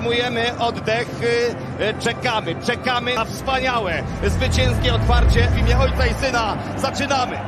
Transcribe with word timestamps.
Zatrzymujemy 0.00 0.58
oddech, 0.58 1.08
y, 1.22 1.84
y, 1.84 1.94
czekamy, 2.00 2.54
czekamy 2.66 3.14
na 3.14 3.24
wspaniałe, 3.24 4.02
zwycięskie 4.26 4.94
otwarcie 4.94 5.48
w 5.48 5.58
imię 5.58 5.78
Ojca 5.78 6.06
i 6.06 6.14
Syna. 6.14 6.56
Zaczynamy! 6.76 7.38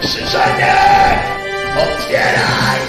Krzyżanie! 0.00 0.74
Otwieraj! 1.76 2.80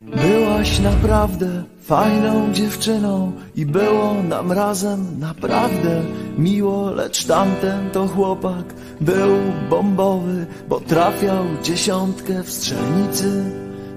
Byłaś 0.00 0.78
naprawdę 0.78 1.64
fajną 1.86 2.52
dziewczyną 2.52 3.32
i 3.56 3.66
było 3.66 4.14
nam 4.28 4.52
razem 4.52 5.20
naprawdę 5.20 6.02
miło, 6.38 6.90
lecz 6.90 7.24
tamten 7.24 7.90
to 7.90 8.06
chłopak 8.06 8.64
był 9.00 9.36
bombowy, 9.70 10.46
bo 10.68 10.80
trafiał 10.80 11.44
dziesiątkę 11.62 12.42
w 12.42 12.50
strzelnicy 12.50 13.44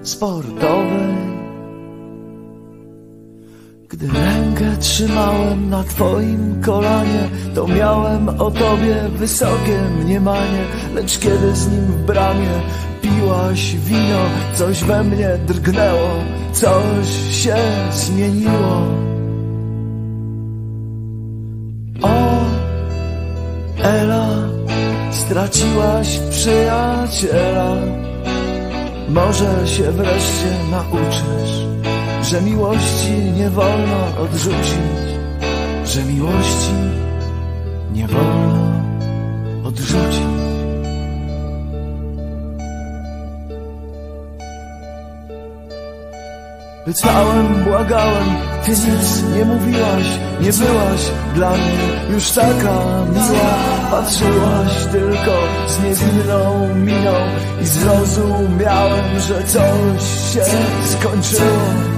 sportowej. 0.02 1.39
Gdy 3.90 4.06
rękę 4.06 4.76
trzymałem 4.80 5.70
na 5.70 5.84
twoim 5.84 6.62
kolanie, 6.62 7.28
to 7.54 7.66
miałem 7.66 8.28
o 8.28 8.50
tobie 8.50 8.96
wysokie 9.16 9.80
mniemanie, 10.04 10.64
lecz 10.94 11.18
kiedy 11.18 11.56
z 11.56 11.68
nim 11.70 11.80
w 11.80 12.06
bramie 12.06 12.60
piłaś 13.02 13.76
wino, 13.76 14.22
coś 14.54 14.84
we 14.84 15.04
mnie 15.04 15.38
drgnęło, 15.46 16.10
coś 16.52 17.08
się 17.30 17.56
zmieniło. 17.92 18.86
O, 22.02 22.44
Ela, 23.82 24.28
straciłaś 25.10 26.18
przyjaciela, 26.30 27.76
może 29.08 29.66
się 29.66 29.92
wreszcie 29.92 30.50
nauczysz 30.70 31.79
że 32.30 32.42
miłości 32.42 33.12
nie 33.36 33.50
wolno 33.50 34.06
odrzucić, 34.22 35.08
że 35.84 36.02
miłości 36.02 36.74
nie 37.92 38.06
wolno 38.08 38.82
odrzucić. 39.64 40.22
Pytałem, 46.84 47.64
błagałem, 47.64 48.28
ty 48.64 48.70
nic 48.70 49.22
nie 49.36 49.44
mówiłaś, 49.44 50.06
nie 50.40 50.52
byłaś 50.52 51.00
dla 51.34 51.50
mnie 51.50 52.14
już 52.14 52.30
taka 52.30 53.04
miła. 53.12 53.54
Patrzyłaś 53.90 54.84
tylko 54.92 55.34
z 55.68 55.82
niewinną 55.82 56.74
miną 56.74 57.14
i 57.62 57.66
zrozumiałem, 57.66 59.20
że 59.20 59.44
coś 59.44 60.02
się 60.34 60.44
skończyło. 60.84 61.89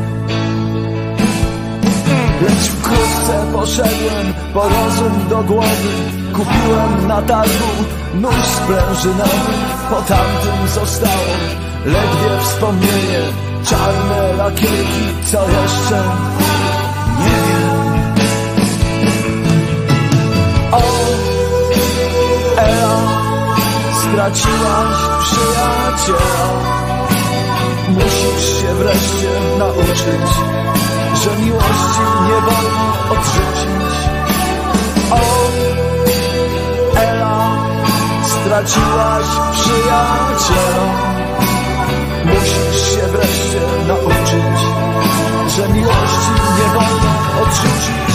Lecz 2.42 2.68
wkrótce 2.68 3.46
poszedłem 3.52 4.34
po 4.54 4.62
rozum 4.68 5.28
do 5.28 5.42
głowy. 5.42 5.92
Kupiłem 6.32 7.06
na 7.08 7.22
targu 7.22 7.70
nóż 8.14 8.34
sprężynowy 8.34 9.52
Po 9.90 9.96
tamtym 9.96 10.68
zostało 10.74 11.32
ledwie 11.86 12.42
wspomnienie. 12.42 13.20
Czarne 13.64 14.32
lakierki, 14.36 15.04
co 15.32 15.38
jeszcze? 15.40 16.02
Nie 17.18 17.38
wiem. 17.48 17.82
O, 20.72 20.82
Ela, 22.56 23.00
straciłaś 23.94 24.96
przyjaciela. 25.22 26.48
Musisz 27.88 28.62
się 28.62 28.74
wreszcie 28.74 29.30
nauczyć 29.58 30.32
że 31.16 31.36
miłości 31.36 32.04
nie 32.28 32.40
wolno 32.46 32.86
odrzucić. 33.10 33.94
O, 35.10 35.20
Ela, 37.00 37.56
straciłaś 38.26 39.26
przyjaciela. 39.52 40.86
Musisz 42.24 42.94
się 42.94 43.06
wreszcie 43.06 43.60
nauczyć, 43.88 44.60
że 45.56 45.68
miłości 45.68 46.32
nie 46.58 46.66
wolno 46.74 47.42
odrzucić. 47.42 48.11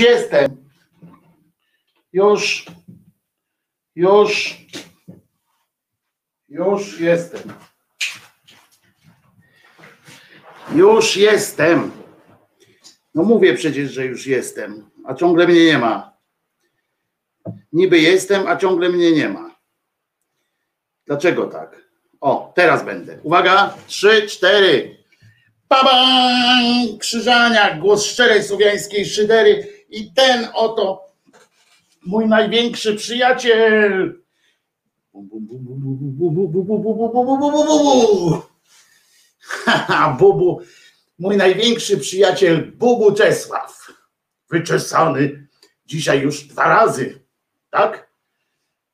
Jestem. 0.00 0.70
Już. 2.12 2.66
Już. 3.94 4.56
Już 6.48 7.00
jestem. 7.00 7.52
Już 10.74 11.16
jestem. 11.16 11.90
No 13.14 13.22
mówię 13.22 13.54
przecież, 13.54 13.92
że 13.92 14.06
już 14.06 14.26
jestem, 14.26 14.90
a 15.04 15.14
ciągle 15.14 15.46
mnie 15.46 15.64
nie 15.64 15.78
ma. 15.78 16.18
Niby 17.72 17.98
jestem, 17.98 18.46
a 18.46 18.56
ciągle 18.56 18.88
mnie 18.88 19.12
nie 19.12 19.28
ma. 19.28 19.58
Dlaczego 21.06 21.46
tak? 21.46 21.82
O, 22.20 22.52
teraz 22.56 22.84
będę. 22.84 23.18
Uwaga, 23.22 23.76
trzy, 23.86 24.26
cztery. 24.26 24.96
Babang! 25.68 26.98
Krzyżaniak, 27.00 27.80
głos 27.80 28.04
szczerej 28.04 28.42
słowiańskiej 28.42 29.06
szydery 29.06 29.77
i 29.88 30.12
ten 30.12 30.48
oto 30.54 31.08
mój 32.06 32.26
największy 32.26 32.94
przyjaciel. 32.94 34.14
Bubu, 40.18 40.60
mój 41.18 41.36
największy 41.36 41.98
przyjaciel 41.98 42.72
Bubu 42.72 43.12
Czesław. 43.12 43.86
Wyczesany 44.50 45.48
dzisiaj 45.86 46.20
już 46.20 46.44
dwa 46.44 46.68
razy, 46.68 47.20
tak? 47.70 48.10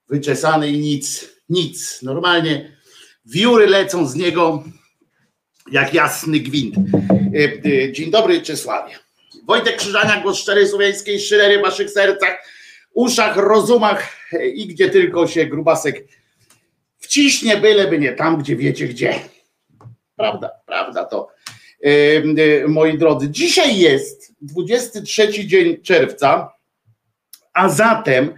Wyczesany 0.09 0.69
i 0.71 0.79
nic, 0.79 1.29
nic. 1.49 2.03
Normalnie 2.03 2.77
wióry 3.25 3.67
lecą 3.67 4.07
z 4.07 4.15
niego 4.15 4.65
jak 5.71 5.95
jasny 5.95 6.41
gwint. 6.41 6.75
E, 6.77 7.71
e, 7.71 7.93
Dzień 7.93 8.11
dobry, 8.11 8.43
Czesławie. 8.43 9.04
Wojtek 9.47 9.77
Krzyżania, 9.77 10.21
głos 10.21 10.39
szczerej 10.39 10.69
słowiańskiej 10.69 11.21
szydery 11.21 11.59
w 11.59 11.63
waszych 11.63 11.91
sercach, 11.91 12.45
uszach, 12.95 13.37
rozumach 13.37 14.09
i 14.55 14.67
gdzie 14.67 14.91
tylko 14.91 15.27
się 15.27 15.47
grubasek 15.47 16.05
wciśnie, 16.99 17.57
byleby 17.57 17.99
nie 17.99 18.13
tam, 18.13 18.39
gdzie 18.39 18.57
wiecie 18.57 18.89
gdzie. 18.89 19.21
Prawda, 20.17 20.51
prawda 20.67 21.05
to. 21.05 21.29
E, 21.83 22.69
Moi 22.69 22.99
drodzy, 22.99 23.31
dzisiaj 23.31 23.79
jest 23.79 24.33
23 24.41 25.47
dzień 25.47 25.83
czerwca, 25.83 26.53
a 27.53 27.69
zatem 27.69 28.35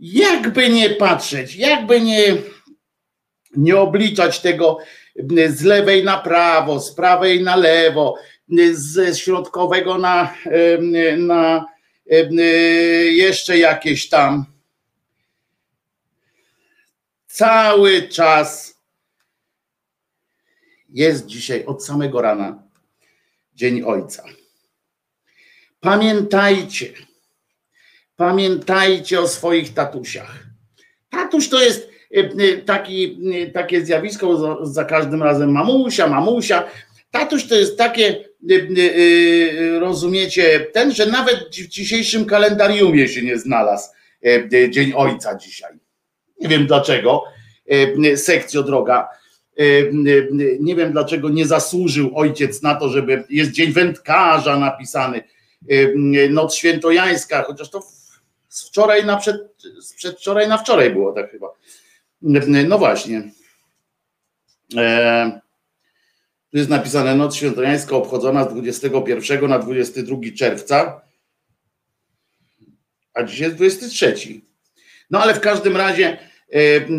jakby 0.00 0.68
nie 0.68 0.90
patrzeć, 0.90 1.56
jakby 1.56 2.00
nie, 2.00 2.34
nie 3.56 3.76
obliczać 3.76 4.40
tego 4.40 4.78
z 5.48 5.62
lewej 5.62 6.04
na 6.04 6.18
prawo, 6.18 6.80
z 6.80 6.94
prawej 6.94 7.42
na 7.42 7.56
lewo, 7.56 8.18
ze 8.72 9.14
środkowego 9.14 9.98
na, 9.98 10.34
na 11.18 11.64
jeszcze 13.10 13.58
jakieś 13.58 14.08
tam. 14.08 14.44
Cały 17.26 18.08
czas 18.08 18.78
jest 20.88 21.26
dzisiaj 21.26 21.64
od 21.64 21.84
samego 21.84 22.22
rana 22.22 22.62
Dzień 23.54 23.82
Ojca. 23.82 24.24
Pamiętajcie, 25.80 26.92
pamiętajcie 28.16 29.20
o 29.20 29.28
swoich 29.28 29.74
tatusiach. 29.74 30.46
Tatuś 31.10 31.48
to 31.48 31.62
jest 31.62 31.88
taki, 32.66 33.18
takie 33.54 33.84
zjawisko 33.84 34.58
za 34.66 34.84
każdym 34.84 35.22
razem 35.22 35.52
mamusia, 35.52 36.06
mamusia. 36.06 36.64
Tatuś 37.10 37.46
to 37.46 37.54
jest 37.54 37.78
takie, 37.78 38.24
rozumiecie, 39.80 40.66
ten, 40.72 40.92
że 40.92 41.06
nawet 41.06 41.36
w 41.36 41.68
dzisiejszym 41.68 42.24
kalendariumie 42.24 43.08
się 43.08 43.22
nie 43.22 43.38
znalazł 43.38 43.88
Dzień 44.70 44.92
Ojca 44.96 45.36
dzisiaj. 45.36 45.72
Nie 46.40 46.48
wiem 46.48 46.66
dlaczego, 46.66 47.24
sekcjo 48.16 48.62
droga. 48.62 49.08
Nie 50.60 50.76
wiem 50.76 50.92
dlaczego 50.92 51.28
nie 51.28 51.46
zasłużył 51.46 52.18
ojciec 52.18 52.62
na 52.62 52.74
to, 52.74 52.88
żeby 52.88 53.24
jest 53.30 53.50
Dzień 53.50 53.72
Wędkarza 53.72 54.58
napisany, 54.58 55.22
Noc 56.30 56.54
Świętojańska, 56.54 57.42
chociaż 57.42 57.70
to 57.70 57.82
z 58.48 58.68
wczoraj 58.68 59.04
na 59.04 59.16
przed, 59.16 59.36
z 59.80 59.94
przedwczoraj 59.94 60.48
na 60.48 60.58
wczoraj 60.58 60.90
było 60.90 61.12
tak 61.12 61.30
chyba. 61.30 61.46
No 62.68 62.78
właśnie. 62.78 63.22
E, 64.76 65.40
tu 66.52 66.58
jest 66.58 66.70
napisane 66.70 67.16
Noc 67.16 67.34
Świętojańska 67.34 67.96
obchodzona 67.96 68.44
z 68.44 68.52
21 68.52 69.48
na 69.48 69.58
22 69.58 70.16
czerwca, 70.36 71.00
a 73.14 73.22
dzisiaj 73.22 73.44
jest 73.44 73.56
23. 73.56 74.14
No 75.10 75.20
ale 75.20 75.34
w 75.34 75.40
każdym 75.40 75.76
razie 75.76 76.06
e, 76.08 76.56
e, 76.56 76.90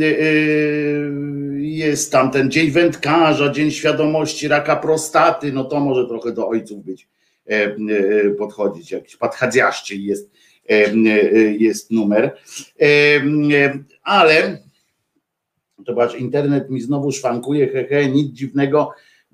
jest 1.59 2.11
tam 2.11 2.31
ten 2.31 2.51
Dzień 2.51 2.71
Wędkarza, 2.71 3.49
Dzień 3.49 3.71
Świadomości 3.71 4.47
Raka 4.47 4.75
Prostaty, 4.75 5.51
no 5.51 5.63
to 5.63 5.79
może 5.79 6.07
trochę 6.07 6.31
do 6.31 6.47
ojców 6.47 6.85
być 6.85 7.07
podchodzić, 8.37 8.91
jakiś 8.91 9.15
padhadziaszczy 9.15 9.95
jest, 9.95 10.31
jest 11.59 11.91
numer. 11.91 12.37
Ale 14.03 14.63
Zobacz, 15.87 16.15
internet 16.15 16.69
mi 16.69 16.81
znowu 16.81 17.11
szwankuje, 17.11 17.67
hehe, 17.67 18.09
nic 18.09 18.33
dziwnego, 18.33 18.93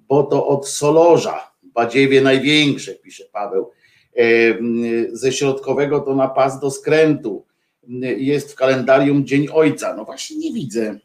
bo 0.09 0.23
to 0.23 0.47
od 0.47 0.67
Solorza, 0.67 1.51
badziewie 1.63 2.21
największe, 2.21 2.95
pisze 2.95 3.25
Paweł. 3.25 3.71
Ze 5.11 5.31
środkowego 5.31 5.99
to 5.99 6.15
na 6.15 6.27
pas 6.27 6.59
do 6.59 6.71
skrętu. 6.71 7.45
Jest 8.17 8.51
w 8.51 8.55
kalendarium 8.55 9.25
Dzień 9.25 9.47
Ojca. 9.53 9.95
No 9.95 10.05
właśnie 10.05 10.37
nie 10.37 10.53
widzę 10.53 10.99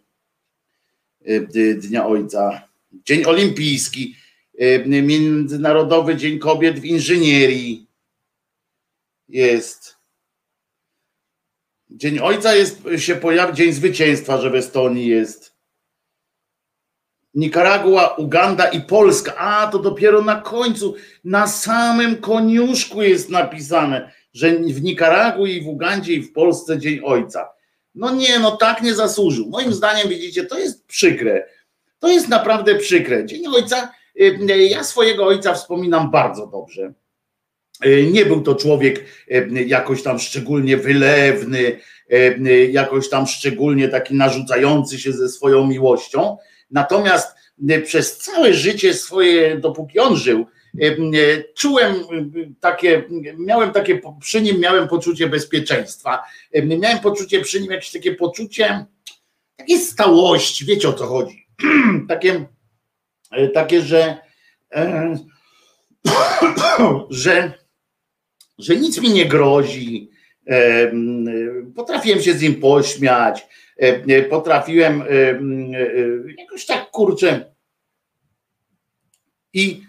Dnia 1.76 2.06
Ojca. 2.06 2.68
Dzień 2.92 3.24
Olimpijski, 3.24 4.16
Międzynarodowy 4.86 6.16
Dzień 6.16 6.38
Kobiet 6.38 6.80
w 6.80 6.84
Inżynierii. 6.84 7.86
Jest. 9.28 9.96
Dzień 11.90 12.18
Ojca 12.18 12.54
jest, 12.54 12.82
się 12.96 13.14
pojawi, 13.16 13.54
Dzień 13.54 13.72
Zwycięstwa, 13.72 14.40
że 14.40 14.50
w 14.50 14.54
Estonii 14.54 15.06
jest. 15.06 15.53
Nikaragua, 17.34 18.14
Uganda 18.18 18.66
i 18.66 18.80
Polska. 18.80 19.34
A, 19.36 19.66
to 19.66 19.78
dopiero 19.78 20.22
na 20.22 20.40
końcu, 20.40 20.94
na 21.24 21.46
samym 21.46 22.16
koniuszku 22.16 23.02
jest 23.02 23.30
napisane, 23.30 24.12
że 24.32 24.50
w 24.50 24.82
Nikaragui, 24.82 25.62
w 25.62 25.68
Ugandzie 25.68 26.12
i 26.12 26.22
w 26.22 26.32
Polsce 26.32 26.78
Dzień 26.78 27.00
Ojca. 27.04 27.48
No 27.94 28.14
nie, 28.14 28.38
no 28.38 28.56
tak 28.56 28.82
nie 28.82 28.94
zasłużył. 28.94 29.46
Moim 29.50 29.72
zdaniem, 29.72 30.08
widzicie, 30.08 30.44
to 30.44 30.58
jest 30.58 30.86
przykre. 30.86 31.46
To 31.98 32.08
jest 32.08 32.28
naprawdę 32.28 32.74
przykre. 32.74 33.26
Dzień 33.26 33.46
Ojca, 33.46 33.92
ja 34.70 34.84
swojego 34.84 35.26
ojca 35.26 35.54
wspominam 35.54 36.10
bardzo 36.10 36.46
dobrze. 36.46 36.92
Nie 38.12 38.26
był 38.26 38.42
to 38.42 38.54
człowiek 38.54 39.04
jakoś 39.66 40.02
tam 40.02 40.18
szczególnie 40.18 40.76
wylewny, 40.76 41.80
jakoś 42.70 43.08
tam 43.08 43.26
szczególnie 43.26 43.88
taki 43.88 44.14
narzucający 44.14 44.98
się 44.98 45.12
ze 45.12 45.28
swoją 45.28 45.66
miłością. 45.66 46.36
Natomiast 46.74 47.36
przez 47.84 48.18
całe 48.18 48.54
życie 48.54 48.94
swoje, 48.94 49.58
dopóki 49.58 49.98
on 49.98 50.16
żył, 50.16 50.46
czułem 51.54 51.94
takie, 52.60 53.02
miałem 53.38 53.72
takie, 53.72 54.00
przy 54.20 54.42
nim 54.42 54.60
miałem 54.60 54.88
poczucie 54.88 55.28
bezpieczeństwa. 55.28 56.22
Miałem 56.64 56.98
poczucie 56.98 57.40
przy 57.40 57.60
nim 57.60 57.72
jakieś 57.72 57.92
takie 57.92 58.14
poczucie 58.14 58.86
takiej 59.56 59.78
stałości, 59.78 60.64
wiecie 60.64 60.88
o 60.88 60.92
co 60.92 61.06
chodzi. 61.06 61.46
takie, 62.08 62.44
takie, 63.54 63.82
że 63.82 64.16
że, 67.10 67.52
że 68.58 68.76
nic 68.76 69.00
mi 69.00 69.10
nie 69.10 69.26
grozi. 69.26 70.10
Potrafiłem 71.76 72.22
się 72.22 72.32
z 72.32 72.42
nim 72.42 72.54
pośmiać, 72.54 73.46
potrafiłem 74.30 75.02
jakoś 76.38 76.66
tak 76.66 76.90
kurczę. 76.90 77.54
I 79.52 79.82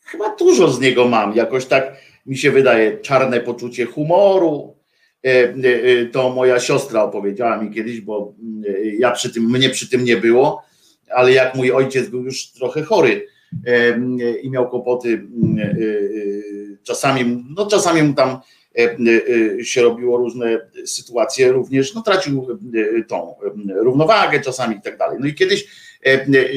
chyba 0.00 0.36
dużo 0.36 0.70
z 0.70 0.80
niego 0.80 1.08
mam, 1.08 1.36
jakoś 1.36 1.66
tak 1.66 1.96
mi 2.26 2.36
się 2.36 2.50
wydaje, 2.50 2.98
czarne 2.98 3.40
poczucie 3.40 3.84
humoru. 3.86 4.76
To 6.12 6.30
moja 6.30 6.60
siostra 6.60 7.02
opowiedziała 7.02 7.62
mi 7.62 7.74
kiedyś, 7.74 8.00
bo 8.00 8.34
ja 8.98 9.10
przy 9.10 9.32
tym, 9.32 9.50
mnie 9.50 9.70
przy 9.70 9.90
tym 9.90 10.04
nie 10.04 10.16
było, 10.16 10.62
ale 11.10 11.32
jak 11.32 11.54
mój 11.54 11.72
ojciec 11.72 12.08
był 12.08 12.24
już 12.24 12.52
trochę 12.52 12.82
chory, 12.82 13.26
i 14.42 14.50
miał 14.50 14.68
kłopoty 14.68 15.26
e, 15.58 15.62
e, 15.62 15.76
czasami, 16.82 17.44
no 17.56 17.66
czasami 17.66 18.02
mu 18.02 18.14
tam 18.14 18.30
e, 18.30 18.40
się 19.62 19.82
robiło 19.82 20.16
różne 20.16 20.70
sytuacje, 20.86 21.52
również 21.52 21.94
no 21.94 22.02
tracił 22.02 22.58
tą 23.08 23.34
równowagę 23.76 24.40
czasami 24.40 24.76
i 24.76 24.80
tak 24.80 24.98
dalej. 24.98 25.18
No 25.20 25.26
i 25.26 25.34
kiedyś 25.34 25.66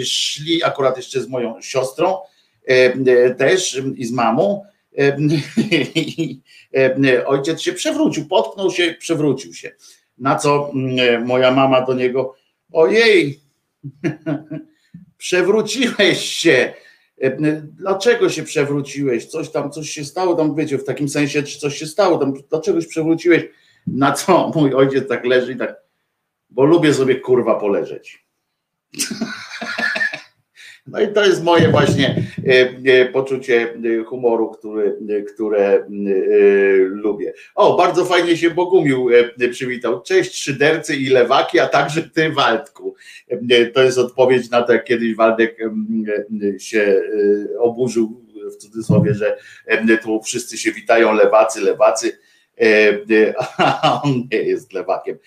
szli 0.03 0.63
akurat 0.63 0.97
jeszcze 0.97 1.21
z 1.21 1.27
moją 1.27 1.61
siostrą 1.61 2.17
też 3.37 3.81
i 3.95 4.05
z 4.05 4.11
mamą 4.11 4.63
i 5.95 6.41
ojciec 7.25 7.61
się 7.61 7.73
przewrócił, 7.73 8.27
potknął 8.27 8.71
się, 8.71 8.95
przewrócił 8.99 9.53
się. 9.53 9.71
Na 10.17 10.35
co 10.35 10.71
mm, 10.73 11.25
moja 11.25 11.51
mama 11.51 11.85
do 11.85 11.93
niego, 11.93 12.35
ojej, 12.73 13.39
przewróciłeś 15.17 16.19
się, 16.19 16.73
E, 16.77 16.86
dlaczego 17.61 18.29
się 18.29 18.43
przewróciłeś? 18.43 19.25
Coś 19.25 19.49
tam, 19.49 19.71
coś 19.71 19.89
się 19.89 20.05
stało, 20.05 20.35
tam 20.35 20.55
wiecie, 20.55 20.77
w 20.77 20.83
takim 20.83 21.09
sensie, 21.09 21.43
czy 21.43 21.59
coś 21.59 21.77
się 21.77 21.85
stało, 21.85 22.17
tam 22.17 22.33
dlaczego 22.49 22.81
się 22.81 22.87
przewróciłeś? 22.87 23.43
Na 23.87 24.11
co 24.11 24.47
mój 24.55 24.73
ojciec 24.73 25.07
tak 25.07 25.25
leży 25.25 25.53
i 25.53 25.57
tak, 25.57 25.75
bo 26.49 26.65
lubię 26.65 26.93
sobie 26.93 27.19
kurwa 27.19 27.55
poleżeć. 27.55 28.27
No 30.87 31.01
i 31.01 31.07
to 31.07 31.25
jest 31.25 31.43
moje 31.43 31.69
właśnie 31.69 32.23
e, 32.47 32.69
e, 32.85 33.05
poczucie 33.05 33.73
e, 33.99 34.03
humoru, 34.03 34.55
które 35.33 35.85
lubię. 36.87 37.33
O, 37.55 37.77
bardzo 37.77 38.05
fajnie 38.05 38.37
się 38.37 38.49
Bogumił 38.49 39.09
przywitał. 39.51 40.01
Cześć 40.01 40.35
szydercy 40.35 40.95
i 40.95 41.09
lewaki, 41.09 41.59
a 41.59 41.67
także 41.67 42.03
ty 42.03 42.29
Waldku. 42.29 42.95
To 43.73 43.83
jest 43.83 43.97
odpowiedź 43.97 44.49
na 44.49 44.61
to, 44.61 44.73
jak 44.73 44.83
kiedyś 44.83 45.15
Waldek 45.15 45.57
się 46.59 47.01
oburzył 47.59 48.23
w 48.51 48.55
cudzysłowie, 48.55 49.13
że 49.13 49.37
tu 50.03 50.21
wszyscy 50.23 50.57
się 50.57 50.71
witają, 50.71 51.13
lewacy, 51.13 51.61
lewacy 51.61 52.17
a 53.57 54.01
on 54.03 54.23
nie 54.31 54.37
jest 54.37 54.73
lewakiem. 54.73 55.17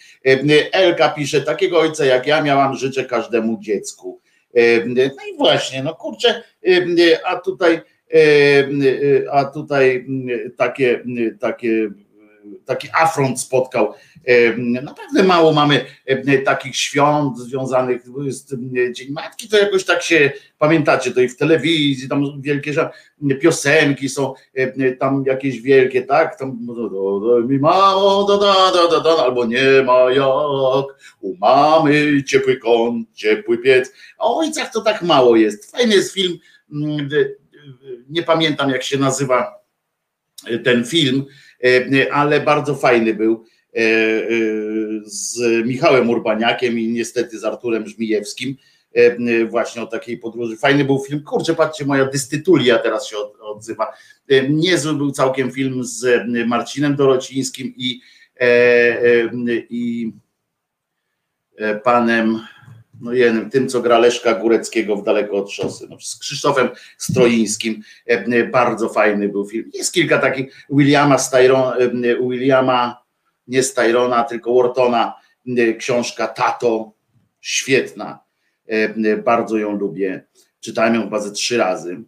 Elka 0.73 1.09
pisze, 1.09 1.41
takiego 1.41 1.79
ojca 1.79 2.05
jak 2.05 2.27
ja 2.27 2.43
miałam, 2.43 2.77
życzę 2.77 3.05
każdemu 3.05 3.59
dziecku. 3.61 4.21
No 4.87 5.03
i 5.35 5.37
właśnie, 5.39 5.83
no 5.83 5.95
kurczę, 5.95 6.43
a 7.25 7.37
tutaj, 7.37 7.81
a 9.31 9.45
tutaj 9.45 10.07
takie, 10.57 11.05
takie, 11.41 11.89
taki 12.65 12.89
afront 12.93 13.41
spotkał. 13.41 13.95
Naprawdę 14.59 15.23
mało 15.23 15.53
mamy 15.53 15.85
takich 16.45 16.77
świąt 16.77 17.39
związanych, 17.39 18.03
jest 18.25 18.55
Dzień 18.93 19.11
Matki, 19.11 19.49
to 19.49 19.59
jakoś 19.59 19.85
tak 19.85 20.03
się, 20.03 20.33
pamiętacie, 20.59 21.11
to 21.11 21.21
i 21.21 21.29
w 21.29 21.37
telewizji, 21.37 22.09
tam 22.09 22.43
wielkie 22.43 22.73
piosenki 23.41 24.09
są, 24.09 24.35
tam 24.99 25.25
jakieś 25.27 25.61
wielkie, 25.61 26.03
tak, 26.03 26.39
tam 26.39 26.59
mi 27.49 27.59
mało, 27.59 28.25
da, 28.25 28.73
da, 28.73 28.89
da, 28.89 29.01
da, 29.01 29.25
albo 29.25 29.47
nie 29.47 29.83
ma 29.87 30.13
jak, 30.13 30.87
u 31.21 31.37
mamy 31.37 32.25
ciepły 32.25 32.57
kąt, 32.57 33.09
ciepły 33.15 33.59
piec, 33.59 33.93
a 34.19 34.25
o 34.25 34.37
ojcach 34.39 34.73
to 34.73 34.81
tak 34.81 35.03
mało 35.03 35.37
jest. 35.37 35.71
Fajny 35.71 35.95
jest 35.95 36.15
film, 36.15 36.39
mm, 36.73 37.09
nie 38.11 38.23
pamiętam 38.23 38.71
jak 38.71 38.83
się 38.83 38.99
nazywa 38.99 39.61
ten 40.65 40.85
film, 40.85 41.27
ale 42.13 42.41
bardzo 42.41 42.75
fajny 42.75 43.15
był 43.15 43.45
e, 43.77 43.79
e, 43.79 43.83
z 45.05 45.39
Michałem 45.67 46.11
Urbaniakiem 46.11 46.79
i 46.79 46.89
niestety 46.89 47.39
z 47.39 47.45
Arturem 47.45 47.89
Żmijewskim 47.89 48.57
e, 48.95 49.45
właśnie 49.45 49.83
o 49.83 49.87
takiej 49.87 50.19
podróży. 50.19 50.57
Fajny 50.57 50.85
był 50.85 50.99
film. 50.99 51.23
Kurczę, 51.23 51.55
patrzcie, 51.55 51.85
moja 51.85 52.05
dystytulia 52.05 52.79
teraz 52.79 53.09
się 53.09 53.17
odzywa. 53.41 53.87
Niezły 54.49 54.95
był 54.95 55.11
całkiem 55.11 55.51
film 55.51 55.85
z 55.85 56.27
Marcinem 56.47 56.97
Dorocińskim 56.97 57.75
i, 57.77 58.01
i 59.71 60.13
panem 61.85 62.41
no 63.01 63.13
jednym, 63.13 63.51
tym, 63.51 63.69
co 63.69 63.81
gra 63.81 63.99
Leszka 63.99 64.35
Góreckiego 64.35 64.97
w 64.97 65.05
Daleko 65.05 65.37
od 65.37 65.51
Szosy, 65.51 65.87
no, 65.91 66.01
z 66.01 66.19
Krzysztofem 66.19 66.69
Stroińskim, 66.99 67.83
e, 68.09 68.13
e, 68.13 68.45
bardzo 68.45 68.89
fajny 68.89 69.29
był 69.29 69.49
film. 69.49 69.71
Jest 69.75 69.93
kilka 69.93 70.19
takich, 70.19 70.67
Williama 70.71 71.19
Styron, 71.19 71.73
e, 71.83 71.89
Williama, 72.29 73.03
nie 73.49 73.63
Styrona, 73.63 74.25
tylko 74.25 74.55
Whartona, 74.55 75.15
książka 75.79 76.27
Tato, 76.27 76.93
świetna, 77.41 78.19
bardzo 79.25 79.59
ją 79.59 79.77
lubię, 79.77 80.25
czytałem 80.61 80.95
ją 80.95 81.03
chyba 81.03 81.21
ze 81.21 81.31
trzy 81.31 81.57
razy, 81.57 82.01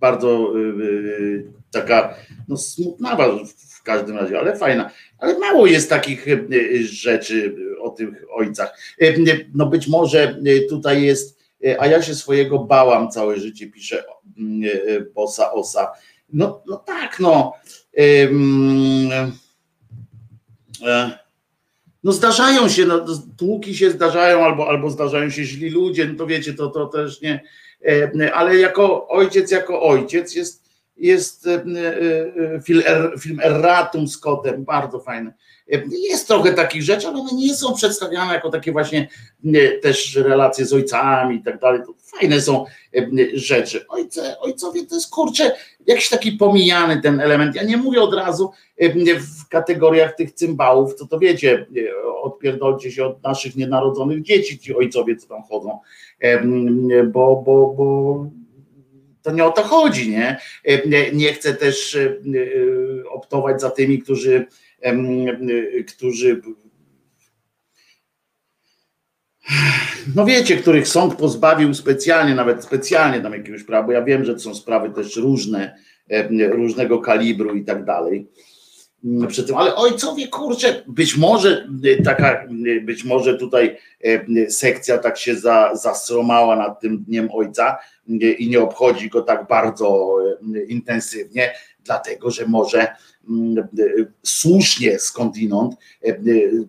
bardzo 0.00 0.52
taka, 1.70 2.14
no 2.48 2.56
smutnawa 2.56 3.28
w 3.80 3.82
każdym 3.82 4.16
razie, 4.16 4.38
ale 4.38 4.56
fajna. 4.56 4.90
Ale 5.18 5.38
mało 5.38 5.66
jest 5.66 5.90
takich 5.90 6.28
e, 6.28 6.38
rzeczy 6.82 7.56
o 7.80 7.90
tych 7.90 8.08
ojcach. 8.32 8.78
E, 9.00 9.14
no 9.54 9.66
być 9.66 9.88
może 9.88 10.40
tutaj 10.68 11.02
jest, 11.02 11.38
e, 11.64 11.80
a 11.80 11.86
ja 11.86 12.02
się 12.02 12.14
swojego 12.14 12.58
bałam 12.58 13.10
całe 13.10 13.36
życie, 13.36 13.70
pisze 13.70 14.04
Bosa 15.14 15.52
Osa. 15.52 15.92
No, 16.32 16.62
no 16.66 16.76
tak, 16.76 17.20
no. 17.20 17.52
No 22.04 22.12
zdarzają 22.12 22.68
się, 22.68 22.86
no, 22.86 23.04
tłuki 23.38 23.74
się 23.74 23.90
zdarzają, 23.90 24.44
albo, 24.44 24.68
albo 24.68 24.90
zdarzają 24.90 25.30
się 25.30 25.44
źli 25.44 25.70
ludzie, 25.70 26.06
no 26.06 26.14
to 26.14 26.26
wiecie, 26.26 26.54
to, 26.54 26.66
to 26.68 26.86
też 26.86 27.20
nie, 27.20 27.40
ale 28.34 28.56
jako 28.56 29.08
ojciec, 29.08 29.50
jako 29.50 29.82
ojciec 29.82 30.34
jest 30.34 30.59
jest 31.00 31.46
e, 31.46 31.50
e, 31.52 31.56
e, 32.56 32.60
film, 32.62 32.82
film 33.20 33.40
Erratum 33.42 34.08
z 34.08 34.18
kotem, 34.18 34.64
bardzo 34.64 35.00
fajny. 35.00 35.32
Jest 36.10 36.28
trochę 36.28 36.52
takich 36.52 36.82
rzeczy, 36.82 37.08
ale 37.08 37.18
one 37.18 37.30
nie 37.32 37.54
są 37.54 37.74
przedstawiane 37.74 38.34
jako 38.34 38.50
takie 38.50 38.72
właśnie 38.72 39.08
też 39.82 40.16
relacje 40.16 40.66
z 40.66 40.72
ojcami 40.72 41.36
i 41.36 41.42
tak 41.42 41.60
dalej. 41.60 41.80
Fajne 42.02 42.40
są 42.40 42.64
rzeczy. 43.34 43.86
Ojce, 43.88 44.38
ojcowie 44.40 44.86
to 44.86 44.94
jest 44.94 45.10
kurczę, 45.10 45.52
jakiś 45.86 46.08
taki 46.08 46.32
pomijany 46.32 47.02
ten 47.02 47.20
element. 47.20 47.56
Ja 47.56 47.62
nie 47.62 47.76
mówię 47.76 48.02
od 48.02 48.14
razu 48.14 48.50
w 49.18 49.48
kategoriach 49.48 50.16
tych 50.16 50.32
cymbałów, 50.32 50.96
to 50.96 51.06
to 51.06 51.18
wiecie, 51.18 51.66
odpierdolcie 52.22 52.92
się 52.92 53.04
od 53.04 53.22
naszych 53.22 53.56
nienarodzonych 53.56 54.22
dzieci, 54.22 54.58
ci 54.58 54.76
ojcowie, 54.76 55.16
co 55.16 55.28
tam 55.28 55.42
chodzą, 55.42 55.78
bo, 57.12 57.42
bo, 57.46 57.74
bo 57.76 58.26
to 59.22 59.32
nie 59.32 59.44
o 59.44 59.50
to 59.50 59.62
chodzi, 59.62 60.10
nie? 60.10 60.38
E, 60.64 61.12
nie 61.12 61.32
chcę 61.32 61.54
też 61.54 61.96
e, 61.96 62.00
e, 62.00 63.08
optować 63.08 63.60
za 63.60 63.70
tymi, 63.70 63.98
którzy, 63.98 64.46
którzy 65.88 66.40
no 70.16 70.24
wiecie, 70.24 70.56
których 70.56 70.88
sąd 70.88 71.14
pozbawił 71.14 71.74
specjalnie, 71.74 72.34
nawet 72.34 72.64
specjalnie 72.64 73.20
tam 73.20 73.32
jakiegoś 73.32 73.62
prawa, 73.62 73.86
bo 73.86 73.92
ja 73.92 74.02
wiem, 74.02 74.24
że 74.24 74.34
to 74.34 74.40
są 74.40 74.54
sprawy 74.54 74.90
też 74.90 75.16
różne, 75.16 75.76
różnego 76.50 76.98
kalibru 76.98 77.54
i 77.54 77.64
tak 77.64 77.84
dalej. 77.84 78.28
Mm, 79.04 79.28
przy 79.28 79.44
tym, 79.44 79.56
ale 79.56 79.74
ojcowie, 79.74 80.28
kurczę, 80.28 80.82
być 80.86 81.16
może 81.16 81.68
taka, 82.04 82.46
być 82.82 83.04
może 83.04 83.38
tutaj 83.38 83.76
sekcja 84.48 84.98
tak 84.98 85.18
się 85.18 85.36
za, 85.36 85.70
zasromała 85.74 86.56
nad 86.56 86.80
tym 86.80 87.04
Dniem 87.04 87.28
Ojca, 87.32 87.78
i 88.38 88.48
nie 88.48 88.60
obchodzi 88.60 89.08
go 89.08 89.22
tak 89.22 89.46
bardzo 89.48 90.16
e, 90.56 90.64
intensywnie, 90.64 91.54
dlatego 91.84 92.30
że 92.30 92.46
może 92.46 92.86
mm, 93.28 93.58
e, 93.58 93.84
słusznie 94.22 94.98
skądinąd 94.98 95.74
e, 96.04 96.16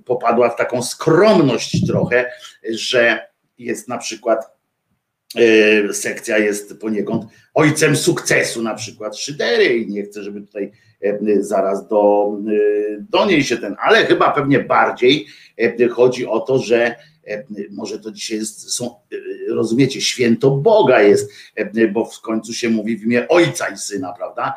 popadła 0.05 0.50
w 0.50 0.55
taką 0.55 0.83
skromność 0.83 1.88
trochę, 1.88 2.31
że 2.69 3.27
jest 3.57 3.88
na 3.88 3.97
przykład 3.97 4.61
sekcja 5.91 6.38
jest 6.38 6.79
poniekąd 6.79 7.25
ojcem 7.53 7.95
sukcesu, 7.95 8.63
na 8.63 8.75
przykład 8.75 9.17
Szydery 9.17 9.77
i 9.77 9.88
nie 9.88 10.03
chcę, 10.03 10.23
żeby 10.23 10.41
tutaj 10.41 10.71
zaraz 11.39 11.88
do, 11.88 12.31
do 13.10 13.25
niej 13.25 13.43
się 13.43 13.58
ten, 13.58 13.75
ale 13.79 14.05
chyba 14.05 14.31
pewnie 14.31 14.60
bardziej 14.60 15.27
chodzi 15.91 16.27
o 16.27 16.39
to, 16.39 16.60
że 16.60 16.96
może 17.72 18.00
to 18.00 18.12
dzisiaj 18.12 18.38
jest, 18.38 18.74
są, 18.74 18.96
rozumiecie, 19.50 20.01
święto 20.01 20.51
Boga 20.51 21.01
jest, 21.01 21.31
bo 21.93 22.05
w 22.05 22.22
końcu 22.22 22.53
się 22.53 22.70
mówi 22.70 22.98
w 22.98 23.03
imię 23.03 23.27
Ojca 23.27 23.67
i 23.67 23.77
Syna, 23.77 24.13
prawda? 24.17 24.53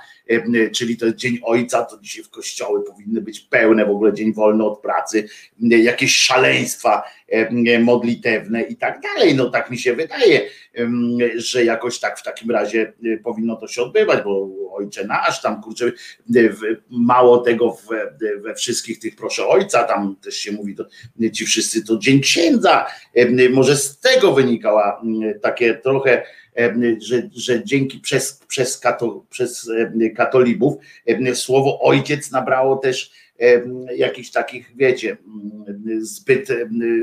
Czyli 0.72 0.96
to 0.96 1.06
jest 1.06 1.18
Dzień 1.18 1.38
Ojca, 1.42 1.84
to 1.84 1.98
dzisiaj 2.00 2.24
w 2.24 2.30
kościoły 2.30 2.84
powinny 2.84 3.20
być 3.20 3.40
pełne, 3.40 3.86
w 3.86 3.90
ogóle 3.90 4.12
dzień 4.12 4.32
wolny 4.32 4.64
od 4.64 4.80
pracy, 4.80 5.28
jakieś 5.60 6.16
szaleństwa 6.16 7.02
modlitewne 7.80 8.62
i 8.62 8.76
tak 8.76 9.00
dalej. 9.00 9.34
No 9.34 9.50
tak 9.50 9.70
mi 9.70 9.78
się 9.78 9.94
wydaje, 9.96 10.40
że 11.36 11.64
jakoś 11.64 12.00
tak 12.00 12.18
w 12.18 12.22
takim 12.22 12.50
razie 12.50 12.92
powinno 13.24 13.56
to 13.56 13.68
się 13.68 13.82
odbywać, 13.82 14.24
bo 14.24 14.50
Ojcze 14.72 15.06
nasz, 15.06 15.42
tam 15.42 15.62
kurczę, 15.62 15.92
mało 16.90 17.38
tego 17.38 17.76
we 18.42 18.54
wszystkich 18.54 18.98
tych 18.98 19.16
proszę 19.16 19.46
Ojca, 19.46 19.84
tam 19.84 20.16
też 20.22 20.36
się 20.36 20.52
mówi, 20.52 20.74
to, 20.74 20.84
ci 21.32 21.46
wszyscy 21.46 21.84
to 21.84 21.98
Dzień 21.98 22.20
Księdza, 22.20 22.86
może 23.50 23.76
z 23.76 23.98
tego 23.98 24.32
wynikała 24.32 25.02
takie 25.42 25.74
trochę 25.74 26.22
że, 26.98 27.22
że 27.36 27.64
dzięki 27.64 27.98
przez, 27.98 28.40
przez, 28.48 28.78
kato, 28.78 29.24
przez 29.30 29.70
katolibów 30.16 30.74
słowo 31.34 31.80
ojciec 31.80 32.30
nabrało 32.30 32.76
też 32.76 33.23
jakichś 33.96 34.30
takich, 34.30 34.72
wiecie, 34.76 35.16
zbyt 35.98 36.48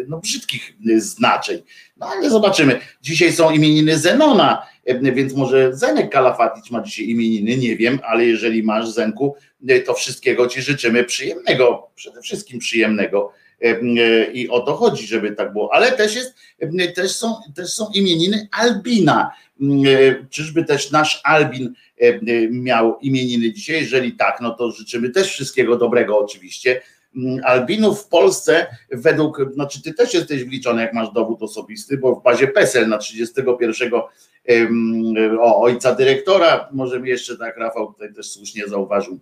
no, 0.07 0.17
brzydkich 0.17 0.73
znaczeń. 0.97 1.61
No 1.97 2.05
ale 2.05 2.29
zobaczymy. 2.29 2.79
Dzisiaj 3.01 3.31
są 3.31 3.51
imieniny 3.51 3.97
Zenona, 3.97 4.67
więc 5.01 5.33
może 5.33 5.75
Zenek 5.75 6.09
Kalafatic 6.11 6.71
ma 6.71 6.81
dzisiaj 6.81 7.05
imieniny, 7.09 7.57
nie 7.57 7.77
wiem, 7.77 7.99
ale 8.03 8.25
jeżeli 8.25 8.63
masz 8.63 8.89
Zenku, 8.89 9.35
to 9.85 9.93
wszystkiego 9.93 10.47
Ci 10.47 10.61
życzymy 10.61 11.03
przyjemnego, 11.03 11.91
przede 11.95 12.21
wszystkim 12.21 12.59
przyjemnego 12.59 13.31
i 14.33 14.49
o 14.49 14.59
to 14.59 14.75
chodzi, 14.75 15.07
żeby 15.07 15.31
tak 15.31 15.53
było. 15.53 15.73
Ale 15.73 15.91
też 15.91 16.15
jest, 16.15 16.35
też 16.95 17.11
są, 17.11 17.35
też 17.55 17.69
są 17.69 17.87
imieniny 17.93 18.47
Albina. 18.51 19.31
Czyżby 20.29 20.63
też 20.63 20.91
nasz 20.91 21.21
Albin 21.23 21.73
miał 22.51 22.99
imieniny 22.99 23.53
dzisiaj? 23.53 23.81
Jeżeli 23.81 24.13
tak, 24.13 24.41
no 24.41 24.51
to 24.51 24.71
życzymy 24.71 25.09
też 25.09 25.27
wszystkiego 25.27 25.77
dobrego 25.77 26.19
oczywiście. 26.19 26.81
Albinów 27.43 28.01
w 28.01 28.07
Polsce 28.07 28.67
według, 28.91 29.53
znaczy 29.53 29.81
ty 29.81 29.93
też 29.93 30.13
jesteś 30.13 30.43
wliczony, 30.43 30.81
jak 30.81 30.93
masz 30.93 31.13
dowód 31.13 31.43
osobisty, 31.43 31.97
bo 31.97 32.15
w 32.15 32.23
bazie 32.23 32.47
PESEL 32.47 32.89
na 32.89 32.97
31 32.97 33.91
o, 35.39 35.61
ojca 35.61 35.95
dyrektora, 35.95 36.69
może 36.71 36.99
mi 36.99 37.09
jeszcze 37.09 37.37
tak 37.37 37.57
Rafał 37.57 37.93
tutaj 37.93 38.13
też 38.13 38.31
słusznie 38.31 38.67
zauważył, 38.67 39.19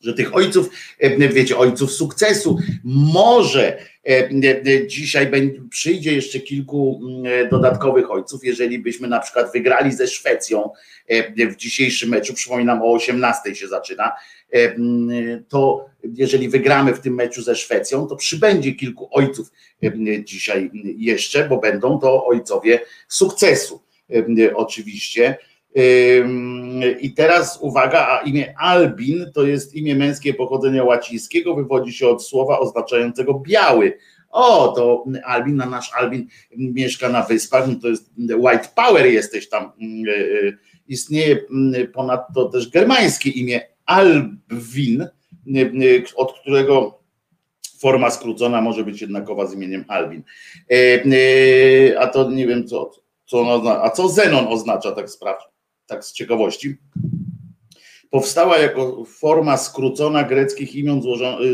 że 0.00 0.14
tych 0.14 0.34
ojców, 0.36 0.70
e, 0.98 1.28
wiecie, 1.28 1.56
ojców 1.56 1.92
sukcesu, 1.92 2.58
może 2.84 3.78
e, 4.06 4.30
e, 4.66 4.86
dzisiaj 4.86 5.30
przyjdzie 5.70 6.12
jeszcze 6.12 6.40
kilku 6.40 7.00
mm, 7.02 7.48
dodatkowych 7.48 8.10
ojców, 8.10 8.44
jeżeli 8.44 8.78
byśmy 8.78 9.08
na 9.08 9.20
przykład 9.20 9.52
wygrali 9.52 9.92
ze 9.92 10.08
Szwecją 10.08 10.70
w 11.36 11.56
dzisiejszym 11.56 12.08
meczu, 12.08 12.34
przypominam 12.34 12.82
o 12.82 12.92
18 12.92 13.54
się 13.54 13.68
zaczyna, 13.68 14.12
to 15.48 15.86
jeżeli 16.02 16.48
wygramy 16.48 16.94
w 16.94 17.00
tym 17.00 17.14
meczu 17.14 17.42
ze 17.42 17.56
Szwecją, 17.56 18.06
to 18.06 18.16
przybędzie 18.16 18.72
kilku 18.72 19.08
ojców 19.12 19.52
dzisiaj 20.24 20.70
jeszcze, 20.96 21.48
bo 21.48 21.58
będą 21.58 21.98
to 21.98 22.26
ojcowie 22.26 22.80
sukcesu 23.08 23.82
oczywiście. 24.54 25.36
I 27.00 27.14
teraz 27.16 27.58
uwaga, 27.60 28.06
a 28.08 28.22
imię 28.22 28.54
Albin 28.58 29.30
to 29.34 29.42
jest 29.46 29.74
imię 29.74 29.94
męskie 29.94 30.34
pochodzenia 30.34 30.84
łacińskiego, 30.84 31.54
wywodzi 31.54 31.92
się 31.92 32.08
od 32.08 32.24
słowa 32.24 32.58
oznaczającego 32.58 33.34
biały. 33.34 33.98
O, 34.30 34.68
to 34.68 35.04
Albin, 35.24 35.56
na 35.56 35.66
nasz 35.66 35.92
Albin 35.94 36.28
mieszka 36.56 37.08
na 37.08 37.22
wyspach, 37.22 37.68
no 37.68 37.74
to 37.74 37.88
jest 37.88 38.10
white 38.18 38.68
power 38.74 39.06
jesteś 39.06 39.48
tam. 39.48 39.64
E, 39.64 39.68
e, 39.68 40.52
istnieje 40.88 41.40
mm, 41.50 41.92
ponadto 41.92 42.44
też 42.44 42.70
germańskie 42.70 43.30
imię 43.30 43.60
Albwin, 43.86 45.02
e, 45.02 45.08
od 46.16 46.38
którego 46.40 46.98
forma 47.80 48.10
skrócona 48.10 48.60
może 48.60 48.84
być 48.84 49.00
jednakowa 49.00 49.46
z 49.46 49.54
imieniem 49.54 49.84
Albin. 49.88 50.22
A 51.98 52.06
to 52.06 52.30
nie 52.30 52.46
wiem 52.46 52.66
co, 52.66 52.90
co 53.26 53.62
a 53.82 53.90
co 53.90 54.08
Zenon 54.08 54.46
oznacza, 54.48 54.92
tak 54.92 55.10
sprawdź 55.10 55.44
tak 55.88 56.04
z 56.04 56.12
ciekawości, 56.12 56.76
powstała 58.10 58.58
jako 58.58 59.04
forma 59.04 59.56
skrócona 59.56 60.24
greckich 60.24 60.74
imion 60.74 61.02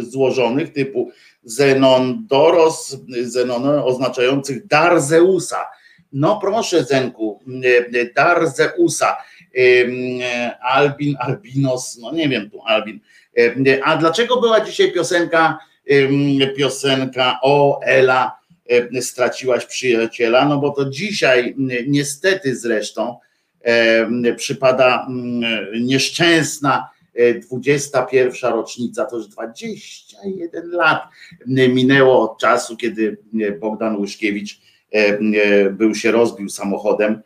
złożonych 0.00 0.72
typu 0.72 1.10
Zenondoros, 1.44 2.96
Zenon 3.22 3.66
oznaczających 3.66 4.66
dar 4.66 5.00
Zeusa. 5.00 5.66
No 6.12 6.38
proszę 6.40 6.84
Zenku, 6.84 7.40
dar 8.16 8.48
Zeusa, 8.50 9.16
Albin, 10.62 11.16
Albinos, 11.18 11.98
no 12.00 12.12
nie 12.12 12.28
wiem 12.28 12.50
tu 12.50 12.62
Albin. 12.62 13.00
A 13.84 13.96
dlaczego 13.96 14.40
była 14.40 14.60
dzisiaj 14.60 14.92
piosenka, 14.92 15.58
piosenka 16.56 17.38
o 17.42 17.80
Ela, 17.82 18.38
straciłaś 19.00 19.66
przyjaciela? 19.66 20.44
No 20.44 20.58
bo 20.58 20.70
to 20.70 20.90
dzisiaj 20.90 21.54
niestety 21.86 22.56
zresztą 22.56 23.18
przypada 24.36 25.06
mm, 25.08 25.42
nieszczęsna 25.84 26.90
21 27.50 28.52
e, 28.52 28.54
rocznica, 28.54 29.04
to 29.04 29.16
już 29.16 29.28
21 29.28 30.70
lat 30.70 31.02
minęło 31.46 32.30
od 32.30 32.38
czasu, 32.38 32.76
kiedy 32.76 33.18
Bogdan 33.60 33.96
Łyszkiewicz 33.96 34.60
był 35.70 35.94
się 35.94 36.10
rozbił 36.10 36.48
samochodem 36.48 37.22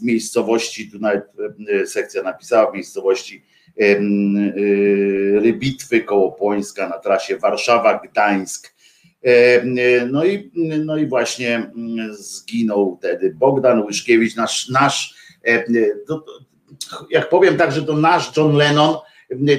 w 0.00 0.02
miejscowości, 0.02 0.90
tu 0.90 0.98
nawet 0.98 1.24
sekcja 1.86 2.22
napisała, 2.22 2.70
w 2.70 2.74
miejscowości 2.74 3.44
Rybitwy 5.42 6.00
koło 6.00 6.32
Pońska 6.32 6.88
na 6.88 6.98
trasie 6.98 7.36
Warszawa-Gdańsk. 7.36 8.66
E, 8.66 8.79
no 10.10 10.24
i, 10.24 10.50
no 10.84 10.96
i 10.96 11.06
właśnie 11.06 11.56
mm, 11.56 12.14
zginął 12.14 12.96
wtedy 12.98 13.34
Bogdan 13.34 13.82
Łyszkiewicz, 13.82 14.36
nasz, 14.36 14.68
nasz 14.68 15.14
e, 15.46 15.64
jak 17.10 17.28
powiem 17.28 17.56
tak, 17.56 17.72
że 17.72 17.82
to 17.82 17.96
nasz 17.96 18.36
John 18.36 18.56
Lennon, 18.56 18.96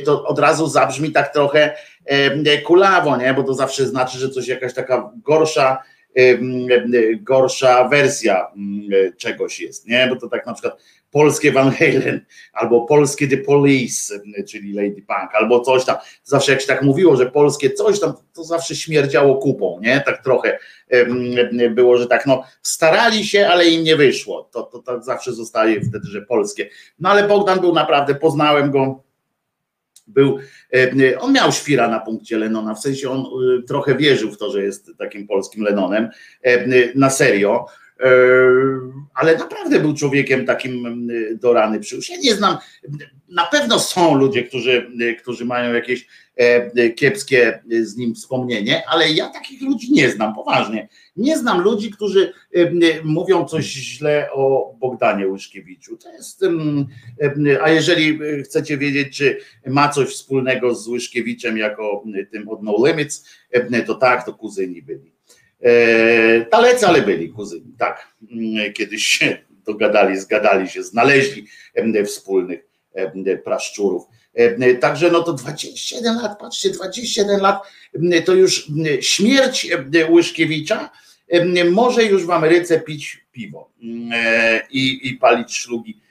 to 0.06 0.26
od 0.26 0.40
razu 0.40 0.68
zabrzmi 0.68 1.12
tak 1.12 1.34
trochę 1.34 1.76
e, 2.06 2.62
kulawo, 2.62 3.18
nie? 3.18 3.34
bo 3.34 3.44
to 3.44 3.54
zawsze 3.54 3.88
znaczy, 3.88 4.18
że 4.18 4.30
coś 4.30 4.48
jakaś 4.48 4.74
taka 4.74 5.12
gorsza, 5.16 5.84
gorsza 7.22 7.88
wersja 7.88 8.48
czegoś 9.18 9.60
jest, 9.60 9.88
nie? 9.88 10.08
Bo 10.08 10.16
to 10.16 10.30
tak 10.30 10.46
na 10.46 10.54
przykład 10.54 10.82
polskie 11.12 11.52
Van 11.52 11.72
Halen, 11.72 12.26
albo 12.54 12.86
polskie 12.86 13.28
The 13.28 13.38
Police, 13.38 14.20
czyli 14.50 14.74
Lady 14.74 15.02
Punk, 15.08 15.36
albo 15.36 15.60
coś 15.60 15.86
tam. 15.86 15.96
Zawsze 16.24 16.52
jak 16.52 16.62
się 16.62 16.68
tak 16.68 16.82
mówiło, 16.82 17.16
że 17.16 17.32
polskie 17.32 17.70
coś 17.70 18.00
tam, 18.00 18.14
to 18.34 18.44
zawsze 18.44 18.76
śmierdziało 18.76 19.36
kupą, 19.36 19.80
nie? 19.82 20.02
Tak 20.06 20.24
trochę 20.24 20.60
było, 21.72 21.98
że 21.98 22.08
tak, 22.08 22.26
no 22.26 22.44
starali 22.62 23.26
się, 23.26 23.48
ale 23.48 23.70
im 23.70 23.84
nie 23.84 23.96
wyszło. 23.96 24.50
To, 24.54 24.64
to, 24.64 24.80
to 24.80 25.02
zawsze 25.02 25.34
zostaje 25.34 25.82
wtedy, 25.82 26.08
że 26.08 26.22
polskie. 26.22 26.70
No 27.00 27.10
ale 27.10 27.28
Bogdan 27.28 27.60
był 27.60 27.74
naprawdę, 27.74 28.16
poznałem 28.16 28.72
go, 28.72 29.04
był, 30.08 30.38
on 31.20 31.34
miał 31.34 31.52
świra 31.52 31.88
na 31.88 32.00
punkcie 32.00 32.38
Lenona, 32.38 32.74
w 32.74 32.80
sensie 32.80 33.10
on 33.10 33.26
y, 33.60 33.64
trochę 33.64 33.96
wierzył 33.96 34.32
w 34.32 34.38
to, 34.38 34.52
że 34.52 34.64
jest 34.64 34.92
takim 34.98 35.28
polskim 35.28 35.64
Lenonem, 35.64 36.10
na 36.96 37.10
serio, 37.10 37.66
ale 39.14 39.38
naprawdę 39.38 39.80
był 39.80 39.94
człowiekiem 39.94 40.46
takim 40.46 41.08
do 41.42 41.54
rany 41.54 41.80
przyłóż. 41.80 42.10
Ja 42.10 42.18
nie 42.24 42.36
znam, 42.36 42.58
na 43.30 43.46
pewno 43.46 43.80
są 43.80 44.16
ludzie, 44.16 44.44
którzy, 44.44 44.92
którzy 45.22 45.46
mają 45.46 45.74
jakieś 45.74 46.08
e, 46.36 46.90
kiepskie 46.90 47.64
z 47.82 47.98
nim 47.98 48.16
wspomnienie, 48.16 48.84
ale 48.90 49.12
ja 49.12 49.30
takich 49.30 49.62
ludzi 49.62 49.94
nie 49.94 50.10
znam, 50.10 50.36
poważnie. 50.36 50.88
Nie 51.16 51.38
znam 51.38 51.62
ludzi, 51.62 51.92
którzy 51.92 52.34
mówią 53.04 53.46
coś 53.46 53.66
źle 53.66 54.30
o 54.34 54.76
Bogdanie 54.80 55.28
Łyszkiewiczu. 55.28 55.98
To 55.98 56.12
jest, 56.12 56.46
a 57.62 57.70
jeżeli 57.70 58.20
chcecie 58.44 58.78
wiedzieć, 58.78 59.18
czy 59.18 59.38
ma 59.68 59.90
coś 59.90 60.10
wspólnego 60.10 60.76
z 60.76 60.88
Łyszkiewiczem 60.88 61.58
jako 61.58 62.04
tym 62.32 62.50
od 62.50 62.64
No 62.64 62.76
Limits, 62.88 63.26
to 63.88 63.96
tak, 63.96 64.26
to 64.26 64.34
kuzyni 64.34 64.82
byli. 64.82 65.11
E, 65.62 66.46
Talecy, 66.46 66.88
ale 66.88 67.02
byli 67.02 67.30
kuzyni, 67.30 67.74
tak. 67.78 68.08
Mm, 68.32 68.74
kiedyś 68.74 69.06
się 69.06 69.38
dogadali, 69.66 70.20
zgadali 70.20 70.70
się, 70.70 70.84
znaleźli 70.84 71.48
wspólnych 72.06 72.60
praszczurów. 73.44 74.04
Także 74.82 75.12
no 75.12 75.24
to 75.24 75.34
21 75.34 76.16
lat, 76.16 76.40
patrzcie, 76.40 76.70
21 76.70 77.42
lat 77.42 77.62
to 78.26 78.34
już 78.34 78.72
śmierć 79.02 79.68
Łyszkiewicza 80.10 80.90
może 81.72 82.04
już 82.04 82.26
w 82.26 82.32
Ameryce 82.32 82.80
pić 82.80 83.26
piwo 83.32 83.72
e, 84.14 84.68
i, 84.72 85.10
i 85.10 85.16
palić 85.16 85.58
szlugi 85.58 86.02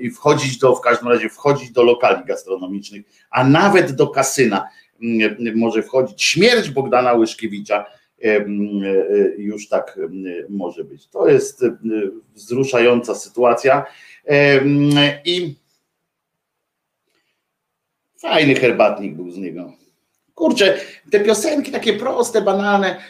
i 0.00 0.10
wchodzić 0.10 0.58
do, 0.58 0.74
w 0.74 0.80
każdym 0.80 1.08
razie 1.08 1.28
wchodzić 1.28 1.70
do 1.70 1.82
lokali 1.82 2.24
gastronomicznych, 2.24 3.06
a 3.30 3.44
nawet 3.44 3.92
do 3.92 4.06
kasyna 4.06 4.68
może 5.54 5.82
wchodzić. 5.82 6.22
Śmierć 6.22 6.70
Bogdana 6.70 7.12
Łyszkiewicza 7.12 7.86
już 9.38 9.68
tak 9.68 9.98
może 10.48 10.84
być. 10.84 11.06
To 11.06 11.28
jest 11.28 11.64
wzruszająca 12.34 13.14
sytuacja 13.14 13.84
i 15.24 15.54
fajny 18.18 18.54
herbatnik 18.54 19.14
był 19.14 19.30
z 19.30 19.36
niego. 19.36 19.72
Kurczę, 20.34 20.78
te 21.10 21.20
piosenki 21.20 21.72
takie 21.72 21.92
proste, 21.92 22.42
banalne. 22.42 23.00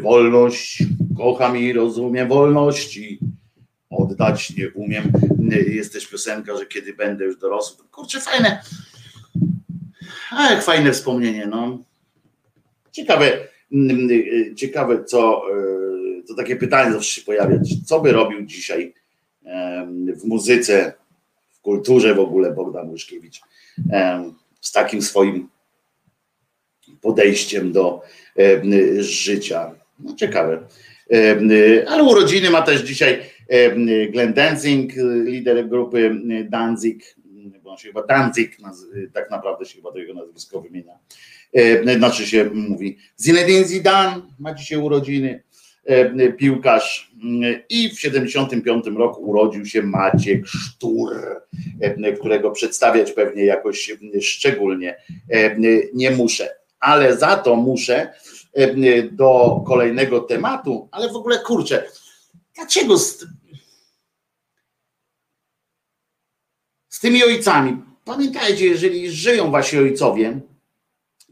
Wolność, 0.00 0.82
kocham 1.16 1.56
i 1.56 1.72
rozumiem 1.72 2.28
wolności. 2.28 3.18
Oddać 3.90 4.56
nie 4.56 4.70
umiem. 4.70 5.12
Jest 5.66 5.92
też 5.92 6.06
piosenka, 6.06 6.56
że 6.56 6.66
kiedy 6.66 6.94
będę 6.94 7.24
już 7.24 7.36
dorosły. 7.38 7.84
Kurczę, 7.90 8.20
fajne. 8.20 8.62
A 10.30 10.50
jak 10.50 10.62
fajne 10.62 10.92
wspomnienie, 10.92 11.46
no. 11.46 11.78
Ciekawe, 12.92 13.48
ciekawe 14.56 15.04
co, 15.04 15.42
to 16.28 16.34
takie 16.34 16.56
pytanie 16.56 16.92
zawsze 16.92 17.20
się 17.20 17.26
pojawia. 17.26 17.58
Co 17.86 18.00
by 18.00 18.12
robił 18.12 18.42
dzisiaj 18.42 18.94
w 20.16 20.24
muzyce, 20.24 20.92
w 21.52 21.60
kulturze 21.60 22.14
w 22.14 22.20
ogóle 22.20 22.50
Bogdan 22.50 22.90
Łyszkiewicz 22.90 23.40
z 24.60 24.72
takim 24.72 25.02
swoim 25.02 25.48
podejściem 27.00 27.72
do 27.72 28.02
życia. 28.98 29.74
No 29.98 30.14
ciekawe. 30.14 30.66
Ale 31.88 32.02
urodziny 32.02 32.50
ma 32.50 32.62
też 32.62 32.82
dzisiaj 32.82 33.20
Glenn 34.10 34.32
Danzig, 34.32 34.92
lider 35.24 35.68
grupy 35.68 36.20
Danzig, 36.48 37.16
bo 37.62 37.70
on 37.70 37.78
się 37.78 37.88
chyba 37.88 38.02
Danzig, 38.06 38.56
tak 39.12 39.30
naprawdę 39.30 39.64
się 39.64 39.76
chyba 39.76 39.92
do 39.92 39.98
jego 39.98 40.14
nazwisko 40.14 40.60
wymienia. 40.60 40.98
Znaczy 41.96 42.26
się 42.26 42.50
mówi. 42.54 42.98
Zinedine 43.20 43.64
Zidane 43.64 44.22
ma 44.38 44.54
dzisiaj 44.54 44.78
urodziny, 44.78 45.42
piłkarz 46.38 47.12
i 47.68 47.90
w 47.90 48.00
75 48.00 48.86
roku 48.86 49.22
urodził 49.22 49.66
się 49.66 49.82
Maciek 49.82 50.46
Sztur, 50.46 51.12
którego 52.20 52.50
przedstawiać 52.50 53.12
pewnie 53.12 53.44
jakoś 53.44 53.96
szczególnie 54.20 54.96
nie 55.94 56.10
muszę 56.10 56.50
ale 56.84 57.16
za 57.16 57.36
to 57.36 57.56
muszę 57.56 58.14
do 59.12 59.62
kolejnego 59.66 60.20
tematu, 60.20 60.88
ale 60.92 61.12
w 61.12 61.16
ogóle 61.16 61.38
kurczę, 61.38 61.84
dlaczego 62.54 62.98
z, 62.98 63.26
z 66.88 67.00
tymi 67.00 67.24
ojcami? 67.24 67.82
Pamiętajcie, 68.04 68.66
jeżeli 68.66 69.10
żyją 69.10 69.50
wasi 69.50 69.78
ojcowie, 69.78 70.40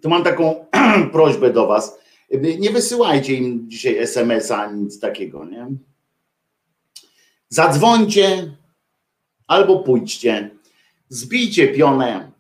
to 0.03 0.09
mam 0.09 0.25
taką 0.25 0.67
prośbę 1.13 1.53
do 1.53 1.67
was, 1.67 1.99
nie 2.59 2.71
wysyłajcie 2.71 3.35
im 3.35 3.71
dzisiaj 3.71 3.99
SMS-a 3.99 4.73
nic 4.73 5.01
takiego, 5.01 5.45
nie? 5.45 5.67
Zadzwońcie 7.49 8.57
albo 9.47 9.79
pójdźcie, 9.79 10.51
zbijcie 11.09 11.69
pionę, 11.69 12.33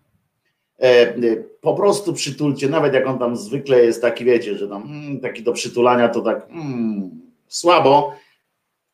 E, 0.82 1.14
po 1.60 1.74
prostu 1.74 2.12
przytulcie, 2.12 2.68
nawet 2.68 2.94
jak 2.94 3.06
on 3.06 3.18
tam 3.18 3.36
zwykle 3.36 3.84
jest 3.84 4.02
taki, 4.02 4.24
wiecie, 4.24 4.58
że 4.58 4.68
tam 4.68 4.82
mm, 4.82 5.20
taki 5.20 5.42
do 5.42 5.52
przytulania 5.52 6.08
to 6.08 6.20
tak 6.20 6.46
mm, 6.50 7.20
słabo, 7.48 8.12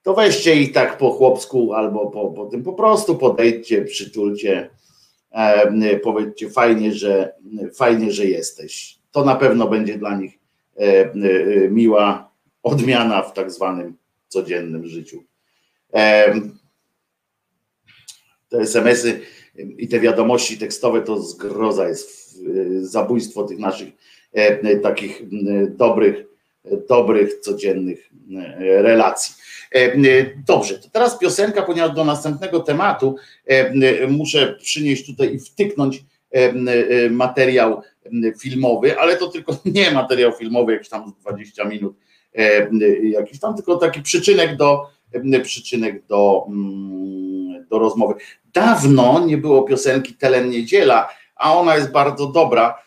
to 0.02 0.14
weźcie 0.14 0.54
ich 0.56 0.72
tak 0.72 0.98
po 0.98 1.10
chłopsku 1.10 1.72
albo 1.72 2.06
po, 2.06 2.30
po 2.30 2.46
tym, 2.46 2.62
po 2.62 2.72
prostu 2.72 3.16
podejdźcie, 3.16 3.82
przytulcie, 3.84 4.58
e, 4.60 4.70
powiedzcie 6.02 6.50
fajnie, 6.50 6.92
że 6.92 7.32
fajnie, 7.74 8.12
że 8.12 8.24
jesteś. 8.26 8.98
To 9.12 9.24
na 9.24 9.36
pewno 9.36 9.68
będzie 9.68 9.98
dla 9.98 10.16
nich 10.16 10.38
e, 10.76 10.80
e, 10.80 11.14
miła 11.70 12.30
odmiana 12.62 13.22
w 13.22 13.32
tak 13.32 13.50
zwanym 13.50 13.96
codziennym 14.28 14.86
życiu. 14.86 15.24
E, 15.94 16.34
te 18.48 18.58
SMS-y 18.58 19.20
i 19.78 19.88
te 19.88 20.00
wiadomości 20.00 20.58
tekstowe 20.58 21.02
to 21.02 21.22
zgroza 21.22 21.88
jest, 21.88 22.18
zabójstwo 22.80 23.44
tych 23.44 23.58
naszych 23.58 23.88
e, 24.32 24.76
takich 24.76 25.22
dobrych, 25.68 26.24
dobrych, 26.88 27.40
codziennych 27.40 28.10
e, 28.36 28.82
relacji. 28.82 29.34
E, 29.74 29.92
dobrze, 30.46 30.78
to 30.78 30.88
teraz 30.90 31.18
piosenka, 31.18 31.62
ponieważ 31.62 31.94
do 31.94 32.04
następnego 32.04 32.60
tematu 32.60 33.16
muszę 34.08 34.56
przynieść 34.62 35.06
tutaj 35.06 35.34
i 35.34 35.38
wtyknąć 35.38 36.04
materiał 37.10 37.82
filmowy, 38.40 38.98
ale 38.98 39.16
to 39.16 39.28
tylko 39.28 39.56
nie 39.64 39.90
materiał 39.90 40.32
filmowy, 40.32 40.72
jakiś 40.72 40.88
tam 40.88 41.12
20 41.20 41.64
minut, 41.64 41.96
jakiś 43.02 43.40
tam, 43.40 43.56
tylko 43.56 43.76
taki 43.76 44.02
przyczynek 44.02 44.56
do, 44.56 44.86
przyczynek 45.42 46.06
do, 46.06 46.46
do 47.70 47.78
rozmowy. 47.78 48.14
Dawno 48.54 49.24
nie 49.26 49.38
było 49.38 49.62
piosenki 49.62 50.14
Telen 50.14 50.50
Niedziela, 50.50 51.08
a 51.36 51.54
ona 51.58 51.76
jest 51.76 51.90
bardzo 51.90 52.26
dobra 52.26 52.82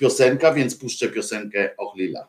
piosenka, 0.00 0.52
więc 0.52 0.76
puszczę 0.76 1.08
piosenkę 1.08 1.76
Ochlila. 1.76 2.28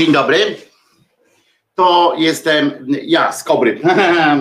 Dzień 0.00 0.12
dobry. 0.12 0.56
To 1.74 2.14
jestem 2.18 2.86
ja 3.02 3.32
z 3.32 3.44
Kobry. 3.44 3.80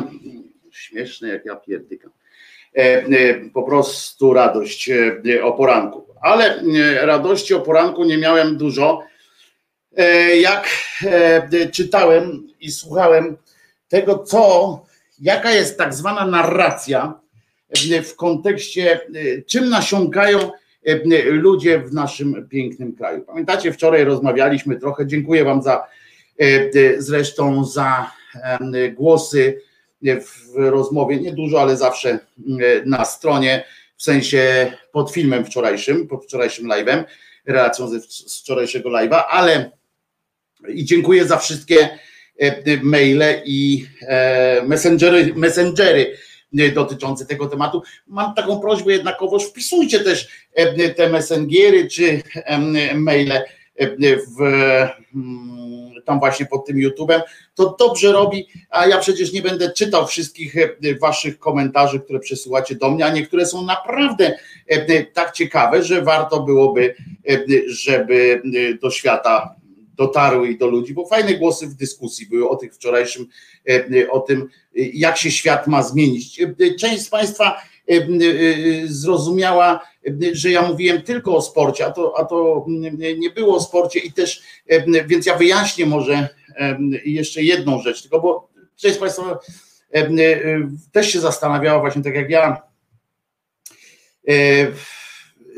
Śmieszny 0.72 1.28
jak 1.28 1.46
ja 1.46 1.56
pierdykam. 1.56 2.12
E, 2.78 2.82
e, 2.82 3.50
po 3.54 3.64
prostu 3.64 4.34
radość 4.34 4.90
e, 4.90 5.44
o 5.44 5.54
poranku. 5.54 6.06
Ale 6.22 6.64
radości 7.02 7.54
o 7.54 7.60
poranku 7.60 8.04
nie 8.04 8.18
miałem 8.18 8.58
dużo. 8.58 9.04
Jak 10.42 10.70
czytałem 11.72 12.48
i 12.60 12.72
słuchałem 12.72 13.38
tego, 13.88 14.20
co, 14.20 14.86
jaka 15.22 15.52
jest 15.52 15.78
tak 15.78 15.94
zwana 15.94 16.26
narracja 16.26 17.20
w 18.04 18.16
kontekście, 18.16 19.00
czym 19.48 19.70
nasiąkają 19.70 20.52
ludzie 21.26 21.80
w 21.80 21.94
naszym 21.94 22.48
pięknym 22.50 22.96
kraju. 22.96 23.22
Pamiętacie, 23.22 23.74
wczoraj 23.74 24.04
rozmawialiśmy 24.04 24.80
trochę, 24.80 25.08
dziękuję 25.08 25.44
Wam 25.44 25.62
za 25.64 25.88
zresztą 26.98 27.66
za 27.66 28.12
głosy 28.94 29.62
w 30.02 30.56
rozmowie, 30.56 31.18
nie 31.18 31.34
dużo, 31.34 31.62
ale 31.62 31.78
zawsze 31.78 32.20
na 32.86 33.06
stronie, 33.06 33.66
w 33.98 34.04
sensie 34.04 34.72
pod 34.92 35.12
filmem 35.12 35.46
wczorajszym, 35.46 36.08
pod 36.08 36.26
wczorajszym 36.26 36.68
live'em, 36.68 37.04
relacją 37.46 37.88
z 38.10 38.40
wczorajszego 38.42 38.90
live'a, 38.90 39.24
ale 39.30 39.72
i 40.68 40.86
dziękuję 40.86 41.26
za 41.26 41.38
wszystkie 41.38 41.90
maile 42.82 43.42
i 43.46 43.86
messengery, 44.68 45.34
messengery 45.36 46.18
dotyczące 46.74 47.26
tego 47.26 47.48
tematu. 47.48 47.82
Mam 48.08 48.34
taką 48.34 48.60
prośbę 48.60 48.92
jednakowoż, 48.92 49.46
wpisujcie 49.46 50.00
też 50.00 50.28
te 50.96 51.10
messengery 51.10 51.88
czy 51.88 52.22
maile 52.96 53.42
w 54.38 54.42
tam 56.10 56.20
właśnie 56.20 56.46
pod 56.46 56.66
tym 56.66 56.80
YouTubem, 56.80 57.22
to 57.56 57.76
dobrze 57.80 58.12
robi, 58.12 58.48
a 58.70 58.88
ja 58.88 58.98
przecież 58.98 59.34
nie 59.34 59.42
będę 59.42 59.72
czytał 59.72 60.08
wszystkich 60.08 60.58
e, 60.58 60.70
waszych 61.02 61.40
komentarzy, 61.40 62.00
które 62.00 62.20
przesyłacie 62.20 62.76
do 62.76 62.92
mnie, 62.92 63.06
a 63.06 63.14
niektóre 63.14 63.46
są 63.46 63.66
naprawdę 63.66 64.26
e, 64.28 64.38
e, 64.68 65.04
tak 65.04 65.32
ciekawe, 65.32 65.84
że 65.84 66.02
warto 66.02 66.44
byłoby, 66.44 66.96
żeby 67.68 68.42
do 68.82 68.92
świata 68.92 69.56
dotarły 69.96 70.50
i 70.50 70.58
do 70.58 70.68
ludzi, 70.68 70.94
bo 70.94 71.06
fajne 71.06 71.34
głosy 71.34 71.68
w 71.68 71.76
dyskusji 71.76 72.28
były 72.28 72.50
o 72.50 72.56
tych 72.56 72.76
wczorajszym, 72.76 73.26
o 74.12 74.20
tym, 74.20 74.48
jak 74.94 75.18
się 75.18 75.32
świat 75.32 75.68
ma 75.68 75.84
zmienić. 75.84 76.42
Część 76.80 77.02
z 77.02 77.10
Państwa 77.10 77.62
zrozumiała, 78.86 79.80
że 80.32 80.52
ja 80.52 80.62
mówiłem 80.62 81.02
tylko 81.02 81.36
o 81.36 81.42
sporcie, 81.42 81.86
a 81.86 81.92
to, 81.92 82.14
a 82.18 82.26
to 82.26 82.66
nie 83.18 83.30
było 83.30 83.56
o 83.56 83.62
sporcie 83.62 84.00
i 84.00 84.14
też, 84.14 84.42
więc 85.08 85.26
ja 85.26 85.38
wyjaśnię 85.38 85.86
może 85.86 86.28
jeszcze 87.06 87.44
jedną 87.44 87.82
rzecz, 87.82 88.02
tylko 88.02 88.20
bo 88.20 88.50
część 88.76 88.96
z 88.96 89.00
Państwa 89.00 89.40
też 90.92 91.12
się 91.12 91.20
zastanawiała 91.20 91.80
właśnie 91.80 92.04
tak 92.04 92.16
jak 92.16 92.30
ja, 92.30 92.62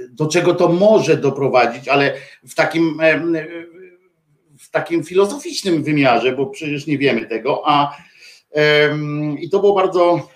do 0.10 0.28
czego 0.28 0.56
to 0.56 0.70
może 0.70 1.18
doprowadzić, 1.18 1.88
ale 1.88 2.14
w 2.48 2.56
takim 2.56 3.02
w 4.60 4.70
takim 4.70 5.04
filozoficznym 5.04 5.84
wymiarze, 5.84 6.32
bo 6.32 6.46
przecież 6.46 6.88
nie 6.88 6.98
wiemy 6.98 7.26
tego, 7.26 7.62
a 7.66 7.98
i 9.40 9.50
to 9.50 9.60
było 9.60 9.74
bardzo 9.74 10.28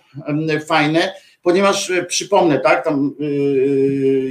fajne 0.68 1.14
ponieważ 1.46 1.90
e, 1.90 2.06
przypomnę, 2.06 2.60
tak, 2.60 2.86
tam 2.86 3.16
e, 3.20 3.24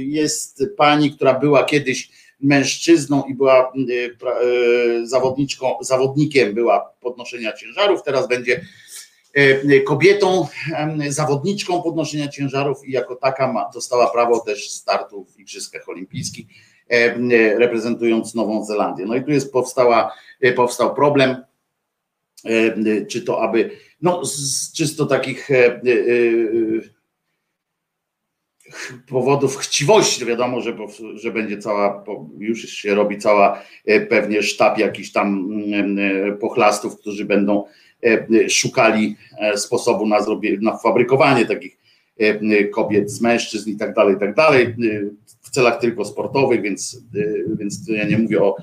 jest 0.03 0.63
pani, 0.77 1.11
która 1.11 1.39
była 1.39 1.63
kiedyś 1.63 2.09
mężczyzną 2.39 3.23
i 3.23 3.35
była 3.35 3.71
e, 3.71 5.07
zawodniczką, 5.07 5.75
zawodnikiem 5.81 6.53
była 6.53 6.93
podnoszenia 7.01 7.53
ciężarów, 7.53 8.03
teraz 8.03 8.27
będzie 8.27 8.61
kobietą, 9.85 10.47
zawodniczką 11.09 11.81
podnoszenia 11.81 12.27
ciężarów 12.27 12.87
i 12.87 12.91
jako 12.91 13.15
taka 13.15 13.53
ma, 13.53 13.69
dostała 13.73 14.11
prawo 14.11 14.39
też 14.39 14.69
startu 14.69 15.25
w 15.25 15.39
Igrzyskach 15.39 15.89
Olimpijskich, 15.89 16.45
reprezentując 17.57 18.35
Nową 18.35 18.65
Zelandię. 18.65 19.05
No 19.05 19.15
i 19.15 19.23
tu 19.23 19.31
jest 19.31 19.53
powstała, 19.53 20.13
powstał 20.55 20.95
problem, 20.95 21.43
czy 23.09 23.21
to 23.21 23.41
aby, 23.41 23.71
no 24.01 24.25
z 24.25 24.71
czysto 24.73 25.05
takich 25.05 25.49
powodów 29.07 29.57
chciwości, 29.57 30.25
wiadomo, 30.25 30.61
że, 30.61 30.77
że 31.15 31.31
będzie 31.31 31.57
cała, 31.57 32.03
już 32.37 32.69
się 32.69 32.95
robi 32.95 33.17
cała 33.17 33.61
e, 33.85 34.01
pewnie 34.01 34.43
sztab 34.43 34.77
jakichś 34.77 35.11
tam 35.11 35.51
mm, 35.73 35.97
e, 35.99 36.31
pochlastów, 36.31 36.99
którzy 36.99 37.25
będą 37.25 37.63
e, 38.03 38.49
szukali 38.49 39.15
sposobu 39.55 40.07
na, 40.07 40.21
zrobienie, 40.21 40.57
na 40.61 40.77
fabrykowanie 40.77 41.45
takich 41.45 41.77
kobiet 42.71 43.11
z 43.11 43.21
mężczyzn 43.21 43.69
i 43.69 43.75
tak 43.75 43.93
dalej, 43.93 44.15
i 44.15 44.19
tak 44.19 44.35
dalej, 44.35 44.75
w 45.41 45.49
celach 45.49 45.79
tylko 45.79 46.05
sportowych, 46.05 46.61
więc, 46.61 47.01
więc 47.59 47.87
ja 47.87 48.03
nie 48.03 48.17
mówię 48.17 48.41
o 48.41 48.55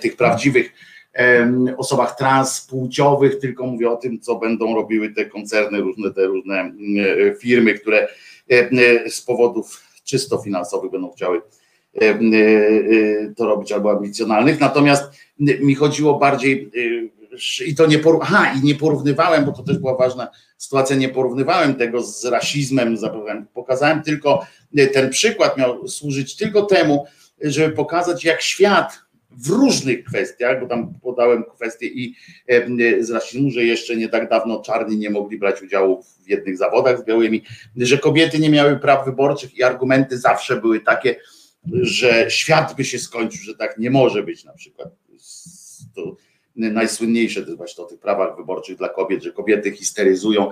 tych 0.00 0.16
prawdziwych 0.16 0.72
osobach 1.76 2.16
transpłciowych, 2.16 3.38
tylko 3.38 3.66
mówię 3.66 3.90
o 3.90 3.96
tym, 3.96 4.20
co 4.20 4.36
będą 4.36 4.74
robiły 4.74 5.10
te 5.10 5.24
koncerny, 5.24 5.80
różne 5.80 6.10
te 6.10 6.26
różne 6.26 6.72
firmy, 7.40 7.74
które 7.74 8.08
E, 8.50 8.70
e, 8.70 9.10
z 9.10 9.22
powodów 9.22 9.82
czysto 10.04 10.38
finansowych 10.38 10.90
będą 10.90 11.10
chciały 11.10 11.42
e, 12.00 12.18
to 13.36 13.46
robić 13.46 13.72
albo 13.72 13.90
ambicjonalnych. 13.90 14.60
Natomiast 14.60 15.04
mi 15.38 15.74
chodziło 15.74 16.18
bardziej 16.18 16.70
i 17.66 17.74
to 17.74 17.86
nie, 17.86 17.98
por... 17.98 18.18
Aha, 18.22 18.52
i 18.58 18.66
nie 18.66 18.74
porównywałem, 18.74 19.44
bo 19.44 19.52
to 19.52 19.62
też 19.62 19.78
była 19.78 19.96
ważna 19.96 20.28
sytuacja, 20.56 20.96
nie 20.96 21.08
porównywałem 21.08 21.74
tego 21.74 22.02
z 22.02 22.24
rasizmem, 22.24 22.96
pokazałem 23.54 24.02
tylko, 24.02 24.46
ten 24.92 25.10
przykład 25.10 25.56
miał 25.56 25.88
służyć 25.88 26.36
tylko 26.36 26.62
temu, 26.62 27.06
żeby 27.40 27.74
pokazać, 27.74 28.24
jak 28.24 28.42
świat 28.42 28.98
w 29.32 29.48
różnych 29.48 30.04
kwestiach, 30.04 30.60
bo 30.60 30.66
tam 30.66 30.94
podałem 31.02 31.44
kwestię 31.44 31.86
i 31.86 32.14
z 33.00 33.10
rasizmu, 33.10 33.50
że 33.50 33.64
jeszcze 33.64 33.96
nie 33.96 34.08
tak 34.08 34.30
dawno 34.30 34.62
czarni 34.62 34.98
nie 34.98 35.10
mogli 35.10 35.38
brać 35.38 35.62
udziału 35.62 36.02
w 36.02 36.28
jednych 36.28 36.56
zawodach 36.56 36.98
z 36.98 37.04
białymi, 37.04 37.42
że 37.76 37.98
kobiety 37.98 38.38
nie 38.38 38.50
miały 38.50 38.78
praw 38.78 39.04
wyborczych 39.04 39.54
i 39.54 39.62
argumenty 39.62 40.18
zawsze 40.18 40.60
były 40.60 40.80
takie, 40.80 41.16
że 41.72 42.30
świat 42.30 42.76
by 42.76 42.84
się 42.84 42.98
skończył, 42.98 43.42
że 43.42 43.54
tak 43.54 43.78
nie 43.78 43.90
może 43.90 44.22
być 44.22 44.44
na 44.44 44.52
przykład. 44.52 44.88
To 45.94 46.16
najsłynniejsze 46.60 47.40
to 47.42 47.46
jest 47.46 47.58
właśnie 47.58 47.84
o 47.84 47.86
tych 47.86 47.98
prawach 47.98 48.36
wyborczych 48.36 48.76
dla 48.76 48.88
kobiet, 48.88 49.22
że 49.22 49.32
kobiety 49.32 49.70
histeryzują, 49.70 50.50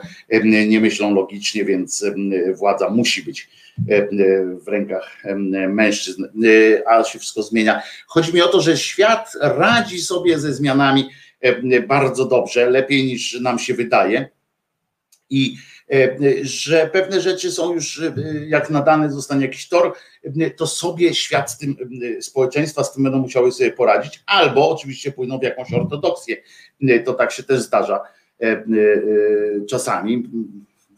nie 0.69 0.81
myślą 0.81 1.15
logicznie, 1.15 1.65
więc 1.65 2.05
władza 2.55 2.91
musi 2.91 3.23
być 3.23 3.49
w 4.65 4.69
rękach 4.69 5.23
mężczyzn, 5.69 6.25
a 6.87 7.05
się 7.05 7.19
wszystko 7.19 7.43
zmienia. 7.43 7.83
Chodzi 8.07 8.35
mi 8.35 8.41
o 8.41 8.49
to, 8.49 8.61
że 8.61 8.77
świat 8.77 9.33
radzi 9.41 9.99
sobie 10.01 10.39
ze 10.39 10.55
zmianami 10.55 11.09
bardzo 11.89 12.25
dobrze, 12.25 12.71
lepiej 12.71 13.05
niż 13.05 13.41
nam 13.41 13.59
się 13.59 13.75
wydaje 13.75 14.29
i 15.31 15.57
że 16.43 16.91
pewne 16.93 17.21
rzeczy 17.21 17.53
są 17.53 17.75
już, 17.75 18.03
jak 18.47 18.71
nadany 18.71 19.13
zostanie 19.13 19.43
jakiś 19.43 19.69
tor, 19.69 19.95
to 20.57 20.67
sobie 20.67 21.15
świat 21.15 21.51
z 21.51 21.59
tym, 21.59 21.77
społeczeństwa 22.21 22.85
z 22.85 22.93
tym 22.93 23.03
będą 23.03 23.19
musiały 23.19 23.53
sobie 23.53 23.73
poradzić, 23.73 24.23
albo 24.27 24.71
oczywiście 24.71 25.13
pójdą 25.13 25.39
w 25.39 25.43
jakąś 25.43 25.73
ortodoksję. 25.73 26.37
To 27.05 27.15
tak 27.15 27.33
się 27.33 27.43
też 27.43 27.61
zdarza 27.61 28.01
czasami 29.69 30.31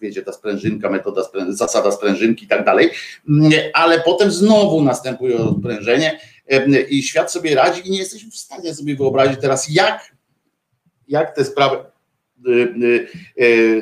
wiecie, 0.00 0.22
ta 0.22 0.32
sprężynka, 0.32 0.90
metoda, 0.90 1.22
zasada 1.48 1.90
sprężynki 1.92 2.44
i 2.44 2.48
tak 2.48 2.64
dalej, 2.64 2.90
ale 3.74 4.00
potem 4.00 4.30
znowu 4.30 4.82
następuje 4.82 5.36
odprężenie 5.36 6.20
i 6.88 7.02
świat 7.02 7.32
sobie 7.32 7.54
radzi 7.54 7.88
i 7.88 7.90
nie 7.90 7.98
jesteśmy 7.98 8.30
w 8.30 8.36
stanie 8.36 8.74
sobie 8.74 8.96
wyobrazić 8.96 9.40
teraz, 9.40 9.68
jak, 9.70 10.16
jak 11.08 11.36
te 11.36 11.44
sprawy 11.44 11.76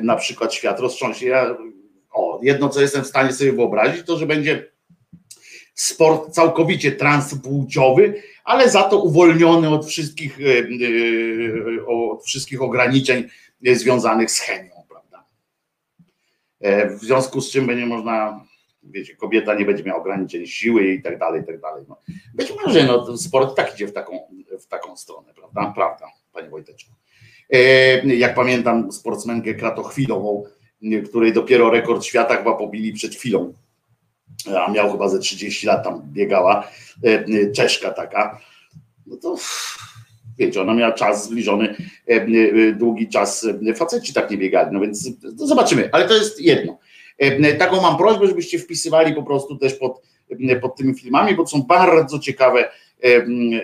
na 0.02 0.16
przykład 0.16 0.54
świat 0.54 0.80
roztrząśnie. 0.80 1.28
Ja, 1.28 1.56
o, 2.10 2.40
jedno, 2.42 2.68
co 2.68 2.80
jestem 2.80 3.04
w 3.04 3.06
stanie 3.06 3.32
sobie 3.32 3.52
wyobrazić, 3.52 4.06
to, 4.06 4.18
że 4.18 4.26
będzie 4.26 4.70
sport 5.74 6.30
całkowicie 6.30 6.92
transpłciowy, 6.92 8.22
ale 8.44 8.70
za 8.70 8.82
to 8.82 8.98
uwolniony 8.98 9.68
od 9.68 9.86
wszystkich, 9.86 10.38
od 11.86 12.24
wszystkich 12.24 12.62
ograniczeń 12.62 13.28
związanych 13.74 14.30
z 14.30 14.40
chemią. 14.40 14.78
E, 16.60 16.90
w 16.90 17.00
związku 17.00 17.40
z 17.40 17.50
czym 17.50 17.66
będzie 17.66 17.86
można, 17.86 18.44
wiecie, 18.82 19.16
kobieta 19.16 19.54
nie 19.54 19.64
będzie 19.64 19.84
miała 19.84 20.00
ograniczeń 20.00 20.46
siły 20.46 20.86
i 20.86 21.02
tak 21.02 21.18
dalej, 21.18 21.42
i 21.42 21.44
tak 21.44 21.60
dalej. 21.60 21.84
No. 21.88 21.96
Być 22.34 22.52
może 22.64 22.84
no, 22.84 23.16
sport 23.16 23.56
tak 23.56 23.74
idzie 23.74 23.86
w 23.86 23.92
taką, 23.92 24.18
w 24.60 24.66
taką 24.66 24.96
stronę, 24.96 25.34
prawda? 25.34 25.72
Prawda, 25.74 26.06
panie 26.32 26.48
Wojteczku. 26.48 26.90
E, 27.52 28.16
jak 28.16 28.34
pamiętam 28.34 28.92
sportsmenkę 28.92 29.54
kratochwilową, 29.54 30.44
której 31.08 31.32
dopiero 31.32 31.70
rekord 31.70 32.04
świata 32.04 32.36
chyba 32.36 32.54
pobili 32.54 32.92
przed 32.92 33.14
chwilą, 33.14 33.52
a 34.56 34.70
miał 34.70 34.92
chyba 34.92 35.08
ze 35.08 35.18
30 35.18 35.66
lat 35.66 35.84
tam 35.84 36.02
biegała, 36.12 36.68
e, 37.04 37.50
Czeszka 37.52 37.90
taka, 37.90 38.40
no 39.06 39.16
to 39.16 39.36
wiecie, 40.38 40.62
ona 40.62 40.74
miała 40.74 40.92
czas 40.92 41.24
zbliżony, 41.24 41.76
długi 42.76 43.08
czas 43.08 43.46
faceci 43.76 44.12
tak 44.12 44.30
nie 44.30 44.38
biegali, 44.38 44.68
no 44.72 44.80
więc 44.80 45.10
zobaczymy, 45.36 45.88
ale 45.92 46.08
to 46.08 46.14
jest 46.14 46.40
jedno. 46.40 46.78
Taką 47.58 47.82
mam 47.82 47.98
prośbę, 47.98 48.26
żebyście 48.26 48.58
wpisywali 48.58 49.14
po 49.14 49.22
prostu 49.22 49.56
też 49.56 49.74
pod, 49.74 50.02
pod 50.60 50.76
tymi 50.76 50.94
filmami, 50.94 51.34
bo 51.34 51.42
to 51.42 51.48
są 51.48 51.62
bardzo 51.62 52.18
ciekawe 52.18 52.68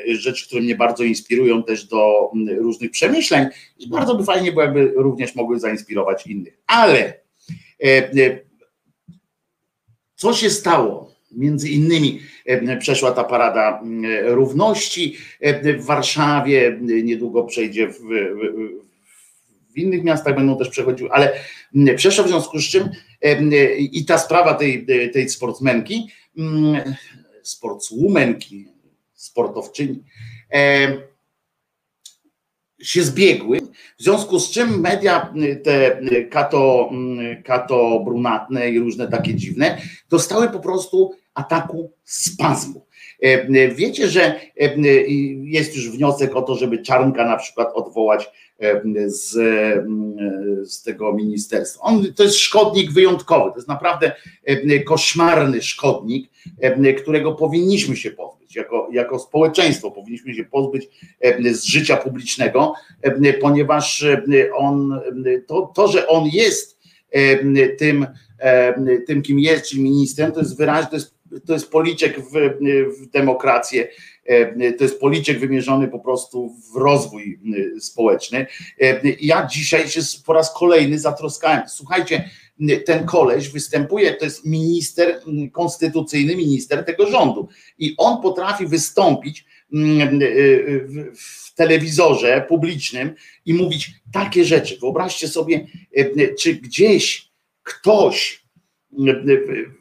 rzeczy, 0.09 0.47
które 0.47 0.63
mnie 0.63 0.77
bardzo 0.77 1.05
inspirują 1.05 1.63
też 1.63 1.85
do 1.85 2.31
różnych 2.59 2.91
przemyśleń 2.91 3.47
bardzo 3.89 4.15
by 4.15 4.25
fajnie 4.25 4.53
było, 4.53 4.63
jakby 4.63 4.93
również 4.97 5.35
mogły 5.35 5.61
zainspirować 5.61 6.27
innych. 6.27 6.59
Ale 6.67 7.21
co 10.17 10.33
się 10.33 10.51
stało? 10.51 11.15
Między 11.33 11.69
innymi 11.69 12.21
przeszła 12.81 13.13
ta 13.13 13.25
parada 13.25 13.83
równości 14.25 15.17
w 15.79 15.85
Warszawie, 15.85 16.79
niedługo 16.81 17.45
przejdzie 17.45 17.89
w, 17.89 17.99
w, 17.99 18.85
w 19.75 19.79
innych 19.79 20.05
miastach 20.05 20.35
będą 20.35 20.59
też 20.59 20.69
przechodziły, 20.69 21.11
ale 21.13 21.33
przeszła 21.97 22.25
w 22.25 22.29
związku 22.29 22.59
z 22.59 22.65
czym 22.65 22.89
i 23.79 24.05
ta 24.05 24.19
sprawa 24.19 24.55
tej, 24.55 24.87
tej 25.13 25.29
sportsmenki, 25.29 26.07
sportswomanki, 27.43 28.74
sportowczyni, 29.25 30.05
się 32.83 33.03
zbiegły, 33.03 33.61
w 33.99 34.03
związku 34.03 34.41
z 34.41 34.51
czym 34.51 34.81
media 34.81 35.33
te 35.65 36.01
kato, 36.31 36.91
kato 37.45 38.01
brunatne 38.05 38.71
i 38.71 38.79
różne 38.79 39.09
takie 39.09 39.35
dziwne 39.35 39.79
dostały 40.11 40.49
po 40.49 40.61
prostu 40.61 41.13
ataku 41.35 41.93
spazmu. 42.05 42.87
Wiecie, 43.75 44.09
że 44.09 44.41
jest 45.43 45.77
już 45.77 45.91
wniosek 45.91 46.37
o 46.37 46.43
to, 46.43 46.55
żeby 46.55 46.79
Czarnka 46.79 47.25
na 47.25 47.37
przykład 47.37 47.69
odwołać 47.75 48.31
z, 49.07 49.31
z 50.73 50.83
tego 50.83 51.13
ministerstwa. 51.13 51.83
On 51.83 52.13
to 52.17 52.23
jest 52.23 52.39
szkodnik 52.39 52.93
wyjątkowy, 52.93 53.51
to 53.51 53.57
jest 53.57 53.69
naprawdę 53.69 54.13
koszmarny 54.87 55.63
szkodnik, 55.63 56.31
którego 57.03 57.33
powinniśmy 57.33 57.97
się 57.97 58.11
pozbyć. 58.11 58.57
Jako, 58.57 58.89
jako 58.93 59.19
społeczeństwo 59.19 59.91
powinniśmy 59.91 60.35
się 60.35 60.45
pozbyć 60.45 60.89
z 61.53 61.65
życia 61.65 61.97
publicznego, 61.97 62.73
ponieważ 63.41 64.07
on, 64.57 65.01
to, 65.47 65.73
to 65.75 65.89
że 65.89 66.07
on 66.09 66.29
jest 66.33 66.79
tym, 67.79 68.07
tym, 69.07 69.23
kim 69.23 69.41
jest, 69.41 69.69
czyli 69.69 69.83
ministrem, 69.83 70.33
to 70.33 70.41
jest 70.41 70.59
wyraźne, 70.59 70.91
to 70.91 70.97
jest, 70.97 71.14
to 71.47 71.53
jest 71.53 71.71
policzek 71.71 72.21
w, 72.21 72.33
w 73.01 73.07
demokrację 73.11 73.89
E, 74.27 74.73
to 74.73 74.85
jest 74.85 75.01
policzek 75.01 75.39
wymierzony 75.39 75.89
po 75.89 75.99
prostu 75.99 76.57
w 76.73 76.77
rozwój 76.77 77.39
e, 77.77 77.81
społeczny. 77.81 78.47
E, 78.81 79.01
ja 79.21 79.47
dzisiaj 79.47 79.89
się 79.89 80.01
po 80.27 80.33
raz 80.33 80.55
kolejny 80.55 80.99
zatroskałem. 80.99 81.63
Słuchajcie, 81.69 82.31
ten 82.87 83.07
koleś 83.07 83.49
występuje, 83.49 84.15
to 84.15 84.25
jest 84.25 84.47
minister, 84.47 85.21
konstytucyjny 85.53 86.37
minister 86.37 86.85
tego 86.85 87.07
rządu 87.07 87.49
i 87.79 87.95
on 87.97 88.23
potrafi 88.23 88.67
wystąpić 88.67 89.45
w 91.17 91.55
telewizorze 91.55 92.45
publicznym 92.49 93.15
i 93.47 93.55
mówić 93.55 93.91
takie 94.13 94.45
rzeczy. 94.45 94.79
Wyobraźcie 94.81 95.29
sobie, 95.29 95.67
czy 96.39 96.55
gdzieś 96.55 97.29
ktoś 97.63 98.44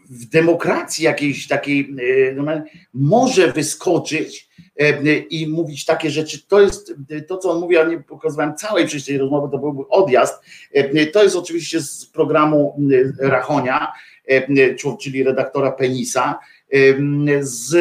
w 0.10 0.26
demokracji 0.26 1.06
jakiejś 1.06 1.48
takiej 1.48 1.96
e, 2.40 2.64
może 2.94 3.52
wyskoczyć 3.52 4.50
e, 4.80 5.18
i 5.18 5.48
mówić 5.48 5.86
takie 5.86 6.10
rzeczy. 6.10 6.48
To 6.48 6.62
jest 6.62 6.94
to, 7.28 7.38
co 7.38 7.52
on 7.52 7.60
mówi, 7.60 7.76
ja 7.76 7.84
nie 7.84 8.00
pokazywałem 8.00 8.56
całej 8.56 8.86
przecież 8.86 9.06
tej 9.06 9.18
rozmowy, 9.18 9.52
to 9.52 9.58
byłby 9.58 9.88
odjazd. 9.90 10.44
E, 10.74 11.06
to 11.06 11.24
jest 11.24 11.36
oczywiście 11.36 11.82
z 11.82 12.06
programu 12.06 12.80
Rachonia, 13.20 13.92
czyli 15.00 15.24
redaktora 15.24 15.72
Penisa, 15.72 16.40
z, 17.40 17.76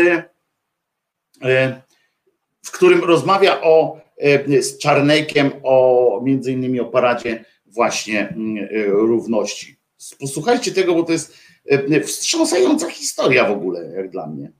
w 2.62 2.70
którym 2.70 3.04
rozmawia 3.04 3.60
o 3.60 4.00
z 4.60 4.78
Czarnejkiem 4.78 5.50
o 5.62 6.20
między 6.24 6.52
innymi 6.52 6.80
o 6.80 6.84
paradzie 6.84 7.44
właśnie 7.66 8.34
równości 8.86 9.81
Posłuchajcie 10.20 10.72
tego, 10.72 10.94
bo 10.94 11.02
to 11.02 11.12
jest 11.12 11.38
e, 11.66 12.00
wstrząsająca 12.00 12.90
historia 12.90 13.48
w 13.48 13.52
ogóle, 13.52 13.92
jak 13.96 14.10
dla 14.10 14.26
mnie. 14.26 14.52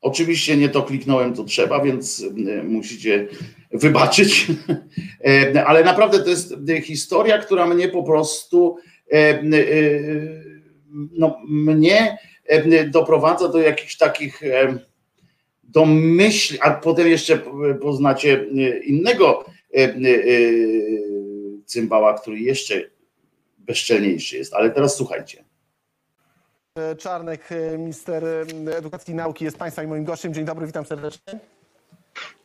Oczywiście 0.00 0.56
nie 0.56 0.68
to 0.68 0.82
kliknąłem, 0.82 1.34
co 1.34 1.44
trzeba, 1.44 1.84
więc 1.84 2.24
e, 2.48 2.62
musicie 2.62 3.28
wybaczyć, 3.72 4.46
e, 5.26 5.64
ale 5.64 5.84
naprawdę 5.84 6.24
to 6.24 6.30
jest 6.30 6.54
historia, 6.82 7.38
która 7.38 7.66
mnie 7.66 7.88
po 7.88 8.02
prostu 8.02 8.76
no, 11.12 11.36
mnie 11.48 12.18
doprowadza 12.86 13.48
do 13.48 13.58
jakichś 13.58 13.96
takich 13.96 14.42
do 15.62 15.86
myśli, 15.86 16.58
a 16.60 16.70
potem 16.70 17.08
jeszcze 17.08 17.38
poznacie 17.80 18.46
innego 18.84 19.44
E, 19.44 19.48
e, 19.48 19.59
cymbała, 21.66 22.18
który 22.18 22.38
jeszcze 22.38 22.74
bezczelniejszy 23.58 24.36
jest. 24.36 24.54
Ale 24.54 24.70
teraz 24.70 24.96
słuchajcie. 24.96 25.44
Czarnek, 26.98 27.48
minister 27.78 28.24
edukacji 28.76 29.12
i 29.12 29.14
nauki 29.14 29.44
jest 29.44 29.56
Państwa 29.56 29.82
i 29.82 29.86
moim 29.86 30.04
gościem. 30.04 30.34
Dzień 30.34 30.44
dobry, 30.44 30.66
witam 30.66 30.86
serdecznie. 30.86 31.40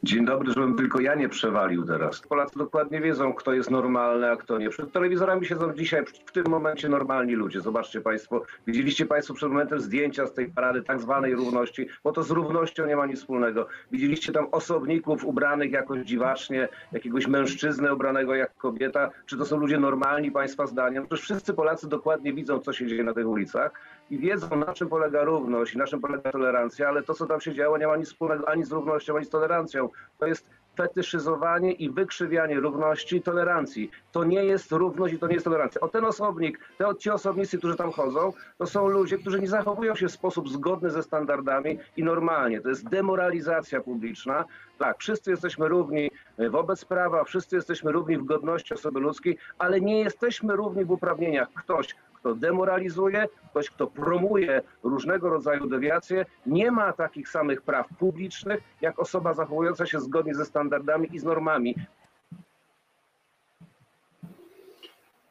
Dzień 0.05 0.25
dobry, 0.25 0.53
żebym 0.53 0.75
tylko 0.75 0.99
ja 0.99 1.15
nie 1.15 1.29
przewalił 1.29 1.85
teraz. 1.85 2.21
Polacy 2.21 2.59
dokładnie 2.59 3.01
wiedzą, 3.01 3.33
kto 3.33 3.53
jest 3.53 3.71
normalny, 3.71 4.31
a 4.31 4.35
kto 4.35 4.57
nie. 4.57 4.69
Przed 4.69 4.91
telewizorami 4.91 5.45
siedzą 5.45 5.73
dzisiaj 5.73 6.05
w 6.25 6.31
tym 6.31 6.45
momencie 6.47 6.89
normalni 6.89 7.33
ludzie. 7.33 7.61
Zobaczcie 7.61 8.01
Państwo, 8.01 8.41
widzieliście 8.67 9.05
Państwo 9.05 9.33
przed 9.33 9.49
momentem 9.49 9.79
zdjęcia 9.79 10.27
z 10.27 10.33
tej 10.33 10.51
parady 10.51 10.81
tak 10.81 11.01
zwanej 11.01 11.35
równości, 11.35 11.87
bo 12.03 12.11
to 12.11 12.23
z 12.23 12.31
równością 12.31 12.85
nie 12.85 12.95
ma 12.95 13.05
nic 13.05 13.19
wspólnego. 13.19 13.67
Widzieliście 13.91 14.31
tam 14.31 14.47
osobników 14.51 15.25
ubranych 15.25 15.71
jakoś 15.71 16.01
dziwacznie, 16.01 16.67
jakiegoś 16.91 17.27
mężczyznę 17.27 17.93
ubranego 17.93 18.35
jak 18.35 18.55
kobieta. 18.55 19.09
Czy 19.25 19.37
to 19.37 19.45
są 19.45 19.57
ludzie 19.57 19.79
normalni 19.79 20.31
Państwa 20.31 20.67
zdaniem? 20.67 21.05
Przecież 21.05 21.23
wszyscy 21.25 21.53
Polacy 21.53 21.89
dokładnie 21.89 22.33
widzą, 22.33 22.59
co 22.59 22.73
się 22.73 22.87
dzieje 22.87 23.03
na 23.03 23.13
tych 23.13 23.27
ulicach 23.27 23.71
i 24.11 24.17
wiedzą, 24.17 24.55
na 24.55 24.73
czym 24.73 24.89
polega 24.89 25.23
równość 25.23 25.73
i 25.73 25.77
na 25.77 25.87
czym 25.87 26.01
polega 26.01 26.31
tolerancja, 26.31 26.87
ale 26.87 27.03
to, 27.03 27.13
co 27.13 27.25
tam 27.25 27.41
się 27.41 27.53
działo, 27.53 27.77
nie 27.77 27.87
ma 27.87 27.97
nic 27.97 28.07
wspólnego 28.07 28.49
ani 28.49 28.63
z 28.63 28.71
równością, 28.71 29.15
ani 29.15 29.25
z 29.25 29.29
tolerancją. 29.29 29.89
To 30.19 30.27
jest 30.27 30.49
fetyszyzowanie 30.75 31.71
i 31.71 31.89
wykrzywianie 31.89 32.59
równości 32.59 33.15
i 33.15 33.21
tolerancji. 33.21 33.91
To 34.11 34.23
nie 34.23 34.45
jest 34.45 34.71
równość 34.71 35.13
i 35.13 35.19
to 35.19 35.27
nie 35.27 35.33
jest 35.33 35.43
tolerancja. 35.43 35.81
O 35.81 35.87
ten 35.87 36.05
osobnik, 36.05 36.59
te, 36.77 36.85
ci 36.99 37.09
osobnicy, 37.09 37.57
którzy 37.57 37.75
tam 37.75 37.91
chodzą, 37.91 38.33
to 38.57 38.65
są 38.65 38.87
ludzie, 38.87 39.17
którzy 39.17 39.39
nie 39.39 39.47
zachowują 39.47 39.95
się 39.95 40.07
w 40.07 40.11
sposób 40.11 40.49
zgodny 40.49 40.89
ze 40.89 41.03
standardami 41.03 41.79
i 41.97 42.03
normalnie. 42.03 42.61
To 42.61 42.69
jest 42.69 42.89
demoralizacja 42.89 43.81
publiczna. 43.81 44.45
Tak, 44.77 44.97
wszyscy 44.99 45.31
jesteśmy 45.31 45.67
równi 45.67 46.11
wobec 46.49 46.85
prawa, 46.85 47.23
wszyscy 47.23 47.55
jesteśmy 47.55 47.91
równi 47.91 48.17
w 48.17 48.25
godności 48.25 48.73
osoby 48.73 48.99
ludzkiej, 48.99 49.37
ale 49.57 49.81
nie 49.81 49.99
jesteśmy 49.99 50.55
równi 50.55 50.85
w 50.85 50.91
uprawnieniach. 50.91 51.47
Ktoś, 51.53 51.95
kto 52.25 52.35
demoralizuje, 52.35 53.27
ktoś, 53.49 53.69
kto 53.69 53.87
promuje 53.87 54.61
różnego 54.83 55.29
rodzaju 55.29 55.69
dewiacje, 55.69 56.25
nie 56.45 56.71
ma 56.71 56.93
takich 56.93 57.29
samych 57.29 57.61
praw 57.61 57.87
publicznych, 57.99 58.59
jak 58.81 58.99
osoba 58.99 59.33
zachowująca 59.33 59.85
się 59.85 59.99
zgodnie 59.99 60.35
ze 60.35 60.45
standardami 60.45 61.09
i 61.13 61.19
z 61.19 61.23
normami. 61.23 61.75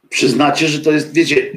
Przyznacie, 0.08 0.68
że 0.68 0.80
to 0.80 0.92
jest, 0.92 1.14
wiecie, 1.14 1.52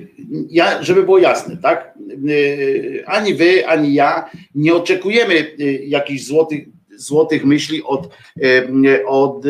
ja, 0.49 0.83
żeby 0.83 1.03
było 1.03 1.17
jasne, 1.17 1.57
tak? 1.57 1.93
Yy, 2.23 3.03
ani 3.05 3.35
wy, 3.35 3.67
ani 3.67 3.93
ja 3.93 4.29
nie 4.55 4.75
oczekujemy 4.75 5.33
yy, 5.33 5.71
jakichś 5.85 6.23
złotych, 6.23 6.65
złotych 6.95 7.45
myśli 7.45 7.83
od, 7.83 8.09
yy, 8.35 9.07
od 9.07 9.43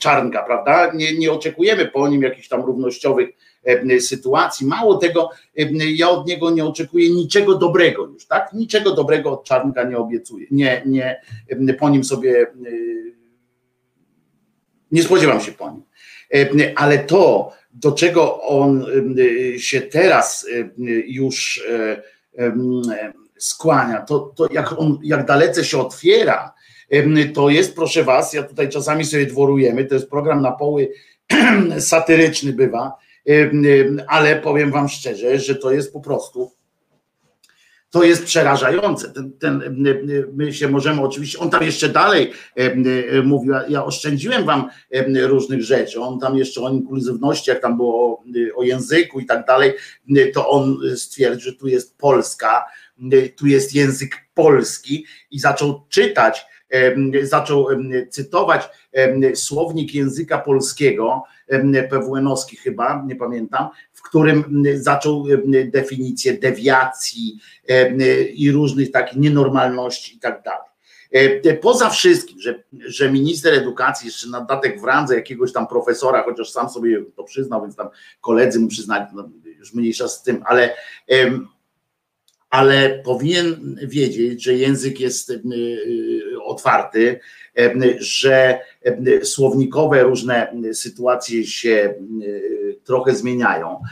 Czarnka, 0.00 0.42
prawda? 0.42 0.92
Nie, 0.94 1.18
nie 1.18 1.32
oczekujemy 1.32 1.86
po 1.86 2.08
nim 2.08 2.22
jakichś 2.22 2.48
tam 2.48 2.62
równościowych 2.62 3.28
sytuacji. 4.00 4.66
Mało 4.66 4.96
tego, 4.96 5.30
e, 5.58 5.64
ja 5.90 6.10
od 6.10 6.26
niego 6.26 6.50
nie 6.50 6.64
oczekuję 6.64 7.10
niczego 7.10 7.54
dobrego 7.54 8.06
już, 8.06 8.26
tak? 8.26 8.52
Niczego 8.52 8.94
dobrego 8.94 9.32
od 9.32 9.44
Czarnka 9.44 9.84
nie 9.84 9.98
obiecuję. 9.98 10.46
Nie, 10.50 10.82
nie, 10.86 11.20
e, 11.48 11.74
po 11.74 11.88
nim 11.88 12.04
sobie 12.04 12.46
nie 14.92 15.02
spodziewam 15.02 15.40
się 15.40 15.52
po 15.52 15.70
nim. 15.70 15.82
Ale 16.76 16.98
to, 16.98 17.52
do 17.72 17.92
czego 17.92 18.42
on 18.42 18.86
się 19.58 19.80
teraz 19.80 20.46
już 21.06 21.64
skłania, 23.38 24.02
to, 24.02 24.18
to 24.18 24.48
jak 24.52 24.78
on, 24.78 24.98
jak 25.02 25.26
dalece 25.26 25.64
się 25.64 25.78
otwiera, 25.78 26.54
to 27.34 27.48
jest, 27.48 27.74
proszę 27.74 28.04
was, 28.04 28.32
ja 28.32 28.42
tutaj 28.42 28.68
czasami 28.68 29.04
sobie 29.04 29.26
dworujemy, 29.26 29.84
to 29.84 29.94
jest 29.94 30.10
program 30.10 30.42
na 30.42 30.52
poły 30.52 30.92
satyryczny 31.78 32.52
bywa, 32.52 32.92
ale 34.08 34.36
powiem 34.36 34.70
wam 34.70 34.88
szczerze, 34.88 35.38
że 35.38 35.54
to 35.54 35.70
jest 35.70 35.92
po 35.92 36.00
prostu 36.00 36.56
to 37.90 38.04
jest 38.04 38.24
przerażające. 38.24 39.10
Ten, 39.10 39.32
ten, 39.32 39.76
my 40.32 40.52
się 40.52 40.68
możemy 40.68 41.02
oczywiście, 41.02 41.38
on 41.38 41.50
tam 41.50 41.62
jeszcze 41.62 41.88
dalej 41.88 42.32
mówił, 43.24 43.54
ja 43.68 43.84
oszczędziłem 43.84 44.44
wam 44.44 44.68
różnych 45.20 45.62
rzeczy, 45.62 46.00
on 46.00 46.20
tam 46.20 46.36
jeszcze 46.36 46.60
o 46.60 46.70
inkluzywności, 46.70 47.50
jak 47.50 47.62
tam 47.62 47.76
było 47.76 48.22
o, 48.56 48.62
języku 48.62 49.20
i 49.20 49.26
tak 49.26 49.46
dalej, 49.46 49.72
to 50.34 50.48
on 50.48 50.78
stwierdził, 50.96 51.50
że 51.52 51.58
tu 51.58 51.68
jest 51.68 51.98
Polska, 51.98 52.64
tu 53.36 53.46
jest 53.46 53.74
język 53.74 54.16
polski 54.34 55.04
i 55.30 55.38
zaczął 55.38 55.82
czytać, 55.88 56.46
zaczął 57.22 57.66
cytować 58.10 58.68
słownik 59.34 59.94
języka 59.94 60.38
polskiego, 60.38 61.22
PWN-owski 61.90 62.56
chyba, 62.56 63.04
nie 63.06 63.16
pamiętam, 63.16 63.68
w 63.92 64.02
którym 64.02 64.62
zaczął 64.74 65.24
definicję 65.66 66.38
dewiacji 66.38 67.40
i 68.34 68.52
różnych 68.52 68.90
takich 68.90 69.18
nienormalności 69.18 70.16
i 70.16 70.20
tak 70.20 70.42
dalej. 70.42 70.70
Poza 71.60 71.90
wszystkim, 71.90 72.40
że, 72.40 72.62
że 72.72 73.12
minister 73.12 73.54
edukacji 73.54 74.06
jeszcze 74.06 74.28
na 74.28 74.40
dodatek 74.40 74.80
w 74.80 74.84
randze 74.84 75.14
jakiegoś 75.14 75.52
tam 75.52 75.66
profesora, 75.66 76.22
chociaż 76.22 76.50
sam 76.50 76.70
sobie 76.70 77.04
to 77.16 77.24
przyznał, 77.24 77.62
więc 77.62 77.76
tam 77.76 77.88
koledzy 78.20 78.60
mu 78.60 78.68
przyznali, 78.68 79.04
no, 79.14 79.28
już 79.44 79.74
mniejsza 79.74 80.08
z 80.08 80.22
tym, 80.22 80.42
ale 80.46 80.74
ale 82.50 83.02
powinien 83.04 83.78
wiedzieć, 83.82 84.42
że 84.44 84.54
język 84.54 85.00
jest 85.00 85.32
otwarty, 86.44 87.20
że 87.98 88.60
słownikowe 89.22 90.02
różne 90.02 90.52
sytuacje 90.72 91.46
się 91.46 91.94
trochę 92.84 93.14
zmieniają 93.14 93.82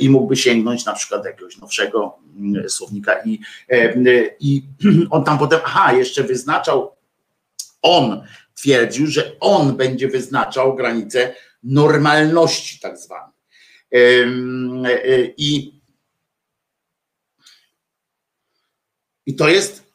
i 0.00 0.10
mógłby 0.10 0.36
sięgnąć 0.36 0.84
na 0.84 0.92
przykład 0.92 1.22
do 1.22 1.28
jakiegoś 1.28 1.58
nowszego 1.58 2.18
słownika 2.68 3.22
i, 3.24 3.40
i 4.40 4.62
on 5.10 5.24
tam 5.24 5.38
potem, 5.38 5.60
aha, 5.64 5.92
jeszcze 5.92 6.22
wyznaczał, 6.22 6.96
on 7.82 8.22
twierdził, 8.54 9.06
że 9.06 9.32
on 9.40 9.76
będzie 9.76 10.08
wyznaczał 10.08 10.74
granice 10.74 11.34
normalności 11.62 12.80
tak 12.80 12.98
zwanej. 12.98 13.32
I, 15.36 15.80
I 19.26 19.36
to 19.36 19.48
jest 19.48 19.85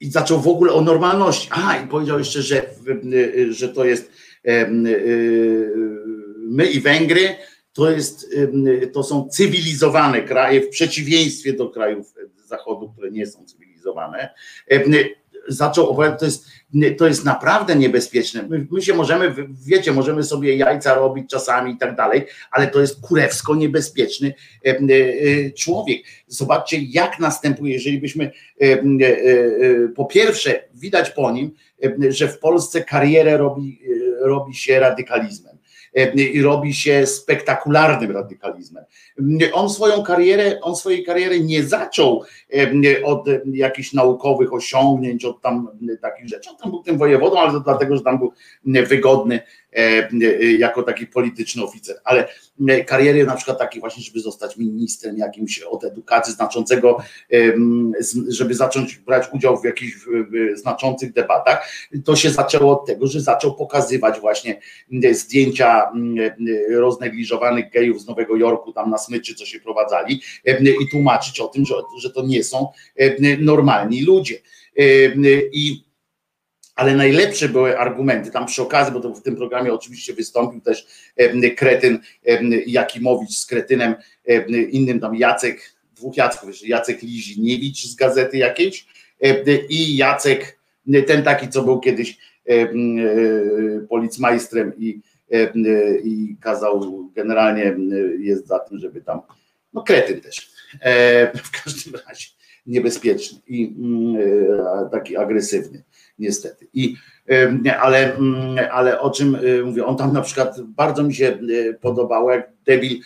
i 0.00 0.10
zaczął 0.10 0.40
w 0.40 0.48
ogóle 0.48 0.72
o 0.72 0.80
normalności. 0.80 1.48
A, 1.50 1.76
i 1.76 1.86
powiedział 1.86 2.18
jeszcze, 2.18 2.42
że, 2.42 2.62
że 3.50 3.68
to 3.68 3.84
jest 3.84 4.12
my 6.38 6.66
i 6.66 6.80
Węgry, 6.80 7.36
to, 7.72 7.90
jest, 7.90 8.36
to 8.92 9.02
są 9.02 9.28
cywilizowane 9.28 10.22
kraje 10.22 10.60
w 10.60 10.68
przeciwieństwie 10.68 11.52
do 11.52 11.68
krajów 11.68 12.14
Zachodu, 12.44 12.88
które 12.88 13.10
nie 13.10 13.26
są 13.26 13.44
cywilizowane 13.44 14.28
zaczął 15.48 15.90
opowiadać, 15.90 16.20
to 16.20 16.24
jest, 16.24 16.46
to 16.98 17.06
jest 17.06 17.24
naprawdę 17.24 17.76
niebezpieczne. 17.76 18.42
My, 18.42 18.66
my, 18.70 18.82
się 18.82 18.94
możemy, 18.94 19.34
wiecie, 19.66 19.92
możemy 19.92 20.22
sobie 20.22 20.56
jajca 20.56 20.94
robić 20.94 21.30
czasami 21.30 21.72
i 21.72 21.78
tak 21.78 21.96
dalej, 21.96 22.26
ale 22.50 22.66
to 22.66 22.80
jest 22.80 23.00
kurewsko 23.00 23.54
niebezpieczny 23.54 24.34
e, 24.66 24.70
e, 24.70 25.50
człowiek. 25.50 26.02
Zobaczcie, 26.26 26.78
jak 26.82 27.18
następuje, 27.18 27.72
jeżeli 27.72 28.00
byśmy 28.00 28.30
e, 28.60 28.78
po 29.94 30.04
pierwsze, 30.04 30.62
widać 30.74 31.10
po 31.10 31.30
nim, 31.30 31.50
że 32.08 32.28
w 32.28 32.38
Polsce 32.38 32.84
karierę 32.84 33.36
robi, 33.36 33.80
robi 34.20 34.54
się 34.54 34.80
radykalizmem 34.80 35.55
i 36.14 36.42
robi 36.42 36.74
się 36.74 37.06
spektakularnym 37.06 38.10
radykalizmem. 38.10 38.84
On 39.52 39.70
swoją 39.70 40.02
karierę, 40.02 40.60
on 40.60 40.76
swojej 40.76 41.04
kariery 41.04 41.40
nie 41.40 41.62
zaczął 41.62 42.24
od 43.04 43.26
jakichś 43.52 43.92
naukowych 43.92 44.52
osiągnięć, 44.52 45.24
od 45.24 45.40
tam 45.40 45.68
takich 46.00 46.28
rzeczy. 46.28 46.50
On 46.50 46.56
tam 46.56 46.70
był 46.70 46.82
tym 46.82 46.98
wojewodą, 46.98 47.38
ale 47.38 47.52
to 47.52 47.60
dlatego, 47.60 47.96
że 47.96 48.02
tam 48.02 48.18
był 48.18 48.32
wygodny 48.64 49.40
jako 50.58 50.82
taki 50.82 51.06
polityczny 51.06 51.62
oficer. 51.62 51.96
Ale 52.04 52.28
kariery 52.86 53.26
na 53.26 53.36
przykład 53.36 53.58
takiej 53.58 53.80
właśnie, 53.80 54.02
żeby 54.02 54.20
zostać 54.20 54.56
ministrem 54.56 55.18
jakimś 55.18 55.58
od 55.58 55.84
edukacji 55.84 56.34
znaczącego, 56.34 56.98
żeby 58.28 58.54
zacząć 58.54 58.96
brać 58.96 59.26
udział 59.32 59.60
w 59.60 59.64
jakichś 59.64 59.96
znaczących 60.54 61.12
debatach, 61.12 61.68
to 62.04 62.16
się 62.16 62.30
zaczęło 62.30 62.80
od 62.80 62.86
tego, 62.86 63.06
że 63.06 63.20
zaczął 63.20 63.54
pokazywać 63.54 64.20
właśnie 64.20 64.60
zdjęcia 65.12 65.92
roznegliżowanych 66.70 67.70
gejów 67.70 68.00
z 68.02 68.06
Nowego 68.06 68.36
Jorku 68.36 68.72
tam 68.72 68.90
na 68.90 68.98
smyczy, 68.98 69.34
co 69.34 69.46
się 69.46 69.60
prowadzali 69.60 70.20
i 70.82 70.88
tłumaczyć 70.90 71.40
o 71.40 71.48
tym, 71.48 71.64
że, 71.64 71.74
że 72.02 72.10
to 72.10 72.26
nie 72.26 72.44
są 72.44 72.68
normalni 73.38 74.02
ludzie. 74.02 74.38
I 75.52 75.85
ale 76.76 76.96
najlepsze 76.96 77.48
były 77.48 77.78
argumenty. 77.78 78.30
Tam 78.30 78.46
przy 78.46 78.62
okazji, 78.62 78.94
bo 78.94 79.00
to 79.00 79.14
w 79.14 79.22
tym 79.22 79.36
programie 79.36 79.72
oczywiście 79.72 80.14
wystąpił 80.14 80.60
też 80.60 80.86
kretyn 81.56 81.98
Jakimowicz 82.66 83.38
z 83.38 83.46
kretynem 83.46 83.94
innym 84.70 85.00
tam 85.00 85.16
Jacek, 85.16 85.76
dwóch 85.96 86.16
Jacków, 86.16 86.50
Jacek 86.68 87.02
Liziniewicz 87.02 87.86
z 87.86 87.94
gazety 87.94 88.36
jakiejś 88.36 88.86
i 89.68 89.96
Jacek, 89.96 90.58
ten 91.06 91.22
taki, 91.22 91.48
co 91.48 91.62
był 91.62 91.80
kiedyś 91.80 92.18
policmajstrem 93.88 94.72
i, 94.78 95.00
i 96.04 96.36
kazał, 96.40 97.08
generalnie 97.14 97.76
jest 98.18 98.46
za 98.46 98.58
tym, 98.58 98.78
żeby 98.78 99.00
tam, 99.00 99.20
no 99.72 99.82
kretyn 99.82 100.20
też, 100.20 100.50
w 101.44 101.64
każdym 101.64 101.94
razie 102.08 102.28
niebezpieczny 102.66 103.38
i 103.48 103.74
taki 104.92 105.16
agresywny 105.16 105.82
niestety. 106.18 106.68
I, 106.74 106.96
ale, 107.80 108.14
mm, 108.14 108.58
ale 108.72 109.00
o 109.00 109.10
czym 109.10 109.34
y, 109.34 109.64
mówię, 109.64 109.86
on 109.86 109.96
tam 109.96 110.12
na 110.12 110.20
przykład 110.20 110.60
bardzo 110.62 111.02
mi 111.02 111.14
się 111.14 111.38
y, 111.50 111.78
podobało, 111.80 112.32
jak 112.32 112.50
debil 112.66 113.00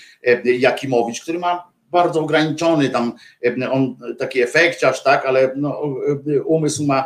Jakimowicz, 0.44 1.22
który 1.22 1.38
ma 1.38 1.70
bardzo 1.90 2.20
ograniczony 2.20 2.88
tam, 2.88 3.12
on 3.70 3.96
taki 4.18 4.42
efekciarz, 4.42 5.02
tak, 5.02 5.26
ale 5.26 5.52
no, 5.56 5.82
umysł 6.44 6.86
ma 6.86 7.04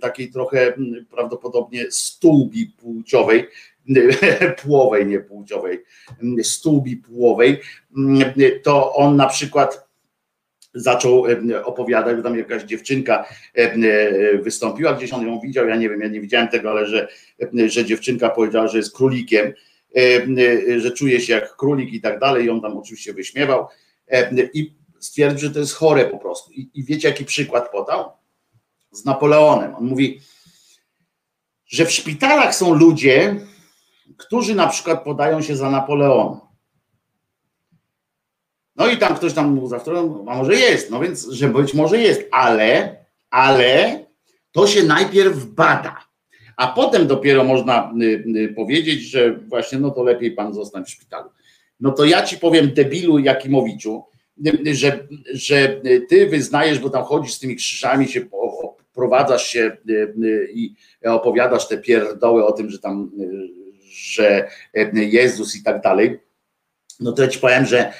takiej 0.00 0.30
trochę 0.30 0.72
prawdopodobnie 1.10 1.90
stółbi 1.90 2.66
płciowej, 2.66 3.46
płowej, 4.62 5.06
nie 5.06 5.20
płciowej, 5.20 5.82
stółbi 6.42 6.96
płowej, 6.96 7.60
to 8.62 8.94
on 8.94 9.16
na 9.16 9.26
przykład 9.26 9.85
zaczął 10.76 11.24
opowiadać, 11.64 12.16
że 12.16 12.22
tam 12.22 12.38
jakaś 12.38 12.62
dziewczynka 12.62 13.24
e, 13.54 14.38
wystąpiła, 14.38 14.94
gdzieś 14.94 15.12
on 15.12 15.26
ją 15.26 15.40
widział, 15.40 15.68
ja 15.68 15.76
nie 15.76 15.88
wiem, 15.88 16.00
ja 16.00 16.08
nie 16.08 16.20
widziałem 16.20 16.48
tego, 16.48 16.70
ale 16.70 16.86
że, 16.86 17.08
że 17.66 17.84
dziewczynka 17.84 18.30
powiedziała, 18.30 18.68
że 18.68 18.78
jest 18.78 18.96
królikiem, 18.96 19.52
że 20.76 20.90
czuje 20.90 21.20
się 21.20 21.32
jak 21.32 21.56
królik 21.56 21.92
i 21.92 22.00
tak 22.00 22.18
dalej, 22.18 22.44
i 22.44 22.50
on 22.50 22.60
tam 22.60 22.76
oczywiście 22.76 23.12
wyśmiewał 23.12 23.66
i 24.54 24.74
stwierdził, 25.00 25.48
że 25.48 25.54
to 25.54 25.60
jest 25.60 25.74
chore 25.74 26.04
po 26.04 26.18
prostu. 26.18 26.52
I, 26.52 26.70
i 26.74 26.84
wiecie, 26.84 27.08
jaki 27.08 27.24
przykład 27.24 27.70
podał? 27.70 28.12
Z 28.90 29.04
Napoleonem. 29.04 29.74
On 29.74 29.84
mówi, 29.84 30.20
że 31.66 31.86
w 31.86 31.92
szpitalach 31.92 32.54
są 32.54 32.74
ludzie, 32.74 33.36
którzy 34.16 34.54
na 34.54 34.66
przykład 34.66 35.04
podają 35.04 35.42
się 35.42 35.56
za 35.56 35.70
Napoleona. 35.70 36.40
No 38.76 38.86
i 38.86 38.96
tam 38.96 39.16
ktoś 39.16 39.32
tam 39.32 39.52
mówi, 39.54 39.68
za 39.68 39.78
którą, 39.78 40.26
a 40.28 40.36
może 40.36 40.54
jest, 40.54 40.90
no 40.90 41.00
więc, 41.00 41.28
że 41.28 41.48
być 41.48 41.74
może 41.74 41.98
jest, 41.98 42.28
ale, 42.30 42.96
ale 43.30 44.04
to 44.52 44.66
się 44.66 44.82
najpierw 44.82 45.44
bada, 45.44 46.06
a 46.56 46.66
potem 46.66 47.06
dopiero 47.06 47.44
można 47.44 47.92
y, 48.02 48.24
y, 48.36 48.54
powiedzieć, 48.56 49.02
że 49.02 49.32
właśnie 49.32 49.78
no 49.78 49.90
to 49.90 50.02
lepiej 50.02 50.32
pan 50.32 50.54
zostań 50.54 50.84
w 50.84 50.90
szpitalu. 50.90 51.30
No 51.80 51.90
to 51.90 52.04
ja 52.04 52.22
ci 52.22 52.38
powiem 52.38 52.74
debilu 52.74 53.18
Jakimowiczu, 53.18 54.04
y, 54.46 54.74
że, 54.74 55.06
że 55.32 55.80
ty 56.08 56.26
wyznajesz, 56.26 56.78
bo 56.78 56.90
tam 56.90 57.04
chodzisz 57.04 57.34
z 57.34 57.38
tymi 57.38 57.56
krzyżami, 57.56 58.08
się 58.08 58.20
prowadzasz 58.94 59.46
się 59.46 59.76
i 60.52 60.74
opowiadasz 61.04 61.68
te 61.68 61.78
pierdoły 61.78 62.46
o 62.46 62.52
tym, 62.52 62.70
że 62.70 62.78
tam, 62.78 63.10
że 63.90 64.48
Jezus 64.92 65.56
i 65.56 65.62
tak 65.62 65.82
dalej, 65.82 66.18
no 67.00 67.12
to 67.12 67.22
ja 67.22 67.28
ci 67.28 67.38
powiem, 67.38 67.66
że 67.66 67.92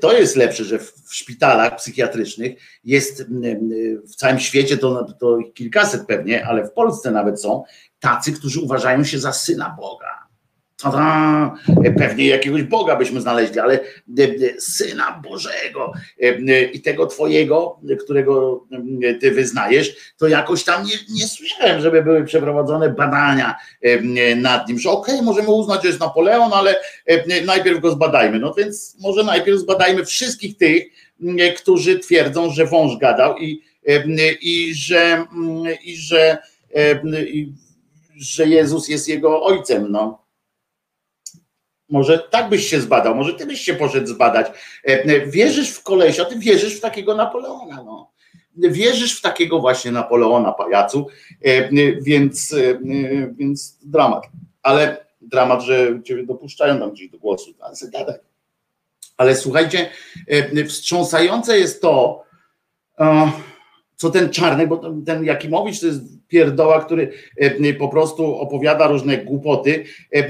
to 0.00 0.12
jest 0.12 0.36
lepsze, 0.36 0.64
że 0.64 0.78
w 0.78 0.92
szpitalach 1.10 1.76
psychiatrycznych 1.76 2.58
jest 2.84 3.20
e, 3.20 3.24
w 4.06 4.14
całym 4.16 4.40
świecie 4.40 4.78
to, 4.78 5.12
to 5.20 5.38
kilkaset 5.54 6.06
pewnie, 6.06 6.46
ale 6.46 6.66
w 6.66 6.72
Polsce 6.72 7.10
nawet 7.10 7.40
są 7.40 7.64
tacy, 8.00 8.32
którzy 8.32 8.60
uważają 8.60 9.04
się 9.04 9.18
za 9.18 9.32
syna 9.32 9.76
Boga 9.80 10.23
ta, 10.92 11.54
pewnie 11.98 12.26
jakiegoś 12.26 12.62
Boga 12.62 12.96
byśmy 12.96 13.20
znaleźli, 13.20 13.60
ale 13.60 13.74
e, 13.74 14.22
e, 14.22 14.60
Syna 14.60 15.22
Bożego 15.30 15.92
e, 16.22 16.62
i 16.62 16.80
tego 16.80 17.06
Twojego, 17.06 17.80
którego 18.04 18.64
Ty 19.20 19.30
wyznajesz, 19.30 20.14
to 20.18 20.28
jakoś 20.28 20.64
tam 20.64 20.84
nie, 20.84 20.94
nie 21.14 21.28
słyszałem, 21.28 21.80
żeby 21.80 22.02
były 22.02 22.24
przeprowadzone 22.24 22.90
badania 22.90 23.54
nad 24.36 24.68
nim, 24.68 24.78
że 24.78 24.90
okej, 24.90 25.14
okay, 25.14 25.26
możemy 25.26 25.50
uznać, 25.50 25.82
że 25.82 25.88
jest 25.88 26.00
Napoleon, 26.00 26.52
ale 26.52 26.76
najpierw 27.44 27.80
go 27.80 27.90
zbadajmy. 27.90 28.38
No 28.38 28.54
więc 28.54 28.96
może 29.00 29.24
najpierw 29.24 29.58
zbadajmy 29.58 30.04
wszystkich 30.04 30.56
tych, 30.56 30.84
którzy 31.56 31.98
twierdzą, 31.98 32.50
że 32.50 32.66
wąż 32.66 32.96
gadał 32.96 33.38
i, 33.38 33.62
i 34.40 34.74
że, 34.74 35.24
i 35.84 35.96
że, 35.96 36.38
i, 37.26 37.52
że 38.16 38.46
Jezus 38.46 38.88
jest 38.88 39.08
jego 39.08 39.42
ojcem. 39.42 39.92
No. 39.92 40.23
Może 41.88 42.18
tak 42.18 42.48
byś 42.48 42.66
się 42.66 42.80
zbadał, 42.80 43.14
może 43.14 43.34
ty 43.34 43.46
byś 43.46 43.60
się 43.60 43.74
poszedł 43.74 44.06
zbadać. 44.06 44.46
Wierzysz 45.26 45.70
w 45.70 45.82
kolesia, 45.82 46.24
ty 46.24 46.38
wierzysz 46.38 46.76
w 46.76 46.80
takiego 46.80 47.14
Napoleona. 47.14 47.82
No. 47.82 48.10
Wierzysz 48.56 49.18
w 49.18 49.22
takiego 49.22 49.60
właśnie 49.60 49.92
Napoleona, 49.92 50.52
pajacu, 50.52 51.06
więc, 52.02 52.54
więc 53.36 53.78
dramat. 53.82 54.26
Ale 54.62 55.06
dramat, 55.20 55.62
że 55.62 56.00
cię 56.04 56.26
dopuszczają 56.26 56.78
tam 56.78 56.92
gdzieś 56.92 57.10
do 57.10 57.18
głosu, 57.18 57.54
ale 57.60 57.74
gadaj. 57.92 58.18
Ale 59.16 59.36
słuchajcie, 59.36 59.90
e, 60.28 60.64
wstrząsające 60.64 61.58
jest 61.58 61.82
to, 61.82 62.24
e, 62.98 63.30
co 63.96 64.10
ten 64.10 64.30
Czarnek, 64.30 64.68
bo 64.68 64.92
ten 65.06 65.24
Jakimowicz 65.24 65.80
to 65.80 65.86
jest 65.86 66.00
pierdoła, 66.28 66.84
który 66.84 67.12
e, 67.36 67.74
po 67.74 67.88
prostu 67.88 68.36
opowiada 68.36 68.86
różne 68.86 69.18
głupoty 69.18 69.84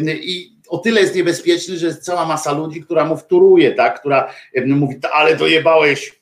i 0.07 0.54
o 0.69 0.79
tyle 0.79 1.01
jest 1.01 1.15
niebezpieczny, 1.15 1.79
że 1.79 1.87
jest 1.87 2.05
cała 2.05 2.27
masa 2.27 2.53
ludzi, 2.53 2.83
która 2.83 3.05
mu 3.05 3.17
wtóruje, 3.17 3.75
tak, 3.75 4.01
która 4.01 4.35
mówi, 4.67 4.97
ale 5.13 5.37
dojebałeś, 5.37 6.21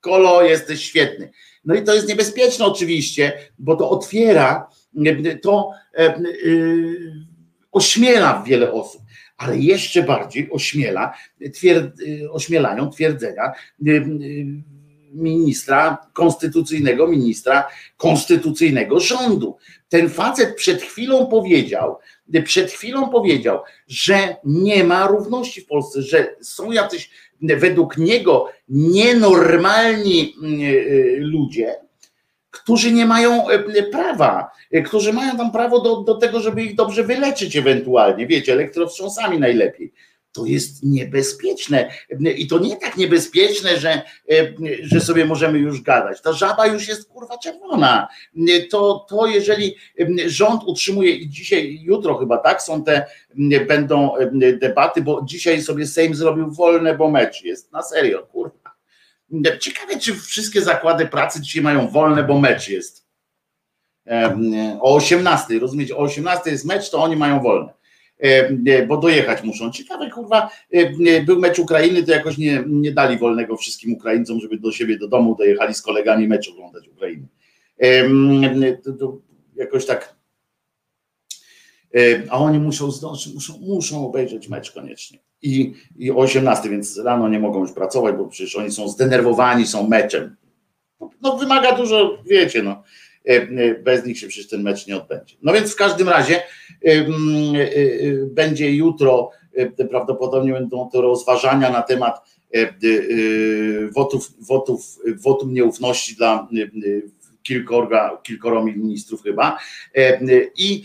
kolo, 0.00 0.42
jesteś 0.42 0.84
świetny. 0.84 1.30
No 1.64 1.74
i 1.74 1.82
to 1.82 1.94
jest 1.94 2.08
niebezpieczne 2.08 2.64
oczywiście, 2.64 3.32
bo 3.58 3.76
to 3.76 3.90
otwiera, 3.90 4.70
to 5.42 5.70
ośmiela 7.72 8.42
wiele 8.46 8.72
osób 8.72 9.04
ale 9.36 9.58
jeszcze 9.58 10.02
bardziej 10.02 10.50
ośmiela, 10.50 11.14
twierd, 11.52 12.00
ośmielają 12.30 12.90
twierdzenia 12.90 13.52
y, 13.86 13.90
y, 13.90 14.02
ministra, 15.12 15.98
konstytucyjnego 16.12 17.06
ministra, 17.06 17.68
konstytucyjnego 17.96 19.00
rządu. 19.00 19.56
Ten 19.88 20.08
facet 20.08 20.56
przed 20.56 20.82
chwilą 20.82 21.26
powiedział, 21.26 21.98
przed 22.44 22.70
chwilą 22.70 23.08
powiedział, 23.08 23.60
że 23.88 24.36
nie 24.44 24.84
ma 24.84 25.06
równości 25.06 25.60
w 25.60 25.66
Polsce, 25.66 26.02
że 26.02 26.36
są 26.40 26.72
jacyś 26.72 27.10
według 27.40 27.96
niego 27.96 28.48
nienormalni 28.68 30.34
y, 30.60 31.16
ludzie, 31.20 31.76
którzy 32.50 32.92
nie 32.92 33.06
mają 33.06 33.48
e, 33.48 33.82
prawa, 33.82 34.50
e, 34.72 34.82
którzy 34.82 35.12
mają 35.12 35.36
tam 35.36 35.52
prawo 35.52 35.80
do, 35.80 35.96
do 35.96 36.14
tego, 36.14 36.40
żeby 36.40 36.62
ich 36.62 36.74
dobrze 36.74 37.04
wyleczyć 37.04 37.56
ewentualnie, 37.56 38.26
wiecie, 38.26 38.52
elektrowstrząsami 38.52 39.38
najlepiej. 39.38 39.92
To 40.34 40.44
jest 40.44 40.82
niebezpieczne 40.82 41.90
i 42.36 42.46
to 42.46 42.58
nie 42.58 42.76
tak 42.76 42.96
niebezpieczne, 42.96 43.78
że, 43.78 43.90
e, 43.92 44.54
że 44.82 45.00
sobie 45.00 45.24
możemy 45.24 45.58
już 45.58 45.82
gadać. 45.82 46.22
Ta 46.22 46.32
żaba 46.32 46.66
już 46.66 46.88
jest 46.88 47.08
kurwa 47.08 47.38
czerwona. 47.38 48.08
To, 48.70 49.06
to 49.08 49.26
jeżeli 49.26 49.76
rząd 50.26 50.62
utrzymuje 50.64 51.10
i 51.10 51.28
dzisiaj, 51.28 51.80
jutro 51.82 52.14
chyba 52.14 52.38
tak, 52.38 52.62
są 52.62 52.84
te, 52.84 53.06
będą 53.68 54.14
debaty, 54.60 55.02
bo 55.02 55.22
dzisiaj 55.24 55.62
sobie 55.62 55.86
Sejm 55.86 56.14
zrobił 56.14 56.50
wolne, 56.50 56.94
bo 56.94 57.10
mecz 57.10 57.42
jest. 57.42 57.72
Na 57.72 57.82
serio, 57.82 58.22
kurwa 58.22 58.64
Ciekawe, 59.60 59.98
czy 60.00 60.14
wszystkie 60.14 60.62
zakłady 60.62 61.06
pracy 61.06 61.40
dzisiaj 61.40 61.62
mają 61.62 61.88
wolne, 61.88 62.24
bo 62.24 62.38
mecz 62.40 62.68
jest. 62.68 63.06
O 64.80 64.94
18, 64.94 65.58
rozumiecie? 65.58 65.96
O 65.96 66.00
18 66.00 66.50
jest 66.50 66.64
mecz, 66.64 66.90
to 66.90 67.02
oni 67.02 67.16
mają 67.16 67.42
wolne. 67.42 67.72
Bo 68.88 68.96
dojechać 68.96 69.42
muszą. 69.42 69.72
Ciekawe, 69.72 70.10
kurwa, 70.10 70.50
był 71.26 71.40
mecz 71.40 71.58
Ukrainy, 71.58 72.02
to 72.02 72.12
jakoś 72.12 72.38
nie, 72.38 72.64
nie 72.66 72.92
dali 72.92 73.18
wolnego 73.18 73.56
wszystkim 73.56 73.92
Ukraińcom, 73.94 74.40
żeby 74.40 74.58
do 74.58 74.72
siebie 74.72 74.98
do 74.98 75.08
domu 75.08 75.36
dojechali 75.36 75.74
z 75.74 75.82
kolegami 75.82 76.28
mecz 76.28 76.48
oglądać 76.48 76.88
Ukrainy. 76.88 77.26
To, 78.84 78.92
to 78.92 79.18
jakoś 79.56 79.86
tak. 79.86 80.16
A 82.30 82.38
oni 82.38 82.58
muszą 82.58 82.90
zdążyć, 82.90 83.34
muszą, 83.34 83.58
muszą 83.58 84.06
obejrzeć 84.06 84.48
mecz 84.48 84.72
koniecznie 84.72 85.18
i, 85.44 85.74
i 85.96 86.10
o 86.10 86.16
18, 86.16 86.68
więc 86.68 86.98
rano 86.98 87.28
nie 87.28 87.38
mogą 87.38 87.60
już 87.60 87.72
pracować, 87.72 88.16
bo 88.16 88.24
przecież 88.24 88.56
oni 88.56 88.70
są 88.70 88.88
zdenerwowani, 88.88 89.66
są 89.66 89.88
meczem. 89.88 90.36
No 91.20 91.36
wymaga 91.36 91.76
dużo, 91.76 92.18
wiecie, 92.26 92.62
no. 92.62 92.82
E, 93.28 93.32
e, 93.32 93.74
bez 93.74 94.06
nich 94.06 94.18
się 94.18 94.28
przecież 94.28 94.48
ten 94.48 94.62
mecz 94.62 94.86
nie 94.86 94.96
odbędzie. 94.96 95.36
No 95.42 95.52
więc 95.52 95.72
w 95.72 95.76
każdym 95.76 96.08
razie 96.08 96.42
e, 96.84 97.04
będzie 98.26 98.74
jutro, 98.74 99.30
prawdopodobnie 99.90 100.52
będą 100.52 100.88
to 100.92 101.00
rozważania 101.00 101.70
na 101.70 101.82
temat 101.82 102.34
wotów, 103.92 104.30
wotów, 104.40 104.98
wotum 105.16 105.54
nieufności 105.54 106.16
dla 106.16 106.48
kilkorga, 107.42 108.20
kilkoro 108.22 108.64
ministrów 108.64 109.22
chyba 109.22 109.58
i 110.56 110.84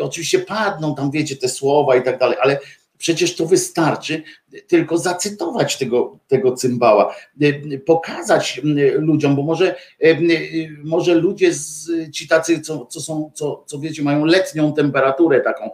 oczywiście 0.00 0.38
padną 0.38 0.94
tam, 0.94 1.10
wiecie, 1.10 1.36
te 1.36 1.48
słowa 1.48 1.96
i 1.96 2.02
tak 2.02 2.18
dalej, 2.18 2.36
ale 2.42 2.58
Przecież 2.98 3.36
to 3.36 3.46
wystarczy 3.46 4.22
tylko 4.66 4.98
zacytować 4.98 5.78
tego, 5.78 6.18
tego 6.28 6.52
cymbała, 6.52 7.14
pokazać 7.86 8.60
ludziom, 8.98 9.36
bo 9.36 9.42
może, 9.42 9.74
może 10.84 11.14
ludzie, 11.14 11.52
z, 11.52 11.90
ci 12.12 12.28
tacy, 12.28 12.60
co, 12.60 12.86
co 12.86 13.00
są, 13.00 13.30
co, 13.34 13.64
co 13.66 13.78
wiecie, 13.78 14.02
mają 14.02 14.24
letnią 14.24 14.72
temperaturę 14.72 15.40
taką, 15.40 15.70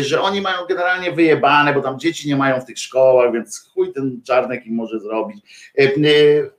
że 0.00 0.20
oni 0.20 0.40
mają 0.40 0.66
generalnie 0.68 1.12
wyjebane, 1.12 1.74
bo 1.74 1.80
tam 1.80 1.98
dzieci 1.98 2.28
nie 2.28 2.36
mają 2.36 2.60
w 2.60 2.64
tych 2.64 2.78
szkołach, 2.78 3.32
więc 3.32 3.58
chuj 3.58 3.92
ten 3.92 4.20
czarnek 4.24 4.66
im 4.66 4.74
może 4.74 5.00
zrobić. 5.00 5.38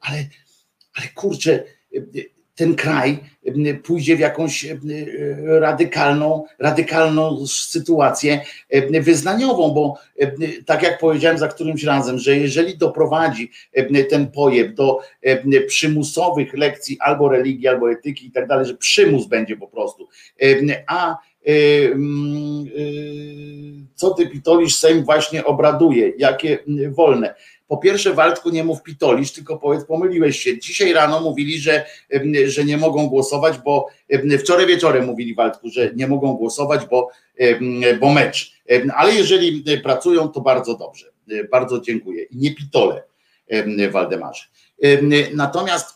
Ale, 0.01 0.17
ale 0.93 1.07
kurczę, 1.15 1.63
ten 2.55 2.75
kraj 2.75 3.19
pójdzie 3.83 4.15
w 4.15 4.19
jakąś 4.19 4.65
radykalną, 5.45 6.43
radykalną 6.59 7.47
sytuację 7.47 8.41
wyznaniową, 9.01 9.71
bo 9.71 9.97
tak 10.65 10.83
jak 10.83 10.99
powiedziałem 10.99 11.37
za 11.37 11.47
którymś 11.47 11.83
razem, 11.83 12.19
że 12.19 12.37
jeżeli 12.37 12.77
doprowadzi 12.77 13.51
ten 14.09 14.31
pojeb 14.31 14.73
do 14.73 14.99
przymusowych 15.67 16.53
lekcji 16.53 16.97
albo 16.99 17.29
religii, 17.29 17.67
albo 17.67 17.91
etyki 17.91 18.27
i 18.27 18.31
tak 18.31 18.47
dalej, 18.47 18.65
że 18.65 18.77
przymus 18.77 19.27
będzie 19.27 19.57
po 19.57 19.67
prostu, 19.67 20.07
a 20.87 21.17
co 23.95 24.09
ty 24.09 24.27
pitolisz, 24.27 24.75
Sejm 24.75 25.03
właśnie 25.03 25.45
obraduje, 25.45 26.13
jakie 26.17 26.59
wolne 26.89 27.35
po 27.67 27.77
pierwsze, 27.77 28.13
Waldku, 28.13 28.49
nie 28.49 28.63
mów 28.63 28.83
pitolisz, 28.83 29.31
tylko 29.31 29.57
powiedz, 29.57 29.85
pomyliłeś 29.85 30.39
się. 30.39 30.59
Dzisiaj 30.59 30.93
rano 30.93 31.21
mówili, 31.21 31.59
że, 31.59 31.85
że 32.45 32.65
nie 32.65 32.77
mogą 32.77 33.07
głosować, 33.07 33.57
bo 33.57 33.87
wczoraj 34.39 34.67
wieczorem 34.67 35.05
mówili 35.05 35.35
Waldku, 35.35 35.69
że 35.69 35.91
nie 35.95 36.07
mogą 36.07 36.33
głosować, 36.33 36.85
bo, 36.85 37.09
bo 37.99 38.13
mecz. 38.13 38.53
Ale 38.95 39.15
jeżeli 39.15 39.63
pracują, 39.83 40.27
to 40.27 40.41
bardzo 40.41 40.77
dobrze. 40.77 41.11
Bardzo 41.51 41.81
dziękuję. 41.81 42.23
I 42.23 42.37
nie 42.37 42.55
pitole, 42.55 43.03
Waldemarze. 43.91 44.43
Natomiast 45.33 45.95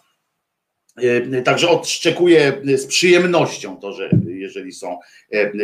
Także 1.43 1.69
odszczekuję 1.69 2.61
z 2.75 2.85
przyjemnością 2.85 3.77
to, 3.77 3.93
że 3.93 4.09
jeżeli 4.27 4.73
są 4.73 4.97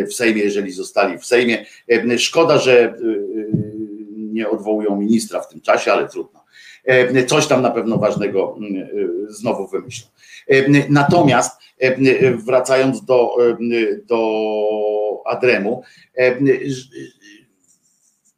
w 0.10 0.14
Sejmie, 0.14 0.42
jeżeli 0.42 0.72
zostali 0.72 1.18
w 1.18 1.26
Sejmie. 1.26 1.66
Szkoda, 2.18 2.58
że 2.58 2.94
nie 4.36 4.50
odwołują 4.50 4.96
ministra 4.96 5.42
w 5.42 5.50
tym 5.50 5.62
czasie, 5.62 5.92
ale 5.92 6.10
trudno. 6.10 6.46
E, 6.86 7.26
coś 7.26 7.48
tam 7.48 7.62
na 7.62 7.72
pewno 7.72 7.98
ważnego 7.98 8.58
mm, 8.58 8.84
e, 8.84 8.88
znowu 9.28 9.68
wymyślą. 9.68 10.08
E, 10.48 10.90
natomiast 10.90 11.66
wracając 12.46 13.06
do, 13.06 13.38
do 14.06 14.42
Adremu, 15.26 15.84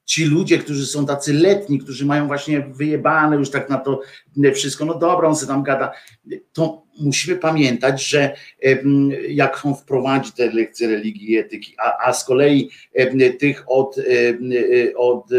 ci 0.06 0.26
ludzie, 0.26 0.58
którzy 0.58 0.86
są 0.86 1.06
tacy 1.06 1.34
letni, 1.34 1.80
którzy 1.80 2.06
mają 2.06 2.28
właśnie 2.28 2.62
wyjebane 2.62 3.36
już 3.36 3.50
tak 3.50 3.70
na 3.70 3.78
to 3.78 4.02
wszystko, 4.54 4.86
no 4.86 4.94
dobra, 4.94 5.28
on 5.28 5.36
sobie 5.36 5.48
tam 5.48 5.64
gada, 5.64 5.92
to 6.54 6.84
musimy 7.00 7.38
pamiętać, 7.38 8.08
że 8.08 8.36
jak 9.30 9.66
on 9.66 9.76
wprowadzi 9.76 10.32
te 10.32 10.52
lekcje 10.52 10.88
religii 10.88 11.32
i 11.32 11.38
etyki, 11.38 11.76
a, 11.78 12.08
a 12.08 12.14
z 12.14 12.26
kolei 12.26 12.70
tych 13.40 13.64
od, 13.68 13.96
od, 14.96 15.30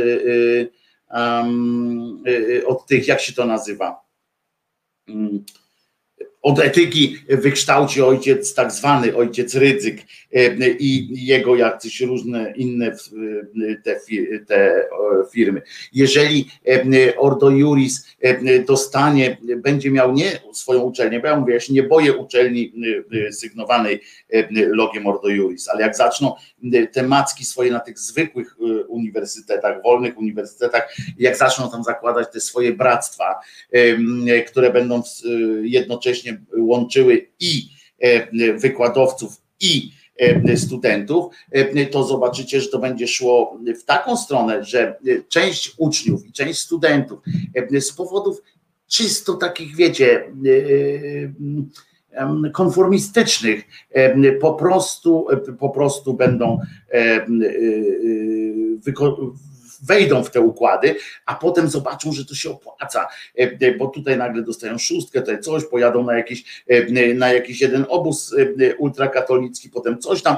od 2.66 2.86
tych, 2.86 3.08
jak 3.08 3.20
się 3.20 3.32
to 3.32 3.46
nazywa, 3.46 4.00
od 6.42 6.58
etyki 6.58 7.18
wykształci 7.28 8.02
ojciec, 8.02 8.54
tak 8.54 8.72
zwany 8.72 9.16
ojciec 9.16 9.54
Rydzyk 9.54 10.02
i 10.78 11.08
jego 11.26 11.56
jacyś 11.56 12.00
różne 12.00 12.52
inne 12.56 12.96
te, 13.84 14.00
te 14.46 14.88
firmy. 15.32 15.62
Jeżeli 15.92 16.50
Ordo 17.18 17.50
Juris 17.50 18.06
dostanie, 18.66 19.36
będzie 19.56 19.90
miał 19.90 20.12
nie 20.12 20.30
swoją 20.52 20.80
uczelnię, 20.80 21.20
bo 21.20 21.26
ja 21.26 21.40
mówię, 21.40 21.54
ja 21.54 21.60
się 21.60 21.72
nie 21.72 21.82
boję 21.82 22.16
uczelni 22.16 22.72
sygnowanej 23.30 24.00
logiem 24.52 25.06
Ordo 25.06 25.28
Juris, 25.28 25.68
ale 25.68 25.82
jak 25.82 25.96
zaczną 25.96 26.34
te 26.92 27.02
macki 27.02 27.44
swoje 27.44 27.70
na 27.70 27.80
tych 27.80 27.98
zwykłych 27.98 28.56
uniwersytetach, 28.88 29.82
wolnych 29.82 30.18
uniwersytetach, 30.18 30.96
jak 31.18 31.36
zaczną 31.36 31.70
tam 31.70 31.84
zakładać 31.84 32.28
te 32.32 32.40
swoje 32.40 32.72
bractwa, 32.72 33.34
które 34.46 34.72
będą 34.72 35.02
jednocześnie 35.62 36.40
łączyły 36.58 37.28
i 37.40 37.62
wykładowców, 38.56 39.32
i 39.60 39.97
studentów, 40.56 41.34
to 41.90 42.04
zobaczycie, 42.04 42.60
że 42.60 42.68
to 42.68 42.78
będzie 42.78 43.08
szło 43.08 43.58
w 43.80 43.84
taką 43.84 44.16
stronę, 44.16 44.64
że 44.64 44.98
część 45.28 45.74
uczniów 45.78 46.26
i 46.26 46.32
część 46.32 46.58
studentów 46.58 47.20
z 47.80 47.92
powodów 47.92 48.42
czysto 48.86 49.34
takich, 49.34 49.76
wiecie, 49.76 50.32
konformistycznych 52.52 53.64
po 54.40 54.54
prostu, 54.54 55.26
po 55.58 55.70
prostu 55.70 56.14
będą 56.14 56.58
wejdą 59.82 60.24
w 60.24 60.30
te 60.30 60.40
układy, 60.40 60.96
a 61.26 61.34
potem 61.34 61.68
zobaczą, 61.68 62.12
że 62.12 62.24
to 62.24 62.34
się 62.34 62.50
opłaca, 62.50 63.08
bo 63.78 63.86
tutaj 63.86 64.18
nagle 64.18 64.42
dostają 64.42 64.78
szóstkę, 64.78 65.20
tutaj 65.20 65.40
coś, 65.40 65.64
pojadą 65.64 66.04
na 66.04 66.16
jakiś, 66.16 66.64
na 67.14 67.32
jakiś 67.32 67.60
jeden 67.60 67.86
obóz 67.88 68.34
ultrakatolicki, 68.78 69.70
potem 69.70 69.98
coś 69.98 70.22
tam 70.22 70.36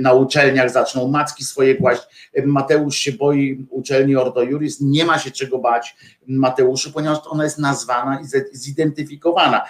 na 0.00 0.12
uczelniach 0.12 0.70
zaczną 0.70 1.08
macki 1.08 1.44
swoje 1.44 1.74
kłaść. 1.74 2.02
Mateusz 2.44 2.96
się 2.96 3.12
boi 3.12 3.66
uczelni 3.70 4.16
Ordo 4.16 4.42
Juris, 4.42 4.80
nie 4.80 5.04
ma 5.04 5.18
się 5.18 5.30
czego 5.30 5.58
bać 5.58 5.96
Mateuszu, 6.26 6.92
ponieważ 6.92 7.18
ona 7.26 7.44
jest 7.44 7.58
nazwana 7.58 8.20
i 8.20 8.24
zidentyfikowana. 8.52 9.64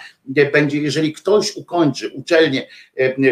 Będzie, 0.53 0.81
jeżeli 0.81 1.13
ktoś 1.13 1.55
ukończy 1.55 2.09
uczelnię 2.09 2.67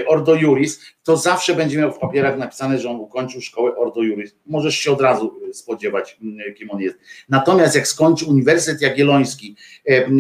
Ordo 0.08 0.36
Juris, 0.36 0.82
to 1.04 1.18
zawsze 1.18 1.56
będzie 1.56 1.78
miał 1.78 1.92
w 1.92 2.00
papierach 2.00 2.38
napisane, 2.38 2.80
że 2.80 2.90
on 2.90 2.96
ukończył 2.96 3.42
szkołę 3.42 3.76
Ordo 3.76 4.02
Juris. 4.02 4.36
Możesz 4.46 4.76
się 4.76 4.92
od 4.92 5.02
razu 5.02 5.40
spodziewać, 5.54 6.18
mm, 6.22 6.56
kim 6.56 6.72
on 6.72 6.82
jest. 6.82 6.98
Natomiast 7.30 7.76
jak 7.76 7.88
skończy 7.88 8.26
Uniwersytet 8.26 8.82
Jagielloński 8.82 9.56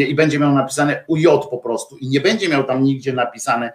i 0.07 0.15
będzie 0.15 0.39
miał 0.39 0.53
napisane 0.53 1.03
UJ 1.07 1.25
po 1.49 1.57
prostu 1.57 1.97
i 1.97 2.07
nie 2.07 2.21
będzie 2.21 2.49
miał 2.49 2.63
tam 2.63 2.84
nigdzie 2.84 3.13
napisane, 3.13 3.71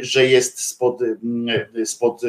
że 0.00 0.26
jest 0.26 0.60
spod, 0.60 1.00
spod 1.84 2.22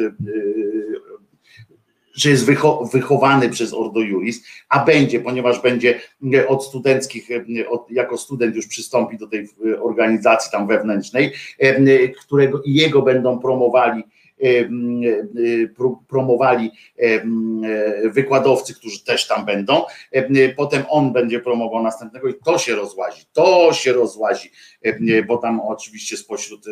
że 2.20 2.30
jest 2.30 2.50
wychowany 2.92 3.48
przez 3.48 3.74
Ordo 3.74 4.00
Juris, 4.00 4.44
a 4.68 4.84
będzie, 4.84 5.20
ponieważ 5.20 5.62
będzie 5.62 6.00
od 6.48 6.64
studenckich, 6.64 7.28
od, 7.68 7.90
jako 7.90 8.18
student 8.18 8.56
już 8.56 8.66
przystąpi 8.66 9.18
do 9.18 9.26
tej 9.26 9.48
organizacji 9.82 10.52
tam 10.52 10.66
wewnętrznej, 10.66 11.32
którego 12.20 12.62
i 12.62 12.74
jego 12.74 13.02
będą 13.02 13.38
promowali 13.38 14.02
promowali 16.08 16.70
wykładowcy, 18.04 18.74
którzy 18.74 19.04
też 19.04 19.28
tam 19.28 19.44
będą. 19.44 19.82
Potem 20.56 20.82
on 20.88 21.12
będzie 21.12 21.40
promował 21.40 21.82
następnego 21.82 22.28
i 22.28 22.34
to 22.44 22.58
się 22.58 22.74
rozłazi. 22.74 23.22
To 23.32 23.72
się 23.72 23.92
rozłazi, 23.92 24.50
bo 25.26 25.38
tam 25.38 25.60
oczywiście 25.60 26.16
spośród 26.16 26.66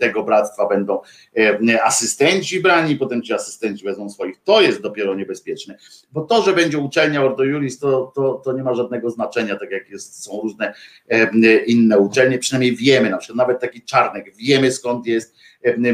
tego 0.00 0.22
bractwa 0.22 0.68
będą 0.68 1.00
asystenci 1.84 2.60
brani, 2.60 2.96
potem 2.96 3.22
ci 3.22 3.32
asystenci 3.32 3.84
wezmą 3.84 4.10
swoich. 4.10 4.40
To 4.44 4.60
jest 4.60 4.82
dopiero 4.82 5.14
niebezpieczne, 5.14 5.78
bo 6.12 6.20
to, 6.20 6.42
że 6.42 6.52
będzie 6.52 6.78
uczelnia 6.78 7.22
Ordo 7.22 7.44
Juris, 7.44 7.78
to, 7.78 8.12
to, 8.14 8.34
to 8.44 8.52
nie 8.52 8.62
ma 8.62 8.74
żadnego 8.74 9.10
znaczenia, 9.10 9.56
tak 9.56 9.70
jak 9.70 9.90
jest, 9.90 10.24
są 10.24 10.40
różne 10.40 10.74
inne 11.66 11.98
uczelnie, 11.98 12.38
przynajmniej 12.38 12.76
wiemy, 12.76 13.10
na 13.10 13.18
przykład 13.18 13.36
nawet 13.36 13.60
taki 13.60 13.82
Czarnek, 13.82 14.36
wiemy 14.36 14.72
skąd 14.72 15.06
jest, 15.06 15.36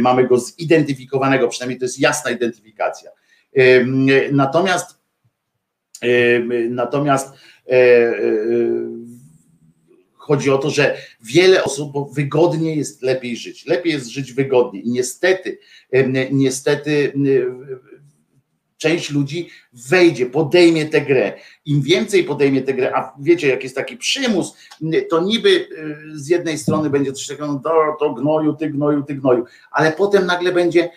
mamy 0.01 0.27
go 0.27 0.39
zidentyfikowanego, 0.39 1.49
przynajmniej 1.49 1.79
to 1.79 1.85
jest 1.85 2.01
jasna 2.01 2.31
identyfikacja. 2.31 3.11
Natomiast 4.33 5.05
natomiast 6.71 7.35
e, 7.67 7.73
e, 7.73 8.15
chodzi 10.25 10.51
o 10.51 10.59
to, 10.59 10.70
że 10.70 10.97
wiele 11.20 11.64
osób, 11.64 12.14
wygodnie 12.14 12.77
jest 12.77 13.03
lepiej 13.03 13.37
żyć, 13.37 13.66
lepiej 13.66 13.93
jest 13.93 14.07
żyć 14.07 14.33
wygodnie 14.33 14.83
niestety, 14.85 15.59
niestety 16.31 17.12
część 18.85 19.11
ludzi 19.11 19.49
wejdzie, 19.72 20.27
podejmie 20.27 20.87
tę 20.87 21.01
grę. 21.01 21.33
Im 21.64 21.83
więcej 21.83 22.25
podejmie 22.25 22.62
tę 22.62 22.75
grę, 22.75 22.97
a 22.97 23.12
wiecie, 23.20 23.49
jak 23.49 23.62
jest 23.62 23.75
taki 23.75 23.97
przymus, 23.97 24.57
to 25.11 25.20
niby 25.20 25.49
y, 25.49 25.66
z 26.14 26.29
jednej 26.29 26.59
strony 26.59 26.91
będzie 26.91 27.12
coś 27.12 27.27
takiego, 27.27 27.47
no 27.47 27.97
to 28.01 28.14
gnoju, 28.14 28.53
ty 28.53 28.70
gnoju, 28.70 29.03
ty 29.03 29.14
gnoju, 29.14 29.45
ale 29.70 29.93
potem 29.93 30.27
nagle 30.27 30.53
będzie 30.53 30.91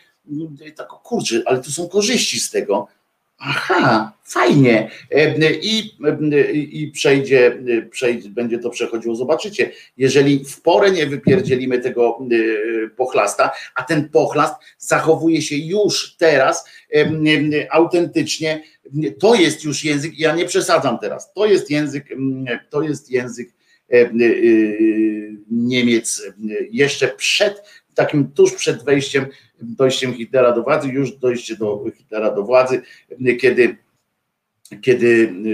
tak, 0.76 0.88
kurczę, 0.88 1.42
ale 1.46 1.62
tu 1.62 1.72
są 1.72 1.90
korzyści 1.90 2.40
z 2.40 2.52
tego. 2.52 2.88
Aha, 3.38 4.14
fajnie. 4.24 4.92
E, 5.12 5.54
I, 5.54 5.94
i 6.84 6.92
przejdzie, 6.92 7.58
przejdzie, 7.90 8.30
będzie 8.30 8.60
to 8.60 8.70
przechodziło. 8.70 9.16
Zobaczycie, 9.16 9.72
jeżeli 9.98 10.46
w 10.46 10.62
porę 10.62 10.92
nie 10.92 11.08
wypierdzielimy 11.08 11.80
tego 11.80 12.20
e, 12.20 12.90
pochlasta, 12.90 13.52
a 13.76 13.84
ten 13.84 14.10
pochlast 14.10 14.54
zachowuje 14.78 15.42
się 15.42 15.56
już 15.56 16.16
teraz 16.16 16.70
e, 16.96 17.10
autentycznie, 17.72 18.64
to 19.20 19.36
jest 19.36 19.64
już 19.64 19.84
język, 19.84 20.20
ja 20.20 20.36
nie 20.36 20.46
przesadzam 20.46 21.00
teraz, 21.00 21.34
to 21.34 21.46
jest 21.46 21.72
język, 21.72 22.06
to 22.70 22.82
jest 22.82 23.12
język 23.12 23.58
Niemiec 25.52 26.22
jeszcze 26.72 27.08
przed 27.08 27.64
takim 27.98 28.32
tuż 28.32 28.54
przed 28.54 28.84
wejściem, 28.84 29.26
dojściem 29.62 30.14
Hitlera 30.14 30.52
do 30.52 30.64
władzy, 30.64 30.88
już 30.88 31.12
dojście 31.12 31.56
do 31.56 31.84
Hitlera 31.98 32.32
do 32.32 32.44
władzy, 32.44 32.82
kiedy 33.42 33.78
kiedy 34.82 35.08
y, 35.08 35.50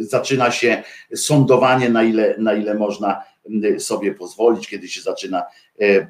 y, 0.00 0.04
zaczyna 0.04 0.50
się 0.50 0.82
sądowanie, 1.14 1.88
na 1.88 2.02
ile, 2.02 2.34
na 2.38 2.54
ile 2.54 2.74
można 2.74 3.22
y, 3.64 3.80
sobie 3.80 4.14
pozwolić, 4.14 4.68
kiedy 4.68 4.88
się 4.88 5.00
zaczyna 5.00 5.42
e, 5.80 6.06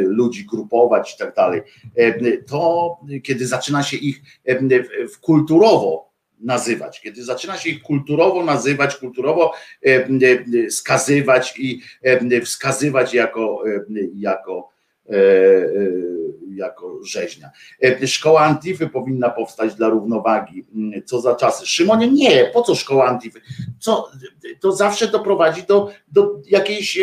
ludzi 0.00 0.44
grupować 0.44 1.14
i 1.14 1.18
tak 1.18 1.34
dalej, 1.34 1.62
e, 1.96 2.36
to 2.38 2.96
kiedy 3.22 3.46
zaczyna 3.46 3.82
się 3.82 3.96
ich 3.96 4.22
e, 4.46 4.58
kulturowo 5.20 6.12
nazywać, 6.40 7.00
kiedy 7.00 7.24
zaczyna 7.24 7.56
się 7.56 7.70
ich 7.70 7.82
kulturowo 7.82 8.44
nazywać, 8.44 8.96
kulturowo 8.96 9.52
skazywać 10.70 11.54
i 11.58 11.80
wskazywać 12.44 13.14
jako, 13.14 13.64
jako 14.14 14.71
jako 16.54 17.04
rzeźnia. 17.04 17.50
E, 17.84 18.06
szkoła 18.06 18.40
Antify 18.40 18.88
powinna 18.88 19.30
powstać 19.30 19.74
dla 19.74 19.88
równowagi. 19.88 20.64
Mm, 20.74 21.02
co 21.04 21.20
za 21.20 21.34
czasy? 21.34 21.66
Szymonie, 21.66 22.08
nie, 22.08 22.50
po 22.54 22.62
co 22.62 22.74
szkoła 22.74 23.06
Antify? 23.06 23.40
Co, 23.78 24.10
to 24.60 24.72
zawsze 24.72 25.08
doprowadzi 25.08 25.62
do, 25.62 25.90
do 26.08 26.40
jakiejś 26.50 26.98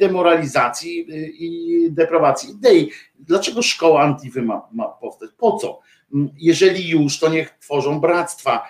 demoralizacji 0.00 1.06
i 1.44 1.90
deprawacji 1.90 2.50
idei. 2.50 2.90
Dlaczego 3.18 3.62
szkoła 3.62 4.02
Antify 4.02 4.42
ma, 4.42 4.68
ma 4.72 4.88
powstać? 4.88 5.30
Po 5.38 5.56
co? 5.56 5.80
Mm, 6.14 6.30
jeżeli 6.38 6.88
już, 6.88 7.18
to 7.18 7.28
niech 7.28 7.50
tworzą 7.50 8.00
bractwa 8.00 8.66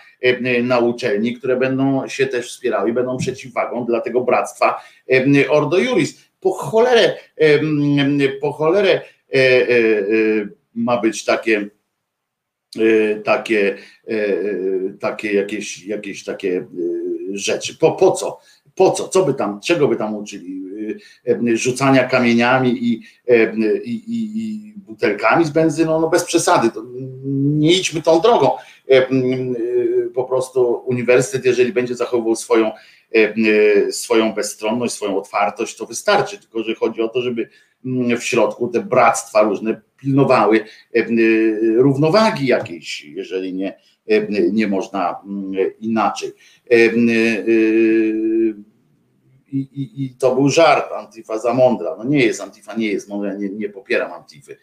na 0.63 0.79
uczelni, 0.79 1.35
które 1.35 1.57
będą 1.57 2.09
się 2.09 2.27
też 2.27 2.49
wspierały 2.49 2.91
i 2.91 2.93
będą 2.93 3.17
przeciwwagą 3.17 3.85
dla 3.85 4.01
tego 4.01 4.21
bractwa 4.21 4.81
Ordo 5.49 5.79
Juris 5.79 6.26
po 6.47 6.53
cholerę, 6.53 7.17
po 8.41 8.53
cholerę 8.53 8.91
e, 8.91 9.39
e, 9.39 9.79
e, 9.99 10.05
ma 10.75 11.01
być 11.01 11.25
takie 11.25 11.69
takie, 13.25 13.77
takie 15.01 15.33
jakieś, 15.33 15.87
jakieś 15.87 16.25
takie 16.25 16.67
rzeczy. 17.33 17.79
Po, 17.79 17.93
po 17.93 18.13
co? 18.13 18.39
Po 18.75 18.91
co? 18.91 19.09
Co 19.09 19.25
by 19.25 19.35
tam, 19.35 19.61
czego 19.61 19.89
by 19.89 19.97
tam 19.97 20.15
uczyli? 20.15 20.66
Rzucania 21.55 22.05
kamieniami 22.05 22.71
i, 22.71 23.03
i, 23.85 23.91
i, 23.91 24.31
i 24.37 24.75
butelkami 24.77 25.45
z 25.45 25.51
benzyną? 25.51 26.01
No 26.01 26.09
bez 26.09 26.25
przesady. 26.25 26.71
Nie 27.35 27.73
idźmy 27.73 28.03
tą 28.03 28.21
drogą. 28.21 28.51
Po 30.15 30.25
prostu 30.25 30.83
uniwersytet, 30.87 31.45
jeżeli 31.45 31.73
będzie 31.73 31.95
zachowywał 31.95 32.37
swoją 32.37 32.71
E, 33.15 33.35
e, 33.35 33.93
swoją 33.93 34.33
bezstronność, 34.33 34.95
swoją 34.95 35.19
otwartość, 35.19 35.77
to 35.77 35.87
wystarczy. 35.87 36.39
Tylko, 36.39 36.63
że 36.63 36.75
chodzi 36.75 37.03
o 37.03 37.09
to, 37.09 37.23
żeby 37.23 37.49
w 38.19 38.23
środku 38.23 38.69
te 38.69 38.81
bractwa 38.81 39.43
różne 39.43 39.81
pilnowały 39.97 40.65
e, 40.95 41.05
równowagi 41.77 42.47
jakiejś, 42.47 43.05
jeżeli 43.05 43.55
nie, 43.55 43.79
nie 44.53 44.67
można 44.67 45.17
inaczej. 45.81 46.33
I, 49.53 49.59
i, 49.59 50.05
i 50.05 50.11
to 50.11 50.35
był 50.35 50.49
żart, 50.49 50.93
Antifa 50.93 51.39
za 51.39 51.55
mądra. 51.55 51.97
No 51.99 52.05
nie 52.05 52.25
jest, 52.25 52.41
Antifa 52.41 52.75
nie 52.75 52.89
jest 52.89 53.09
mądra, 53.09 53.35
nie, 53.35 53.49
nie 53.49 53.69
popieram 53.69 54.13
Antify 54.13 54.57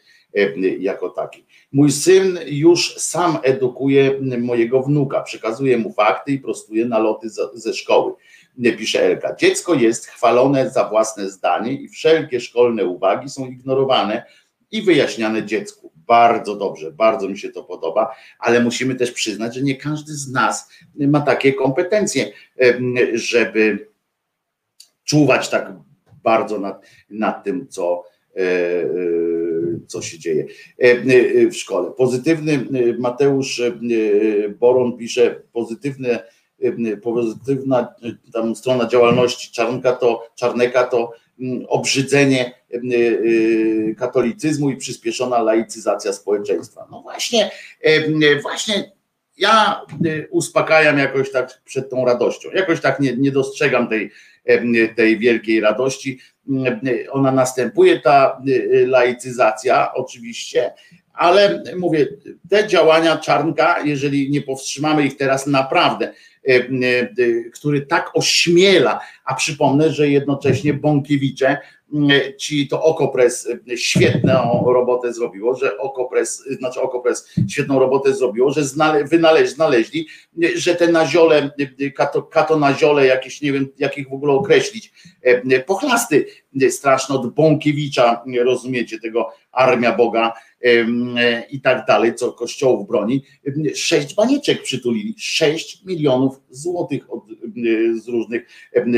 jako 0.80 1.10
takiej. 1.10 1.46
Mój 1.72 1.92
syn 1.92 2.40
już 2.46 2.96
sam 2.96 3.38
edukuje 3.44 4.20
mojego 4.40 4.82
wnuka, 4.82 5.22
przekazuje 5.22 5.78
mu 5.78 5.94
fakty 5.94 6.32
i 6.32 6.40
prostuje 6.40 6.86
naloty 6.86 7.28
ze 7.54 7.74
szkoły. 7.74 8.14
Pisze 8.78 9.02
Elka. 9.04 9.36
Dziecko 9.36 9.74
jest 9.74 10.06
chwalone 10.06 10.70
za 10.70 10.90
własne 10.90 11.30
zdanie 11.30 11.74
i 11.74 11.90
wszelkie 11.90 12.40
szkolne 12.40 12.86
uwagi 12.86 13.30
są 13.30 13.46
ignorowane 13.46 14.26
i 14.72 14.82
wyjaśniane 14.82 15.46
dziecku. 15.46 15.92
Bardzo 15.96 16.56
dobrze, 16.56 16.92
bardzo 16.92 17.30
mi 17.30 17.38
się 17.38 17.50
to 17.50 17.64
podoba, 17.64 18.16
ale 18.40 18.64
musimy 18.64 18.96
też 18.96 19.12
przyznać, 19.12 19.56
że 19.56 19.62
nie 19.62 19.76
każdy 19.76 20.14
z 20.14 20.32
nas 20.32 20.70
ma 20.96 21.22
takie 21.22 21.54
kompetencje, 21.54 22.32
żeby 23.14 23.93
czuwać 25.04 25.50
tak 25.50 25.74
bardzo 26.24 26.60
nad, 26.60 26.86
nad 27.10 27.44
tym, 27.44 27.68
co, 27.68 28.04
e, 28.36 28.42
e, 28.42 28.86
co 29.88 30.02
się 30.02 30.20
dzieje 30.20 30.46
e, 30.78 31.48
w 31.48 31.56
szkole. 31.56 31.92
Pozytywny 31.92 32.66
Mateusz 33.00 33.62
Boron 34.60 34.98
pisze 34.98 35.42
pozytywne 35.54 36.24
pozytywna 37.02 37.96
tam 38.34 38.56
strona 38.56 38.88
działalności 38.88 39.52
Czarnka 39.52 39.94
to, 39.94 40.28
Czarneka 40.36 40.84
to 40.84 41.12
obrzydzenie 41.68 42.54
katolicyzmu 43.98 44.70
i 44.70 44.78
przyspieszona 44.78 45.42
laicyzacja 45.42 46.14
społeczeństwa. 46.14 46.88
No 46.92 47.02
właśnie, 47.02 47.52
właśnie 48.42 48.92
ja 49.38 49.82
uspokajam 50.30 50.98
jakoś 50.98 51.32
tak 51.32 51.62
przed 51.66 51.90
tą 51.90 52.06
radością. 52.06 52.50
Jakoś 52.54 52.82
tak 52.82 53.00
nie, 53.00 53.18
nie 53.18 53.32
dostrzegam 53.32 53.90
tej, 53.90 54.12
tej 54.96 55.20
wielkiej 55.20 55.60
radości. 55.60 56.20
Ona 57.12 57.32
następuje, 57.32 58.00
ta 58.00 58.42
laicyzacja 58.88 59.94
oczywiście, 59.94 60.74
ale 61.14 61.64
mówię, 61.78 62.08
te 62.50 62.68
działania 62.68 63.18
Czarnka, 63.18 63.82
jeżeli 63.86 64.32
nie 64.32 64.42
powstrzymamy 64.42 65.06
ich 65.06 65.18
teraz 65.18 65.48
naprawdę, 65.48 66.14
który 67.54 67.82
tak 67.82 68.12
ośmiela, 68.14 69.00
a 69.26 69.36
przypomnę, 69.36 69.92
że 69.92 70.10
jednocześnie 70.10 70.74
Bąkiewicze 70.74 71.58
ci 72.38 72.68
to 72.68 72.84
Okopres 72.84 73.50
świetną 73.76 74.64
robotę 74.74 75.14
zrobiło, 75.14 75.56
że 75.56 75.78
Okopres, 75.78 76.44
znaczy 76.60 76.82
Okopres 76.82 77.30
świetną 77.50 77.80
robotę 77.80 78.14
zrobiło, 78.14 78.52
że 78.52 78.64
znale, 78.64 79.04
wynaleźli, 79.04 79.56
znaleźli, 79.56 80.08
że 80.56 80.76
te 80.76 80.88
naziole, 80.88 81.52
kato, 81.96 82.24
kato 82.24 82.60
naziole 82.60 83.06
jakieś, 83.06 83.42
nie 83.42 83.54
wiem 83.54 83.68
jak 83.78 83.98
ich 83.98 84.10
w 84.10 84.14
ogóle 84.14 84.34
określić, 84.34 84.94
pochlasty 85.66 86.26
straszne 86.70 87.16
od 87.16 87.34
Bąkiewicza, 87.34 88.24
rozumiecie, 88.44 89.00
tego 89.00 89.30
Armia 89.52 89.96
Boga 89.96 90.34
i 91.52 91.62
tak 91.62 91.86
dalej, 91.88 92.16
co 92.16 92.32
kościołów 92.32 92.88
broni, 92.88 93.24
sześć 93.76 94.16
banieczek 94.16 94.64
przytulili, 94.64 95.16
sześć 95.18 95.86
milionów 95.86 96.42
złotych 96.50 97.14
od, 97.14 97.24
z 98.02 98.08
różnych 98.08 98.48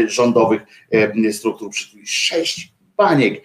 rządowych 0.08 0.62
struktur 1.32 1.70
przytulili, 1.70 2.08
sześć 2.08 2.75
baniek. 2.98 3.44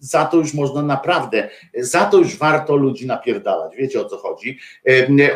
Za 0.00 0.24
to 0.24 0.36
już 0.36 0.54
można 0.54 0.82
naprawdę, 0.82 1.48
za 1.78 2.04
to 2.04 2.18
już 2.18 2.36
warto 2.36 2.76
ludzi 2.76 3.06
napierdalać. 3.06 3.76
Wiecie 3.76 4.00
o 4.00 4.04
co 4.04 4.16
chodzi? 4.16 4.58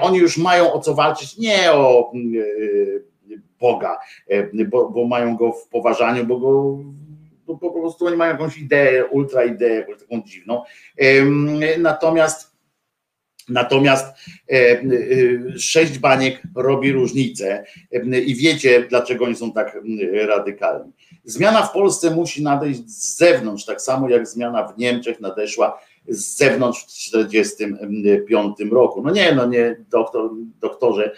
Oni 0.00 0.18
już 0.18 0.38
mają 0.38 0.72
o 0.72 0.80
co 0.80 0.94
walczyć, 0.94 1.38
nie 1.38 1.72
o 1.72 2.12
Boga, 3.60 3.98
bo, 4.68 4.90
bo 4.90 5.04
mają 5.04 5.36
go 5.36 5.52
w 5.52 5.68
poważaniu, 5.68 6.26
bo 6.26 6.38
go 6.38 6.78
bo 7.46 7.58
po 7.58 7.80
prostu 7.80 8.06
oni 8.06 8.16
mają 8.16 8.32
jakąś 8.32 8.58
ideę, 8.58 9.06
ultra 9.06 9.44
ideę, 9.44 9.74
jakąś 9.74 9.98
taką 9.98 10.22
dziwną. 10.22 10.62
Natomiast 11.78 12.52
Natomiast 13.48 14.06
e, 14.52 14.82
sześć 15.58 15.98
baniek 15.98 16.42
robi 16.56 16.92
różnicę 16.92 17.64
i 18.26 18.34
wiecie, 18.34 18.86
dlaczego 18.88 19.24
oni 19.24 19.36
są 19.36 19.52
tak 19.52 19.78
radykalni. 20.26 20.92
Zmiana 21.24 21.62
w 21.62 21.72
Polsce 21.72 22.10
musi 22.10 22.42
nadejść 22.42 22.90
z 22.90 23.16
zewnątrz, 23.16 23.64
tak 23.64 23.82
samo 23.82 24.08
jak 24.08 24.26
zmiana 24.26 24.68
w 24.68 24.78
Niemczech 24.78 25.20
nadeszła 25.20 25.78
z 26.08 26.36
zewnątrz 26.36 26.82
w 26.82 26.86
1945 26.86 28.72
roku. 28.72 29.02
No 29.02 29.10
nie, 29.10 29.34
no 29.34 29.46
nie, 29.46 29.84
doktor, 29.90 30.30
doktorze, 30.60 31.12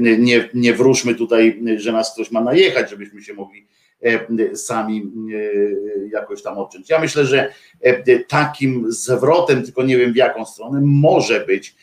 nie, 0.00 0.48
nie 0.54 0.74
wróżmy 0.74 1.14
tutaj, 1.14 1.62
że 1.76 1.92
nas 1.92 2.14
ktoś 2.14 2.30
ma 2.30 2.40
najechać, 2.40 2.90
żebyśmy 2.90 3.22
się 3.22 3.34
mogli 3.34 3.66
E, 4.02 4.56
sami 4.56 5.12
e, 5.34 6.08
jakoś 6.12 6.42
tam 6.42 6.58
odciąć. 6.58 6.90
Ja 6.90 6.98
myślę, 6.98 7.26
że 7.26 7.52
e, 7.80 8.18
takim 8.18 8.92
zwrotem, 8.92 9.62
tylko 9.62 9.82
nie 9.82 9.98
wiem 9.98 10.12
w 10.12 10.16
jaką 10.16 10.44
stronę, 10.44 10.80
może 10.82 11.40
być 11.40 11.74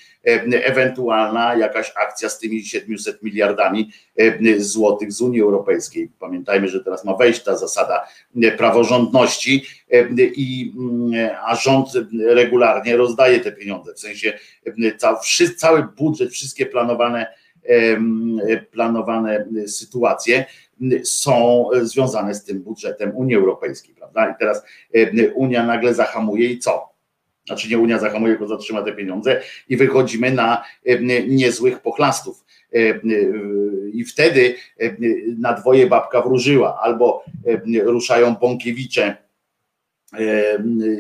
ewentualna 0.66 1.56
jakaś 1.56 1.94
akcja 1.96 2.30
z 2.30 2.40
tymi 2.40 2.66
700 2.66 3.24
miliardami 3.24 3.92
złotych 4.58 5.12
z 5.12 5.22
Unii 5.22 5.42
Europejskiej. 5.42 6.10
Pamiętajmy, 6.20 6.68
że 6.68 6.84
teraz 6.84 7.06
ma 7.06 7.16
wejść 7.16 7.44
ta 7.44 7.58
zasada 7.58 8.08
praworządności, 8.58 9.66
i, 10.20 10.74
a 11.46 11.56
rząd 11.56 11.88
regularnie 12.28 12.98
rozdaje 12.98 13.40
te 13.40 13.52
pieniądze. 13.52 13.94
W 13.94 14.00
sensie 14.00 14.34
cały 15.58 15.84
budżet, 15.98 16.32
wszystkie 16.32 16.66
planowane 16.66 17.28
planowane 18.72 19.46
sytuacje 19.68 20.46
są 21.04 21.66
związane 21.82 22.34
z 22.34 22.44
tym 22.44 22.62
budżetem 22.62 23.16
Unii 23.16 23.36
Europejskiej, 23.36 23.96
prawda? 23.96 24.30
I 24.30 24.34
teraz 24.40 24.64
Unia 25.34 25.66
nagle 25.66 25.94
zahamuje 25.94 26.50
i 26.50 26.60
co? 26.60 26.95
Znaczy 27.48 27.70
nie 27.70 27.80
Unia 27.80 28.00
zahamuje, 28.00 28.34
tylko 28.34 28.48
zatrzyma 28.48 28.82
te 28.82 28.94
pieniądze 28.94 29.42
i 29.70 29.78
wychodzimy 29.78 30.32
na 30.32 30.64
niezłych 31.28 31.80
pochlastów. 31.80 32.46
I 33.94 34.04
wtedy 34.04 34.56
na 35.38 35.54
dwoje 35.54 35.88
babka 35.88 36.22
wróżyła, 36.22 36.80
albo 36.82 37.24
ruszają 37.84 38.36
Bąkiewicze 38.36 39.18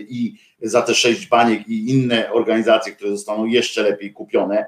i 0.10 0.34
za 0.62 0.82
te 0.82 0.93
sześć 0.93 1.28
baniek 1.28 1.68
i 1.68 1.89
inne 1.89 2.32
organizacje, 2.32 2.93
które 2.93 3.12
zostaną 3.12 3.46
jeszcze 3.46 3.84
lepiej 3.84 4.14
kupione 4.14 4.66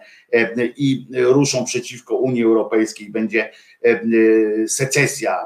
i 0.78 1.06
ruszą 1.14 1.66
przeciwko 1.66 2.16
Unii 2.16 2.44
Europejskiej, 2.44 3.10
będzie 3.10 3.52
secesja 4.68 5.38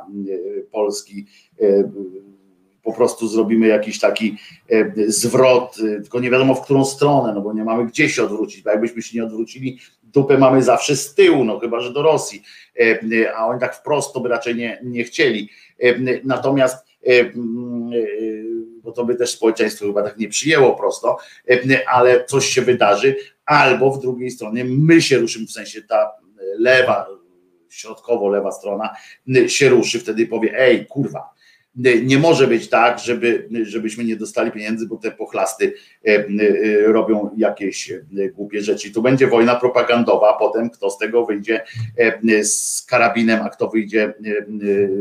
Polski 0.72 1.26
po 2.84 2.94
prostu 2.94 3.28
zrobimy 3.28 3.68
jakiś 3.68 4.00
taki 4.00 4.38
zwrot, 5.08 5.76
tylko 5.76 6.20
nie 6.20 6.30
wiadomo 6.30 6.56
w 6.56 6.62
którą 6.62 6.86
stronę, 6.86 7.34
no 7.34 7.42
bo 7.42 7.54
nie 7.54 7.64
mamy 7.64 7.86
gdzie 7.86 8.10
się 8.10 8.24
odwrócić, 8.24 8.64
bo 8.64 8.70
jakbyśmy 8.70 9.02
się 9.02 9.18
nie 9.18 9.24
odwrócili, 9.24 9.80
dupę 10.04 10.38
mamy 10.38 10.64
zawsze 10.64 10.96
z 10.96 11.14
tyłu, 11.14 11.44
no 11.44 11.60
chyba, 11.60 11.80
że 11.80 11.94
do 11.94 12.02
Rosji, 12.02 12.44
a 13.36 13.48
oni 13.48 13.60
tak 13.60 13.76
wprost 13.76 14.14
to 14.14 14.20
by 14.20 14.30
raczej 14.30 14.56
nie, 14.56 14.80
nie 14.84 15.04
chcieli. 15.04 15.50
Natomiast 16.24 16.86
bo 18.84 18.92
to 18.92 19.06
by 19.06 19.16
też 19.16 19.32
społeczeństwo 19.32 19.86
chyba 19.86 20.04
tak 20.04 20.18
nie 20.18 20.30
przyjęło 20.30 20.76
prosto, 20.76 21.18
ale 21.88 22.26
coś 22.26 22.46
się 22.46 22.62
wydarzy, 22.62 23.16
albo 23.46 23.92
w 23.92 24.02
drugiej 24.02 24.32
stronie 24.32 24.66
my 24.66 25.02
się 25.02 25.18
ruszymy, 25.18 25.46
w 25.48 25.52
sensie 25.52 25.82
ta 25.82 26.12
lewa, 26.60 27.08
środkowo 27.70 28.30
lewa 28.30 28.52
strona 28.52 28.96
się 29.48 29.70
ruszy, 29.70 30.00
wtedy 30.00 30.28
powie, 30.28 30.60
ej 30.60 30.86
kurwa, 30.86 31.30
nie 32.04 32.18
może 32.18 32.48
być 32.48 32.70
tak, 32.70 33.00
żeby, 33.00 33.50
żebyśmy 33.64 34.04
nie 34.04 34.16
dostali 34.16 34.52
pieniędzy, 34.52 34.88
bo 34.88 34.98
te 34.98 35.12
pochlasty 35.12 35.74
robią 36.86 37.30
jakieś 37.38 37.94
głupie 38.34 38.62
rzeczy. 38.62 38.92
Tu 38.92 39.02
będzie 39.02 39.28
wojna 39.28 39.56
propagandowa, 39.56 40.34
potem 40.34 40.70
kto 40.70 40.90
z 40.90 40.98
tego 40.98 41.26
wyjdzie 41.26 41.64
z 42.44 42.86
karabinem, 42.86 43.42
a 43.42 43.50
kto 43.50 43.70
wyjdzie 43.70 44.14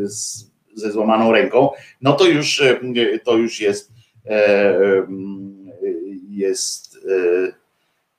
z 0.03 0.51
ze 0.75 0.93
złamaną 0.93 1.33
ręką, 1.33 1.71
no 2.01 2.13
to 2.13 2.27
już, 2.27 2.61
e, 2.61 2.81
to 3.25 3.37
już 3.37 3.61
jest 3.61 3.93
e, 4.27 5.07
jest 6.29 6.97
e, 6.97 7.53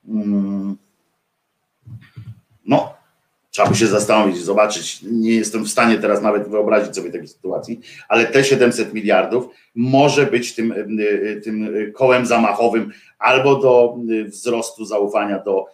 mm, 0.08 0.76
no 2.64 2.94
trzeba 3.52 3.68
by 3.68 3.76
się 3.76 3.86
zastanowić, 3.86 4.38
zobaczyć. 4.38 4.98
Nie 5.02 5.30
jestem 5.30 5.64
w 5.64 5.70
stanie 5.70 5.98
teraz 5.98 6.22
nawet 6.22 6.48
wyobrazić 6.48 6.94
sobie 6.94 7.12
takiej 7.12 7.28
sytuacji, 7.28 7.80
ale 8.08 8.26
te 8.26 8.44
700 8.44 8.94
miliardów 8.94 9.48
może 9.74 10.26
być 10.26 10.54
tym, 10.54 10.74
tym 11.44 11.74
kołem 11.94 12.26
zamachowym 12.26 12.92
albo 13.18 13.56
do 13.56 13.96
wzrostu 14.26 14.84
zaufania 14.84 15.38
do 15.38 15.66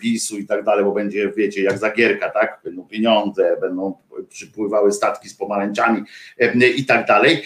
PiSu 0.00 0.38
i 0.38 0.46
tak 0.46 0.64
dalej, 0.64 0.84
bo 0.84 0.92
będzie, 0.92 1.32
wiecie, 1.36 1.62
jak 1.62 1.78
zagierka, 1.78 2.30
tak? 2.30 2.60
Będą 2.64 2.84
pieniądze, 2.84 3.56
będą 3.60 3.94
przypływały 4.28 4.92
statki 4.92 5.28
z 5.28 5.34
pomarańczami 5.34 6.02
i 6.76 6.84
tak 6.84 7.06
dalej, 7.06 7.42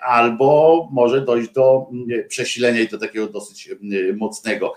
albo 0.00 0.88
może 0.92 1.20
dojść 1.20 1.50
do 1.50 1.86
przesilenia 2.28 2.80
i 2.80 2.88
do 2.88 2.98
takiego 2.98 3.26
dosyć 3.26 3.70
mocnego. 4.16 4.74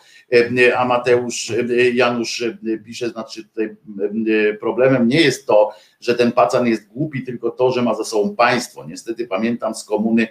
A 0.77 0.85
Mateusz 0.85 1.53
Janusz 1.93 2.43
pisze, 2.85 3.09
znaczy 3.09 3.43
tutaj 3.43 3.75
problemem 4.59 5.07
nie 5.07 5.21
jest 5.21 5.47
to, 5.47 5.71
że 6.01 6.15
ten 6.15 6.31
pacan 6.31 6.67
jest 6.67 6.87
głupi, 6.87 7.23
tylko 7.23 7.51
to, 7.51 7.71
że 7.71 7.81
ma 7.81 7.95
za 7.95 8.03
sobą 8.03 8.35
państwo. 8.35 8.85
Niestety 8.85 9.27
pamiętam 9.27 9.75
z 9.75 9.83
komuny, 9.83 10.27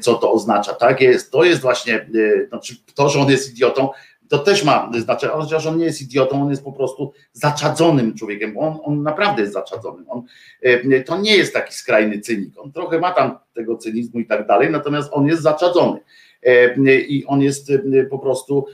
co 0.00 0.14
to 0.14 0.32
oznacza. 0.32 0.74
Tak 0.74 1.00
jest, 1.00 1.30
to 1.30 1.44
jest 1.44 1.60
właśnie, 1.60 2.08
znaczy 2.48 2.74
to, 2.94 3.08
że 3.08 3.20
on 3.20 3.30
jest 3.30 3.50
idiotą, 3.50 3.88
to 4.28 4.38
też 4.38 4.64
ma 4.64 4.90
znaczenie, 4.98 5.32
chociaż 5.32 5.66
on 5.66 5.78
nie 5.78 5.84
jest 5.84 6.02
idiotą, 6.02 6.42
on 6.42 6.50
jest 6.50 6.64
po 6.64 6.72
prostu 6.72 7.12
zaczadzonym 7.32 8.14
człowiekiem, 8.14 8.58
on, 8.58 8.78
on 8.82 9.02
naprawdę 9.02 9.42
jest 9.42 9.54
zaczadzonym. 9.54 10.04
On, 10.08 10.22
e, 10.62 11.00
to 11.00 11.18
nie 11.18 11.36
jest 11.36 11.52
taki 11.52 11.74
skrajny 11.74 12.20
cynik, 12.20 12.54
on 12.58 12.72
trochę 12.72 12.98
ma 12.98 13.12
tam 13.12 13.38
tego 13.54 13.76
cynizmu 13.76 14.20
i 14.20 14.26
tak 14.26 14.46
dalej, 14.46 14.70
natomiast 14.70 15.08
on 15.12 15.26
jest 15.26 15.42
zaczadzony 15.42 16.00
e, 16.42 16.74
i 17.00 17.26
on 17.26 17.42
jest 17.42 17.70
e, 17.70 18.04
po 18.04 18.18
prostu 18.18 18.66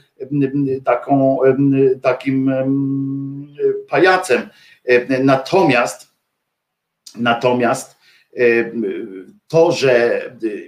taką, 0.84 1.38
takim 2.02 2.52
pajacem. 3.88 4.48
Natomiast 5.24 6.12
natomiast 7.16 7.96
to, 9.52 9.72
że 9.72 10.22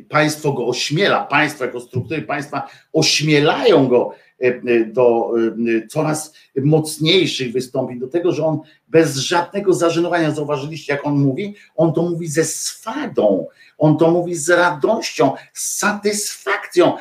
państwo 0.09 0.53
go 0.53 0.67
ośmiela, 0.67 1.25
państwo 1.25 1.65
jako 1.65 1.81
struktury 1.81 2.23
państwa 2.23 2.69
ośmielają 2.93 3.89
go 3.89 4.15
E, 4.41 4.47
e, 4.47 4.85
do 4.85 5.33
e, 5.69 5.87
coraz 5.87 6.35
mocniejszych 6.57 7.53
wystąpień, 7.53 7.99
do 7.99 8.09
tego, 8.09 8.33
że 8.33 8.47
on 8.47 8.61
bez 8.89 9.17
żadnego 9.17 9.73
zażenowania, 9.73 10.31
zauważyliście 10.31 10.93
jak 10.93 11.07
on 11.07 11.19
mówi, 11.19 11.55
on 11.77 11.93
to 11.93 12.03
mówi 12.03 12.29
ze 12.29 12.45
swadą, 12.45 13.47
on 13.79 13.97
to 13.99 14.11
mówi 14.11 14.35
z 14.35 14.51
radością, 14.51 15.33
z 15.53 15.79
satysfakcją 15.79 16.93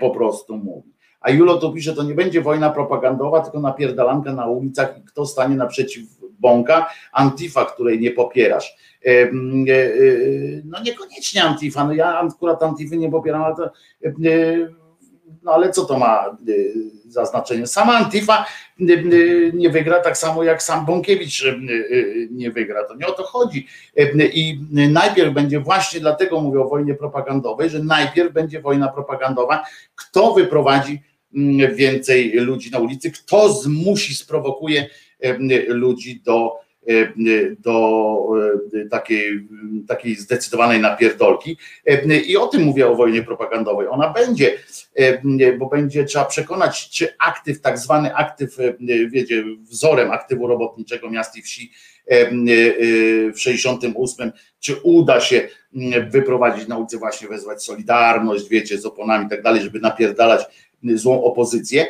po 0.00 0.10
prostu 0.10 0.56
mówi. 0.56 0.96
A 1.20 1.30
Julo 1.30 1.58
to 1.58 1.72
pisze, 1.72 1.94
to 1.94 2.02
nie 2.02 2.14
będzie 2.14 2.40
wojna 2.42 2.70
propagandowa, 2.70 3.40
tylko 3.40 3.60
napierdalanka 3.60 4.32
na 4.32 4.46
ulicach 4.46 4.98
i 4.98 5.02
kto 5.02 5.26
stanie 5.26 5.56
naprzeciw 5.56 6.15
bąka, 6.40 6.90
Antifa, 7.12 7.64
której 7.64 8.00
nie 8.00 8.10
popierasz. 8.10 8.76
No 10.64 10.82
niekoniecznie 10.82 11.44
Antifa, 11.44 11.84
no 11.84 11.92
ja 11.92 12.18
akurat 12.18 12.62
Antify 12.62 12.96
nie 12.96 13.10
popieram, 13.10 13.42
ale 13.42 13.54
to 13.56 13.70
no 15.42 15.52
ale 15.52 15.70
co 15.70 15.84
to 15.84 15.98
ma 15.98 16.36
za 17.08 17.24
znaczenie? 17.24 17.66
Sama 17.66 17.92
Antifa 17.92 18.46
nie 19.54 19.70
wygra 19.70 20.00
tak 20.00 20.18
samo 20.18 20.42
jak 20.44 20.62
sam 20.62 20.86
Bąkiewicz 20.86 21.44
nie 22.30 22.50
wygra. 22.50 22.84
To 22.84 22.96
nie 22.96 23.06
o 23.06 23.12
to 23.12 23.22
chodzi. 23.22 23.66
I 24.32 24.60
najpierw 24.72 25.34
będzie 25.34 25.60
właśnie 25.60 26.00
dlatego 26.00 26.40
mówię 26.40 26.60
o 26.60 26.68
wojnie 26.68 26.94
propagandowej, 26.94 27.70
że 27.70 27.82
najpierw 27.82 28.32
będzie 28.32 28.60
wojna 28.60 28.88
propagandowa. 28.88 29.64
Kto 29.94 30.34
wyprowadzi 30.34 31.02
więcej 31.74 32.32
ludzi 32.32 32.70
na 32.70 32.78
ulicy, 32.78 33.10
kto 33.10 33.52
zmusi, 33.52 34.14
sprowokuje 34.14 34.88
ludzi 35.68 36.20
do 36.24 36.66
E, 36.88 37.12
do 37.58 38.28
e, 38.74 38.88
takiej, 38.88 39.48
takiej 39.88 40.16
zdecydowanej 40.16 40.80
napierdolki. 40.80 41.56
E, 41.86 42.16
I 42.16 42.36
o 42.36 42.46
tym 42.46 42.62
mówię 42.62 42.88
o 42.88 42.94
wojnie 42.94 43.22
propagandowej. 43.22 43.88
Ona 43.88 44.12
będzie, 44.12 44.58
bo 45.58 45.66
będzie 45.66 46.04
trzeba 46.04 46.24
przekonać, 46.24 46.90
czy 46.90 47.08
aktyw, 47.18 47.60
tak 47.60 47.78
zwany 47.78 48.14
aktyw, 48.14 48.56
wiecie, 49.08 49.44
wzorem 49.60 50.10
aktywu 50.10 50.46
robotniczego 50.46 51.10
miast 51.10 51.36
i 51.36 51.42
wsi 51.42 51.70
w 53.34 53.40
68, 53.40 54.32
czy 54.60 54.76
uda 54.82 55.20
się 55.20 55.48
wyprowadzić 56.10 56.68
na 56.68 56.78
ulicę, 56.78 56.98
właśnie 56.98 57.28
wezwać 57.28 57.62
Solidarność, 57.62 58.48
wiecie, 58.48 58.78
z 58.78 58.86
oponami 58.86 59.26
i 59.26 59.28
tak 59.28 59.42
dalej, 59.42 59.62
żeby 59.62 59.80
napierdalać 59.80 60.40
złą 60.82 61.24
opozycję, 61.24 61.86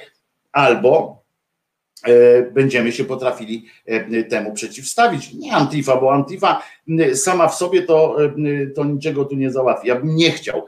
albo 0.53 1.16
E, 1.16 1.16
będziemy 2.53 2.93
się 2.93 3.05
potrafili 3.05 3.67
e, 3.87 4.25
temu 4.25 4.53
przeciwstawić. 4.53 5.35
Nie 5.35 5.53
Antifa, 5.53 5.97
bo 5.97 6.13
Antifa 6.13 6.63
sama 7.15 7.49
w 7.49 7.55
sobie 7.55 7.83
to, 7.83 8.17
to 8.75 8.85
niczego 8.85 9.25
tu 9.25 9.37
nie 9.37 9.51
załatwi. 9.51 9.89
Ja 9.89 10.01
bym 10.01 10.17
nie 10.17 10.31
chciał 10.31 10.67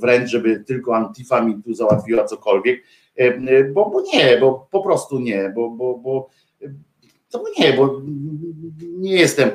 wręcz, 0.00 0.30
żeby 0.30 0.64
tylko 0.66 0.96
Antifa 0.96 1.40
mi 1.40 1.62
tu 1.62 1.74
załatwiła 1.74 2.24
cokolwiek, 2.24 2.82
bo, 3.74 3.90
bo 3.90 4.02
nie, 4.14 4.38
bo 4.40 4.68
po 4.70 4.82
prostu 4.82 5.18
nie, 5.18 5.52
bo, 5.54 5.70
bo, 5.70 5.98
bo 5.98 6.28
to 7.32 7.44
nie, 7.58 7.72
bo 7.72 8.00
nie 8.80 9.14
jestem 9.14 9.50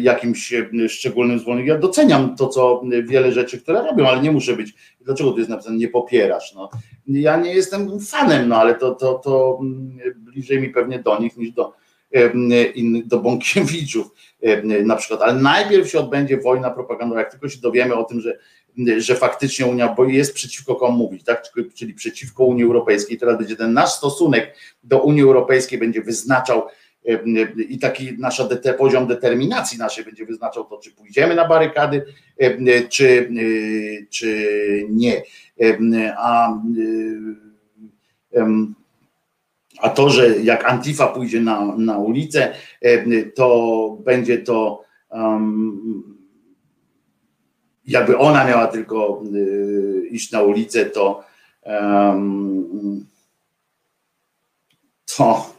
jakimś 0.00 0.54
szczególnym 0.88 1.38
zwolennikiem. 1.38 1.74
Ja 1.74 1.80
doceniam 1.80 2.36
to, 2.36 2.48
co 2.48 2.82
wiele 3.02 3.32
rzeczy, 3.32 3.60
które 3.60 3.82
robią, 3.82 4.08
ale 4.08 4.22
nie 4.22 4.30
muszę 4.30 4.56
być. 4.56 4.74
Dlaczego 5.00 5.32
tu 5.32 5.38
jest 5.38 5.50
napisane, 5.50 5.76
nie 5.76 5.88
popierasz? 5.88 6.54
No, 6.54 6.70
ja 7.06 7.36
nie 7.36 7.54
jestem 7.54 8.00
fanem, 8.00 8.48
no 8.48 8.56
ale 8.56 8.74
to, 8.74 8.94
to, 8.94 9.14
to 9.14 9.60
bliżej 10.16 10.60
mi 10.60 10.68
pewnie 10.68 10.98
do 10.98 11.20
nich 11.20 11.36
niż 11.36 11.50
do 11.50 11.72
innych, 12.74 13.06
do 13.06 13.18
Bąkiewiczów 13.18 14.06
na 14.84 14.96
przykład. 14.96 15.22
Ale 15.22 15.34
najpierw 15.34 15.90
się 15.90 15.98
odbędzie 15.98 16.36
wojna 16.36 16.70
propagandowa, 16.70 17.20
jak 17.20 17.30
tylko 17.30 17.48
się 17.48 17.60
dowiemy 17.60 17.94
o 17.94 18.04
tym, 18.04 18.20
że 18.20 18.38
że 18.98 19.14
faktycznie 19.14 19.66
Unia, 19.66 19.94
bo 19.94 20.04
jest 20.04 20.34
przeciwko 20.34 20.74
komu 20.76 20.98
mówić, 20.98 21.24
tak? 21.24 21.52
czyli 21.74 21.94
przeciwko 21.94 22.44
Unii 22.44 22.64
Europejskiej. 22.64 23.18
Teraz 23.18 23.38
będzie 23.38 23.56
ten 23.56 23.72
nasz 23.72 23.92
stosunek 23.92 24.56
do 24.84 25.02
Unii 25.02 25.22
Europejskiej 25.22 25.78
będzie 25.78 26.02
wyznaczał 26.02 26.62
i 27.68 27.78
taki 27.78 28.18
nasza 28.18 28.48
poziom 28.78 29.06
determinacji 29.06 29.78
naszej 29.78 30.04
będzie 30.04 30.26
wyznaczał 30.26 30.64
to, 30.64 30.78
czy 30.78 30.92
pójdziemy 30.92 31.34
na 31.34 31.48
barykady, 31.48 32.04
czy, 32.88 33.30
czy 34.10 34.86
nie. 34.90 35.22
A, 36.16 36.58
a 39.80 39.88
to, 39.88 40.10
że 40.10 40.38
jak 40.38 40.64
Antifa 40.64 41.06
pójdzie 41.06 41.40
na, 41.40 41.76
na 41.76 41.98
ulicę, 41.98 42.54
to 43.34 43.98
będzie 44.04 44.38
to 44.38 44.84
jakby 47.86 48.18
ona 48.18 48.44
miała 48.44 48.66
tylko 48.66 49.22
iść 50.10 50.32
na 50.32 50.42
ulicę, 50.42 50.84
to 50.84 51.24
to 55.16 55.53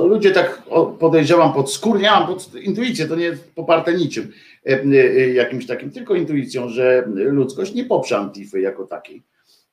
to 0.00 0.06
ludzie 0.06 0.30
tak 0.30 0.62
podejrzewam 0.98 1.52
podskórnie, 1.52 2.10
mam 2.10 2.26
pod 2.26 2.54
intuicję, 2.54 3.06
to 3.06 3.16
nie 3.16 3.24
jest 3.24 3.54
poparte 3.54 3.94
niczym 3.94 4.32
e, 4.66 4.82
e, 4.82 5.28
jakimś 5.28 5.66
takim, 5.66 5.90
tylko 5.90 6.14
intuicją, 6.14 6.68
że 6.68 7.04
ludzkość 7.14 7.74
nie 7.74 7.84
poprze 7.84 8.18
Antify 8.18 8.60
jako 8.60 8.86
takiej. 8.86 9.22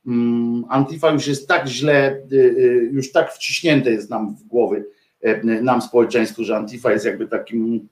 Mm, 0.07 0.65
Antifa 0.69 1.11
już 1.11 1.27
jest 1.27 1.47
tak 1.47 1.67
źle, 1.67 2.21
e, 2.31 2.35
już 2.91 3.11
tak 3.11 3.33
wciśnięte 3.33 3.91
jest 3.91 4.09
nam 4.09 4.35
w 4.35 4.43
głowy, 4.43 4.85
nam 5.61 5.81
społeczeństwu, 5.81 6.43
że 6.43 6.57
Antifa 6.57 6.91
jest 6.91 7.05
jakby 7.05 7.27
takim 7.27 7.87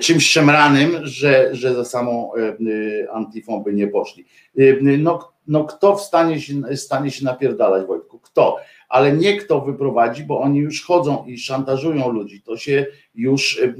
czymś 0.00 0.30
szemranym, 0.30 0.90
że, 1.02 1.48
że 1.52 1.74
za 1.74 1.84
samą 1.84 2.30
Antifą 3.12 3.62
by 3.62 3.72
nie 3.72 3.88
poszli. 3.88 4.24
No, 4.98 5.32
no 5.46 5.64
kto 5.64 5.96
w 5.96 6.00
stanie 6.00 6.40
się, 6.40 6.54
stanie 6.76 7.10
się 7.10 7.24
napierdalać, 7.24 7.86
Wojtku? 7.86 8.18
Kto? 8.18 8.56
Ale 8.94 9.12
nie 9.12 9.36
kto 9.36 9.60
wyprowadzi, 9.60 10.24
bo 10.24 10.40
oni 10.40 10.58
już 10.58 10.84
chodzą 10.84 11.24
i 11.26 11.38
szantażują 11.38 12.12
ludzi. 12.12 12.42
To 12.42 12.56
się 12.56 12.86
już 13.14 13.62
e, 13.62 13.74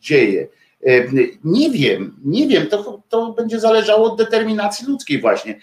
dzieje. 0.00 0.48
E, 0.86 1.04
nie 1.44 1.70
wiem, 1.70 2.16
nie 2.24 2.48
wiem, 2.48 2.66
to, 2.66 3.02
to 3.08 3.32
będzie 3.32 3.60
zależało 3.60 4.12
od 4.12 4.18
determinacji 4.18 4.86
ludzkiej 4.86 5.20
właśnie, 5.20 5.60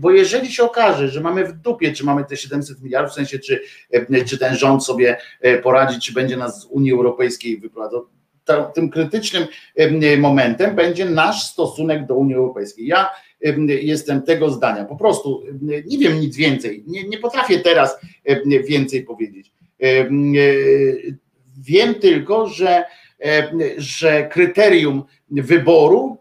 bo 0.00 0.10
jeżeli 0.10 0.52
się 0.52 0.62
okaże, 0.62 1.08
że 1.08 1.20
mamy 1.20 1.44
w 1.44 1.52
dupie, 1.52 1.92
czy 1.92 2.04
mamy 2.04 2.24
te 2.24 2.36
700 2.36 2.82
miliardów, 2.82 3.12
w 3.12 3.14
sensie 3.14 3.38
czy, 3.38 3.60
e, 3.90 4.24
czy 4.24 4.38
ten 4.38 4.56
rząd 4.56 4.84
sobie 4.84 5.16
poradzi, 5.62 6.00
czy 6.00 6.12
będzie 6.12 6.36
nas 6.36 6.60
z 6.60 6.64
Unii 6.64 6.92
Europejskiej 6.92 7.60
wyprowadzał, 7.60 8.06
tym 8.74 8.90
krytycznym 8.90 9.46
momentem 10.18 10.76
będzie 10.76 11.04
nasz 11.04 11.42
stosunek 11.42 12.06
do 12.06 12.14
Unii 12.14 12.34
Europejskiej. 12.34 12.86
Ja 12.86 13.10
jestem 13.82 14.22
tego 14.22 14.50
zdania. 14.50 14.84
Po 14.84 14.96
prostu 14.96 15.42
nie 15.86 15.98
wiem 15.98 16.20
nic 16.20 16.36
więcej. 16.36 16.84
Nie, 16.86 17.08
nie 17.08 17.18
potrafię 17.18 17.58
teraz 17.58 17.96
więcej 18.68 19.02
powiedzieć. 19.02 19.52
Wiem 21.58 21.94
tylko, 21.94 22.48
że, 22.48 22.84
że 23.76 24.28
kryterium 24.32 25.02
wyboru, 25.30 26.16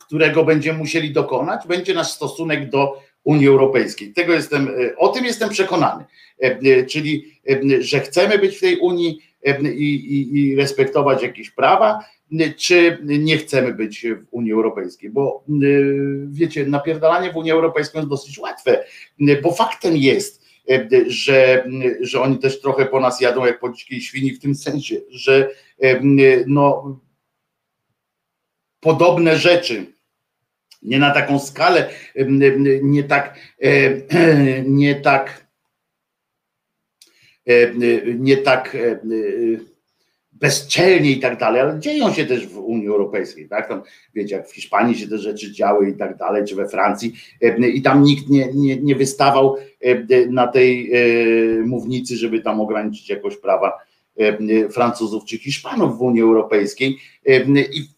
którego 0.00 0.44
będziemy 0.44 0.78
musieli 0.78 1.12
dokonać, 1.12 1.66
będzie 1.66 1.94
nasz 1.94 2.10
stosunek 2.10 2.70
do 2.70 3.02
Unii 3.24 3.48
Europejskiej. 3.48 4.12
Tego 4.12 4.32
jestem, 4.32 4.70
o 4.96 5.08
tym 5.08 5.24
jestem 5.24 5.48
przekonany. 5.48 6.04
Czyli, 6.88 7.40
że 7.80 8.00
chcemy 8.00 8.38
być 8.38 8.56
w 8.56 8.60
tej 8.60 8.76
Unii, 8.76 9.18
i, 9.74 9.94
i, 9.94 10.38
i 10.38 10.56
respektować 10.56 11.22
jakieś 11.22 11.50
prawa, 11.50 11.98
czy 12.56 12.98
nie 13.02 13.38
chcemy 13.38 13.74
być 13.74 14.06
w 14.06 14.26
Unii 14.30 14.52
Europejskiej, 14.52 15.10
bo 15.10 15.44
wiecie, 16.26 16.66
napierdalanie 16.66 17.32
w 17.32 17.36
Unii 17.36 17.52
Europejskiej 17.52 17.98
jest 17.98 18.10
dosyć 18.10 18.38
łatwe, 18.38 18.84
bo 19.42 19.52
faktem 19.52 19.96
jest, 19.96 20.42
że, 21.06 21.64
że 22.00 22.20
oni 22.20 22.38
też 22.38 22.60
trochę 22.60 22.86
po 22.86 23.00
nas 23.00 23.20
jadą 23.20 23.46
jak 23.46 23.60
po 23.60 23.70
dzikiej 23.70 24.00
świni 24.00 24.32
w 24.32 24.40
tym 24.40 24.54
sensie, 24.54 24.96
że 25.10 25.50
no, 26.46 27.00
podobne 28.80 29.36
rzeczy, 29.36 29.86
nie 30.82 30.98
na 30.98 31.10
taką 31.10 31.38
skalę, 31.38 31.88
nie 32.82 33.04
tak, 33.04 33.38
nie 34.66 34.94
tak, 34.94 35.46
nie 38.18 38.36
tak 38.36 38.76
bezczelnie 40.32 41.10
i 41.10 41.20
tak 41.20 41.38
dalej, 41.38 41.60
ale 41.60 41.80
dzieją 41.80 42.12
się 42.12 42.26
też 42.26 42.46
w 42.46 42.58
Unii 42.58 42.88
Europejskiej, 42.88 43.48
tak? 43.48 43.68
Tam, 43.68 43.82
wiecie, 44.14 44.36
jak 44.36 44.48
w 44.48 44.54
Hiszpanii 44.54 44.94
się 44.94 45.08
te 45.08 45.18
rzeczy 45.18 45.52
działy 45.52 45.90
i 45.90 45.94
tak 45.94 46.16
dalej, 46.16 46.44
czy 46.44 46.56
we 46.56 46.68
Francji 46.68 47.12
i 47.74 47.82
tam 47.82 48.02
nikt 48.02 48.28
nie, 48.28 48.48
nie, 48.54 48.76
nie 48.76 48.96
wystawał 48.96 49.56
na 50.30 50.46
tej 50.46 50.92
mównicy, 51.64 52.16
żeby 52.16 52.40
tam 52.40 52.60
ograniczyć 52.60 53.08
jakoś 53.08 53.36
prawa 53.36 53.78
Francuzów 54.70 55.24
czy 55.24 55.38
Hiszpanów 55.38 55.98
w 55.98 56.02
Unii 56.02 56.22
Europejskiej 56.22 56.98
i 57.72 57.88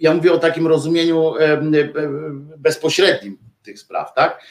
ja 0.00 0.14
mówię 0.14 0.32
o 0.32 0.38
takim 0.38 0.66
rozumieniu 0.66 1.32
bezpośrednim 2.58 3.47
tych 3.62 3.78
spraw, 3.78 4.14
tak? 4.14 4.44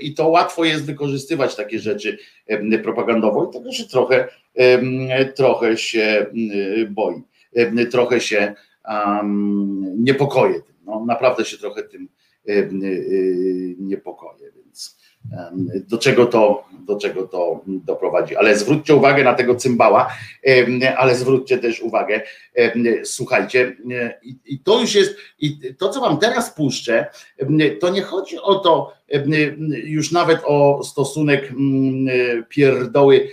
I 0.00 0.14
to 0.14 0.28
łatwo 0.28 0.64
jest 0.64 0.84
wykorzystywać 0.84 1.56
takie 1.56 1.78
rzeczy 1.78 2.18
propagandowo 2.82 3.48
i 3.50 3.52
tego 3.52 3.72
się 3.72 3.84
trochę, 3.84 4.28
trochę 5.36 5.76
się 5.76 6.26
boi, 6.90 7.22
trochę 7.90 8.20
się 8.20 8.54
um, 8.88 9.94
tym. 10.04 10.62
No, 10.84 11.04
naprawdę 11.04 11.44
się 11.44 11.58
trochę 11.58 11.82
tym 11.82 12.08
niepokoję, 13.78 14.52
więc 14.56 14.67
do 15.88 15.98
czego 15.98 16.26
to, 16.26 16.64
do 16.86 16.98
czego 16.98 17.26
to 17.26 17.62
doprowadzi. 17.66 18.36
Ale 18.36 18.56
zwróćcie 18.56 18.94
uwagę 18.94 19.24
na 19.24 19.34
tego 19.34 19.54
cymbała, 19.54 20.08
ale 20.96 21.14
zwróćcie 21.14 21.58
też 21.58 21.80
uwagę, 21.80 22.22
słuchajcie, 23.04 23.76
i 24.44 24.60
to 24.60 24.80
już 24.80 24.94
jest, 24.94 25.16
i 25.38 25.74
to 25.74 25.88
co 25.88 26.00
wam 26.00 26.18
teraz 26.18 26.54
puszczę, 26.54 27.06
to 27.80 27.90
nie 27.90 28.02
chodzi 28.02 28.38
o 28.38 28.54
to, 28.54 28.94
już 29.84 30.12
nawet 30.12 30.40
o 30.44 30.84
stosunek 30.84 31.52
pierdoły 32.48 33.28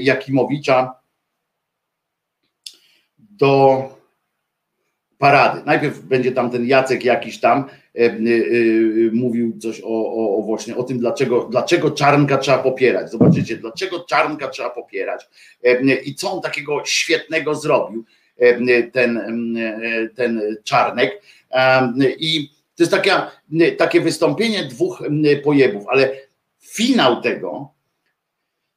Jakimowicza 0.00 0.94
do 3.18 3.82
parady. 5.18 5.62
Najpierw 5.66 6.00
będzie 6.00 6.32
tam 6.32 6.50
ten 6.50 6.66
Jacek 6.66 7.04
jakiś 7.04 7.40
tam, 7.40 7.64
mówił 9.12 9.58
coś 9.58 9.80
o, 9.80 9.86
o, 9.88 10.38
o, 10.38 10.42
właśnie 10.42 10.76
o 10.76 10.82
tym, 10.82 10.98
dlaczego, 10.98 11.48
dlaczego 11.50 11.90
czarnka 11.90 12.38
trzeba 12.38 12.58
popierać. 12.58 13.10
Zobaczycie, 13.10 13.56
dlaczego 13.56 14.00
czarnka 14.00 14.48
trzeba 14.48 14.70
popierać 14.70 15.28
i 16.04 16.14
co 16.14 16.32
on 16.32 16.40
takiego 16.40 16.82
świetnego 16.84 17.54
zrobił, 17.54 18.04
ten, 18.92 19.20
ten 20.14 20.42
czarnek. 20.64 21.22
I 22.18 22.48
to 22.48 22.82
jest 22.82 22.92
takie, 22.92 23.12
takie 23.76 24.00
wystąpienie 24.00 24.64
dwóch 24.64 25.02
pojebów, 25.44 25.84
ale 25.88 26.10
finał 26.60 27.22
tego 27.22 27.74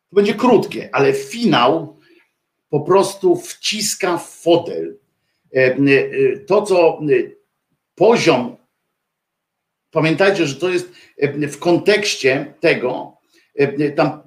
to 0.10 0.16
będzie 0.16 0.34
krótkie, 0.34 0.90
ale 0.92 1.14
finał 1.14 1.98
po 2.70 2.80
prostu 2.80 3.36
wciska 3.36 4.18
w 4.18 4.30
fotel. 4.30 4.98
To, 6.48 6.62
co 6.62 7.00
poziom 7.96 8.57
Pamiętajcie, 9.98 10.48
że 10.48 10.56
to 10.56 10.70
jest 10.70 10.92
e, 11.18 11.48
w 11.48 11.60
kontekście 11.60 12.54
tego, 12.60 13.18
e, 13.56 13.92
tam 13.92 14.08
e, 14.08 14.22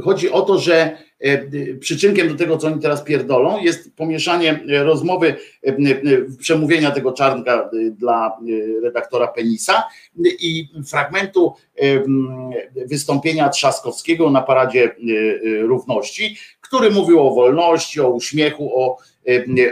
chodzi 0.00 0.30
o 0.30 0.42
to, 0.42 0.58
że 0.58 1.06
przyczynkiem 1.80 2.28
do 2.28 2.34
tego, 2.34 2.58
co 2.58 2.66
oni 2.66 2.82
teraz 2.82 3.02
pierdolą, 3.02 3.60
jest 3.60 3.96
pomieszanie 3.96 4.60
rozmowy, 4.68 5.34
przemówienia 6.38 6.90
tego 6.90 7.12
czarnka 7.12 7.70
dla 7.90 8.38
redaktora 8.82 9.26
Penisa 9.26 9.84
i 10.24 10.68
fragmentu 10.88 11.54
wystąpienia 12.86 13.48
Trzaskowskiego 13.48 14.30
na 14.30 14.42
paradzie 14.42 14.96
równości, 15.60 16.36
który 16.60 16.90
mówił 16.90 17.20
o 17.26 17.34
wolności, 17.34 18.00
o 18.00 18.08
uśmiechu, 18.08 18.80
o, 18.80 18.98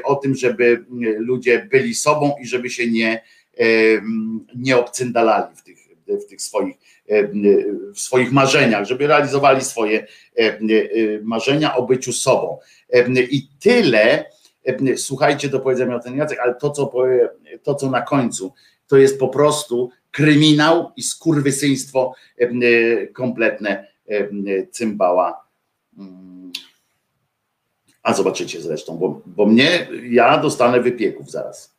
o 0.04 0.14
tym, 0.14 0.34
żeby 0.34 0.84
ludzie 1.18 1.68
byli 1.70 1.94
sobą 1.94 2.32
i 2.42 2.46
żeby 2.46 2.70
się 2.70 2.90
nie 2.90 3.22
nie 4.56 4.76
obcyndalali 4.76 5.56
w 5.56 5.62
tych, 5.62 5.78
w 6.06 6.24
tych 6.24 6.42
swoich, 6.42 6.76
w 7.94 8.00
swoich 8.00 8.32
marzeniach, 8.32 8.84
żeby 8.84 9.06
realizowali 9.06 9.64
swoje 9.64 10.06
marzenia 11.22 11.76
o 11.76 11.86
byciu 11.86 12.12
sobą. 12.12 12.58
I 13.30 13.48
tyle, 13.60 14.24
słuchajcie, 14.96 15.48
do 15.48 15.60
powiedzenia 15.60 15.96
o 15.96 16.00
ten 16.00 16.16
Jacek, 16.16 16.38
ale 16.38 16.54
to 16.54 16.70
co, 16.70 16.86
powie, 16.86 17.28
to, 17.62 17.74
co 17.74 17.90
na 17.90 18.02
końcu, 18.02 18.52
to 18.86 18.96
jest 18.96 19.18
po 19.18 19.28
prostu 19.28 19.90
kryminał 20.10 20.92
i 20.96 21.02
skurwysyństwo 21.02 22.14
kompletne 23.12 23.86
cymbała. 24.70 25.44
Mm. 25.98 26.52
A 28.02 28.14
zobaczycie 28.14 28.60
zresztą, 28.60 28.96
bo, 28.96 29.20
bo 29.26 29.46
mnie, 29.46 29.88
ja 30.10 30.38
dostanę 30.38 30.80
wypieków 30.80 31.30
zaraz 31.30 31.73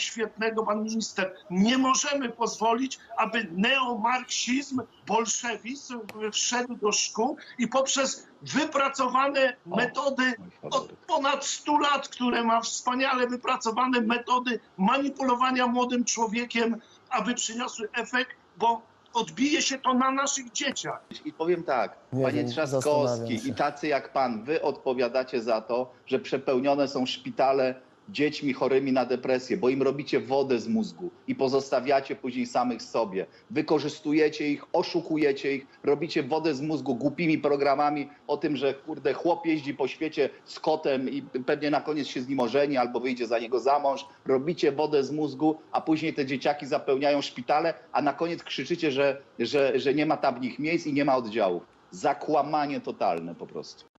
świetnego 0.00 0.66
pan 0.66 0.84
minister. 0.84 1.34
Nie 1.50 1.78
możemy 1.78 2.28
pozwolić, 2.28 2.98
aby 3.16 3.46
neomarksizm, 3.52 4.82
bolszewizm 5.06 6.00
wszedł 6.32 6.74
do 6.74 6.92
szkół 6.92 7.36
i 7.58 7.68
poprzez 7.68 8.26
wypracowane 8.42 9.56
metody 9.66 10.34
od 10.70 10.92
ponad 11.06 11.46
100 11.46 11.78
lat, 11.78 12.08
które 12.08 12.44
ma 12.44 12.60
wspaniale 12.60 13.26
wypracowane 13.26 14.00
metody 14.00 14.60
manipulowania 14.78 15.66
młodym 15.66 16.04
człowiekiem, 16.04 16.76
aby 17.10 17.34
przyniosły 17.34 17.88
efekt, 17.92 18.30
bo 18.56 18.82
odbije 19.12 19.62
się 19.62 19.78
to 19.78 19.94
na 19.94 20.10
naszych 20.10 20.52
dzieciach. 20.52 21.00
I 21.24 21.32
powiem 21.32 21.62
tak, 21.62 21.96
Nie 22.12 22.24
panie 22.24 22.44
Trzaskowski 22.44 23.48
i 23.48 23.54
tacy 23.54 23.86
jak 23.86 24.12
pan, 24.12 24.44
wy 24.44 24.62
odpowiadacie 24.62 25.42
za 25.42 25.60
to, 25.60 25.92
że 26.06 26.18
przepełnione 26.18 26.88
są 26.88 27.06
szpitale 27.06 27.74
dziećmi 28.08 28.52
chorymi 28.52 28.92
na 28.92 29.04
depresję, 29.04 29.56
bo 29.56 29.68
im 29.68 29.82
robicie 29.82 30.20
wodę 30.20 30.58
z 30.58 30.68
mózgu 30.68 31.10
i 31.28 31.34
pozostawiacie 31.34 32.16
później 32.16 32.46
samych 32.46 32.82
sobie. 32.82 33.26
Wykorzystujecie 33.50 34.48
ich, 34.48 34.64
oszukujecie 34.72 35.54
ich, 35.54 35.66
robicie 35.82 36.22
wodę 36.22 36.54
z 36.54 36.60
mózgu 36.60 36.94
głupimi 36.94 37.38
programami 37.38 38.08
o 38.26 38.36
tym, 38.36 38.56
że 38.56 38.74
kurde 38.74 39.12
chłop 39.12 39.46
jeździ 39.46 39.74
po 39.74 39.88
świecie 39.88 40.30
z 40.44 40.60
kotem 40.60 41.08
i 41.10 41.22
pewnie 41.22 41.70
na 41.70 41.80
koniec 41.80 42.06
się 42.06 42.20
z 42.20 42.28
nim 42.28 42.40
ożeni 42.40 42.76
albo 42.76 43.00
wyjdzie 43.00 43.26
za 43.26 43.38
niego 43.38 43.60
za 43.60 43.78
mąż. 43.78 44.06
Robicie 44.26 44.72
wodę 44.72 45.04
z 45.04 45.10
mózgu, 45.10 45.56
a 45.72 45.80
później 45.80 46.14
te 46.14 46.26
dzieciaki 46.26 46.66
zapełniają 46.66 47.22
szpitale, 47.22 47.74
a 47.92 48.02
na 48.02 48.12
koniec 48.12 48.42
krzyczycie, 48.42 48.92
że, 48.92 49.22
że, 49.38 49.80
że 49.80 49.94
nie 49.94 50.06
ma 50.06 50.16
tam 50.16 50.40
nich 50.40 50.58
miejsc 50.58 50.86
i 50.86 50.92
nie 50.92 51.04
ma 51.04 51.16
oddziałów. 51.16 51.62
Zakłamanie 51.90 52.80
totalne 52.80 53.34
po 53.34 53.46
prostu. 53.46 53.93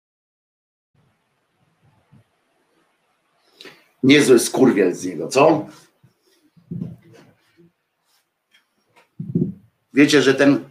Niezły 4.05 4.39
skurwiel 4.39 4.95
z 4.95 5.05
niego, 5.05 5.29
co? 5.29 5.67
Wiecie, 9.95 10.23
że 10.23 10.35
ten 10.35 10.65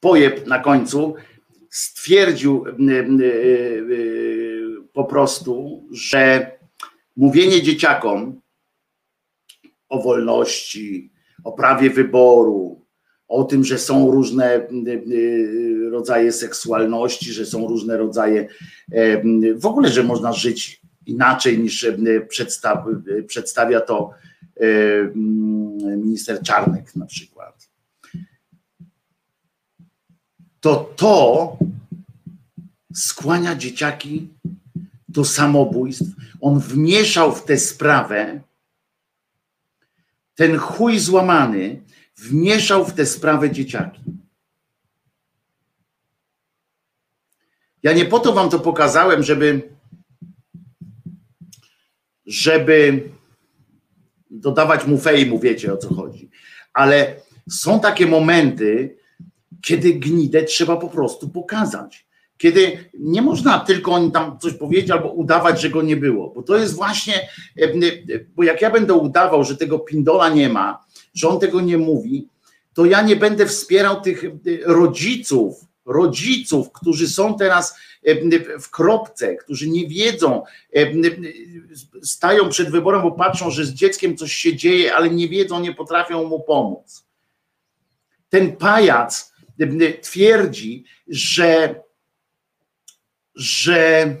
pojeb 0.00 0.46
na 0.46 0.58
końcu 0.58 1.14
stwierdził 1.70 2.64
po 4.92 5.04
prostu, 5.04 5.84
że 5.92 6.52
mówienie 7.16 7.62
dzieciakom 7.62 8.40
o 9.88 10.02
wolności, 10.02 11.12
o 11.44 11.52
prawie 11.52 11.90
wyboru, 11.90 12.86
o 13.28 13.44
tym, 13.44 13.64
że 13.64 13.78
są 13.78 14.10
różne 14.10 14.68
rodzaje 15.90 16.32
seksualności, 16.32 17.32
że 17.32 17.46
są 17.46 17.68
różne 17.68 17.96
rodzaje, 17.96 18.48
w 19.54 19.66
ogóle, 19.66 19.88
że 19.88 20.02
można 20.02 20.32
żyć 20.32 20.81
inaczej 21.06 21.58
niż 21.58 21.86
przedstaw, 22.28 22.84
przedstawia 23.26 23.80
to 23.80 24.10
minister 25.96 26.42
Czarnek 26.42 26.96
na 26.96 27.06
przykład. 27.06 27.70
To 30.60 30.94
to 30.96 31.56
skłania 32.94 33.56
dzieciaki 33.56 34.28
do 35.08 35.24
samobójstw. 35.24 36.06
On 36.40 36.60
wmieszał 36.60 37.34
w 37.34 37.44
tę 37.44 37.58
sprawę, 37.58 38.40
ten 40.34 40.58
chuj 40.58 40.98
złamany 40.98 41.82
wmieszał 42.16 42.84
w 42.84 42.92
tę 42.92 43.06
sprawę 43.06 43.50
dzieciaki. 43.50 44.02
Ja 47.82 47.92
nie 47.92 48.04
po 48.04 48.18
to 48.18 48.32
wam 48.32 48.50
to 48.50 48.58
pokazałem, 48.60 49.22
żeby 49.22 49.71
żeby 52.26 53.08
dodawać 54.30 54.86
mu 54.86 54.98
fejmu, 54.98 55.38
wiecie 55.38 55.72
o 55.72 55.76
co 55.76 55.94
chodzi. 55.94 56.30
Ale 56.72 57.16
są 57.50 57.80
takie 57.80 58.06
momenty, 58.06 58.96
kiedy 59.62 59.92
gnidę 59.92 60.42
trzeba 60.42 60.76
po 60.76 60.88
prostu 60.88 61.28
pokazać. 61.28 62.06
Kiedy 62.36 62.90
nie 62.98 63.22
można 63.22 63.60
tylko 63.60 63.92
on 63.92 64.10
tam 64.10 64.38
coś 64.38 64.54
powiedzieć 64.54 64.90
albo 64.90 65.12
udawać, 65.12 65.60
że 65.60 65.70
go 65.70 65.82
nie 65.82 65.96
było, 65.96 66.30
bo 66.34 66.42
to 66.42 66.56
jest 66.56 66.74
właśnie, 66.74 67.28
bo 68.36 68.42
jak 68.42 68.62
ja 68.62 68.70
będę 68.70 68.94
udawał, 68.94 69.44
że 69.44 69.56
tego 69.56 69.78
pindola 69.78 70.28
nie 70.28 70.48
ma, 70.48 70.84
że 71.14 71.28
on 71.28 71.40
tego 71.40 71.60
nie 71.60 71.78
mówi, 71.78 72.28
to 72.74 72.84
ja 72.84 73.02
nie 73.02 73.16
będę 73.16 73.46
wspierał 73.46 74.00
tych 74.00 74.24
rodziców, 74.64 75.54
rodziców, 75.86 76.72
którzy 76.72 77.08
są 77.08 77.36
teraz 77.36 77.74
w 78.60 78.70
kropce, 78.70 79.36
którzy 79.36 79.68
nie 79.70 79.88
wiedzą, 79.88 80.42
stają 82.02 82.48
przed 82.48 82.70
wyborem, 82.70 83.02
bo 83.02 83.12
patrzą, 83.12 83.50
że 83.50 83.64
z 83.64 83.70
dzieckiem 83.70 84.16
coś 84.16 84.32
się 84.32 84.56
dzieje, 84.56 84.94
ale 84.94 85.10
nie 85.10 85.28
wiedzą, 85.28 85.60
nie 85.60 85.74
potrafią 85.74 86.24
mu 86.24 86.40
pomóc. 86.40 87.06
Ten 88.28 88.56
pajac 88.56 89.32
twierdzi, 90.02 90.84
że, 91.08 91.82
że 93.34 94.16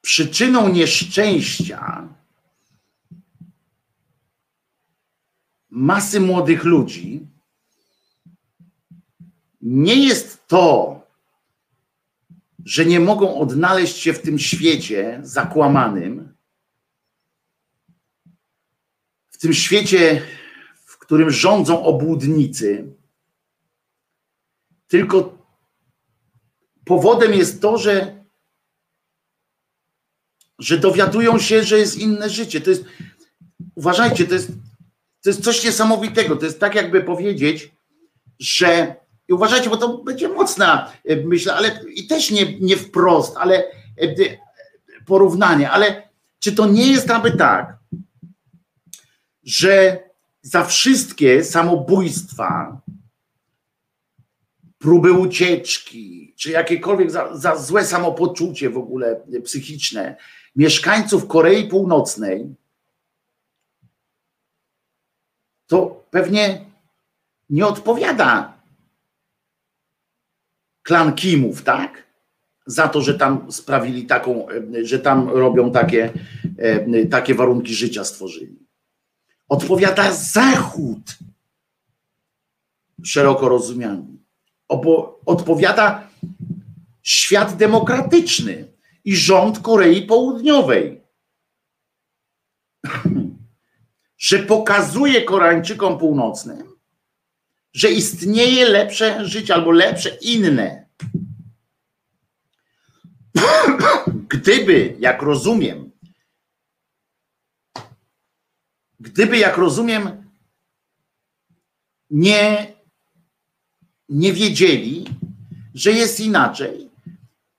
przyczyną 0.00 0.68
nieszczęścia 0.68 2.08
masy 5.70 6.20
młodych 6.20 6.64
ludzi 6.64 7.26
nie 9.64 10.06
jest 10.06 10.46
to, 10.46 11.00
że 12.64 12.86
nie 12.86 13.00
mogą 13.00 13.38
odnaleźć 13.38 13.96
się 13.96 14.12
w 14.12 14.22
tym 14.22 14.38
świecie 14.38 15.20
zakłamanym, 15.22 16.34
w 19.30 19.38
tym 19.38 19.52
świecie, 19.52 20.22
w 20.84 20.98
którym 20.98 21.30
rządzą 21.30 21.82
obłudnicy, 21.82 22.94
tylko 24.88 25.38
powodem 26.84 27.34
jest 27.34 27.62
to, 27.62 27.78
że, 27.78 28.24
że 30.58 30.78
dowiadują 30.78 31.38
się, 31.38 31.62
że 31.62 31.78
jest 31.78 31.98
inne 31.98 32.30
życie. 32.30 32.60
To 32.60 32.70
jest, 32.70 32.84
uważajcie, 33.74 34.26
to 34.26 34.34
jest, 34.34 34.48
to 35.22 35.30
jest 35.30 35.44
coś 35.44 35.64
niesamowitego. 35.64 36.36
To 36.36 36.44
jest 36.44 36.60
tak, 36.60 36.74
jakby 36.74 37.02
powiedzieć, 37.02 37.72
że 38.38 39.03
i 39.28 39.32
uważajcie, 39.32 39.70
bo 39.70 39.76
to 39.76 39.98
będzie 39.98 40.28
mocna 40.28 40.92
e, 41.04 41.16
myśl, 41.16 41.50
ale 41.50 41.80
i 41.94 42.06
też 42.06 42.30
nie, 42.30 42.58
nie 42.60 42.76
wprost, 42.76 43.36
ale 43.36 43.64
e, 44.00 44.14
porównanie, 45.06 45.70
ale 45.70 46.08
czy 46.38 46.52
to 46.52 46.66
nie 46.66 46.86
jest 46.86 47.10
aby 47.10 47.32
tak, 47.32 47.76
że 49.44 50.04
za 50.42 50.64
wszystkie 50.64 51.44
samobójstwa, 51.44 52.80
próby 54.78 55.12
ucieczki, 55.12 56.34
czy 56.36 56.50
jakiekolwiek 56.50 57.10
za, 57.10 57.36
za 57.36 57.56
złe 57.56 57.84
samopoczucie 57.84 58.70
w 58.70 58.78
ogóle 58.78 59.20
psychiczne 59.44 60.16
mieszkańców 60.56 61.28
Korei 61.28 61.68
Północnej, 61.68 62.54
to 65.66 66.04
pewnie 66.10 66.64
nie 67.50 67.66
odpowiada 67.66 68.58
klan 70.84 71.14
Kimów, 71.14 71.62
tak? 71.62 72.04
Za 72.66 72.88
to, 72.88 73.00
że 73.00 73.14
tam 73.14 73.52
sprawili 73.52 74.06
taką, 74.06 74.46
że 74.82 74.98
tam 74.98 75.28
robią 75.28 75.72
takie, 75.72 76.12
e, 76.58 77.06
takie 77.06 77.34
warunki 77.34 77.74
życia 77.74 78.04
stworzyli. 78.04 78.58
Odpowiada 79.48 80.12
Zachód, 80.12 81.18
szeroko 83.04 83.48
rozumiany. 83.48 84.04
Odpowiada 85.26 86.08
świat 87.02 87.56
demokratyczny 87.56 88.72
i 89.04 89.16
rząd 89.16 89.58
Korei 89.58 90.02
Południowej. 90.02 91.00
że 94.24 94.38
pokazuje 94.38 95.22
Koreańczykom 95.22 95.98
Północnym, 95.98 96.63
że 97.74 97.90
istnieje 97.90 98.68
lepsze 98.68 99.24
życie 99.24 99.54
albo 99.54 99.70
lepsze 99.70 100.10
inne. 100.20 100.86
Gdyby, 104.28 104.96
jak 104.98 105.22
rozumiem, 105.22 105.90
gdyby, 109.00 109.38
jak 109.38 109.56
rozumiem, 109.56 110.30
nie, 112.10 112.74
nie 114.08 114.32
wiedzieli, 114.32 115.04
że 115.74 115.92
jest 115.92 116.20
inaczej, 116.20 116.90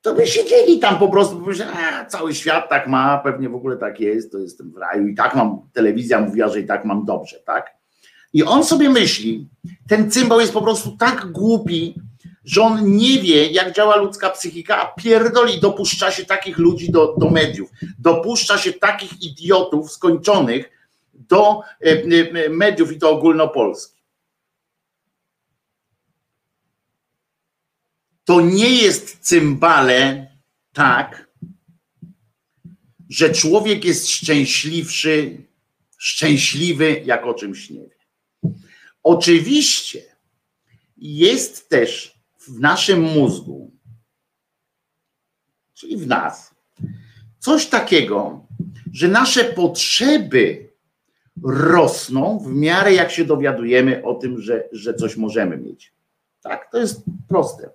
to 0.02 0.16
by 0.16 0.28
siedzieli 0.28 0.80
tam 0.80 1.00
po 1.00 1.10
prostu, 1.10 1.40
by 1.40 1.66
a, 1.66 2.06
cały 2.06 2.36
świat 2.36 2.70
tak 2.70 2.88
ma, 2.88 3.18
pewnie 3.18 3.50
w 3.50 3.56
ogóle 3.56 3.78
tak 3.78 4.00
jest, 4.00 4.32
to 4.32 4.38
jestem 4.40 4.72
w 4.72 4.78
raju 4.78 5.08
i 5.08 5.16
tak 5.16 5.36
mam, 5.36 5.70
telewizja 5.74 6.22
mówiła, 6.22 6.48
że 6.48 6.60
i 6.60 6.66
tak 6.66 6.86
mam 6.86 7.06
dobrze, 7.06 7.40
tak? 7.40 7.78
I 8.36 8.44
on 8.44 8.66
sobie 8.66 8.90
myśli, 8.90 9.48
ten 9.88 10.12
cymbał 10.12 10.40
jest 10.40 10.54
po 10.54 10.62
prostu 10.62 10.98
tak 10.98 11.32
głupi, 11.32 11.96
że 12.44 12.62
on 12.62 12.96
nie 12.96 13.22
wie, 13.22 13.48
jak 13.48 13.76
działa 13.76 13.96
ludzka 13.96 14.30
psychika, 14.30 14.82
a 14.82 15.02
pierdoli, 15.02 15.60
dopuszcza 15.60 16.12
się 16.12 16.26
takich 16.26 16.58
ludzi 16.58 16.92
do, 16.92 17.16
do 17.18 17.30
mediów, 17.30 17.70
dopuszcza 18.00 18.58
się 18.58 18.74
takich 18.74 19.22
idiotów 19.22 19.92
skończonych 19.92 20.72
do 21.14 21.62
e, 21.62 21.92
e, 22.46 22.50
mediów 22.50 22.92
i 22.92 23.00
to 23.00 23.10
ogólnopolskich. 23.10 24.04
To 28.26 28.42
nie 28.42 28.70
jest 28.70 29.20
cymbale 29.20 30.28
tak, 30.74 31.28
że 33.10 33.30
człowiek 33.30 33.86
jest 33.86 34.10
szczęśliwszy, 34.10 35.38
szczęśliwy, 35.98 37.02
jak 37.06 37.26
o 37.26 37.34
czymś 37.34 37.70
nie 37.70 37.80
wie. 37.80 37.95
Oczywiście 39.06 40.02
jest 40.98 41.70
też 41.70 42.20
w 42.40 42.60
naszym 42.60 43.02
mózgu, 43.02 43.72
czyli 45.74 45.98
w 45.98 46.08
nas, 46.08 46.56
coś 47.40 47.66
takiego, 47.66 48.46
że 48.94 49.08
nasze 49.08 49.44
potrzeby 49.44 50.70
rosną 51.44 52.40
w 52.40 52.54
miarę 52.54 52.94
jak 52.94 53.12
się 53.12 53.26
dowiadujemy 53.26 54.04
o 54.04 54.14
tym, 54.14 54.42
że, 54.42 54.64
że 54.72 54.94
coś 54.94 55.18
możemy 55.18 55.58
mieć. 55.58 55.94
Tak, 56.42 56.72
to 56.72 56.78
jest 56.78 57.02
proste. 57.28 57.70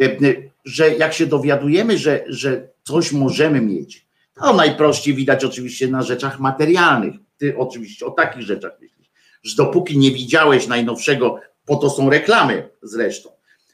E, 0.00 0.16
że 0.64 0.94
jak 0.94 1.12
się 1.12 1.26
dowiadujemy, 1.26 1.98
że, 1.98 2.24
że 2.28 2.68
coś 2.82 3.12
możemy 3.12 3.60
mieć, 3.60 4.06
to 4.34 4.52
najprościej 4.52 5.14
widać 5.14 5.44
oczywiście 5.44 5.88
na 5.88 6.02
rzeczach 6.02 6.40
materialnych. 6.40 7.14
Ty 7.38 7.58
oczywiście 7.58 8.06
o 8.06 8.10
takich 8.10 8.42
rzeczach 8.42 8.72
myślisz 8.80 8.95
że 9.46 9.56
dopóki 9.56 9.98
nie 9.98 10.10
widziałeś 10.10 10.66
najnowszego, 10.66 11.40
po 11.66 11.76
to 11.76 11.90
są 11.90 12.10
reklamy 12.10 12.68
zresztą, 12.82 13.30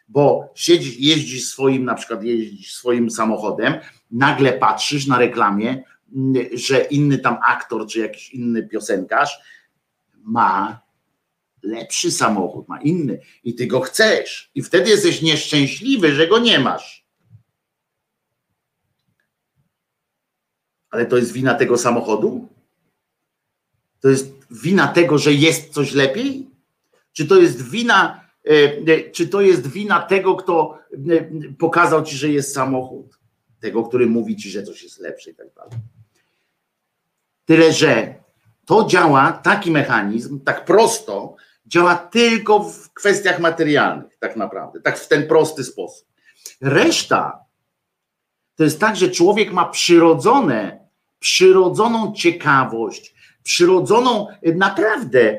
bo 0.08 0.52
siedzisz, 0.54 0.98
jeździsz 0.98 1.44
swoim, 1.44 1.84
na 1.84 1.94
przykład 1.94 2.24
jeździsz 2.24 2.74
swoim 2.74 3.10
samochodem, 3.10 3.74
nagle 4.10 4.52
patrzysz 4.52 5.06
na 5.06 5.18
reklamie, 5.18 5.84
mm, 6.16 6.34
że 6.52 6.80
inny 6.80 7.18
tam 7.18 7.38
aktor 7.46 7.86
czy 7.86 7.98
jakiś 7.98 8.30
inny 8.30 8.68
piosenkarz 8.68 9.38
ma 10.14 10.80
lepszy 11.62 12.10
samochód, 12.10 12.68
ma 12.68 12.80
inny 12.80 13.20
i 13.44 13.54
ty 13.54 13.66
go 13.66 13.80
chcesz 13.80 14.50
i 14.54 14.62
wtedy 14.62 14.90
jesteś 14.90 15.22
nieszczęśliwy, 15.22 16.14
że 16.14 16.28
go 16.28 16.38
nie 16.38 16.58
masz. 16.58 17.06
Ale 20.90 21.06
to 21.06 21.16
jest 21.16 21.32
wina 21.32 21.54
tego 21.54 21.78
samochodu? 21.78 22.48
To 24.00 24.08
jest 24.08 24.41
wina 24.52 24.88
tego, 24.88 25.18
że 25.18 25.32
jest 25.32 25.72
coś 25.72 25.92
lepiej? 25.92 26.50
Czy 27.12 27.26
to 27.26 27.40
jest 27.40 27.70
wina, 27.70 28.20
e, 28.46 28.50
e, 28.92 29.10
czy 29.10 29.28
to 29.28 29.40
jest 29.40 29.66
wina 29.66 30.00
tego, 30.00 30.36
kto 30.36 30.78
e, 30.92 30.98
pokazał 31.58 32.02
ci, 32.02 32.16
że 32.16 32.28
jest 32.28 32.54
samochód? 32.54 33.18
Tego, 33.60 33.84
który 33.84 34.06
mówi 34.06 34.36
ci, 34.36 34.50
że 34.50 34.62
coś 34.62 34.82
jest 34.82 35.00
lepsze 35.00 35.30
i 35.30 35.34
tak 35.34 35.46
dalej. 35.54 35.78
Tyle, 37.44 37.72
że 37.72 38.14
to 38.66 38.86
działa, 38.86 39.32
taki 39.32 39.70
mechanizm, 39.70 40.40
tak 40.40 40.64
prosto, 40.64 41.36
działa 41.66 41.96
tylko 41.96 42.64
w 42.64 42.92
kwestiach 42.92 43.40
materialnych, 43.40 44.18
tak 44.18 44.36
naprawdę, 44.36 44.80
tak 44.80 44.98
w 44.98 45.08
ten 45.08 45.28
prosty 45.28 45.64
sposób. 45.64 46.06
Reszta 46.60 47.44
to 48.56 48.64
jest 48.64 48.80
tak, 48.80 48.96
że 48.96 49.08
człowiek 49.08 49.52
ma 49.52 49.64
przyrodzone, 49.64 50.88
przyrodzoną 51.18 52.12
ciekawość, 52.12 53.14
przyrodzoną, 53.42 54.26
naprawdę, 54.54 55.38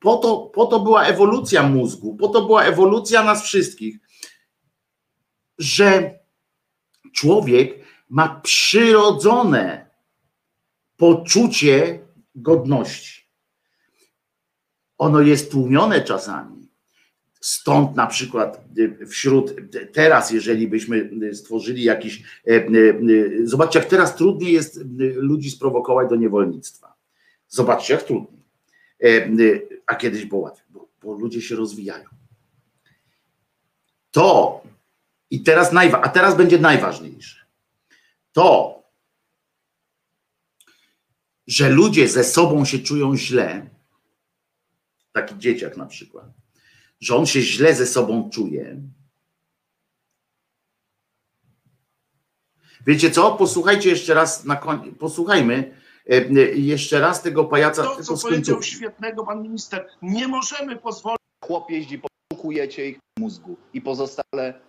po 0.00 0.16
to, 0.16 0.36
po 0.54 0.66
to 0.66 0.80
była 0.80 1.04
ewolucja 1.04 1.62
mózgu, 1.62 2.16
po 2.16 2.28
to 2.28 2.46
była 2.46 2.64
ewolucja 2.64 3.24
nas 3.24 3.44
wszystkich, 3.44 3.98
że 5.58 6.18
człowiek 7.12 7.84
ma 8.08 8.40
przyrodzone 8.40 9.90
poczucie 10.96 12.06
godności. 12.34 13.24
Ono 14.98 15.20
jest 15.20 15.50
tłumione 15.50 16.00
czasami. 16.00 16.63
Stąd 17.44 17.96
na 17.96 18.06
przykład 18.06 18.64
wśród 19.08 19.54
teraz, 19.92 20.30
jeżeli 20.30 20.68
byśmy 20.68 21.10
stworzyli 21.34 21.82
jakiś. 21.82 22.22
E, 22.46 22.50
e, 22.50 22.68
zobaczcie, 23.44 23.78
jak 23.78 23.88
teraz 23.88 24.16
trudniej 24.16 24.52
jest 24.52 24.80
ludzi 25.14 25.50
sprowokować 25.50 26.08
do 26.08 26.16
niewolnictwa. 26.16 26.94
Zobaczcie, 27.48 27.94
jak 27.94 28.02
trudniej. 28.02 28.42
E, 29.02 29.28
a 29.86 29.94
kiedyś 29.94 30.24
było 30.24 30.40
łatwiej, 30.40 30.66
bo, 30.70 30.88
bo 31.02 31.12
ludzie 31.14 31.42
się 31.42 31.56
rozwijają. 31.56 32.04
To 34.10 34.62
i 35.30 35.42
teraz 35.42 35.72
najwa, 35.72 36.00
a 36.00 36.08
teraz 36.08 36.36
będzie 36.36 36.58
najważniejsze. 36.58 37.44
To, 38.32 38.82
że 41.46 41.70
ludzie 41.70 42.08
ze 42.08 42.24
sobą 42.24 42.64
się 42.64 42.78
czują 42.78 43.16
źle, 43.16 43.70
taki 45.12 45.38
dzieciak 45.38 45.76
na 45.76 45.86
przykład, 45.86 46.43
że 47.04 47.16
on 47.16 47.26
się 47.26 47.40
źle 47.40 47.74
ze 47.74 47.86
sobą 47.86 48.30
czuje. 48.30 48.76
Wiecie 52.86 53.10
co? 53.10 53.32
Posłuchajcie 53.32 53.90
jeszcze 53.90 54.14
raz 54.14 54.44
na 54.44 54.56
koniec, 54.56 54.98
posłuchajmy 54.98 55.74
e, 56.10 56.16
jeszcze 56.54 57.00
raz 57.00 57.22
tego 57.22 57.44
pajaca. 57.44 57.82
To, 57.82 58.02
co 58.02 58.28
powiedział 58.28 58.62
świetnego 58.62 59.24
pan 59.24 59.42
minister, 59.42 59.88
nie 60.02 60.28
możemy 60.28 60.76
pozwolić. 60.76 61.18
Chłop 61.44 61.70
jeździ, 61.70 62.00
poszukujecie 62.30 62.88
ich 62.88 62.98
mózgu 63.18 63.56
i 63.72 63.80
pozostale 63.80 64.60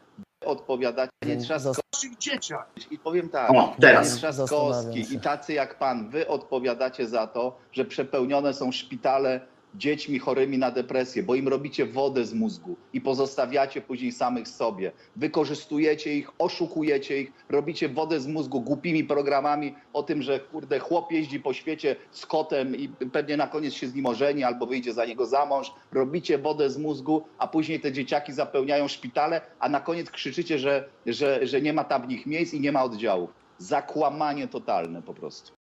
odpowiadacie. 0.46 1.12
Nie 1.26 1.38
trzeba 1.38 1.60
naszych 1.94 2.18
dzieciach. 2.18 2.72
I 2.92 3.00
powiem 3.00 3.30
tak, 3.30 3.52
o, 3.52 3.76
teraz. 3.80 4.16
Trzaskowski 4.16 5.14
i 5.14 5.20
tacy 5.20 5.54
jak 5.54 5.80
pan, 5.80 6.10
wy 6.10 6.28
odpowiadacie 6.28 7.08
za 7.08 7.28
to, 7.28 7.58
że 7.72 7.86
przepełnione 7.86 8.54
są 8.54 8.72
szpitale 8.72 9.55
dziećmi 9.78 10.20
chorymi 10.20 10.58
na 10.58 10.72
depresję, 10.72 11.24
bo 11.24 11.36
im 11.36 11.48
robicie 11.48 11.86
wodę 11.86 12.26
z 12.26 12.34
mózgu 12.34 12.76
i 12.94 13.02
pozostawiacie 13.02 13.82
później 13.82 14.12
samych 14.12 14.48
sobie. 14.48 14.92
Wykorzystujecie 15.16 16.16
ich, 16.16 16.32
oszukujecie 16.40 17.22
ich, 17.22 17.32
robicie 17.50 17.90
wodę 17.90 18.20
z 18.20 18.28
mózgu 18.28 18.62
głupimi 18.62 19.04
programami 19.04 19.76
o 19.94 20.04
tym, 20.04 20.22
że 20.22 20.40
kurde 20.40 20.80
chłop 20.80 21.12
jeździ 21.12 21.40
po 21.40 21.54
świecie 21.54 21.96
z 22.12 22.26
kotem 22.26 22.76
i 22.76 22.90
pewnie 22.90 23.38
na 23.38 23.48
koniec 23.48 23.74
się 23.74 23.88
z 23.88 23.96
nim 23.96 24.06
ożeni 24.06 24.44
albo 24.44 24.66
wyjdzie 24.66 24.94
za 24.94 25.06
niego 25.06 25.26
za 25.26 25.46
mąż. 25.46 25.72
Robicie 25.92 26.38
wodę 26.38 26.70
z 26.70 26.78
mózgu, 26.78 27.24
a 27.38 27.48
później 27.48 27.80
te 27.80 27.92
dzieciaki 27.92 28.34
zapełniają 28.34 28.88
szpitale, 28.88 29.42
a 29.60 29.70
na 29.70 29.80
koniec 29.80 30.12
krzyczycie, 30.12 30.60
że, 30.60 30.90
że, 31.06 31.48
że 31.48 31.62
nie 31.62 31.74
ma 31.74 31.84
tam 31.84 32.02
w 32.02 32.08
nich 32.08 32.26
miejsc 32.26 32.54
i 32.54 32.60
nie 32.60 32.72
ma 32.72 32.84
oddziałów. 32.84 33.30
Zakłamanie 33.58 34.48
totalne 34.48 35.02
po 35.02 35.14
prostu. 35.14 35.55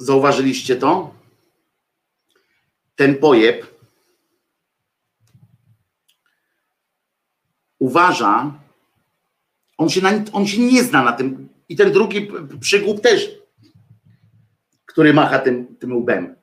Zauważyliście 0.00 0.76
to? 0.76 1.14
Ten 2.96 3.16
pojeb 3.16 3.80
uważa, 7.78 8.58
on 9.78 9.88
się, 9.88 10.00
na, 10.00 10.10
on 10.32 10.46
się 10.46 10.60
nie 10.60 10.84
zna 10.84 11.02
na 11.02 11.12
tym, 11.12 11.48
i 11.68 11.76
ten 11.76 11.92
drugi 11.92 12.28
przygłup 12.60 13.00
też, 13.00 13.30
który 14.86 15.14
macha 15.14 15.38
tym, 15.38 15.76
tym 15.76 15.96
łbem. 15.96 16.36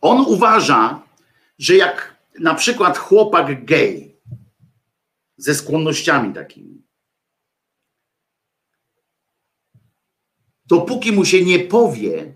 On 0.00 0.20
uważa, 0.20 1.02
że 1.58 1.76
jak 1.76 2.16
na 2.38 2.54
przykład 2.54 2.98
chłopak 2.98 3.64
gej 3.64 4.20
ze 5.36 5.54
skłonnościami 5.54 6.34
takimi, 6.34 6.82
dopóki 10.72 11.12
mu 11.12 11.24
się 11.24 11.44
nie 11.44 11.58
powie, 11.58 12.34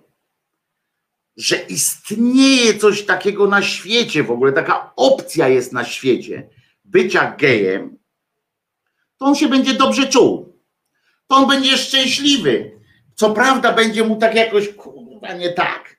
że 1.37 1.57
istnieje 1.57 2.79
coś 2.79 3.03
takiego 3.03 3.47
na 3.47 3.63
świecie, 3.63 4.23
w 4.23 4.31
ogóle 4.31 4.53
taka 4.53 4.93
opcja 4.97 5.49
jest 5.49 5.73
na 5.73 5.85
świecie 5.85 6.49
bycia 6.85 7.37
gejem, 7.37 7.99
to 9.19 9.25
on 9.27 9.35
się 9.35 9.49
będzie 9.49 9.75
dobrze 9.75 10.09
czuł. 10.09 10.63
To 11.27 11.37
on 11.37 11.49
będzie 11.49 11.79
szczęśliwy. 11.79 12.81
Co 13.15 13.31
prawda 13.31 13.73
będzie 13.73 14.05
mu 14.05 14.17
tak 14.17 14.35
jakoś, 14.35 14.69
kurwa, 14.69 15.33
nie 15.33 15.53
tak, 15.53 15.97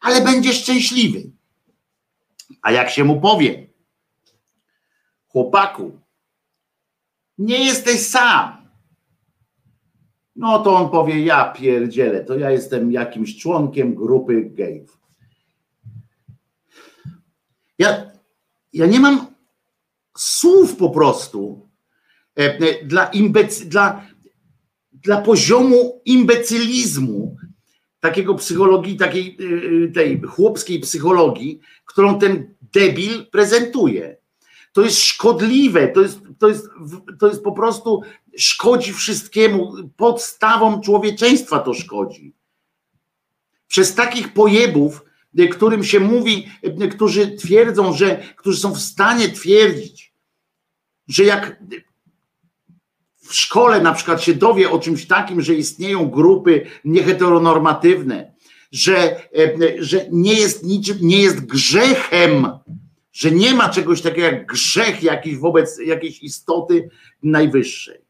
ale 0.00 0.20
będzie 0.20 0.52
szczęśliwy. 0.52 1.22
A 2.62 2.72
jak 2.72 2.90
się 2.90 3.04
mu 3.04 3.20
powie, 3.20 3.66
chłopaku, 5.28 6.00
nie 7.38 7.64
jesteś 7.64 8.00
sam, 8.00 8.63
no 10.36 10.58
to 10.58 10.76
on 10.76 10.90
powie, 10.90 11.24
ja 11.24 11.52
pierdzielę, 11.52 12.24
to 12.24 12.38
ja 12.38 12.50
jestem 12.50 12.92
jakimś 12.92 13.38
członkiem 13.38 13.94
grupy 13.94 14.50
gejów. 14.50 14.98
Ja, 17.78 18.10
ja 18.72 18.86
nie 18.86 19.00
mam 19.00 19.26
słów 20.18 20.76
po 20.76 20.90
prostu 20.90 21.68
e, 22.38 22.42
e, 22.42 22.84
dla, 22.84 23.06
imbecy, 23.06 23.66
dla, 23.66 24.06
dla 24.92 25.20
poziomu 25.20 26.02
imbecylizmu 26.04 27.36
takiego 28.00 28.34
psychologii, 28.34 28.96
takiej 28.96 29.38
e, 29.84 29.92
tej 29.92 30.20
chłopskiej 30.20 30.80
psychologii, 30.80 31.60
którą 31.84 32.18
ten 32.18 32.54
debil 32.72 33.26
prezentuje. 33.30 34.16
To 34.72 34.82
jest 34.82 34.98
szkodliwe, 34.98 35.88
to 35.88 36.00
jest, 36.00 36.20
to 36.38 36.48
jest, 36.48 36.68
to 37.20 37.28
jest 37.28 37.42
po 37.42 37.52
prostu 37.52 38.02
szkodzi 38.38 38.92
wszystkiemu, 38.92 39.72
podstawom 39.96 40.80
człowieczeństwa 40.80 41.58
to 41.58 41.74
szkodzi. 41.74 42.34
Przez 43.66 43.94
takich 43.94 44.32
pojebów, 44.32 45.04
którym 45.52 45.84
się 45.84 46.00
mówi, 46.00 46.48
którzy 46.90 47.36
twierdzą, 47.36 47.92
że, 47.92 48.22
którzy 48.36 48.60
są 48.60 48.74
w 48.74 48.80
stanie 48.80 49.28
twierdzić, 49.28 50.14
że 51.08 51.24
jak 51.24 51.62
w 53.16 53.34
szkole 53.34 53.80
na 53.80 53.92
przykład 53.92 54.22
się 54.22 54.34
dowie 54.34 54.70
o 54.70 54.78
czymś 54.78 55.06
takim, 55.06 55.42
że 55.42 55.54
istnieją 55.54 56.10
grupy 56.10 56.66
nieheteronormatywne, 56.84 58.34
że, 58.72 59.28
że 59.78 60.06
nie 60.12 60.34
jest 60.34 60.64
niczym, 60.64 60.98
nie 61.00 61.22
jest 61.22 61.40
grzechem, 61.40 62.48
że 63.12 63.30
nie 63.30 63.54
ma 63.54 63.68
czegoś 63.68 64.02
takiego 64.02 64.26
jak 64.26 64.46
grzech 64.46 65.02
jakiś 65.02 65.36
wobec 65.36 65.78
jakiejś 65.86 66.22
istoty 66.22 66.90
najwyższej 67.22 68.03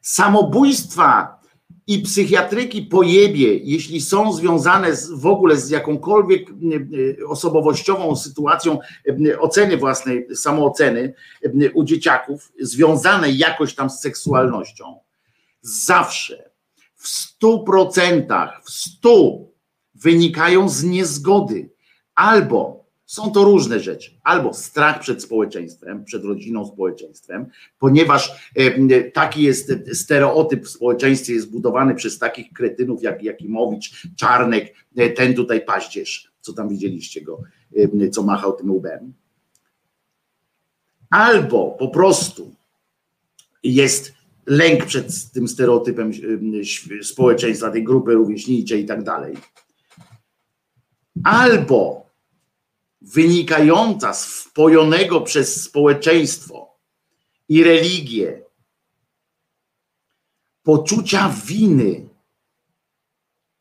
samobójstwa 0.00 1.40
i 1.86 1.98
psychiatryki 1.98 2.82
pojebie, 2.82 3.56
jeśli 3.56 4.00
są 4.00 4.32
związane 4.32 4.96
z, 4.96 5.10
w 5.10 5.26
ogóle 5.26 5.56
z 5.56 5.70
jakąkolwiek 5.70 6.48
osobowościową 7.28 8.16
sytuacją 8.16 8.78
oceny 9.38 9.76
własnej, 9.76 10.26
samooceny 10.34 11.14
u 11.74 11.84
dzieciaków, 11.84 12.52
związane 12.60 13.30
jakoś 13.30 13.74
tam 13.74 13.90
z 13.90 14.00
seksualnością, 14.00 14.98
zawsze 15.62 16.50
w 16.94 17.08
stu 17.08 17.64
procentach, 17.64 18.62
w 18.64 18.70
stu 18.70 19.50
wynikają 19.94 20.68
z 20.68 20.84
niezgody 20.84 21.70
albo 22.14 22.79
są 23.10 23.30
to 23.30 23.44
różne 23.44 23.80
rzeczy. 23.80 24.10
Albo 24.22 24.54
strach 24.54 25.00
przed 25.00 25.22
społeczeństwem, 25.22 26.04
przed 26.04 26.24
rodziną, 26.24 26.66
społeczeństwem, 26.66 27.46
ponieważ 27.78 28.50
e, 28.56 29.04
taki 29.10 29.42
jest 29.42 29.72
stereotyp 29.92 30.64
w 30.64 30.70
społeczeństwie, 30.70 31.34
jest 31.34 31.50
budowany 31.50 31.94
przez 31.94 32.18
takich 32.18 32.52
kretynów 32.52 33.02
jak 33.02 33.22
Jakimowicz, 33.22 34.06
Czarnek, 34.16 34.74
e, 34.96 35.10
ten 35.10 35.34
tutaj 35.34 35.64
paździerz, 35.64 36.32
co 36.40 36.52
tam 36.52 36.68
widzieliście 36.68 37.20
go, 37.20 37.42
e, 37.76 38.10
co 38.10 38.22
machał 38.22 38.52
tym 38.52 38.70
łbem. 38.70 39.12
Albo 41.10 41.70
po 41.70 41.88
prostu 41.88 42.54
jest 43.62 44.12
lęk 44.46 44.86
przed 44.86 45.32
tym 45.32 45.48
stereotypem 45.48 46.12
społeczeństwa, 47.02 47.70
tej 47.70 47.84
grupy 47.84 48.12
rówieśniczej 48.12 48.82
i 48.82 48.86
tak 48.86 49.02
dalej. 49.02 49.36
Albo 51.24 52.09
wynikająca 53.00 54.14
z 54.14 54.26
wpojonego 54.26 55.20
przez 55.20 55.62
społeczeństwo 55.62 56.78
i 57.48 57.64
religię 57.64 58.42
poczucia 60.62 61.34
winy 61.46 62.08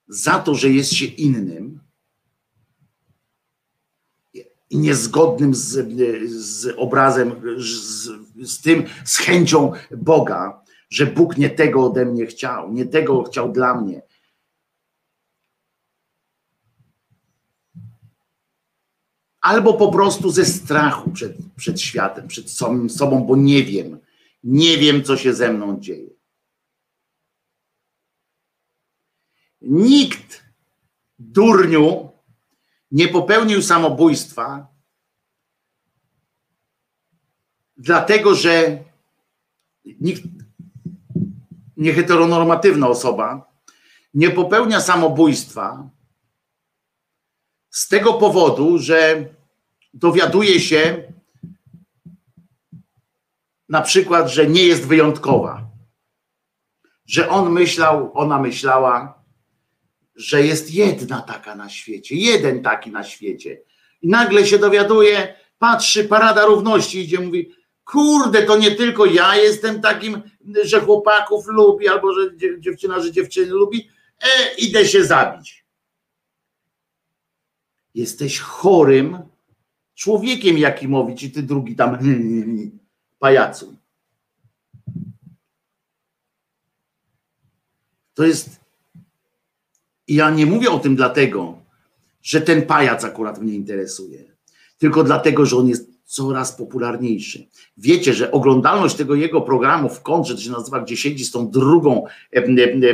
za 0.07 0.39
to, 0.39 0.55
że 0.55 0.69
jest 0.69 0.93
się 0.93 1.05
innym 1.05 1.79
i 4.69 4.77
niezgodnym 4.77 5.55
z, 5.55 5.87
z 6.31 6.75
obrazem, 6.77 7.41
z, 7.57 8.09
z 8.49 8.61
tym, 8.61 8.83
z 9.05 9.17
chęcią 9.17 9.71
Boga, 9.91 10.61
że 10.89 11.05
Bóg 11.05 11.37
nie 11.37 11.49
tego 11.49 11.85
ode 11.85 12.05
mnie 12.05 12.25
chciał, 12.25 12.73
nie 12.73 12.85
tego 12.85 13.23
chciał 13.23 13.51
dla 13.51 13.81
mnie. 13.81 14.01
Albo 19.41 19.73
po 19.73 19.91
prostu 19.91 20.29
ze 20.31 20.45
strachu 20.45 21.11
przed, 21.11 21.37
przed 21.55 21.81
światem, 21.81 22.27
przed 22.27 22.51
samym 22.51 22.89
sobą, 22.89 23.23
bo 23.23 23.35
nie 23.35 23.63
wiem, 23.63 23.99
nie 24.43 24.77
wiem, 24.77 25.03
co 25.03 25.17
się 25.17 25.33
ze 25.33 25.53
mną 25.53 25.79
dzieje. 25.79 26.09
Nikt, 29.61 30.43
durniu, 31.19 32.09
nie 32.91 33.07
popełnił 33.07 33.61
samobójstwa, 33.61 34.67
dlatego 37.77 38.35
że 38.35 38.83
nikt, 39.85 40.23
nieheteronormatywna 41.77 42.87
osoba 42.87 43.49
nie 44.13 44.29
popełnia 44.29 44.81
samobójstwa 44.81 45.89
z 47.79 47.87
tego 47.87 48.13
powodu, 48.13 48.77
że 48.77 49.25
dowiaduje 49.93 50.59
się 50.59 51.03
na 53.69 53.81
przykład, 53.81 54.29
że 54.29 54.47
nie 54.47 54.63
jest 54.63 54.87
wyjątkowa, 54.87 55.69
że 57.05 57.29
on 57.29 57.51
myślał, 57.51 58.11
ona 58.13 58.39
myślała, 58.39 59.23
że 60.15 60.45
jest 60.45 60.73
jedna 60.73 61.21
taka 61.21 61.55
na 61.55 61.69
świecie, 61.69 62.15
jeden 62.15 62.63
taki 62.63 62.91
na 62.91 63.03
świecie. 63.03 63.61
I 64.01 64.07
nagle 64.09 64.45
się 64.45 64.59
dowiaduje, 64.59 65.35
patrzy, 65.59 66.05
parada 66.05 66.45
równości 66.45 66.99
idzie, 66.99 67.19
mówi, 67.19 67.51
kurde, 67.85 68.43
to 68.43 68.57
nie 68.57 68.71
tylko 68.71 69.05
ja 69.05 69.35
jestem 69.35 69.81
takim, 69.81 70.21
że 70.63 70.81
chłopaków 70.81 71.47
lubi, 71.47 71.87
albo 71.87 72.13
że 72.13 72.21
dziewczyna, 72.59 72.99
że 72.99 73.11
dziewczyny 73.11 73.51
lubi, 73.51 73.89
e, 74.21 74.55
idę 74.57 74.85
się 74.85 75.03
zabić. 75.03 75.58
Jesteś 77.95 78.39
chorym 78.39 79.17
człowiekiem 79.95 80.57
Jakimowicz 80.57 81.23
i 81.23 81.31
ty 81.31 81.43
drugi 81.43 81.75
tam 81.75 81.97
pajacu. 83.19 83.75
To 88.13 88.23
jest. 88.25 88.59
Ja 90.07 90.29
nie 90.29 90.45
mówię 90.45 90.71
o 90.71 90.79
tym 90.79 90.95
dlatego, 90.95 91.57
że 92.21 92.41
ten 92.41 92.61
pajac 92.65 93.03
akurat 93.03 93.41
mnie 93.41 93.53
interesuje, 93.53 94.23
tylko 94.77 95.03
dlatego, 95.03 95.45
że 95.45 95.57
on 95.57 95.67
jest 95.67 95.89
coraz 96.05 96.55
popularniejszy. 96.55 97.47
Wiecie, 97.77 98.13
że 98.13 98.31
oglądalność 98.31 98.95
tego 98.95 99.15
jego 99.15 99.41
programu 99.41 99.89
w 99.89 100.01
kontrze, 100.01 100.35
to 100.35 100.41
się 100.41 100.51
nazywa, 100.51 100.79
gdzie 100.79 100.97
siedzi 100.97 101.25
z 101.25 101.31
tą 101.31 101.49
drugą 101.49 102.05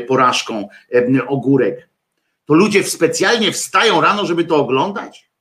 porażką 0.08 0.68
ogórek, 1.28 1.90
to 2.46 2.54
ludzie 2.54 2.84
specjalnie 2.84 3.52
wstają 3.52 4.02
rano, 4.02 4.26
żeby 4.26 4.44
to 4.44 4.56
oglądać? 4.56 5.32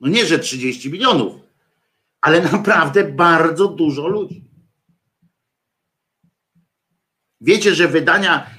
No 0.00 0.08
nie, 0.08 0.26
że 0.26 0.38
30 0.38 0.90
milionów, 0.90 1.34
ale 2.20 2.42
naprawdę 2.42 3.04
bardzo 3.04 3.68
dużo 3.68 4.08
ludzi. 4.08 4.44
Wiecie, 7.40 7.74
że 7.74 7.88
wydania 7.88 8.50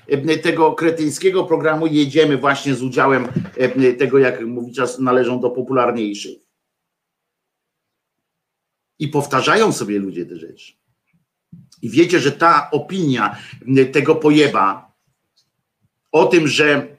tego 0.43 0.73
kretyńskiego 0.73 1.43
programu 1.43 1.87
jedziemy 1.87 2.37
właśnie 2.37 2.75
z 2.75 2.83
udziałem 2.83 3.27
tego, 3.99 4.19
jak 4.19 4.41
mówi 4.41 4.73
czas, 4.73 4.99
należą 4.99 5.39
do 5.39 5.49
popularniejszych. 5.49 6.37
I 8.99 9.07
powtarzają 9.07 9.71
sobie 9.71 9.99
ludzie 9.99 10.25
te 10.25 10.35
rzeczy. 10.35 10.73
I 11.81 11.89
wiecie, 11.89 12.19
że 12.19 12.31
ta 12.31 12.71
opinia 12.71 13.37
tego 13.93 14.15
pojeba 14.15 14.94
o 16.15 16.25
tym, 16.25 16.47
że 16.47 16.97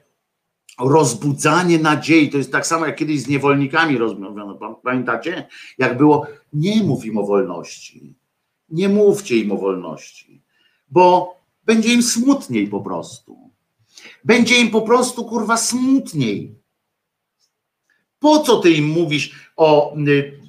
rozbudzanie 0.79 1.79
nadziei, 1.79 2.29
to 2.29 2.37
jest 2.37 2.51
tak 2.51 2.67
samo 2.67 2.85
jak 2.85 2.95
kiedyś 2.95 3.21
z 3.21 3.27
niewolnikami 3.27 3.97
rozmawiano, 3.97 4.79
pamiętacie? 4.83 5.47
Jak 5.77 5.97
było, 5.97 6.27
nie 6.53 6.83
mów 6.83 7.05
im 7.05 7.17
o 7.17 7.23
wolności, 7.23 8.15
nie 8.69 8.89
mówcie 8.89 9.37
im 9.37 9.51
o 9.51 9.57
wolności, 9.57 10.43
bo 10.89 11.35
będzie 11.65 11.93
im 11.93 12.03
smutniej 12.03 12.67
po 12.67 12.81
prostu. 12.81 13.51
Będzie 14.23 14.59
im 14.59 14.71
po 14.71 14.81
prostu, 14.81 15.25
kurwa, 15.25 15.57
smutniej. 15.57 16.55
Po 18.19 18.39
co 18.39 18.57
ty 18.59 18.71
im 18.71 18.87
mówisz 18.87 19.51
o 19.55 19.95
y, 19.97 20.39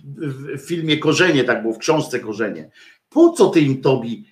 w 0.59 0.61
filmie 0.61 0.99
Korzenie, 0.99 1.45
tak 1.45 1.63
było 1.63 1.75
w 1.75 1.79
książce 1.79 2.21
Korzenie. 2.21 2.71
Po 3.09 3.33
co 3.33 3.49
ty 3.49 3.61
im 3.61 3.83
Tobi 3.83 4.25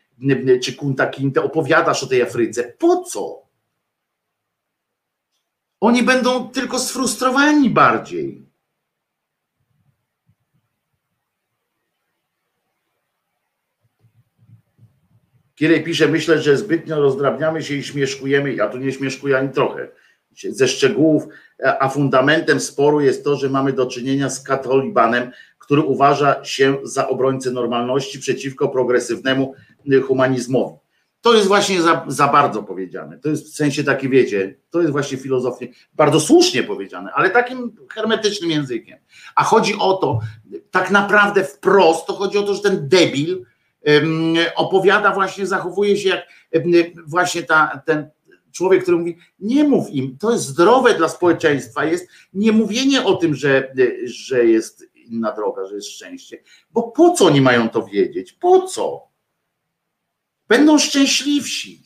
czy 0.63 0.73
Kunta 0.73 1.07
Kinte 1.07 1.43
opowiadasz 1.43 2.03
o 2.03 2.07
tej 2.07 2.23
Afryce? 2.23 2.75
Po 2.79 3.03
co? 3.03 3.46
Oni 5.81 6.03
będą 6.03 6.51
tylko 6.51 6.79
sfrustrowani 6.79 7.71
bardziej. 7.71 8.47
Kierej 15.55 15.85
pisze, 15.85 16.09
myślę, 16.09 16.43
że 16.43 16.57
zbytnio 16.57 17.01
rozdrabniamy 17.01 17.63
się 17.63 17.75
i 17.75 17.83
śmieszkujemy. 17.83 18.55
Ja 18.55 18.69
tu 18.69 18.79
nie 18.79 18.93
śmieszkuję 18.93 19.39
ani 19.39 19.49
trochę. 19.49 19.89
Ze 20.51 20.69
szczegółów, 20.69 21.29
a 21.81 21.89
fundamentem 21.89 22.61
sporu 22.61 23.01
jest 23.01 23.25
to, 23.25 23.37
że 23.37 23.49
mamy 23.49 23.73
do 23.73 23.87
czynienia 23.87 24.31
z 24.31 24.43
katolibanem, 24.43 25.31
który 25.59 25.83
uważa 25.83 26.45
się 26.45 26.77
za 26.83 27.09
obrońcę 27.09 27.51
normalności 27.51 28.19
przeciwko 28.19 28.69
progresywnemu 28.69 29.55
humanizmowi. 30.07 30.86
To 31.27 31.35
jest 31.35 31.49
właśnie 31.49 31.83
za, 31.83 32.05
za 32.09 32.29
bardzo 32.29 32.63
powiedziane. 32.63 33.19
To 33.19 33.29
jest 33.29 33.53
w 33.53 33.57
sensie 33.57 33.85
taki, 33.85 34.09
wiecie, 34.09 34.57
to 34.71 34.81
jest 34.81 34.93
właśnie 34.93 35.19
filozofia, 35.19 35.67
bardzo 35.95 36.21
słusznie 36.21 36.63
powiedziane, 36.63 37.13
ale 37.13 37.31
takim 37.31 37.77
hermetycznym 37.95 38.51
językiem. 38.51 38.99
A 39.35 39.45
chodzi 39.45 39.75
o 39.79 39.95
to, 39.95 40.21
tak 40.71 40.91
naprawdę 40.91 41.45
wprost, 41.45 42.07
to 42.07 42.13
chodzi 42.13 42.39
o 42.39 42.43
to, 42.43 42.55
że 42.55 42.63
ten 42.63 42.89
debil 42.89 43.45
opowiada 44.57 45.15
właśnie, 45.15 45.47
zachowuje 45.47 45.97
się 45.97 46.09
jak 46.09 46.65
właśnie 47.07 47.43
ta, 47.43 47.83
ten 47.87 48.11
człowiek, 48.53 48.83
który 48.83 48.97
mówi, 48.97 49.17
nie 49.39 49.65
mów 49.65 49.91
im, 49.91 50.19
to 50.19 50.33
jest 50.33 50.45
zdrowe 50.45 50.95
dla 50.95 51.09
społeczeństwa, 51.09 51.85
jest 51.85 52.09
nie 52.35 52.53
mówienie 52.53 53.05
o 53.05 53.17
tym, 53.17 53.35
że, 53.35 53.73
że 54.05 54.45
jest 54.45 54.87
inna 54.95 55.33
droga, 55.33 55.67
że 55.67 55.75
jest 55.75 55.89
szczęście. 55.89 56.39
Bo 56.71 56.83
po 56.83 57.11
co 57.11 57.25
oni 57.27 57.41
mają 57.41 57.69
to 57.69 57.87
wiedzieć? 57.87 58.33
Po 58.33 58.63
co? 58.63 59.16
Będą 60.49 60.79
szczęśliwsi. 60.79 61.83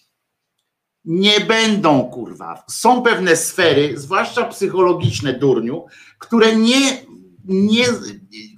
Nie 1.05 1.41
będą, 1.41 2.11
kurwa. 2.11 2.65
Są 2.69 3.03
pewne 3.03 3.37
sfery, 3.37 3.99
zwłaszcza 3.99 4.45
psychologiczne, 4.45 5.33
durniu, 5.33 5.87
które 6.19 6.57
nie, 6.57 7.03
nie, 7.45 7.85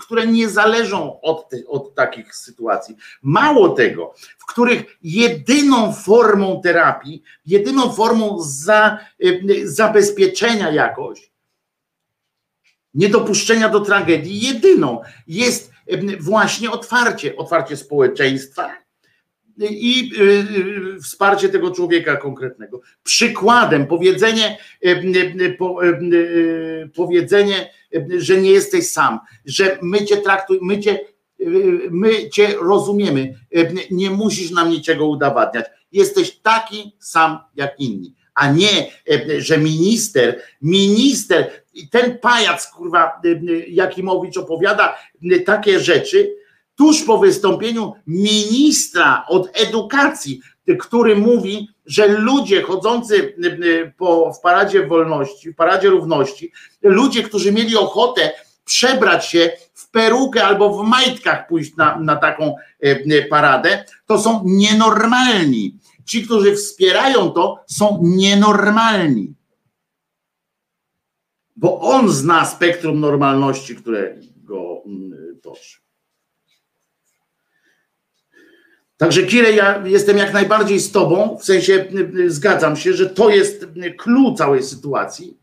które 0.00 0.26
nie 0.26 0.48
zależą 0.48 1.20
od, 1.20 1.50
od 1.68 1.94
takich 1.94 2.36
sytuacji. 2.36 2.96
Mało 3.22 3.68
tego, 3.68 4.14
w 4.38 4.46
których 4.46 4.98
jedyną 5.02 5.92
formą 5.92 6.60
terapii, 6.62 7.22
jedyną 7.46 7.92
formą 7.92 8.36
za, 8.40 8.98
zabezpieczenia 9.64 10.70
jakoś 10.70 11.32
niedopuszczenia 12.94 13.68
do 13.68 13.80
tragedii 13.80 14.40
jedyną 14.40 15.00
jest 15.26 15.72
właśnie 16.20 16.70
otwarcie, 16.70 17.36
otwarcie 17.36 17.76
społeczeństwa 17.76 18.81
i 19.58 20.12
y, 20.18 20.22
y, 20.96 21.00
wsparcie 21.00 21.48
tego 21.48 21.70
człowieka 21.70 22.16
konkretnego. 22.16 22.80
Przykładem 23.02 23.86
powiedzenie, 23.86 24.58
powiedzenie, 26.94 27.70
że 28.18 28.40
nie 28.40 28.50
jesteś 28.50 28.88
sam, 28.88 29.18
że 29.44 29.78
my 29.82 30.04
cię 30.04 30.16
traktujemy, 30.16 30.66
my 30.66 30.80
cię, 30.80 31.00
y, 31.40 31.80
my 31.90 32.30
cię 32.30 32.54
rozumiemy, 32.60 33.34
nie 33.90 34.10
musisz 34.10 34.50
nam 34.50 34.70
niczego 34.70 35.06
udowadniać. 35.06 35.66
Jesteś 35.92 36.30
taki 36.30 36.96
sam 36.98 37.38
jak 37.56 37.80
inni 37.80 38.14
a 38.34 38.52
nie, 38.52 38.92
że 39.38 39.58
minister, 39.58 40.42
minister, 40.62 41.50
ten 41.90 42.18
pajac, 42.18 42.66
kurwa, 42.66 43.20
y, 43.24 43.28
y, 43.28 43.66
Jakimowicz 43.68 44.36
opowiada 44.36 44.98
y, 45.32 45.40
takie 45.40 45.80
rzeczy 45.80 46.36
tuż 46.82 47.02
po 47.02 47.18
wystąpieniu 47.18 47.92
ministra 48.06 49.24
od 49.28 49.50
edukacji, 49.54 50.40
który 50.78 51.16
mówi, 51.16 51.68
że 51.86 52.08
ludzie 52.08 52.62
chodzący 52.62 53.34
po, 53.96 54.32
w 54.32 54.40
paradzie 54.40 54.86
wolności, 54.86 55.52
w 55.52 55.56
paradzie 55.56 55.90
równości, 55.90 56.52
ludzie, 56.82 57.22
którzy 57.22 57.52
mieli 57.52 57.76
ochotę 57.76 58.32
przebrać 58.64 59.26
się 59.26 59.50
w 59.74 59.90
perukę 59.90 60.44
albo 60.44 60.82
w 60.82 60.88
majtkach 60.88 61.48
pójść 61.48 61.76
na, 61.76 61.98
na 62.00 62.16
taką 62.16 62.54
paradę, 63.30 63.84
to 64.06 64.18
są 64.18 64.42
nienormalni. 64.44 65.78
ci, 66.04 66.24
którzy 66.24 66.56
wspierają 66.56 67.30
to, 67.30 67.64
są 67.66 68.00
nienormalni. 68.02 69.34
Bo 71.56 71.80
on 71.80 72.08
zna 72.10 72.44
spektrum 72.44 73.00
normalności, 73.00 73.76
które 73.76 74.16
go 74.36 74.82
toczy. 75.42 75.81
Także 79.02 79.22
Kirę, 79.22 79.52
ja 79.52 79.86
jestem 79.86 80.18
jak 80.18 80.32
najbardziej 80.32 80.80
z 80.80 80.92
tobą, 80.92 81.38
w 81.38 81.44
sensie 81.44 81.72
y, 81.72 82.20
y, 82.20 82.30
zgadzam 82.30 82.76
się, 82.76 82.92
że 82.92 83.10
to 83.10 83.30
jest 83.30 83.66
klucz 83.98 84.38
całej 84.38 84.62
sytuacji. 84.62 85.36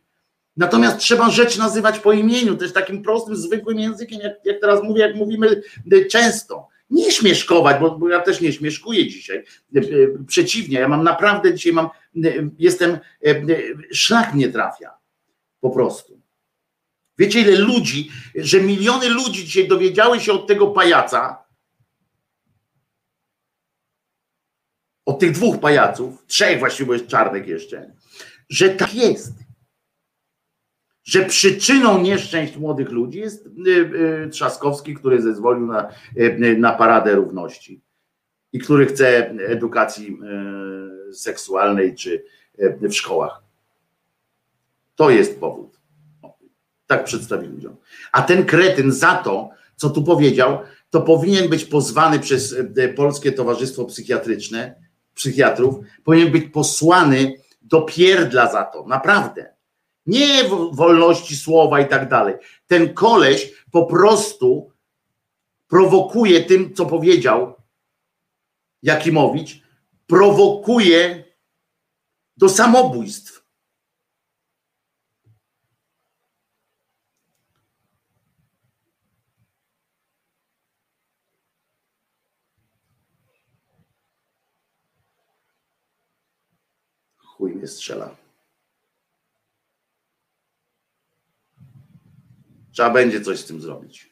Natomiast 0.57 0.98
trzeba 0.98 1.30
rzecz 1.30 1.57
nazywać 1.57 1.99
po 1.99 2.14
imieniu, 2.14 2.56
też 2.56 2.73
takim 2.73 3.03
prostym, 3.03 3.36
zwykłym 3.36 3.80
językiem, 3.80 4.19
jak, 4.22 4.34
jak 4.45 4.61
teraz 4.61 4.84
mówię, 4.84 5.02
jak 5.02 5.15
mówimy 5.15 5.61
y, 5.94 6.06
często. 6.06 6.68
Nie 6.90 7.11
śmieszkować, 7.11 7.81
bo, 7.81 7.98
bo 7.98 8.10
ja 8.10 8.19
też 8.19 8.41
nie 8.41 8.53
śmieszkuję 8.53 9.07
dzisiaj. 9.07 9.44
Przeciwnie, 10.27 10.80
ja 10.80 10.88
mam 10.88 11.03
naprawdę 11.03 11.53
dzisiaj 11.53 11.73
mam, 11.73 11.90
jestem, 12.60 12.98
szlak 13.94 14.34
mnie 14.34 14.49
trafia. 14.49 14.91
Po 15.61 15.69
prostu. 15.69 16.22
Wiecie, 17.18 17.41
ile 17.41 17.56
ludzi, 17.56 18.11
że 18.36 18.61
miliony 18.61 19.10
ludzi 19.10 19.45
dzisiaj 19.45 19.68
dowiedziały 19.68 20.19
się 20.19 20.34
od 20.34 20.48
tego 20.48 20.68
pajaca, 20.68 21.48
od 25.10 25.19
tych 25.19 25.31
dwóch 25.31 25.60
pajaców, 25.60 26.26
trzech 26.27 26.60
właściwie, 26.60 26.88
bo 26.88 26.94
jest 26.94 27.07
czarnek 27.07 27.48
jeszcze, 27.48 27.91
że 28.49 28.69
tak 28.69 28.95
jest. 28.95 29.34
Że 31.03 31.26
przyczyną 31.26 32.02
nieszczęść 32.02 32.57
młodych 32.57 32.90
ludzi 32.90 33.19
jest 33.19 33.45
y, 33.45 33.69
y, 33.69 34.30
Trzaskowski, 34.30 34.95
który 34.95 35.22
zezwolił 35.22 35.68
na, 35.68 35.90
y, 36.18 36.57
na 36.60 36.73
paradę 36.73 37.15
równości 37.15 37.81
i 38.53 38.60
który 38.60 38.86
chce 38.86 39.30
edukacji 39.30 40.19
seksualnej 41.14 41.95
czy 41.95 42.23
w 42.81 42.94
szkołach. 42.94 43.44
To 44.95 45.10
jest 45.10 45.40
powód. 45.40 45.80
Tak 46.88 47.03
przedstawił 47.03 47.52
ludziom. 47.52 47.76
A 48.11 48.22
ten 48.22 48.45
kretyn 48.45 48.91
za 48.91 49.15
to, 49.15 49.49
co 49.76 49.90
tu 49.90 50.03
powiedział, 50.03 50.60
to 50.90 51.02
powinien 51.02 51.49
być 51.49 51.65
pozwany 51.65 52.19
przez 52.19 52.56
Polskie 52.95 53.31
Towarzystwo 53.31 53.86
Psychiatryczne 53.86 54.88
psychiatrów, 55.14 55.76
powinien 56.03 56.31
być 56.31 56.53
posłany 56.53 57.34
do 57.61 57.81
pierdla 57.81 58.52
za 58.52 58.64
to, 58.64 58.86
naprawdę. 58.88 59.53
Nie 60.06 60.44
wolności 60.72 61.36
słowa 61.36 61.80
i 61.80 61.88
tak 61.88 62.10
dalej. 62.10 62.36
Ten 62.68 62.94
koleś 62.94 63.53
po 63.72 63.86
prostu 63.86 64.72
prowokuje 65.68 66.44
tym, 66.44 66.73
co 66.73 66.86
powiedział 66.86 67.56
Jakimowicz, 68.84 69.61
prowokuje 70.07 71.23
do 72.38 72.49
samobójstw. 72.49 73.38
Mnie 87.60 87.68
strzela. 87.68 88.15
Trzeba 92.72 92.90
będzie 92.90 93.22
coś 93.22 93.40
z 93.40 93.45
tym 93.45 93.61
zrobić. 93.61 94.10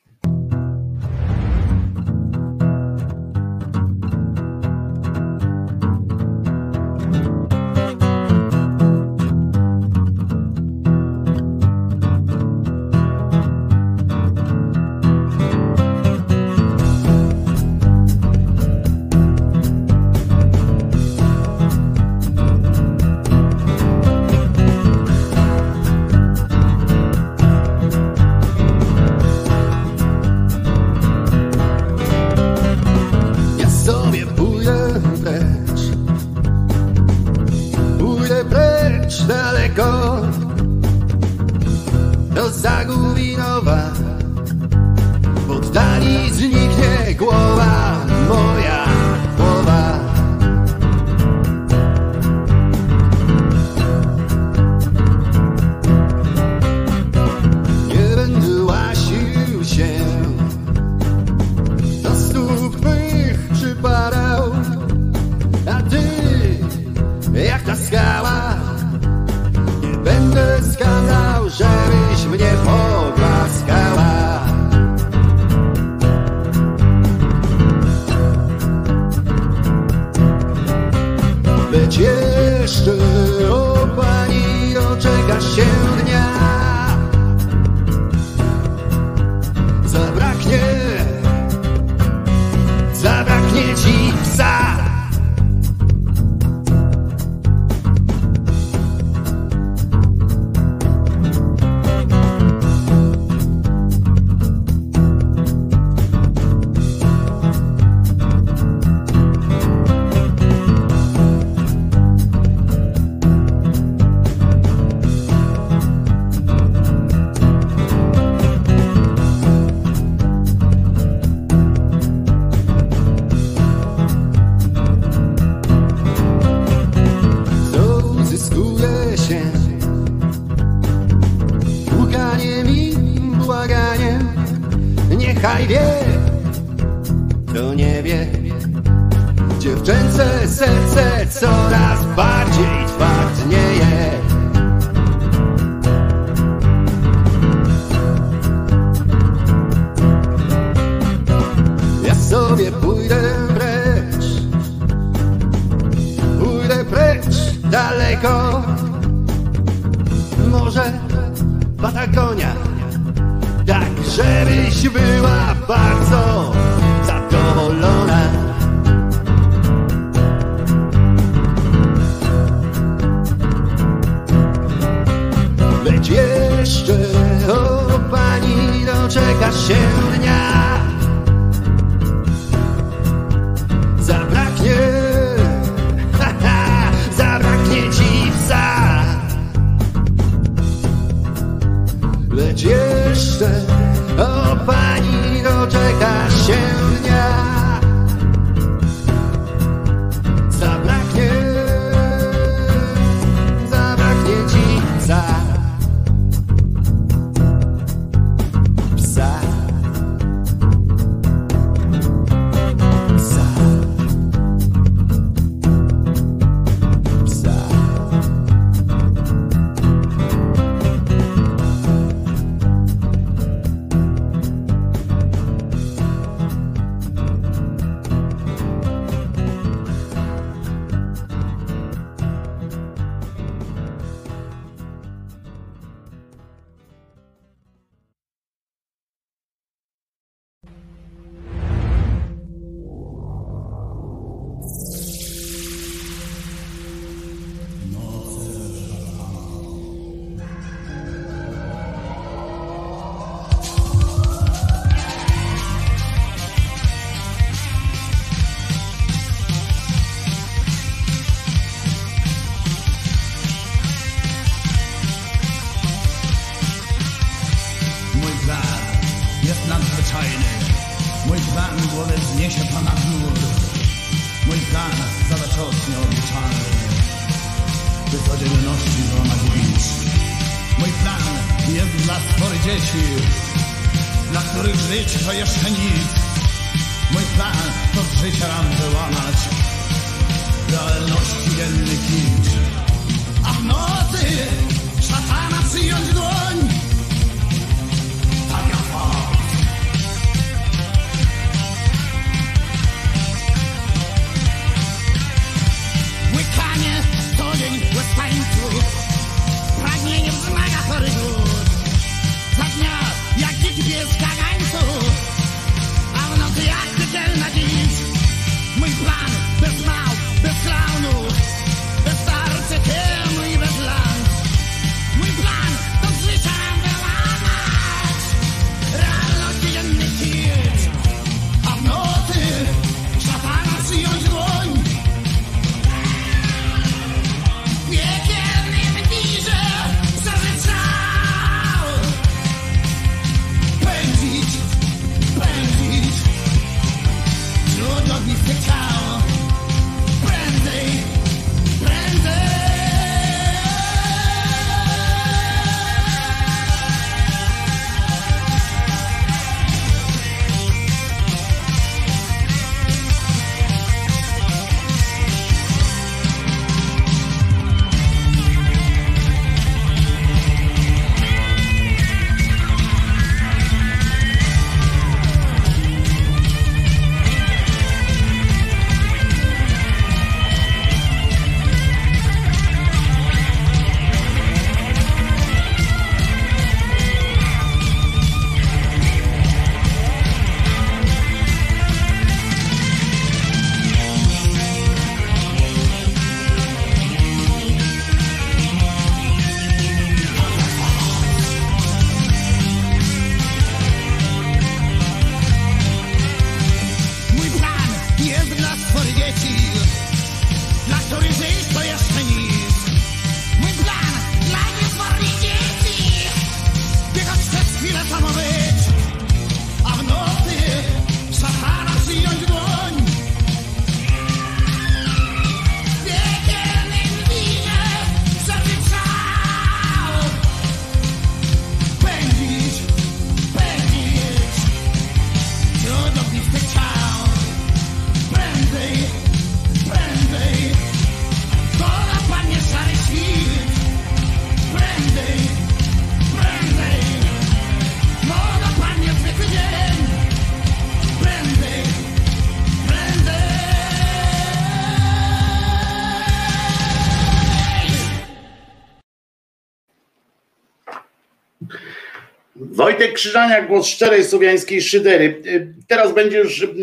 Krzyżania 463.17 463.61
głos 463.61 463.87
szczerej 463.87 464.23
słowiańskiej 464.23 464.81
szydery. 464.81 465.41
Y, 465.45 465.73
teraz 465.87 466.13
będzie 466.13 466.37
już 466.37 466.61
y, 466.61 466.75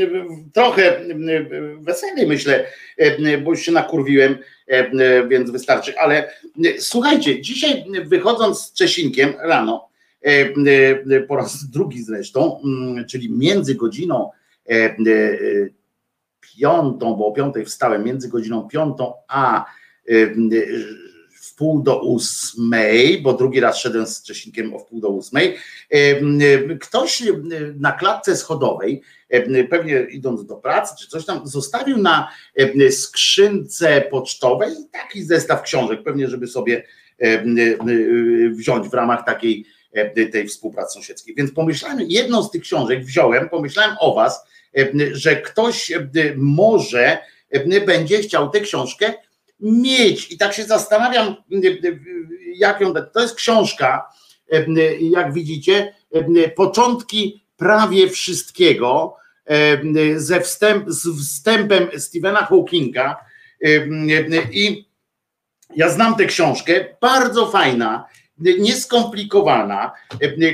trochę 0.53 1.01
y, 1.01 1.77
weselej, 1.81 2.27
myślę, 2.27 2.67
bo 3.45 3.51
już 3.51 3.61
się 3.61 3.73
nakurwiłem, 3.73 4.39
więc 5.29 5.51
wystarczy. 5.51 5.99
Ale 5.99 6.31
słuchajcie, 6.79 7.43
dzisiaj 7.43 7.85
wychodząc 8.05 8.61
z 8.61 8.73
Czesinkiem 8.73 9.33
rano, 9.39 9.89
po 11.29 11.37
raz 11.37 11.71
drugi 11.71 12.03
zresztą, 12.03 12.61
mm, 12.65 13.07
czyli 13.07 13.33
między 13.33 13.75
godziną 13.75 14.31
piątą, 16.41 17.15
bo 17.15 17.27
o 17.27 17.33
piątej 17.33 17.65
wstałem, 17.65 18.05
między 18.05 18.29
godziną 18.29 18.69
piątą 18.69 19.13
a 19.29 19.65
w 21.55 21.57
pół 21.57 21.83
do 21.83 22.03
ósmej, 22.03 23.23
bo 23.23 23.33
drugi 23.33 23.61
raz 23.61 23.79
szedłem 23.79 24.07
z 24.07 24.23
Czesinkiem 24.23 24.75
o 24.75 24.79
wpół 24.79 25.01
do 25.01 25.09
ósmej. 25.09 25.57
Ktoś 26.81 27.23
na 27.77 27.93
klatce 27.93 28.37
schodowej, 28.37 29.03
pewnie 29.71 30.07
idąc 30.11 30.47
do 30.47 30.57
pracy 30.57 30.95
czy 31.01 31.09
coś 31.09 31.25
tam, 31.25 31.47
zostawił 31.47 31.99
na 31.99 32.29
skrzynce 32.91 34.01
pocztowej 34.01 34.75
taki 34.93 35.23
zestaw 35.23 35.63
książek, 35.63 36.03
pewnie 36.03 36.29
żeby 36.29 36.47
sobie 36.47 36.85
wziąć 38.51 38.89
w 38.89 38.95
ramach 38.95 39.27
takiej 39.27 39.67
tej 40.33 40.49
współpracy 40.49 40.95
sąsiedzkiej. 40.95 41.35
Więc 41.35 41.53
pomyślałem, 41.53 42.01
jedną 42.01 42.43
z 42.43 42.51
tych 42.51 42.63
książek 42.63 43.05
wziąłem, 43.05 43.49
pomyślałem 43.49 43.97
o 44.01 44.15
was, 44.15 44.47
że 45.13 45.37
ktoś 45.37 45.93
może 46.37 47.19
będzie 47.87 48.19
chciał 48.19 48.51
tę 48.51 48.61
książkę 48.61 49.13
mieć. 49.61 50.33
I 50.33 50.39
tak 50.39 50.55
się 50.55 50.65
zastanawiam, 50.65 51.35
jak 52.57 52.81
ją. 52.81 52.95
To 52.95 53.21
jest 53.21 53.35
książka, 53.35 54.09
jak 55.01 55.33
widzicie, 55.33 55.95
początki 56.57 57.45
prawie 57.57 58.09
wszystkiego 58.09 59.17
ze 60.17 60.41
wstęp, 60.41 60.85
z 60.89 61.21
wstępem 61.21 61.89
Stephena 61.99 62.45
Hawkinga. 62.45 63.17
I 64.53 64.89
ja 65.77 65.89
znam 65.89 66.17
tę 66.17 66.27
książkę, 66.27 66.97
bardzo 67.01 67.51
fajna, 67.51 68.05
nieskomplikowana 68.39 69.93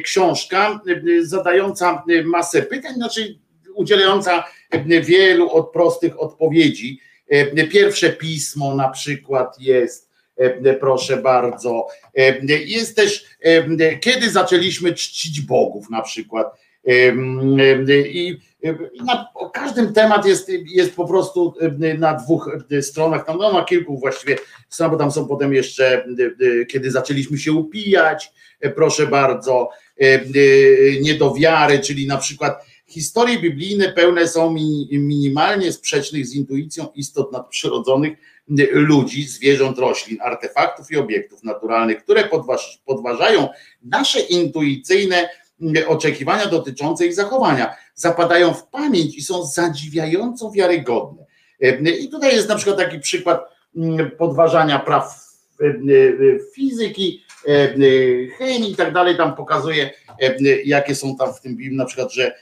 książka, 0.05 0.81
zadająca 1.21 2.05
masę 2.25 2.63
pytań, 2.63 2.95
znaczy 2.95 3.39
udzielająca 3.75 4.45
wielu 5.03 5.51
od 5.51 5.73
prostych 5.73 6.21
odpowiedzi. 6.21 7.01
Pierwsze 7.73 8.11
pismo 8.11 8.75
na 8.75 8.89
przykład 8.89 9.61
jest, 9.61 10.11
proszę 10.81 11.17
bardzo. 11.17 11.87
Jest 12.67 12.97
też, 12.97 13.25
kiedy 14.01 14.31
zaczęliśmy 14.31 14.95
czcić 14.95 15.41
bogów 15.41 15.91
na 15.91 16.03
przykład. 16.03 16.61
I 18.13 18.37
na 19.05 19.29
każdym 19.55 19.93
temat 19.93 20.27
jest, 20.27 20.49
jest 20.67 20.95
po 20.95 21.09
prostu 21.09 21.55
na 21.99 22.15
dwóch 22.15 22.51
stronach, 22.81 23.27
tam 23.27 23.39
no, 23.39 23.53
na 23.53 23.65
kilku 23.65 23.99
właściwie 23.99 24.37
stronach, 24.69 24.93
bo 24.93 24.99
tam 24.99 25.11
są 25.11 25.29
potem 25.29 25.55
jeszcze, 25.55 26.07
kiedy 26.69 26.91
zaczęliśmy 26.91 27.39
się 27.39 27.53
upijać, 27.53 28.33
proszę 28.75 29.07
bardzo, 29.07 29.71
niedowiary, 31.01 31.79
czyli 31.79 32.07
na 32.07 32.17
przykład 32.17 32.67
Historie 32.91 33.39
biblijne 33.39 33.93
pełne 33.93 34.29
są 34.29 34.55
minimalnie 34.91 35.73
sprzecznych 35.73 36.27
z 36.27 36.35
intuicją 36.35 36.89
istot 36.95 37.33
nadprzyrodzonych 37.33 38.19
ludzi, 38.73 39.23
zwierząt, 39.23 39.79
roślin, 39.79 40.19
artefaktów 40.21 40.91
i 40.91 40.97
obiektów 40.97 41.45
naturalnych, 41.45 42.05
które 42.05 42.29
podważają 42.85 43.49
nasze 43.83 44.21
intuicyjne 44.21 45.29
oczekiwania 45.87 46.47
dotyczące 46.47 47.07
ich 47.07 47.15
zachowania. 47.15 47.75
Zapadają 47.95 48.55
w 48.55 48.67
pamięć 48.67 49.17
i 49.17 49.23
są 49.23 49.45
zadziwiająco 49.45 50.51
wiarygodne. 50.51 51.27
I 52.01 52.09
tutaj 52.09 52.35
jest 52.35 52.49
na 52.49 52.57
przykład 52.57 52.79
taki 52.79 52.99
przykład 52.99 53.41
podważania 54.19 54.79
praw 54.79 55.31
fizyki, 56.55 57.25
chemii 58.39 58.73
i 58.73 58.77
tak 58.77 58.93
dalej. 58.93 59.17
Tam 59.17 59.37
pokazuje, 59.37 59.91
jakie 60.65 60.95
są 60.95 61.17
tam 61.17 61.35
w 61.35 61.41
tym 61.41 61.57
na 61.77 61.85
przykład, 61.85 62.13
że 62.13 62.35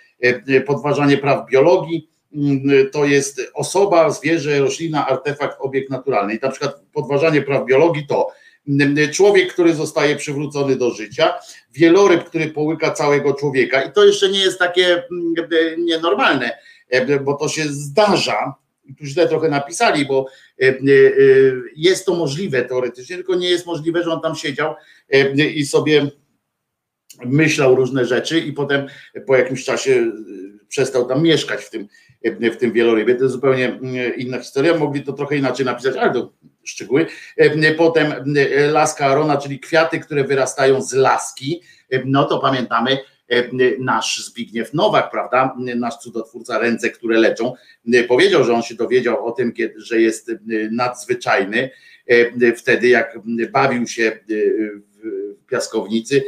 podważanie 0.66 1.18
praw 1.18 1.50
biologii, 1.50 2.10
mm, 2.34 2.90
to 2.92 3.04
jest 3.04 3.40
osoba, 3.54 4.10
zwierzę, 4.10 4.58
roślina, 4.58 5.06
artefakt, 5.06 5.56
obiekt 5.60 5.90
naturalny. 5.90 6.34
I 6.34 6.38
na 6.42 6.50
przykład 6.50 6.82
podważanie 6.92 7.42
praw 7.42 7.66
biologii 7.66 8.06
to 8.06 8.28
mm, 8.68 9.12
człowiek, 9.12 9.52
który 9.52 9.74
zostaje 9.74 10.16
przywrócony 10.16 10.76
do 10.76 10.90
życia, 10.90 11.34
wieloryb, 11.72 12.24
który 12.24 12.46
połyka 12.46 12.90
całego 12.90 13.34
człowieka. 13.34 13.82
I 13.82 13.92
to 13.92 14.04
jeszcze 14.04 14.28
nie 14.28 14.40
jest 14.40 14.58
takie 14.58 15.02
mm, 15.10 15.84
nienormalne, 15.84 16.58
e, 16.88 17.20
bo 17.20 17.34
to 17.34 17.48
się 17.48 17.62
zdarza. 17.68 18.54
Tu 18.98 19.04
źle 19.04 19.28
trochę 19.28 19.48
napisali, 19.48 20.06
bo 20.06 20.26
e, 20.62 20.74
jest 21.76 22.06
to 22.06 22.14
możliwe 22.14 22.64
teoretycznie, 22.64 23.16
tylko 23.16 23.34
nie 23.34 23.50
jest 23.50 23.66
możliwe, 23.66 24.02
że 24.02 24.10
on 24.10 24.20
tam 24.20 24.34
siedział 24.34 24.74
i 25.54 25.66
sobie 25.66 26.10
myślał 27.24 27.74
różne 27.74 28.04
rzeczy 28.04 28.40
i 28.40 28.52
potem 28.52 28.86
po 29.26 29.36
jakimś 29.36 29.64
czasie 29.64 29.90
y, 29.92 30.12
przestał 30.68 31.08
tam 31.08 31.22
mieszkać 31.22 31.64
w 31.64 31.70
tym, 31.70 31.88
w 32.24 32.56
tym 32.56 32.72
wielorybie. 32.72 33.14
To 33.14 33.22
jest 33.22 33.34
zupełnie 33.34 33.68
y, 33.68 34.14
inna 34.16 34.38
historia. 34.38 34.76
Mogli 34.76 35.02
to 35.02 35.12
trochę 35.12 35.36
inaczej 35.36 35.66
napisać, 35.66 35.96
ale 35.96 36.12
to 36.12 36.32
szczegóły. 36.64 37.06
Y, 37.40 37.74
potem 37.76 38.14
laska 38.72 39.06
Arona, 39.06 39.36
czyli 39.36 39.60
kwiaty, 39.60 40.00
które 40.00 40.24
wyrastają 40.24 40.82
z 40.82 40.92
laski. 40.92 41.62
No 42.04 42.24
to 42.24 42.38
pamiętamy 42.38 42.98
nasz 43.78 44.24
Zbigniew 44.24 44.74
Nowak, 44.74 45.10
prawda? 45.10 45.54
Nasz 45.76 45.96
cudotwórca 45.96 46.58
ręce, 46.58 46.90
które 46.90 47.18
leczą. 47.18 47.54
Powiedział, 48.08 48.44
że 48.44 48.54
on 48.54 48.62
się 48.62 48.74
dowiedział 48.74 49.26
o 49.26 49.32
tym, 49.32 49.52
że 49.76 50.00
jest 50.00 50.32
nadzwyczajny 50.70 51.70
wtedy, 52.56 52.88
jak 52.88 53.18
bawił 53.52 53.86
się 53.86 54.18
w 54.28 55.46
piaskownicy 55.50 56.24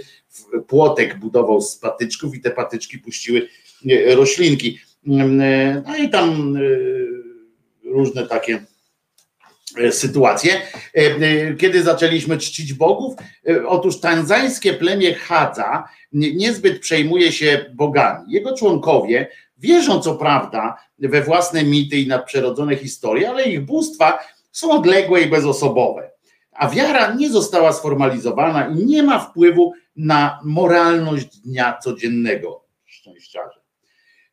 płotek 0.67 1.19
budował 1.19 1.61
z 1.61 1.77
patyczków 1.77 2.35
i 2.35 2.41
te 2.41 2.51
patyczki 2.51 2.99
puściły 2.99 3.49
e, 3.91 4.15
roślinki. 4.15 4.79
Mm, 5.07 5.41
e, 5.41 5.83
no 5.87 5.97
i 5.97 6.11
tam 6.11 6.57
e, 6.57 6.61
różne 7.91 8.27
takie 8.27 8.65
sytuacje. 9.91 10.63
Kiedy 11.59 11.83
zaczęliśmy 11.83 12.39
czcić 12.39 12.75
bogów? 12.75 13.15
Otóż 13.67 14.01
tanzańskie 14.01 14.75
plemię 14.75 15.15
Hadza 15.15 15.89
niezbyt 16.13 16.81
przejmuje 16.81 17.33
się 17.33 17.65
bogami. 17.75 18.33
Jego 18.33 18.57
członkowie 18.57 19.29
wierzą 19.59 20.01
co 20.01 20.15
prawda 20.15 20.77
we 20.99 21.23
własne 21.23 21.65
mity 21.65 21.97
i 21.97 22.07
nadprzyrodzone 22.07 22.77
historie, 22.77 23.31
ale 23.31 23.45
ich 23.45 23.65
bóstwa 23.65 24.19
są 24.53 24.71
odległe 24.71 25.21
i 25.21 25.27
bezosobowe. 25.27 26.11
A 26.53 26.69
wiara 26.69 27.15
nie 27.15 27.31
została 27.31 27.73
sformalizowana 27.73 28.69
i 28.69 28.75
nie 28.75 29.03
ma 29.03 29.19
wpływu 29.19 29.73
na 29.97 30.41
moralność 30.45 31.41
dnia 31.41 31.79
codziennego. 31.83 32.65
Szczęściarze. 32.85 33.61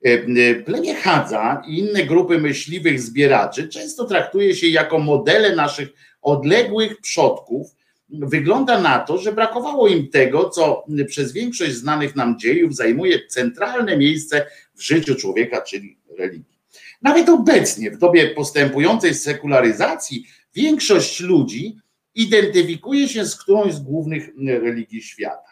E, 0.06 0.10
e, 0.10 0.56
plemię 0.56 0.96
Hadza 0.96 1.62
i 1.68 1.80
inne 1.80 2.04
grupy 2.04 2.40
myśliwych 2.40 3.02
zbieraczy 3.02 3.68
często 3.68 4.06
traktuje 4.06 4.56
się 4.56 4.68
jako 4.68 5.00
modele 5.00 5.56
naszych 5.56 5.90
odległych 6.22 7.02
przodków. 7.02 7.68
Wygląda 8.10 8.82
na 8.82 9.00
to, 9.00 9.18
że 9.18 9.32
brakowało 9.32 9.88
im 9.88 10.10
tego, 10.10 10.50
co 10.50 10.86
przez 11.08 11.34
większość 11.34 11.74
znanych 11.74 12.16
nam 12.16 12.40
dziejów 12.40 12.76
zajmuje 12.76 13.28
centralne 13.28 13.98
miejsce 13.98 14.46
w 14.76 14.82
życiu 14.82 15.16
człowieka, 15.16 15.62
czyli 15.62 15.98
religii. 16.18 16.58
Nawet 17.02 17.30
obecnie, 17.30 17.92
w 17.92 17.98
dobie 17.98 18.28
postępującej 18.30 19.14
sekularyzacji, 19.14 20.26
większość 20.56 21.20
ludzi 21.20 21.78
identyfikuje 22.16 23.08
się 23.08 23.26
z 23.26 23.36
którąś 23.36 23.74
z 23.74 23.80
głównych 23.80 24.30
religii 24.38 25.02
świata 25.02 25.47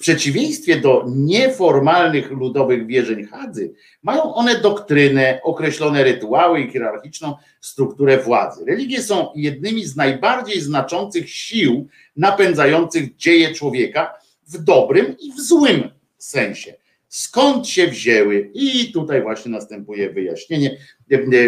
przeciwieństwie 0.00 0.76
do 0.76 1.04
nieformalnych 1.08 2.30
ludowych 2.30 2.86
wierzeń 2.86 3.24
Hadzy, 3.24 3.74
mają 4.02 4.34
one 4.34 4.60
doktrynę, 4.60 5.40
określone 5.44 6.04
rytuały 6.04 6.60
i 6.60 6.70
hierarchiczną 6.70 7.34
strukturę 7.60 8.18
władzy. 8.18 8.64
Religie 8.64 9.02
są 9.02 9.28
jednymi 9.34 9.84
z 9.84 9.96
najbardziej 9.96 10.60
znaczących 10.60 11.30
sił 11.30 11.88
napędzających 12.16 13.16
dzieje 13.16 13.54
człowieka 13.54 14.14
w 14.48 14.58
dobrym 14.58 15.16
i 15.18 15.32
w 15.32 15.40
złym 15.40 15.90
sensie. 16.18 16.74
Skąd 17.08 17.68
się 17.68 17.86
wzięły? 17.86 18.50
I 18.54 18.92
tutaj 18.92 19.22
właśnie 19.22 19.50
następuje 19.50 20.10
wyjaśnienie 20.10 20.76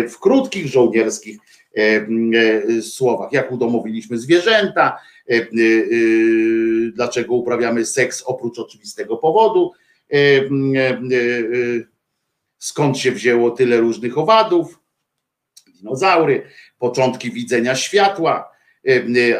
w 0.09 0.19
krótkich 0.20 0.66
żołnierskich 0.66 1.39
e, 1.77 1.81
e, 1.81 2.83
słowach. 2.83 3.33
Jak 3.33 3.53
udomowiliśmy 3.53 4.19
zwierzęta, 4.19 4.99
dlaczego 6.93 7.35
uprawiamy 7.35 7.87
seks 7.87 8.23
oprócz 8.23 8.59
oczywistego 8.59 9.17
powodu, 9.17 9.73
e, 10.13 10.19
skąd 12.59 12.99
się 12.99 13.13
wzięło 13.13 13.51
tyle 13.51 13.77
różnych 13.77 14.19
owadów, 14.19 14.81
dinozaury, 15.67 16.43
początki 16.79 17.31
widzenia 17.31 17.77
światła, 17.77 18.53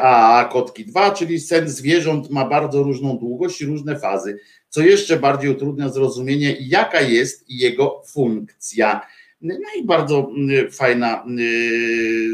a 0.01 0.49
kotki 0.51 0.85
2, 0.85 1.11
czyli 1.11 1.39
sen 1.39 1.69
zwierząt 1.69 2.29
ma 2.29 2.45
bardzo 2.45 2.83
różną 2.83 3.17
długość 3.17 3.61
i 3.61 3.65
różne 3.65 3.99
fazy, 3.99 4.39
co 4.69 4.81
jeszcze 4.81 5.19
bardziej 5.19 5.51
utrudnia 5.51 5.89
zrozumienie, 5.89 6.55
jaka 6.59 7.01
jest 7.01 7.45
jego 7.49 8.01
funkcja. 8.07 9.01
No 9.41 9.55
i 9.79 9.85
bardzo 9.85 10.31
fajna 10.71 11.25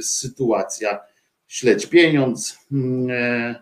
sytuacja 0.01 0.99
śledź 1.49 1.85
pieniądz. 1.85 2.57
Mm, 2.71 3.09
e, 3.11 3.55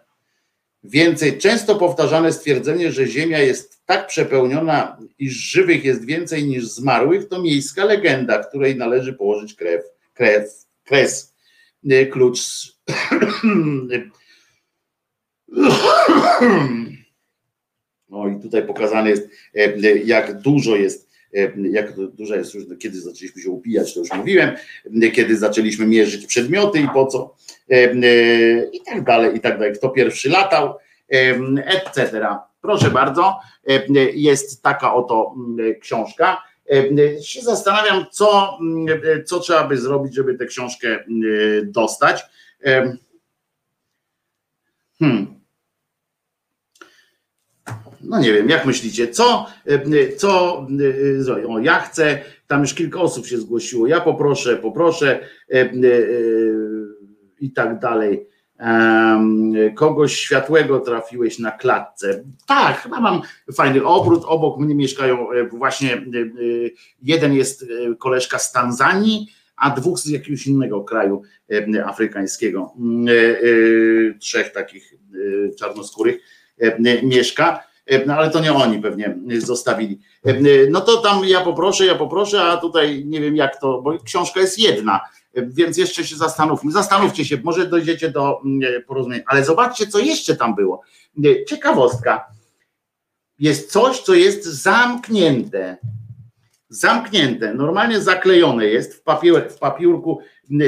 więcej, 0.84 1.38
często 1.38 1.76
powtarzane 1.76 2.34
stwierdzenie, 2.34 2.92
że 2.92 3.08
Ziemia 3.08 3.40
jest 3.40 3.86
tak 3.86 4.08
przepełniona, 4.08 4.98
iż 5.20 5.34
żywych 5.34 5.86
jest 5.86 6.06
więcej 6.06 6.44
niż 6.44 6.68
zmarłych, 6.68 7.28
to 7.28 7.42
miejska 7.42 7.86
legenda, 7.86 8.44
której 8.44 8.76
należy 8.76 9.14
położyć 9.14 9.54
krew, 9.54 9.82
krew, 10.14 10.66
kres. 10.84 11.34
E, 11.90 12.06
klucz 12.06 12.40
No 18.10 18.28
i 18.38 18.42
tutaj 18.42 18.68
pokazane 18.68 19.10
jest, 19.10 19.30
e, 19.56 19.78
jak 19.98 20.42
dużo 20.42 20.76
jest, 20.76 21.07
e, 21.34 21.52
jak 21.70 21.94
duża 21.94 22.36
jest 22.36 22.54
już, 22.54 22.64
kiedy 22.80 23.02
zaczęliśmy 23.02 23.42
się 23.42 23.50
upijać, 23.50 23.94
to 23.94 24.00
już 24.00 24.14
mówiłem, 24.14 24.50
e, 25.04 25.10
kiedy 25.10 25.38
zaczęliśmy 25.38 25.88
mierzyć 25.88 26.26
przedmioty 26.26 26.80
i 26.80 26.88
po 26.88 27.06
co, 27.06 27.36
i 28.72 28.82
tak 28.86 29.04
dalej, 29.04 29.36
i 29.36 29.40
tak 29.40 29.60
dalej. 29.60 29.74
Kto 29.76 29.90
pierwszy 29.90 30.30
latał, 30.30 30.78
etc. 31.66 32.28
Proszę 32.62 32.92
bardzo, 32.92 33.40
jest 34.14 34.64
taka 34.64 34.94
oto 34.94 35.36
książka. 35.82 36.44
Się 37.22 37.42
zastanawiam, 37.42 38.06
co, 38.12 38.60
co 39.26 39.40
trzeba 39.40 39.68
by 39.68 39.78
zrobić, 39.78 40.16
żeby 40.16 40.36
tę 40.36 40.46
książkę 40.46 41.04
dostać. 41.64 42.26
Hmm 45.00 45.37
no 48.02 48.20
nie 48.20 48.34
wiem, 48.34 48.50
jak 48.50 48.66
myślicie, 48.66 49.08
co, 49.08 49.46
e, 49.66 50.16
co 50.16 50.62
e, 51.18 51.24
zrobią? 51.24 51.54
O, 51.54 51.60
ja 51.60 51.80
chcę, 51.80 52.20
tam 52.48 52.62
już 52.62 52.74
kilka 52.74 53.00
osób 53.00 53.28
się 53.28 53.38
zgłosiło, 53.38 53.88
ja 53.88 54.02
poproszę, 54.02 54.58
poproszę 54.58 55.20
e, 55.54 55.70
i 57.40 57.52
tak 57.52 57.80
dalej. 57.80 58.28
Kogoś 59.76 60.16
światłego 60.16 60.80
trafiłeś 60.80 61.40
na 61.40 61.52
klatce. 61.52 62.24
Tak, 62.48 62.78
chyba 62.78 63.00
mam 63.00 63.22
fajny 63.56 63.84
obrót. 63.86 64.24
Obok 64.26 64.60
mnie 64.60 64.76
mieszkają 64.76 65.28
właśnie 65.52 66.02
jeden 67.02 67.34
jest 67.34 67.66
koleżka 68.00 68.40
z 68.40 68.52
Tanzanii, 68.52 69.28
a 69.56 69.70
dwóch 69.70 70.00
z 70.00 70.06
jakiegoś 70.06 70.48
innego 70.48 70.84
kraju 70.84 71.22
afrykańskiego. 71.86 72.74
Trzech 74.20 74.52
takich 74.52 74.94
czarnoskórych 75.60 76.18
mieszka. 77.04 77.64
E, 77.88 78.06
no 78.06 78.14
ale 78.14 78.30
to 78.30 78.40
nie 78.40 78.54
oni 78.54 78.80
pewnie 78.80 79.18
zostawili. 79.38 80.00
E, 80.26 80.36
no 80.70 80.82
to 80.82 80.98
tam 80.98 81.26
ja 81.26 81.42
poproszę, 81.42 81.86
ja 81.86 81.96
poproszę, 81.96 82.44
a 82.44 82.58
tutaj 82.58 83.06
nie 83.06 83.22
wiem 83.22 83.36
jak 83.36 83.62
to, 83.62 83.82
bo 83.82 83.98
książka 84.04 84.40
jest 84.40 84.60
jedna, 84.60 85.00
e, 85.34 85.46
więc 85.46 85.78
jeszcze 85.78 86.04
się 86.04 86.16
zastanówmy. 86.16 86.72
Zastanówcie 86.72 87.26
się, 87.26 87.38
może 87.44 87.68
dojdziecie 87.68 88.12
do 88.12 88.42
porozumienia, 88.88 89.24
ale 89.28 89.46
zobaczcie, 89.46 89.88
co 89.88 90.00
jeszcze 90.00 90.36
tam 90.36 90.56
było. 90.56 90.82
Ciekawostka. 91.48 92.26
Jest 93.40 93.72
coś, 93.72 94.00
co 94.00 94.14
jest 94.14 94.46
zamknięte. 94.46 95.78
Zamknięte, 96.70 97.54
normalnie 97.54 98.02
zaklejone 98.02 98.66
jest 98.66 98.96
w, 98.96 99.04
papier, 99.04 99.50
w 99.50 99.60
papiurku 99.60 100.20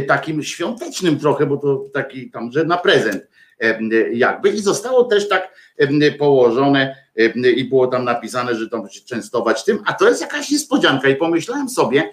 takim 0.08 0.44
świątecznym 0.44 1.20
trochę, 1.20 1.46
bo 1.46 1.58
to 1.58 1.86
taki 1.94 2.32
tam, 2.32 2.52
że 2.52 2.64
na 2.64 2.78
prezent 2.78 3.28
jakby 4.14 4.50
i 4.50 4.62
zostało 4.62 5.04
też 5.04 5.30
tak 5.30 5.54
położone 6.18 6.96
i 7.56 7.64
było 7.64 7.88
tam 7.88 8.06
napisane, 8.06 8.56
że 8.56 8.70
tam 8.70 8.90
się 8.90 9.02
częstować 9.02 9.64
tym, 9.64 9.80
a 9.86 9.94
to 9.94 10.10
jest 10.10 10.22
jakaś 10.22 10.50
niespodzianka. 10.50 11.10
I 11.10 11.16
pomyślałem 11.16 11.70
sobie, 11.70 12.12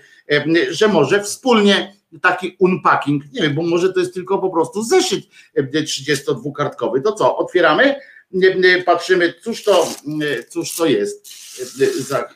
że 0.70 0.88
może 0.88 1.22
wspólnie 1.22 1.96
taki 2.22 2.56
unpacking, 2.58 3.32
nie 3.32 3.42
wiem, 3.42 3.54
bo 3.54 3.62
może 3.62 3.92
to 3.92 4.00
jest 4.00 4.14
tylko 4.14 4.38
po 4.38 4.50
prostu 4.50 4.82
zeszyt 4.82 5.24
32-kartkowy, 5.56 7.02
to 7.02 7.12
co, 7.12 7.36
otwieramy, 7.36 8.00
patrzymy, 8.86 9.34
cóż 9.42 9.64
to, 9.64 9.88
cóż 10.48 10.76
to 10.76 10.86
jest? 10.86 11.28
Za, 11.98 12.28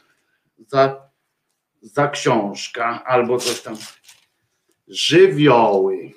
za, 0.69 1.11
za 1.83 2.09
książka 2.09 3.05
albo 3.05 3.39
coś 3.39 3.61
tam, 3.61 3.77
żywioły, 4.89 6.13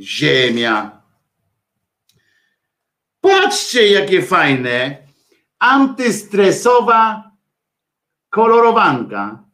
ziemia. 0.00 0.97
Patrzcie, 3.28 3.88
jakie 3.88 4.22
fajne. 4.22 4.96
Antystresowa 5.58 7.30
kolorowanka. 8.30 9.44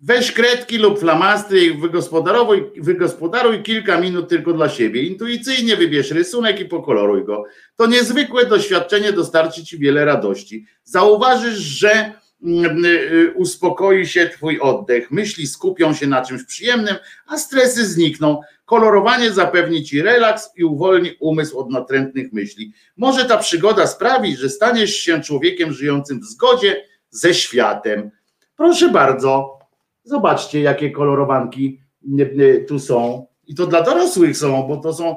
Weź 0.00 0.32
kredki 0.32 0.78
lub 0.78 1.00
flamastry 1.00 1.64
i 1.64 1.80
wygospodaruj, 1.80 2.70
wygospodaruj 2.76 3.62
kilka 3.62 4.00
minut 4.00 4.28
tylko 4.28 4.52
dla 4.52 4.68
siebie. 4.68 5.02
Intuicyjnie 5.02 5.76
wybierz 5.76 6.10
rysunek 6.10 6.60
i 6.60 6.64
pokoloruj 6.64 7.24
go. 7.24 7.44
To 7.76 7.86
niezwykłe 7.86 8.46
doświadczenie 8.46 9.12
dostarczy 9.12 9.64
ci 9.64 9.78
wiele 9.78 10.04
radości. 10.04 10.66
Zauważysz, 10.84 11.58
że 11.58 12.12
Mm, 12.44 12.84
y, 12.84 13.32
uspokoi 13.34 14.06
się 14.06 14.28
twój 14.28 14.60
oddech, 14.60 15.10
myśli 15.10 15.46
skupią 15.46 15.94
się 15.94 16.06
na 16.06 16.22
czymś 16.22 16.44
przyjemnym, 16.44 16.96
a 17.26 17.38
stresy 17.38 17.86
znikną. 17.86 18.40
Kolorowanie 18.64 19.32
zapewni 19.32 19.84
ci 19.84 20.02
relaks 20.02 20.50
i 20.56 20.64
uwolni 20.64 21.10
umysł 21.20 21.58
od 21.58 21.70
natrętnych 21.70 22.32
myśli. 22.32 22.72
Może 22.96 23.24
ta 23.24 23.38
przygoda 23.38 23.86
sprawi, 23.86 24.36
że 24.36 24.48
staniesz 24.48 24.96
się 24.96 25.20
człowiekiem 25.20 25.72
żyjącym 25.72 26.20
w 26.20 26.24
zgodzie 26.24 26.84
ze 27.10 27.34
światem. 27.34 28.10
Proszę 28.56 28.88
bardzo, 28.88 29.58
zobaczcie, 30.04 30.60
jakie 30.60 30.90
kolorowanki 30.90 31.80
y, 32.20 32.22
y, 32.22 32.64
tu 32.68 32.78
są. 32.78 33.26
I 33.46 33.54
to 33.54 33.66
dla 33.66 33.82
dorosłych 33.82 34.36
są, 34.36 34.62
bo 34.62 34.76
to 34.76 34.92
są 34.92 35.16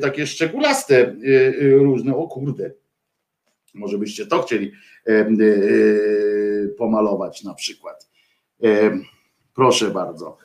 takie 0.00 0.26
szczególaste 0.26 1.14
różne. 1.60 2.16
O 2.16 2.28
kurde, 2.28 2.70
może 3.74 3.98
byście 3.98 4.26
to 4.26 4.42
chcieli 4.42 4.72
e, 5.06 5.12
e, 5.12 5.26
pomalować 6.68 7.44
na 7.44 7.54
przykład. 7.54 8.10
E, 8.64 8.98
proszę 9.54 9.90
bardzo. 9.90 10.38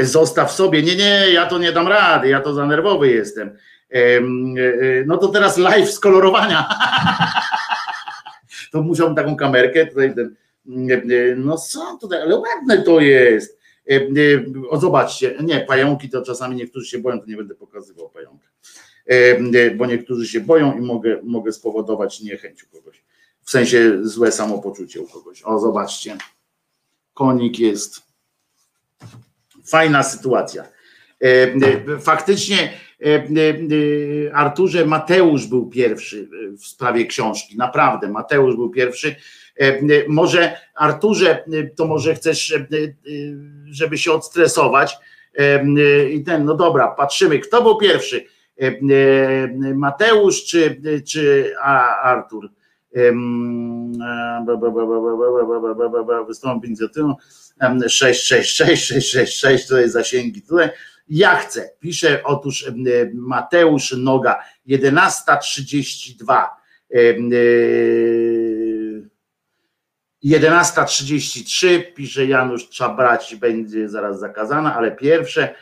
Zostaw 0.00 0.52
sobie. 0.52 0.82
Nie, 0.82 0.96
nie, 0.96 1.30
ja 1.32 1.46
to 1.46 1.58
nie 1.58 1.72
dam 1.72 1.88
rady, 1.88 2.28
ja 2.28 2.40
to 2.40 2.54
za 2.54 2.66
nerwowy 2.66 3.08
jestem. 3.08 3.56
No 5.06 5.16
to 5.16 5.28
teraz 5.28 5.58
live 5.58 5.90
z 5.90 6.00
kolorowania. 6.00 6.68
To 8.72 8.82
musiałbym 8.82 9.16
taką 9.16 9.36
kamerkę 9.36 9.86
tutaj 9.86 10.14
ten, 10.14 10.36
no 11.36 11.58
co 11.58 11.98
tutaj, 12.00 12.22
ale 12.22 12.36
ładne 12.38 12.82
to 12.82 13.00
jest. 13.00 13.58
O, 14.68 14.76
zobaczcie, 14.78 15.34
nie, 15.42 15.60
pająki 15.60 16.10
to 16.10 16.22
czasami 16.22 16.56
niektórzy 16.56 16.86
się 16.86 16.98
boją, 16.98 17.20
to 17.20 17.26
nie 17.26 17.36
będę 17.36 17.54
pokazywał 17.54 18.08
pająka. 18.10 18.48
E, 19.06 19.70
bo 19.70 19.86
niektórzy 19.86 20.28
się 20.28 20.40
boją 20.40 20.78
i 20.78 20.80
mogę, 20.80 21.20
mogę 21.22 21.52
spowodować 21.52 22.20
niechęć 22.20 22.64
u 22.64 22.66
kogoś. 22.66 23.04
W 23.42 23.50
sensie 23.50 23.98
złe 24.02 24.32
samopoczucie 24.32 25.00
u 25.00 25.06
kogoś. 25.06 25.42
O, 25.42 25.58
zobaczcie. 25.58 26.16
Konik 27.14 27.58
jest. 27.58 28.02
Fajna 29.68 30.02
sytuacja. 30.02 30.62
E, 30.62 31.26
e, 31.26 31.98
faktycznie 32.00 32.72
Arturze 34.32 34.86
Mateusz 34.86 35.46
był 35.46 35.66
pierwszy 35.66 36.28
w 36.58 36.66
sprawie 36.66 37.06
książki. 37.06 37.56
Naprawdę, 37.56 38.08
Mateusz 38.08 38.56
był 38.56 38.70
pierwszy. 38.70 39.16
Może 40.08 40.56
Arturze, 40.74 41.44
to 41.76 41.86
może 41.86 42.14
chcesz, 42.14 42.54
żeby 43.66 43.98
się 43.98 44.12
odstresować. 44.12 44.96
I 46.10 46.24
ten, 46.24 46.44
no 46.44 46.54
dobra, 46.54 46.88
patrzymy, 46.88 47.38
kto 47.38 47.62
był 47.62 47.76
pierwszy 47.76 48.24
E, 48.62 48.66
e, 48.66 49.74
Mateusz 49.74 50.44
czy, 50.44 50.80
czy 51.06 51.52
Artur 52.02 52.50
wystąpień 56.26 56.76
z 56.76 56.92
tym 56.92 57.14
666 57.88 58.56
666 58.56 59.68
to 59.68 59.78
jest 59.78 59.92
zasięgi 59.94 60.42
tutaj 60.42 60.68
ja 61.08 61.36
chcę, 61.36 61.70
pisze 61.80 62.22
otóż 62.24 62.72
Mateusz 63.14 63.92
Noga 63.98 64.42
11.32 64.68 66.46
11.33 70.24 71.82
pisze 71.94 72.26
Janusz 72.26 72.68
Czabrać 72.68 73.34
będzie 73.34 73.88
zaraz 73.88 74.18
zakazana, 74.18 74.76
ale 74.76 74.92
pierwsze 74.92 75.54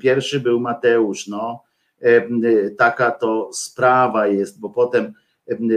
pierwszy 0.00 0.40
był 0.40 0.60
Mateusz, 0.60 1.26
no 1.26 1.62
taka 2.78 3.10
to 3.10 3.50
sprawa 3.52 4.26
jest, 4.26 4.60
bo 4.60 4.70
potem 4.70 5.12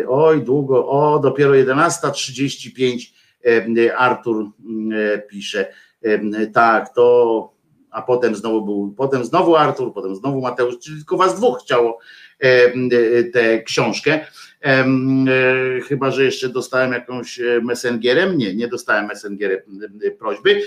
oj 0.07 0.41
długo, 0.41 0.87
o 0.87 1.19
dopiero 1.19 1.53
11.35 1.53 3.91
Artur 3.97 4.45
pisze, 5.29 5.73
tak, 6.53 6.93
to 6.93 7.55
a 7.91 8.01
potem 8.01 8.35
znowu 8.35 8.65
był, 8.65 8.93
potem 8.97 9.25
znowu 9.25 9.55
Artur, 9.55 9.93
potem 9.93 10.15
znowu 10.15 10.41
Mateusz, 10.41 10.79
czyli 10.79 10.97
tylko 10.97 11.17
was 11.17 11.35
dwóch 11.35 11.61
chciało 11.63 11.99
tę 13.33 13.63
książkę. 13.63 14.19
Chyba, 15.87 16.11
że 16.11 16.23
jeszcze 16.23 16.49
dostałem 16.49 16.91
jakąś 16.91 17.39
messengerem. 17.61 18.37
Nie, 18.37 18.55
nie 18.55 18.67
dostałem 18.67 19.05
messengerem 19.05 19.59
prośby. 20.19 20.61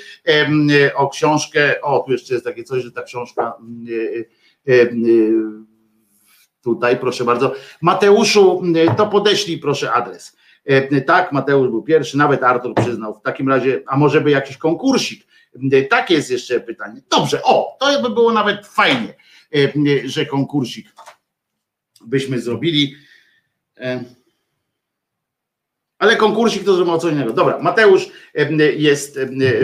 O 0.94 1.08
książkę, 1.08 1.82
o, 1.82 1.98
tu 1.98 2.12
jeszcze 2.12 2.34
jest 2.34 2.46
takie 2.46 2.64
coś, 2.64 2.82
że 2.82 2.92
ta 2.92 3.02
książka 3.02 3.54
E, 4.68 4.72
e, 4.72 4.88
tutaj, 6.74 6.98
proszę 6.98 7.24
bardzo. 7.24 7.54
Mateuszu, 7.80 8.62
e, 8.76 8.94
to 8.94 9.06
podeślij 9.06 9.58
proszę 9.58 9.92
adres. 9.92 10.36
Tak, 11.06 11.32
Mateusz 11.32 11.68
był 11.68 11.82
pierwszy, 11.82 12.18
nawet 12.18 12.42
Artur 12.42 12.74
przyznał. 12.74 13.14
W 13.14 13.22
takim 13.22 13.48
razie, 13.48 13.82
a 13.86 13.96
może 13.96 14.20
by 14.20 14.30
jakiś 14.30 14.56
konkursik? 14.56 15.26
Takie 15.90 16.14
jest 16.14 16.30
jeszcze 16.30 16.60
pytanie. 16.60 17.00
Dobrze, 17.10 17.42
o, 17.44 17.76
to 17.80 18.02
by 18.02 18.10
było 18.10 18.32
nawet 18.32 18.66
fajnie. 18.66 19.14
że 20.04 20.26
konkursik 20.26 20.92
byśmy 22.06 22.40
zrobili. 22.40 22.94
Ale 25.98 26.16
konkursik 26.16 26.64
to 26.64 26.74
zrobimy 26.74 26.96
o 26.96 26.98
co 26.98 27.08
innego. 27.08 27.32
Dobra, 27.32 27.58
Mateusz 27.58 28.10
jest, 28.76 29.18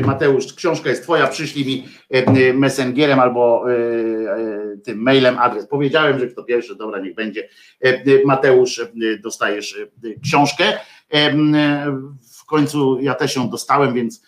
Mateusz, 0.04 0.52
książka 0.52 0.90
jest 0.90 1.02
twoja, 1.02 1.26
przyślij 1.26 1.66
mi 1.66 1.88
em, 2.10 2.58
messengerem 2.58 3.20
albo 3.20 3.64
e, 3.70 3.74
e, 3.74 4.76
tym 4.84 4.98
mailem 4.98 5.38
adres. 5.38 5.66
Powiedziałem, 5.66 6.18
że 6.18 6.26
kto 6.26 6.44
pierwszy, 6.44 6.76
dobra, 6.76 7.00
niech 7.00 7.14
będzie. 7.14 7.48
Mateusz, 8.24 8.80
dostajesz 9.22 9.78
książkę. 10.22 10.64
W 12.38 12.46
końcu 12.46 13.00
ja 13.00 13.14
też 13.14 13.36
ją 13.36 13.50
dostałem, 13.50 13.94
więc, 13.94 14.22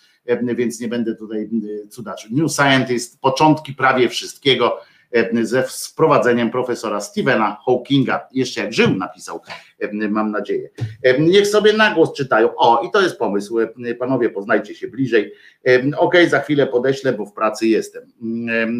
więc 0.55 0.79
nie 0.79 0.87
będę 0.87 1.15
tutaj 1.15 1.49
cudaczył. 1.89 2.31
New 2.33 2.51
Scientist, 2.51 3.21
początki 3.21 3.73
prawie 3.73 4.09
wszystkiego 4.09 4.79
ze 5.43 5.63
wprowadzeniem 5.63 6.51
profesora 6.51 7.01
Stephena 7.01 7.57
Hawkinga. 7.65 8.27
Jeszcze 8.31 8.61
jak 8.61 8.73
żył, 8.73 8.89
napisał, 8.89 9.41
e, 9.79 10.07
mam 10.09 10.31
nadzieję. 10.31 10.69
E, 11.03 11.19
Niech 11.19 11.47
sobie 11.47 11.73
na 11.73 11.93
głos 11.93 12.13
czytają. 12.13 12.55
O, 12.55 12.81
i 12.87 12.91
to 12.91 13.01
jest 13.01 13.17
pomysł. 13.17 13.59
E, 13.59 13.95
Panowie, 13.99 14.29
poznajcie 14.29 14.75
się 14.75 14.87
bliżej. 14.87 15.33
E, 15.67 15.97
Okej, 15.97 16.29
za 16.29 16.39
chwilę 16.39 16.67
podeślę, 16.67 17.13
bo 17.13 17.25
w 17.25 17.33
pracy 17.33 17.67
jestem. 17.67 18.03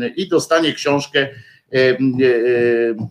E, 0.03 0.07
I 0.07 0.27
dostanie 0.29 0.73
książkę. 0.73 1.19
e, 1.19 1.77
e, 1.77 1.95
e, 1.95 3.07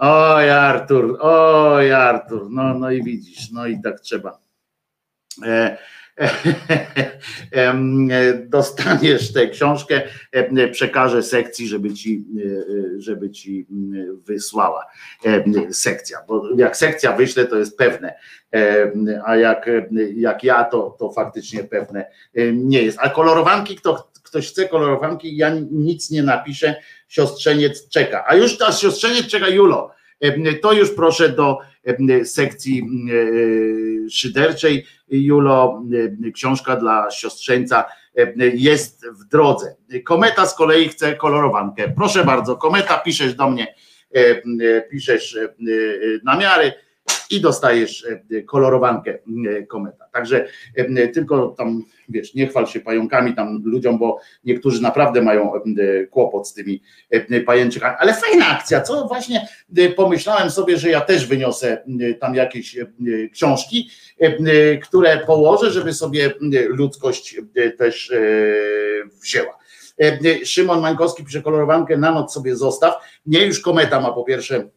Oj, 0.00 0.50
Artur, 0.50 1.18
oj, 1.20 1.92
Artur, 1.92 2.50
no, 2.50 2.74
no 2.74 2.90
i 2.90 3.02
widzisz, 3.02 3.50
no 3.50 3.66
i 3.66 3.82
tak 3.82 4.00
trzeba. 4.00 4.38
E, 7.52 7.70
e, 7.70 8.34
dostaniesz 8.34 9.32
tę 9.32 9.48
książkę, 9.48 10.02
e, 10.32 10.68
przekażę 10.68 11.22
sekcji, 11.22 11.68
żeby 11.68 11.94
ci, 11.94 12.24
e, 12.96 13.00
żeby 13.00 13.30
ci 13.30 13.66
mm, 13.70 14.20
wysłała 14.26 14.86
e, 15.26 15.44
sekcja, 15.72 16.18
bo 16.28 16.48
jak 16.56 16.76
sekcja 16.76 17.12
wyśle, 17.12 17.44
to 17.44 17.56
jest 17.56 17.78
pewne, 17.78 18.14
E, 18.54 18.92
a 19.24 19.36
jak, 19.36 19.70
jak 20.16 20.44
ja, 20.44 20.64
to, 20.64 20.96
to 20.98 21.12
faktycznie 21.12 21.64
pewne 21.64 22.06
e, 22.34 22.52
nie 22.52 22.82
jest. 22.82 22.98
A 23.00 23.10
kolorowanki, 23.10 23.76
kto, 23.76 24.10
ktoś 24.22 24.48
chce 24.48 24.68
kolorowanki, 24.68 25.36
ja 25.36 25.50
nic 25.70 26.10
nie 26.10 26.22
napiszę, 26.22 26.74
siostrzeniec 27.08 27.88
czeka. 27.88 28.24
A 28.26 28.34
już 28.34 28.58
ta 28.58 28.72
siostrzeniec 28.72 29.26
czeka, 29.26 29.48
Julo, 29.48 29.90
e, 30.20 30.54
to 30.54 30.72
już 30.72 30.94
proszę 30.94 31.28
do 31.28 31.58
e, 31.60 31.67
sekcji 32.24 32.82
e, 32.82 34.10
szyderczej. 34.10 34.86
Julo, 35.08 35.82
e, 36.26 36.30
książka 36.30 36.76
dla 36.76 37.10
siostrzeńca 37.10 37.84
e, 38.16 38.32
jest 38.54 39.06
w 39.06 39.24
drodze. 39.24 39.76
Kometa 40.04 40.46
z 40.46 40.54
kolei 40.54 40.88
chce 40.88 41.16
kolorowankę. 41.16 41.92
Proszę 41.96 42.24
bardzo, 42.24 42.56
Kometa, 42.56 42.98
piszesz 42.98 43.34
do 43.34 43.50
mnie, 43.50 43.74
e, 44.14 44.18
e, 44.18 44.82
piszesz 44.90 45.36
e, 45.36 45.44
e, 45.44 45.48
namiary 46.24 46.72
i 47.30 47.40
dostajesz 47.40 48.06
e, 48.30 48.42
kolorowankę 48.42 49.18
e, 49.48 49.62
kometa. 49.62 50.04
Także 50.12 50.48
e, 50.76 51.08
tylko 51.08 51.48
tam, 51.48 51.82
wiesz, 52.08 52.34
nie 52.34 52.46
chwal 52.46 52.66
się 52.66 52.80
pająkami 52.80 53.34
tam 53.34 53.62
ludziom, 53.64 53.98
bo 53.98 54.18
niektórzy 54.44 54.82
naprawdę 54.82 55.22
mają 55.22 55.54
e, 55.54 55.60
kłopot 56.06 56.48
z 56.48 56.54
tymi 56.54 56.82
e, 57.10 57.40
pajęczykami. 57.40 57.96
Ale 57.98 58.14
fajna 58.14 58.46
akcja, 58.46 58.80
co 58.80 59.06
właśnie 59.06 59.48
e, 59.76 59.88
pomyślałem 59.88 60.50
sobie, 60.50 60.78
że 60.78 60.88
ja 60.88 61.00
też 61.00 61.26
wyniosę 61.26 61.84
e, 62.00 62.14
tam 62.14 62.34
jakieś 62.34 62.78
e, 62.78 62.86
książki, 63.32 63.90
e, 64.20 64.26
e, 64.26 64.78
które 64.78 65.18
położę, 65.26 65.70
żeby 65.70 65.92
sobie 65.92 66.26
e, 66.26 66.30
ludzkość 66.68 67.36
e, 67.56 67.70
też 67.70 68.10
e, 68.10 68.18
wzięła. 69.22 69.58
E, 70.00 70.18
e, 70.42 70.46
Szymon 70.46 70.80
Mańkowski 70.80 71.24
pisze 71.24 71.42
kolorowankę, 71.42 71.96
na 71.96 72.12
noc 72.12 72.32
sobie 72.32 72.56
zostaw. 72.56 72.94
Nie, 73.26 73.46
już 73.46 73.60
kometa 73.60 74.00
ma 74.00 74.12
po 74.12 74.24
pierwsze 74.24 74.68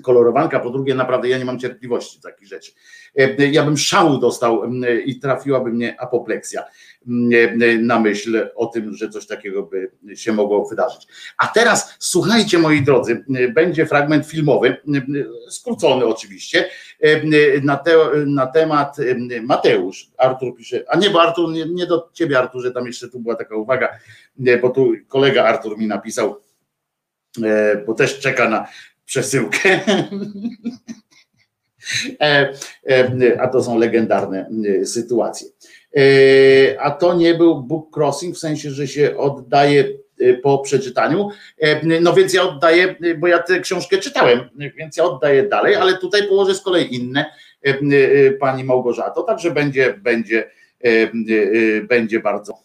kolorowanka, 0.00 0.60
po 0.60 0.70
drugie 0.70 0.94
naprawdę 0.94 1.28
ja 1.28 1.38
nie 1.38 1.44
mam 1.44 1.58
cierpliwości 1.58 2.20
do 2.20 2.28
takich 2.30 2.48
rzeczy. 2.48 2.72
E, 3.18 3.46
Ja 3.46 3.64
bym 3.64 3.76
szału 3.76 4.18
dostał 4.18 4.64
m, 4.64 4.84
i 5.04 5.18
trafiłaby 5.20 5.70
mnie 5.70 6.00
apopleksja 6.00 6.62
e, 6.62 7.78
na 7.78 8.00
myśl 8.00 8.48
o 8.54 8.66
tym, 8.66 8.94
że 8.94 9.08
coś 9.08 9.26
takiego 9.26 9.62
by 9.62 9.90
się 10.16 10.32
mogło 10.32 10.68
wydarzyć. 10.68 11.06
A 11.38 11.46
teraz 11.46 11.96
słuchajcie 11.98 12.58
moi 12.58 12.82
drodzy, 12.82 13.24
będzie 13.54 13.86
fragment 13.86 14.26
filmowy, 14.26 14.76
skrócony 15.50 16.06
oczywiście, 16.06 16.68
e, 17.00 17.60
na, 17.62 17.76
te, 17.76 17.96
na 18.26 18.46
temat 18.46 18.96
Mateusz, 19.42 20.10
Artur 20.18 20.56
pisze, 20.56 20.84
a 20.88 20.98
nie, 20.98 21.10
bo 21.10 21.22
Artur, 21.22 21.52
nie, 21.52 21.66
nie 21.66 21.86
do 21.86 22.08
ciebie 22.12 22.38
Arturze, 22.38 22.70
tam 22.70 22.86
jeszcze 22.86 23.08
tu 23.08 23.20
była 23.20 23.34
taka 23.34 23.56
uwaga, 23.56 23.88
bo 24.62 24.70
tu 24.70 24.92
kolega 25.08 25.44
Artur 25.44 25.78
mi 25.78 25.86
napisał, 25.86 26.40
e, 27.44 27.76
bo 27.86 27.94
też 27.94 28.20
czeka 28.20 28.48
na 28.48 28.66
przesyłkę. 29.08 29.80
E, 32.20 32.52
e, 32.90 33.40
A 33.40 33.48
to 33.48 33.62
są 33.62 33.78
legendarne 33.78 34.50
e, 34.80 34.84
sytuacje. 34.86 35.48
A 36.80 36.90
to 36.90 37.14
nie 37.14 37.34
był 37.34 37.62
book 37.62 37.96
crossing, 37.96 38.36
w 38.36 38.38
sensie, 38.38 38.70
że 38.70 38.88
się 38.88 39.16
oddaje 39.16 39.84
po 40.42 40.58
przeczytaniu. 40.58 41.28
No 42.00 42.14
więc 42.14 42.34
ja 42.34 42.42
oddaję, 42.42 42.94
bo 43.18 43.26
ja 43.26 43.38
tę 43.38 43.60
książkę 43.60 43.98
czytałem, 43.98 44.40
więc 44.78 44.96
ja 44.96 45.04
oddaję 45.04 45.42
dalej, 45.42 45.74
ale 45.74 45.98
tutaj 45.98 46.28
położę 46.28 46.54
z 46.54 46.60
kolei 46.60 46.94
inne 46.94 47.24
pani 48.40 48.64
Małgorzato, 48.64 49.22
także 49.22 49.50
będzie, 49.50 49.94
będzie, 50.02 50.50
będzie 51.88 52.20
bardzo 52.20 52.58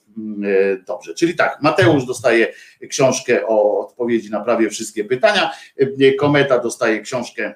dobrze. 0.87 1.13
Czyli 1.13 1.35
tak, 1.35 1.57
Mateusz 1.61 2.05
dostaje 2.05 2.47
książkę 2.89 3.47
o 3.47 3.79
odpowiedzi 3.79 4.31
na 4.31 4.39
prawie 4.39 4.69
wszystkie 4.69 5.03
pytania, 5.03 5.51
e, 5.77 6.13
Kometa 6.13 6.59
dostaje 6.59 7.01
książkę 7.01 7.53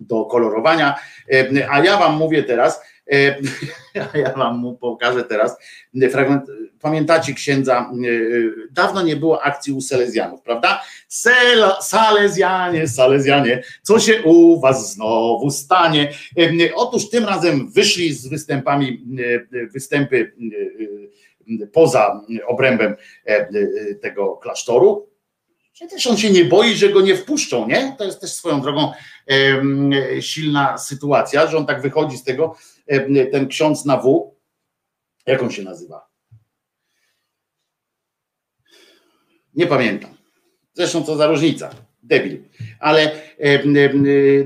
do 0.00 0.24
kolorowania, 0.24 0.94
e, 1.32 1.70
a 1.70 1.84
ja 1.84 1.98
wam 1.98 2.16
mówię 2.16 2.42
teraz, 2.42 2.80
e, 3.12 3.36
a 4.14 4.18
ja 4.18 4.32
wam 4.32 4.76
pokażę 4.80 5.24
teraz 5.24 5.56
fragment, 6.10 6.44
pamiętacie 6.80 7.34
księdza, 7.34 7.78
e, 7.78 8.72
dawno 8.72 9.02
nie 9.02 9.16
było 9.16 9.42
akcji 9.42 9.72
u 9.72 9.80
Salezjanów, 9.80 10.42
prawda? 10.42 10.82
Salezjanie, 11.80 12.88
Salezjanie, 12.88 13.62
co 13.82 14.00
się 14.00 14.22
u 14.22 14.60
was 14.60 14.92
znowu 14.92 15.50
stanie? 15.50 16.12
E, 16.38 16.74
Otóż 16.74 17.10
tym 17.10 17.24
razem 17.24 17.70
wyszli 17.70 18.12
z 18.12 18.28
występami, 18.28 19.04
e, 19.52 19.66
występy 19.66 20.32
e, 20.38 20.46
poza 21.72 22.20
obrębem 22.46 22.96
e, 23.26 23.28
e, 23.28 23.48
tego 23.94 24.36
klasztoru, 24.36 25.08
Przecież 25.72 26.06
on 26.06 26.16
się 26.16 26.30
nie 26.30 26.44
boi, 26.44 26.74
że 26.74 26.88
go 26.88 27.00
nie 27.00 27.16
wpuszczą, 27.16 27.68
nie? 27.68 27.94
To 27.98 28.04
jest 28.04 28.20
też 28.20 28.32
swoją 28.32 28.60
drogą 28.60 28.92
silna 30.20 30.78
sytuacja, 30.78 31.46
że 31.46 31.56
on 31.56 31.66
tak 31.66 31.82
wychodzi 31.82 32.16
z 32.16 32.24
tego, 32.24 32.56
ten 33.32 33.48
ksiądz 33.48 33.84
na 33.84 33.96
W, 33.96 34.34
jak 35.26 35.42
on 35.42 35.50
się 35.50 35.62
nazywa? 35.62 36.08
Nie 39.54 39.66
pamiętam. 39.66 40.10
Zresztą 40.72 41.02
co 41.04 41.16
za 41.16 41.26
różnica. 41.26 41.70
Debil. 42.02 42.42
Ale 42.80 43.10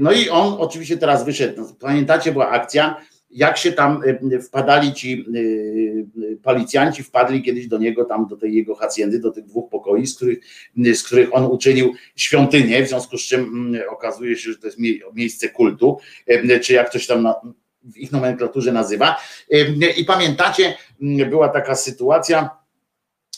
no 0.00 0.12
i 0.12 0.28
on 0.28 0.56
oczywiście 0.58 0.96
teraz 0.96 1.24
wyszedł. 1.24 1.74
Pamiętacie, 1.80 2.32
była 2.32 2.48
akcja, 2.48 2.96
jak 3.30 3.56
się 3.56 3.72
tam 3.72 4.02
em, 4.06 4.42
wpadali 4.42 4.92
ci 4.92 5.24
y, 5.36 6.38
policjanci, 6.42 7.02
wpadli 7.02 7.42
kiedyś 7.42 7.66
do 7.66 7.78
niego, 7.78 8.04
tam 8.04 8.26
do 8.26 8.36
tej 8.36 8.54
jego 8.54 8.74
hacjendy, 8.74 9.18
do 9.18 9.30
tych 9.30 9.44
dwóch 9.44 9.70
pokoi, 9.70 10.06
z 10.06 10.16
których, 10.16 10.38
z 10.94 11.02
których 11.02 11.34
on 11.34 11.44
uczynił 11.44 11.94
świątynię, 12.16 12.82
w 12.82 12.88
związku 12.88 13.18
z 13.18 13.22
czym 13.22 13.40
mm, 13.40 13.82
okazuje 13.90 14.36
się, 14.36 14.52
że 14.52 14.58
to 14.58 14.66
jest 14.66 14.78
mie- 14.78 14.98
miejsce 15.14 15.48
kultu, 15.48 15.98
czy 16.62 16.72
jak 16.72 16.90
ktoś 16.90 17.06
tam 17.06 17.22
na, 17.22 17.34
w 17.84 17.96
ich 17.96 18.12
nomenklaturze 18.12 18.72
nazywa. 18.72 19.16
I 19.96 20.04
pamiętacie, 20.04 20.74
była 21.30 21.48
taka 21.48 21.74
sytuacja, 21.74 22.60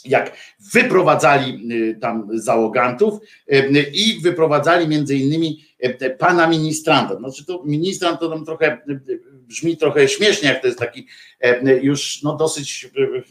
jak 0.05 0.36
wyprowadzali 0.73 1.73
y, 1.73 1.98
tam 2.01 2.28
załogantów 2.32 3.20
y, 3.52 3.90
i 3.94 4.20
wyprowadzali 4.20 4.89
między 4.89 5.16
innymi 5.16 5.64
y, 5.85 6.10
pana 6.19 6.47
ministranta. 6.47 7.16
Znaczy 7.16 7.44
to 7.47 7.62
ministrant 7.64 8.20
to 8.20 8.28
tam 8.28 8.44
trochę 8.44 8.78
y, 8.89 9.20
brzmi 9.52 9.76
trochę 9.76 10.08
śmiesznie, 10.08 10.48
jak 10.48 10.60
to 10.60 10.66
jest 10.66 10.78
taki 10.78 11.06
y, 11.44 11.80
już 11.82 12.22
no 12.22 12.36
dosyć 12.36 12.88
y, 12.98 13.22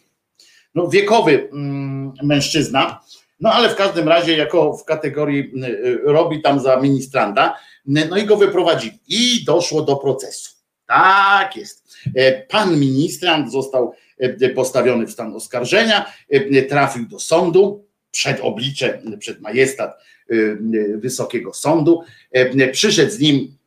no, 0.75 0.87
wiekowy 0.87 1.49
mm, 1.51 2.13
mężczyzna, 2.23 3.01
no 3.39 3.53
ale 3.53 3.69
w 3.69 3.75
każdym 3.75 4.07
razie 4.07 4.37
jako 4.37 4.77
w 4.77 4.85
kategorii 4.85 5.51
y, 5.83 5.99
robi 6.03 6.41
tam 6.41 6.59
za 6.59 6.79
ministranta, 6.79 7.55
no 7.85 8.17
i 8.17 8.25
go 8.25 8.37
wyprowadzili 8.37 8.99
i 9.07 9.43
doszło 9.45 9.81
do 9.81 9.95
procesu. 9.95 10.51
Tak 10.87 11.57
jest. 11.57 11.97
E, 12.15 12.45
Pan 12.47 12.79
ministrant 12.79 13.51
został 13.51 13.93
e, 14.17 14.49
postawiony 14.49 15.07
w 15.07 15.11
stan 15.11 15.35
oskarżenia, 15.35 16.13
e, 16.29 16.61
trafił 16.61 17.07
do 17.07 17.19
sądu, 17.19 17.85
przed 18.11 18.39
oblicze, 18.41 19.01
przed 19.19 19.41
majestat 19.41 19.91
e, 19.91 20.35
e, 20.35 20.97
Wysokiego 20.97 21.53
Sądu. 21.53 22.01
E, 22.31 22.67
Przyszedł 22.67 23.11
z 23.11 23.19
nim 23.19 23.35
e, 23.35 23.60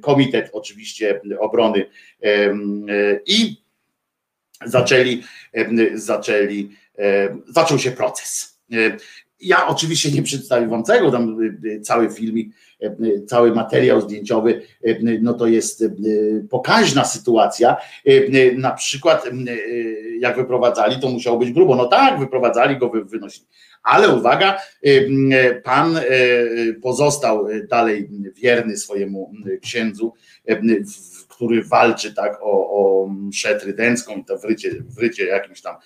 Komitet 0.00 0.50
oczywiście 0.52 1.20
Obrony 1.40 1.86
i 3.26 3.62
zaczęli, 4.64 5.22
zaczęli, 5.94 6.70
zaczął 7.48 7.78
się 7.78 7.90
proces. 7.90 8.60
E, 8.72 8.96
Ja 9.40 9.66
oczywiście 9.66 10.10
nie 10.10 10.22
przedstawię 10.22 10.66
wam 10.66 10.84
całego, 10.84 11.10
tam 11.10 11.38
cały 11.82 12.10
filmik, 12.10 12.54
cały 13.26 13.54
materiał 13.54 14.00
zdjęciowy, 14.00 14.62
no 15.20 15.34
to 15.34 15.46
jest 15.46 15.84
pokaźna 16.50 17.04
sytuacja. 17.04 17.76
Na 18.56 18.70
przykład 18.70 19.24
jak 20.18 20.36
wyprowadzali, 20.36 21.00
to 21.00 21.08
musiało 21.08 21.38
być 21.38 21.52
grubo. 21.52 21.76
No 21.76 21.86
tak, 21.86 22.20
wyprowadzali 22.20 22.76
go, 22.78 22.90
wynosili. 22.90 23.46
Ale 23.82 24.08
uwaga, 24.08 24.58
pan 25.64 26.00
pozostał 26.82 27.46
dalej 27.70 28.08
wierny 28.42 28.76
swojemu 28.76 29.32
księdzu, 29.62 30.12
który 31.28 31.64
walczy 31.64 32.14
tak 32.14 32.38
o, 32.42 32.70
o 32.70 33.08
mszę 33.08 33.60
trydencką 33.60 34.16
i 34.16 34.24
to 34.24 34.38
w 34.38 34.44
rycie, 34.44 34.70
w 34.88 34.98
rycie 34.98 35.26
jakimś 35.26 35.62
tam 35.62 35.76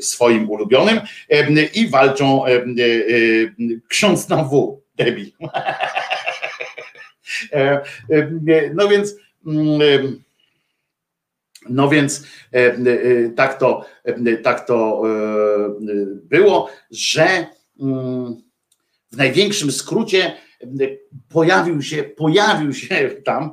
swoim 0.00 0.50
ulubionym 0.50 1.00
i 1.74 1.88
walczą 1.88 2.42
ksiądz 3.88 4.28
na 4.28 4.44
W, 4.44 4.80
debil. 4.96 5.30
No 8.74 8.88
więc 8.88 9.14
no 11.68 11.88
więc 11.88 12.26
tak 13.36 13.58
to, 13.58 13.84
tak 14.42 14.66
to 14.66 15.02
było, 16.22 16.70
że 16.90 17.46
w 19.12 19.16
największym 19.16 19.72
skrócie 19.72 20.36
pojawił 21.28 21.82
się, 21.82 22.02
pojawił 22.02 22.72
się 22.72 23.10
tam 23.24 23.50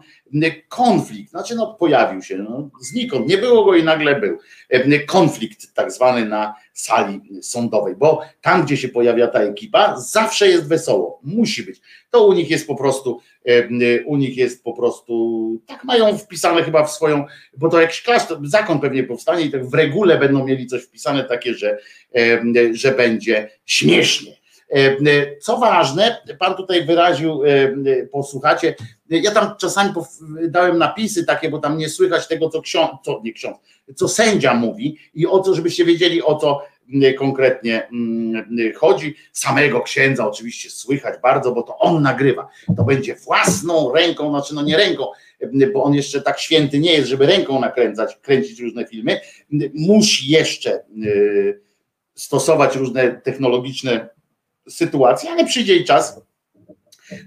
konflikt, 0.70 1.30
znaczy 1.30 1.56
no 1.56 1.74
pojawił 1.74 2.22
się, 2.22 2.38
no, 2.38 2.70
znikąd, 2.82 3.28
nie 3.28 3.38
było 3.38 3.66
go 3.66 3.76
i 3.76 3.84
nagle 3.84 4.20
był. 4.20 4.38
Konflikt 5.08 5.74
tak 5.74 5.92
zwany 5.92 6.26
na 6.26 6.56
sali 6.74 7.22
sądowej, 7.42 7.96
bo 7.96 8.22
tam, 8.42 8.66
gdzie 8.66 8.78
się 8.78 8.90
pojawia 8.90 9.28
ta 9.28 9.40
ekipa, 9.40 10.00
zawsze 10.00 10.48
jest 10.48 10.68
wesoło, 10.68 11.20
musi 11.24 11.64
być. 11.64 11.82
To 12.10 12.28
u 12.28 12.34
nich 12.34 12.50
jest 12.50 12.68
po 12.68 12.76
prostu, 12.76 13.20
u 14.06 14.18
nich 14.18 14.38
jest 14.38 14.64
po 14.64 14.74
prostu, 14.74 15.62
tak 15.66 15.84
mają 15.84 16.18
wpisane 16.18 16.64
chyba 16.64 16.86
w 16.86 16.92
swoją, 16.92 17.26
bo 17.58 17.70
to 17.70 17.82
jakiś 17.82 18.02
klasztor, 18.02 18.40
zakon 18.44 18.80
pewnie 18.80 19.04
powstanie 19.04 19.46
i 19.46 19.52
tak 19.52 19.70
w 19.70 19.74
regule 19.74 20.18
będą 20.18 20.46
mieli 20.46 20.68
coś 20.68 20.84
wpisane 20.84 21.24
takie, 21.24 21.54
że, 21.54 21.78
że 22.74 22.92
będzie 22.92 23.50
śmiesznie 23.66 24.43
co 25.42 25.58
ważne, 25.58 26.22
pan 26.40 26.56
tutaj 26.56 26.86
wyraził, 26.86 27.42
posłuchacie, 28.12 28.76
ja 29.10 29.32
tam 29.32 29.56
czasami 29.60 29.94
dałem 30.48 30.78
napisy 30.78 31.26
takie, 31.26 31.50
bo 31.50 31.60
tam 31.60 31.78
nie 31.78 31.90
słychać 31.90 32.28
tego, 32.28 32.50
co 32.50 32.62
ksiądz, 32.62 32.92
co 33.06 33.22
nie 33.24 33.34
ksiądz, 33.34 33.58
co 33.96 34.08
sędzia 34.08 34.54
mówi 34.54 34.98
i 35.14 35.28
o 35.28 35.40
co, 35.40 35.56
żebyście 35.56 35.86
wiedzieli, 35.86 36.24
o 36.24 36.36
co 36.36 36.62
konkretnie 37.18 37.90
chodzi. 38.76 39.16
Samego 39.32 39.82
księdza 39.82 40.28
oczywiście 40.28 40.70
słychać 40.70 41.22
bardzo, 41.22 41.52
bo 41.52 41.64
to 41.64 41.78
on 41.78 42.02
nagrywa. 42.02 42.50
To 42.78 42.84
będzie 42.84 43.16
własną 43.16 43.94
ręką, 43.94 44.30
znaczy 44.30 44.56
no 44.56 44.62
nie 44.62 44.78
ręką, 44.78 45.06
bo 45.74 45.84
on 45.84 45.94
jeszcze 45.94 46.22
tak 46.22 46.40
święty 46.40 46.80
nie 46.80 46.94
jest, 46.94 47.10
żeby 47.10 47.26
ręką 47.26 47.60
nakręcać, 47.60 48.18
kręcić 48.22 48.60
różne 48.60 48.86
filmy. 48.86 49.20
Musi 49.74 50.32
jeszcze 50.32 50.84
stosować 52.16 52.76
różne 52.76 53.12
technologiczne 53.12 54.10
sytuacji, 54.70 55.30
ale 55.30 55.46
przyjdzie 55.46 55.76
i 55.76 55.86
czas, 55.86 56.22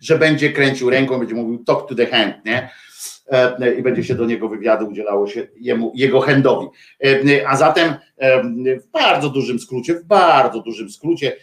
że 0.02 0.18
będzie 0.18 0.52
kręcił 0.52 0.90
ręką, 0.90 1.18
będzie 1.18 1.34
mówił 1.34 1.64
talk 1.64 1.88
to 1.88 1.94
the 1.94 2.06
hand, 2.06 2.34
nie? 2.44 2.70
I 3.78 3.82
będzie 3.82 4.04
się 4.04 4.14
do 4.14 4.26
niego 4.26 4.48
wywiadu 4.48 4.86
udzielało 4.86 5.26
się 5.26 5.46
jemu, 5.60 5.92
jego 5.94 6.20
handowi. 6.20 6.66
A 7.46 7.56
zatem 7.56 7.94
w 8.80 8.90
bardzo 8.92 9.28
dużym 9.28 9.58
skrócie, 9.58 9.94
w 9.94 10.04
bardzo 10.04 10.60
dużym 10.60 10.90
skrócie 10.90 11.36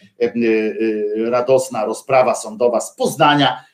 radosna 1.16 1.84
rozprawa 1.84 2.34
sądowa 2.34 2.80
z 2.80 2.96
Poznania. 2.96 3.64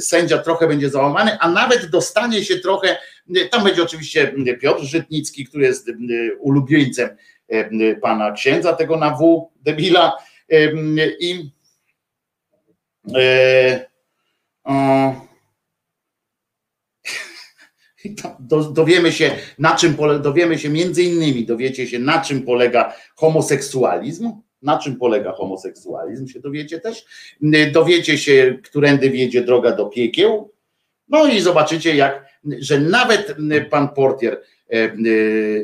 Sędzia 0.00 0.38
trochę 0.38 0.68
będzie 0.68 0.90
załamany, 0.90 1.38
a 1.40 1.50
nawet 1.50 1.90
dostanie 1.90 2.44
się 2.44 2.56
trochę, 2.56 2.96
tam 3.50 3.64
będzie 3.64 3.82
oczywiście 3.82 4.34
Piotr 4.60 4.82
Żytnicki, 4.82 5.44
który 5.44 5.64
jest 5.64 5.90
ulubieńcem 6.38 7.08
pana 8.02 8.32
księdza, 8.32 8.72
tego 8.72 8.96
na 8.96 9.10
W, 9.10 9.50
debila, 9.60 10.16
i 11.20 11.50
dowiemy 18.72 19.12
się, 19.12 19.30
na 19.58 19.76
czym 19.76 19.96
dowiemy 20.22 20.58
się 20.58 20.68
między 20.68 21.02
innymi, 21.02 21.46
dowiecie 21.46 21.86
się, 21.86 21.98
na 21.98 22.20
czym 22.20 22.42
polega 22.42 22.94
homoseksualizm, 23.16 24.32
na 24.62 24.78
czym 24.78 24.96
polega 24.96 25.32
homoseksualizm, 25.32 26.28
się 26.28 26.40
dowiecie 26.40 26.80
też. 26.80 27.04
Dowiecie 27.72 28.18
się, 28.18 28.58
którędy 28.62 29.10
wiedzie 29.10 29.42
droga 29.42 29.72
do 29.72 29.86
piekieł. 29.86 30.52
No 31.08 31.26
i 31.26 31.40
zobaczycie, 31.40 31.96
jak, 31.96 32.28
że 32.60 32.80
nawet 32.80 33.36
pan 33.70 33.88
portier 33.88 34.40
E, 34.40 34.40
e, 34.40 34.57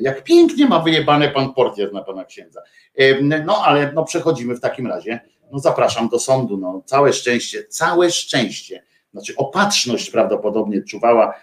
jak 0.01 0.25
pięknie 0.25 0.67
ma 0.67 0.81
wyjebane 0.81 1.29
pan 1.29 1.55
portier 1.55 1.93
na 1.93 2.03
pana 2.03 2.25
księdza. 2.25 2.63
E, 2.95 3.23
no 3.23 3.63
ale 3.65 3.93
no 3.93 4.05
przechodzimy 4.05 4.55
w 4.55 4.61
takim 4.61 4.87
razie. 4.87 5.21
No 5.53 5.59
zapraszam 5.59 6.09
do 6.09 6.19
sądu. 6.19 6.57
No, 6.57 6.83
całe 6.87 7.13
szczęście, 7.13 7.65
całe 7.65 8.11
szczęście. 8.11 8.83
Znaczy 9.13 9.37
opatrzność 9.37 10.11
prawdopodobnie 10.11 10.83
czuwała 10.83 11.35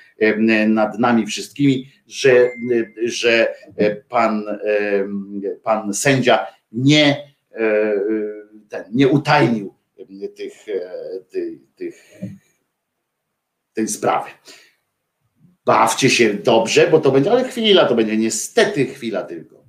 nad 0.67 0.99
nami 0.99 1.25
wszystkimi, 1.25 1.91
że, 2.07 2.49
że 3.03 3.55
pan, 4.09 4.45
pan 5.63 5.93
sędzia 5.93 6.47
nie, 6.71 7.33
ten, 8.69 8.83
nie 8.91 9.07
utajnił 9.07 9.73
tych, 10.35 10.65
tych, 11.29 11.57
tych, 11.75 12.21
tej 13.73 13.87
sprawy 13.87 14.29
bawcie 15.65 16.09
się 16.09 16.33
dobrze, 16.33 16.87
bo 16.87 16.99
to 16.99 17.11
będzie, 17.11 17.31
ale 17.31 17.43
chwila 17.43 17.85
to 17.85 17.95
będzie, 17.95 18.17
niestety 18.17 18.85
chwila 18.85 19.23
tylko. 19.23 19.61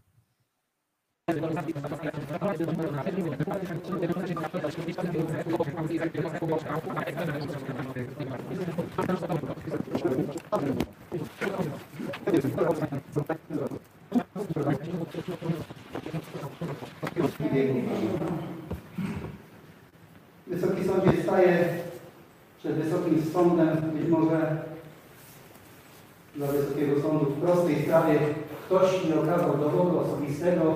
Wysoki 20.47 20.85
Sądzie 20.85 21.23
staje 21.23 21.69
przed 22.59 22.73
Wysokim 22.73 23.23
Sądem, 23.33 23.77
być 23.77 24.09
może 24.09 24.72
dla 26.37 26.47
Wysokiego 26.47 27.03
Sądu 27.03 27.25
w 27.25 27.41
prostej 27.41 27.83
sprawie. 27.83 28.19
Ktoś 28.67 29.05
nie 29.05 29.21
okazał 29.21 29.57
dowodu 29.59 29.99
osobistego, 29.99 30.75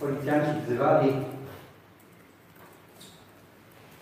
policjanci 0.00 0.60
wzywali, 0.66 1.12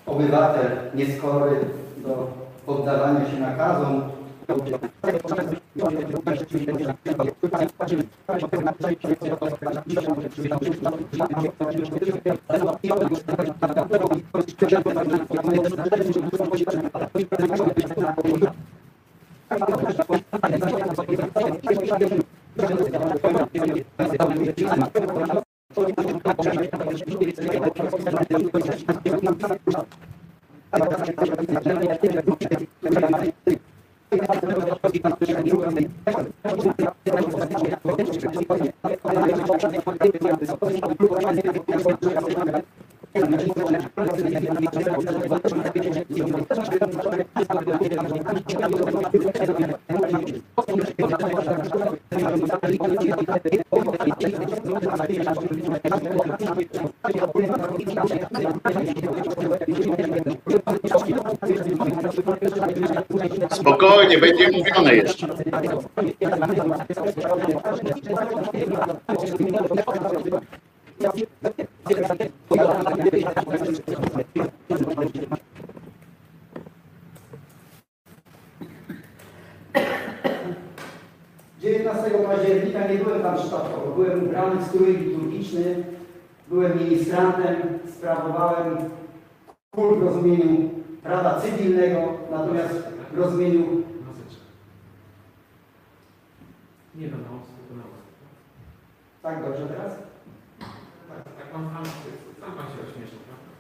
obywatel 0.06 0.66
nieskory 0.94 1.60
do 1.96 2.30
poddawania 2.66 3.30
się 3.30 3.40
nakazom, 3.40 4.02
Gracias. 19.48 20.06
Spokojnie, 63.50 64.18
będzie 64.18 64.50
mówione 64.52 64.94
jeszcze. 64.94 65.26
Dziewiętnastego 81.60 82.18
października 82.18 82.88
nie 82.88 82.98
byłem 82.98 83.22
tam 83.22 83.36
przypadkowo. 83.36 83.94
Byłem 83.94 84.24
ubrany 84.24 84.56
w 84.60 84.66
strój 84.66 84.96
liturgiczny, 84.96 85.84
byłem 86.48 86.78
ministrantem, 86.78 87.56
sprawowałem 87.96 88.76
kult 89.70 89.98
w 89.98 90.02
rozumieniu 90.02 90.70
prawa 91.02 91.40
cywilnego, 91.40 92.00
natomiast 92.30 92.74
w 93.12 93.18
rozumieniu 93.18 93.82
Nie 96.94 97.08
do 97.08 97.16
nauk, 97.16 97.42
tylko 97.58 97.74
nauk. 97.74 97.94
tak 99.22 99.44
dobrze 99.44 99.66
teraz? 99.66 99.92
Pan 101.56 101.64
sam, 101.72 101.84
sam 102.40 102.52
pan 102.56 102.66
się 102.66 102.82
ośmieszył, 102.88 103.18
prawda? 103.26 103.50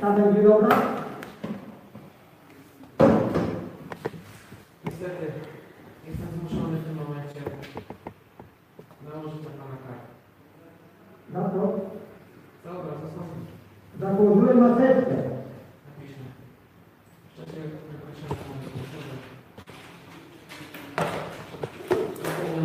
Ta 0.00 0.10
będzie 0.12 0.42
dobra? 0.42 0.68
Niestety, 4.84 5.26
jestem 6.06 6.28
zmuszony 6.40 6.78
w 6.78 6.84
tym 6.84 6.94
momencie 6.96 7.40
nałożyć 9.04 9.42
na 9.44 9.50
pana 9.50 9.76
karę. 9.84 10.04
Na 11.32 11.48
to? 11.48 11.80
Dobra, 12.64 12.92
są 13.14 13.22
Założyłem 14.00 14.60
maseczkę. 14.60 15.16
napiszmy. 15.86 16.28
Wcześniej 17.32 17.64
określone 17.66 18.54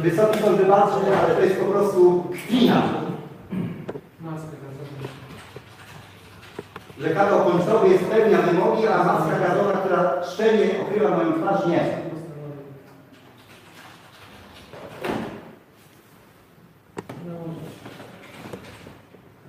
Wysoki 0.01 0.39
sąd 0.39 0.57
wybaczy, 0.57 0.93
ale 1.23 1.35
to 1.35 1.41
jest 1.41 1.59
po 1.59 1.65
prostu 1.65 2.23
kpina. 2.33 2.83
Kanał 7.19 7.51
końcowy 7.51 7.89
jest 7.89 8.03
spełnia 8.05 8.41
wymogi, 8.41 8.87
a 8.87 9.03
maska 9.03 9.39
gazowa, 9.39 9.71
która 9.71 10.23
szczelnie 10.23 10.81
okrywa 10.81 11.17
moją 11.17 11.33
twarz, 11.33 11.65
nie. 11.67 11.97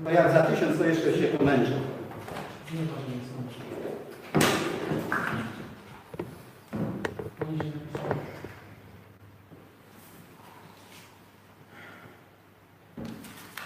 No 0.04 0.10
jak 0.10 0.32
za 0.32 0.42
tysiąc, 0.42 0.78
to 0.78 0.84
jeszcze 0.84 1.18
się 1.18 1.26
pomęczę. 1.26 1.72
Nieważne 2.72 3.14
są. 3.26 3.42
Poniżej 7.38 7.89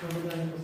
napisane. 0.05 0.52
To 0.52 0.64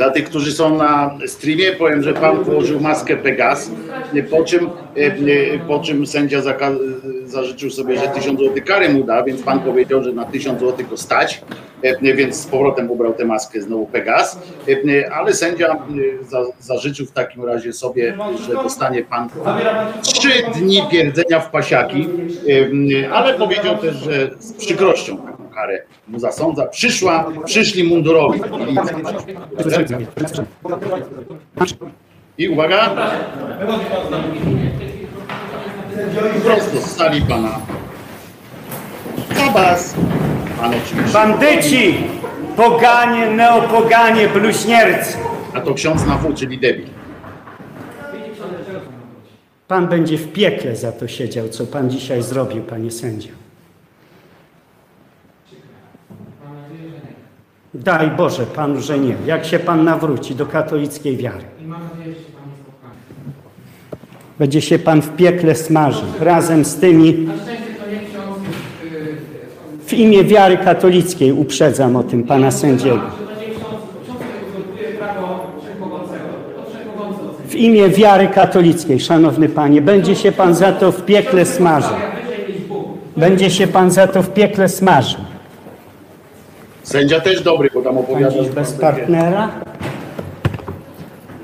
Dla 0.00 0.10
tych, 0.10 0.24
którzy 0.24 0.52
są 0.52 0.76
na 0.76 1.18
streamie, 1.26 1.72
powiem, 1.72 2.02
że 2.02 2.14
pan 2.14 2.44
położył 2.44 2.80
maskę 2.80 3.16
Pegas, 3.16 3.70
po 4.30 4.44
czym, 4.44 4.66
e, 4.66 5.00
e, 5.00 5.58
po 5.68 5.80
czym 5.80 6.06
sędzia 6.06 6.42
zażyczył 7.26 7.70
sobie, 7.70 7.98
że 7.98 8.08
1000 8.08 8.40
zł 8.40 8.54
kary 8.66 8.88
mu 8.88 9.04
da, 9.04 9.22
więc 9.22 9.42
pan 9.42 9.60
powiedział, 9.60 10.02
że 10.02 10.12
na 10.12 10.24
1000 10.24 10.60
zł 10.60 10.86
go 10.90 10.96
stać, 10.96 11.42
e, 11.82 12.14
więc 12.14 12.36
z 12.36 12.46
powrotem 12.46 12.90
ubrał 12.90 13.14
tę 13.14 13.24
maskę 13.24 13.60
znowu 13.60 13.86
Pegas, 13.86 14.38
e, 14.68 15.12
ale 15.12 15.32
sędzia 15.32 15.68
e, 15.68 16.24
za, 16.24 16.42
zażyczył 16.60 17.06
w 17.06 17.12
takim 17.12 17.44
razie 17.44 17.72
sobie, 17.72 18.16
że 18.46 18.54
dostanie 18.54 19.02
pan 19.02 19.28
trzy 20.02 20.30
dni 20.54 20.82
pierdzenia 20.90 21.40
w 21.40 21.50
pasiaki, 21.50 22.08
e, 23.02 23.12
ale 23.12 23.34
powiedział 23.34 23.78
też, 23.78 23.96
że 23.96 24.30
z 24.38 24.52
przykrością 24.52 25.39
karę 25.60 25.82
mu 26.08 26.18
zasądza. 26.18 26.66
Przyszła, 26.66 27.32
przyszli 27.44 27.84
mundurowi. 27.84 28.40
I 32.38 32.48
uwaga, 32.48 32.96
prosto 36.44 36.80
z 36.80 36.96
sali 36.96 37.22
pana. 37.22 37.58
Zabas. 39.36 39.94
Pan 40.60 40.74
oczywiście. 40.84 41.12
Bandyci, 41.12 41.94
poganie, 42.56 43.30
neopoganie, 43.30 44.28
bluźniercy. 44.28 45.18
A 45.54 45.60
to 45.60 45.74
ksiądz 45.74 46.06
na 46.06 46.16
W, 46.16 46.34
czyli 46.34 46.58
debil. 46.58 46.86
Pan 49.68 49.88
będzie 49.88 50.18
w 50.18 50.32
piekle 50.32 50.76
za 50.76 50.92
to 50.92 51.08
siedział, 51.08 51.48
co 51.48 51.66
pan 51.66 51.90
dzisiaj 51.90 52.22
zrobił, 52.22 52.62
panie 52.62 52.90
sędzio. 52.90 53.30
Mam 56.44 56.62
nadzieję, 56.62 56.90
że 56.90 56.96
nie. 56.96 57.14
Daj 57.74 58.10
Boże 58.10 58.46
panu, 58.46 58.80
że 58.80 58.98
nie. 58.98 59.14
Jak 59.26 59.44
się 59.44 59.58
pan 59.58 59.84
nawróci 59.84 60.34
do 60.34 60.46
katolickiej 60.46 61.16
wiary, 61.16 61.44
będzie 64.38 64.60
się 64.60 64.78
pan 64.78 65.02
w 65.02 65.16
piekle 65.16 65.54
smażył 65.54 66.08
razem 66.20 66.64
z 66.64 66.76
tymi. 66.76 67.12
Ksiądz, 67.12 67.40
yy, 68.92 69.86
W 69.86 69.92
imię 69.92 70.24
wiary 70.24 70.56
katolickiej 70.56 71.32
uprzedzam 71.32 71.96
o 71.96 72.02
tym 72.02 72.24
pana 72.24 72.50
sędziego. 72.50 73.00
W 77.48 77.54
imię 77.54 77.88
wiary 77.88 78.28
katolickiej, 78.28 79.00
szanowny 79.00 79.48
panie, 79.48 79.82
będzie 79.82 80.16
się 80.16 80.32
pan 80.32 80.54
za 80.54 80.72
to 80.72 80.92
w 80.92 81.04
piekle 81.04 81.46
smażył. 81.46 81.96
Będzie 83.16 83.50
się 83.50 83.66
pan 83.66 83.90
za 83.90 84.06
to 84.06 84.22
w 84.22 84.32
piekle 84.32 84.68
smażył. 84.68 85.29
Sędzia 86.82 87.20
też 87.20 87.42
dobry, 87.42 87.70
bo 87.74 87.82
tam 87.82 87.94
Pan 87.94 88.04
opowiada, 88.04 88.32
dziś 88.32 88.46
że 88.46 88.52
bez 88.52 88.72
pan 88.72 88.80
będzie, 88.80 89.00
partnera, 89.00 89.50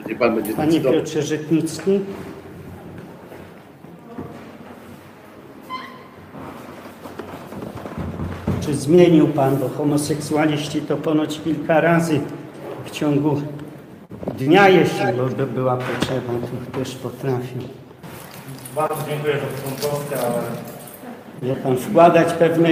że 0.09 0.15
pan 0.15 0.35
będzie 0.35 0.53
panie 0.53 0.71
decydował. 0.71 1.01
Piotrze 1.01 1.23
Żytnicki. 1.23 2.01
Czy 8.61 8.75
zmienił 8.75 9.29
pan, 9.29 9.57
bo 9.57 9.69
homoseksualiści 9.69 10.81
to 10.83 10.97
ponoć 10.97 11.41
kilka 11.45 11.81
razy 11.81 12.21
w 12.85 12.91
ciągu 12.91 13.41
dnia, 14.39 14.69
jeśli 14.69 15.07
by 15.37 15.47
była 15.47 15.77
potrzeba, 15.77 16.33
to 16.73 16.79
też 16.79 16.95
potrafią. 16.95 17.59
Bardzo 18.75 18.97
dziękuję 19.09 19.35
za 19.35 19.79
tą 19.79 20.27
ale 20.27 20.43
Wie 21.43 21.57
pan, 21.57 21.77
wkładać 21.77 22.33
pewne 22.33 22.69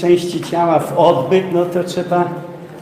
części 0.00 0.40
ciała 0.40 0.78
w 0.78 0.98
odbyt, 0.98 1.44
no 1.52 1.64
to 1.64 1.84
trzeba, 1.84 2.24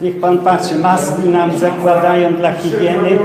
niech 0.01 0.21
pan 0.21 0.39
patrzy, 0.39 0.75
maski 0.75 1.29
nam 1.29 1.59
zakładają 1.59 2.35
dla 2.35 2.53
higieny. 2.53 3.19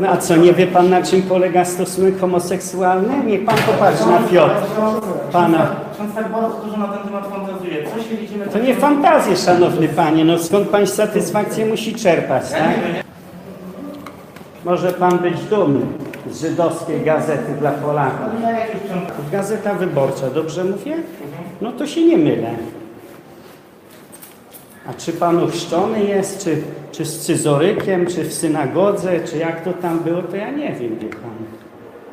No 0.00 0.08
a 0.08 0.16
co, 0.16 0.36
nie 0.36 0.52
wie 0.52 0.66
pan 0.66 0.90
na 0.90 1.02
czym 1.02 1.22
polega 1.22 1.64
stosunek 1.64 2.20
homoseksualny? 2.20 3.24
Niech 3.26 3.44
pan 3.44 3.56
popatrzy 3.66 4.06
na 4.06 4.18
Piotr, 4.18 4.54
pana. 5.32 5.66
To 8.52 8.58
nie 8.58 8.74
fantazje, 8.74 9.36
szanowny 9.36 9.88
panie, 9.88 10.24
no 10.24 10.38
skąd 10.38 10.68
pan 10.68 10.86
satysfakcję 10.86 11.66
musi 11.66 11.94
czerpać, 11.94 12.50
tak? 12.50 12.74
Może 14.64 14.92
pan 14.92 15.18
być 15.18 15.40
dumny 15.44 15.86
żydowskiej 16.32 17.00
gazety 17.00 17.54
dla 17.60 17.70
Polaków. 17.70 18.26
Gazeta 19.32 19.74
Wyborcza, 19.74 20.30
dobrze 20.30 20.64
mówię? 20.64 20.96
No 21.60 21.72
to 21.72 21.86
się 21.86 22.06
nie 22.06 22.16
mylę. 22.16 22.50
A 24.88 24.94
czy 24.94 25.12
pan 25.12 25.38
ochrzczony 25.38 26.04
jest, 26.04 26.44
czy, 26.44 26.62
czy 26.92 27.04
z 27.04 27.20
scyzorykiem, 27.20 28.06
czy 28.06 28.24
w 28.24 28.34
synagodze, 28.34 29.20
czy 29.20 29.38
jak 29.38 29.64
to 29.64 29.72
tam 29.72 29.98
było, 29.98 30.22
to 30.22 30.36
ja 30.36 30.50
nie 30.50 30.72
wiem, 30.72 30.98
wie 30.98 31.08
pan. 31.08 31.30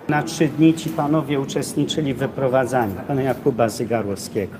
Na 0.10 0.24
trzy 0.24 0.48
dni 0.48 0.74
ci 0.74 0.90
panowie 0.90 1.40
uczestniczyli 1.40 2.14
w 2.14 2.18
wyprowadzaniu 2.18 2.96
pana 3.08 3.22
Jakuba 3.22 3.70
Zygarłowskiego. 3.70 4.54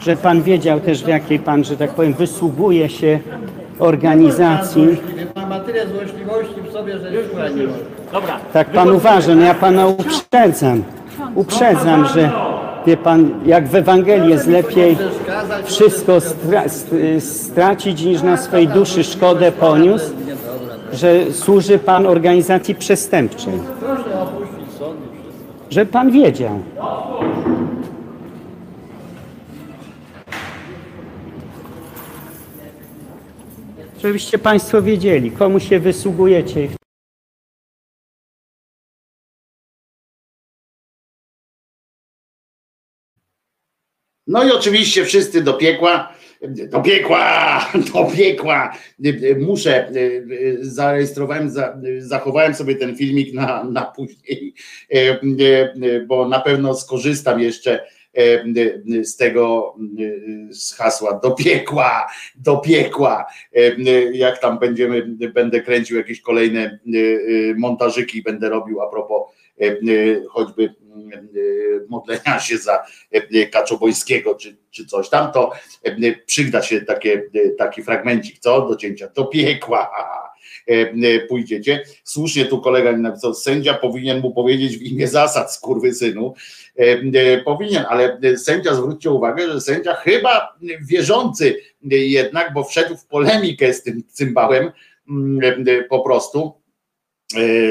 Że 0.00 0.16
pan 0.16 0.42
wiedział 0.42 0.80
też, 0.80 1.04
w 1.04 1.08
jakiej 1.08 1.38
pan, 1.38 1.64
że 1.64 1.76
tak 1.76 1.90
powiem, 1.90 2.14
wysługuje 2.14 2.88
się 2.88 3.18
organizacji. 3.78 4.86
Ma 5.48 5.60
tyle 5.60 5.88
złośliwości 5.88 6.54
w 6.68 6.72
sobie, 6.72 6.98
że 6.98 7.14
już 7.14 7.26
nie. 7.56 7.66
Dobra. 8.14 8.38
Tak 8.52 8.70
pan 8.70 8.90
uważa, 8.90 9.34
no 9.34 9.42
ja 9.42 9.54
pana 9.54 9.86
uprzedzam. 9.86 10.82
Uprzedzam, 11.34 12.06
że 12.14 12.30
wie 12.86 12.96
pan, 12.96 13.30
jak 13.46 13.68
w 13.68 13.74
Ewangelii 13.74 14.30
jest 14.30 14.46
lepiej 14.46 14.96
wszystko 15.64 16.20
stra 16.20 16.64
st- 16.68 17.20
stracić, 17.20 18.02
niż 18.02 18.22
na 18.22 18.36
swej 18.36 18.68
duszy 18.68 19.04
szkodę 19.04 19.52
poniósł, 19.52 20.10
że 20.92 21.32
służy 21.32 21.78
pan 21.78 22.06
organizacji 22.06 22.74
przestępczej. 22.74 23.52
Że 25.70 25.86
pan 25.86 26.10
wiedział. 26.10 26.58
Żebyście 34.02 34.38
Państwo 34.38 34.82
wiedzieli, 34.82 35.30
komu 35.30 35.60
się 35.60 35.80
wysługujecie. 35.80 36.68
No 44.26 44.44
i 44.44 44.50
oczywiście 44.52 45.04
wszyscy 45.04 45.42
do 45.42 45.54
piekła, 45.54 46.12
do 46.48 46.82
piekła, 46.82 47.60
do 47.94 48.04
piekła. 48.16 48.72
Muszę, 49.38 49.92
zarejestrowałem, 50.60 51.50
za- 51.50 51.76
zachowałem 51.98 52.54
sobie 52.54 52.74
ten 52.74 52.96
filmik 52.96 53.34
na, 53.34 53.64
na 53.64 53.82
później, 53.84 54.54
bo 56.08 56.28
na 56.28 56.40
pewno 56.40 56.74
skorzystam 56.74 57.40
jeszcze 57.40 57.80
z 59.02 59.16
tego, 59.16 59.74
z 60.50 60.72
hasła 60.74 61.20
do 61.22 61.30
piekła, 61.30 62.06
do 62.36 62.56
piekła. 62.56 63.26
Jak 64.12 64.38
tam 64.38 64.58
będziemy, 64.58 65.02
będę 65.34 65.60
kręcił 65.60 65.96
jakieś 65.96 66.20
kolejne 66.20 66.78
montażyki, 67.56 68.22
będę 68.22 68.48
robił 68.48 68.80
a 68.82 68.90
propos 68.90 69.22
choćby 70.30 70.74
modlenia 71.88 72.40
się 72.40 72.58
za 72.58 72.86
Kaczobońskiego 73.52 74.34
czy, 74.34 74.56
czy 74.70 74.86
coś 74.86 75.08
tam, 75.08 75.32
to 75.32 75.52
przyda 76.26 76.62
się 76.62 76.80
takie, 76.80 77.30
taki 77.58 77.82
fragmencik, 77.82 78.38
co? 78.38 78.68
Do 78.68 78.76
cięcia. 78.76 79.08
Do 79.08 79.24
piekła 79.24 79.90
pójdziecie. 81.28 81.84
Słusznie 82.04 82.44
tu 82.44 82.60
kolega 82.60 82.92
napisał, 82.92 83.34
sędzia 83.34 83.74
powinien 83.74 84.20
mu 84.20 84.34
powiedzieć 84.34 84.78
w 84.78 84.82
imię 84.82 85.08
zasad, 85.08 85.54
skurwysynu. 85.54 86.34
Powinien, 87.44 87.84
ale 87.88 88.18
sędzia, 88.36 88.74
zwróćcie 88.74 89.10
uwagę, 89.10 89.52
że 89.52 89.60
sędzia 89.60 89.94
chyba 89.94 90.56
wierzący 90.80 91.56
jednak, 91.90 92.52
bo 92.52 92.64
wszedł 92.64 92.96
w 92.96 93.06
polemikę 93.06 93.74
z 93.74 93.82
tym 93.82 94.02
cymbałem 94.08 94.72
po 95.88 96.00
prostu, 96.00 96.63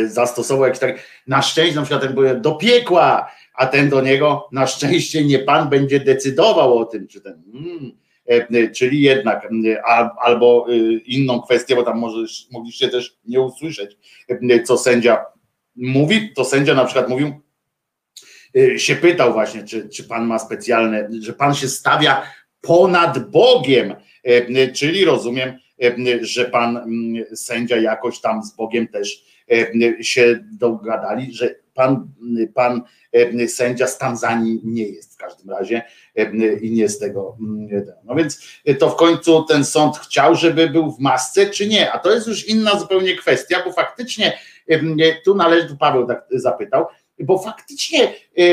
zastosował 0.07 0.65
jakiś 0.65 0.79
tak, 0.79 0.99
na 1.27 1.41
szczęście 1.41 1.75
na 1.75 1.81
przykład 1.81 2.01
ten 2.01 2.13
był 2.13 2.39
do 2.39 2.55
piekła, 2.55 3.31
a 3.55 3.65
ten 3.65 3.89
do 3.89 4.01
niego, 4.01 4.49
na 4.51 4.67
szczęście 4.67 5.25
nie 5.25 5.39
pan 5.39 5.69
będzie 5.69 5.99
decydował 5.99 6.77
o 6.77 6.85
tym, 6.85 7.07
czy 7.07 7.21
ten, 7.21 7.43
mm, 7.53 7.91
e, 8.25 8.69
czyli 8.69 9.01
jednak, 9.01 9.49
albo 10.21 10.67
inną 11.05 11.41
kwestię, 11.41 11.75
bo 11.75 11.83
tam 11.83 11.99
może 11.99 12.17
mogliście 12.51 12.89
też 12.89 13.17
nie 13.25 13.41
usłyszeć, 13.41 13.97
e, 14.29 14.63
co 14.63 14.77
sędzia 14.77 15.25
mówi, 15.75 16.33
to 16.33 16.45
sędzia 16.45 16.73
na 16.73 16.85
przykład 16.85 17.09
mówił, 17.09 17.33
się 18.77 18.95
pytał 18.95 19.33
właśnie, 19.33 19.63
czy, 19.63 19.89
czy 19.89 20.03
pan 20.03 20.25
ma 20.25 20.39
specjalne, 20.39 21.09
że 21.21 21.33
pan 21.33 21.55
się 21.55 21.67
stawia 21.67 22.23
ponad 22.61 23.29
Bogiem, 23.29 23.95
e, 24.23 24.71
czyli 24.71 25.05
rozumiem, 25.05 25.57
e, 25.83 25.95
że 26.21 26.45
pan 26.45 26.77
mm, 26.77 27.25
sędzia 27.35 27.77
jakoś 27.77 28.21
tam 28.21 28.43
z 28.43 28.55
Bogiem 28.55 28.87
też 28.87 29.13
e, 29.13 29.32
się 30.01 30.39
dogadali, 30.59 31.33
że 31.33 31.55
pan, 31.73 32.07
pan 32.53 32.81
e, 33.13 33.47
sędzia 33.47 33.87
z 33.87 33.97
Tanzanii 33.97 34.61
nie 34.63 34.83
jest 34.83 35.13
w 35.13 35.17
każdym 35.17 35.49
razie 35.49 35.81
e, 36.15 36.31
i 36.57 36.71
nie 36.71 36.89
z 36.89 36.99
tego. 36.99 37.37
mm, 37.39 37.85
No 38.03 38.15
więc 38.15 38.41
to 38.79 38.89
w 38.89 38.95
końcu 38.95 39.43
ten 39.43 39.65
sąd 39.65 39.97
chciał, 39.97 40.35
żeby 40.35 40.69
był 40.69 40.91
w 40.91 40.99
masce, 40.99 41.49
czy 41.49 41.67
nie? 41.67 41.91
A 41.91 41.99
to 41.99 42.11
jest 42.11 42.27
już 42.27 42.47
inna 42.47 42.79
zupełnie 42.79 43.15
kwestia, 43.15 43.61
bo 43.65 43.71
faktycznie 43.71 44.37
e, 44.69 44.79
tu 45.25 45.35
należy, 45.35 45.67
tu 45.67 45.77
Paweł 45.77 46.07
tak 46.07 46.25
zapytał, 46.31 46.85
bo 47.19 47.39
faktycznie, 47.39 48.03
e, 48.03 48.43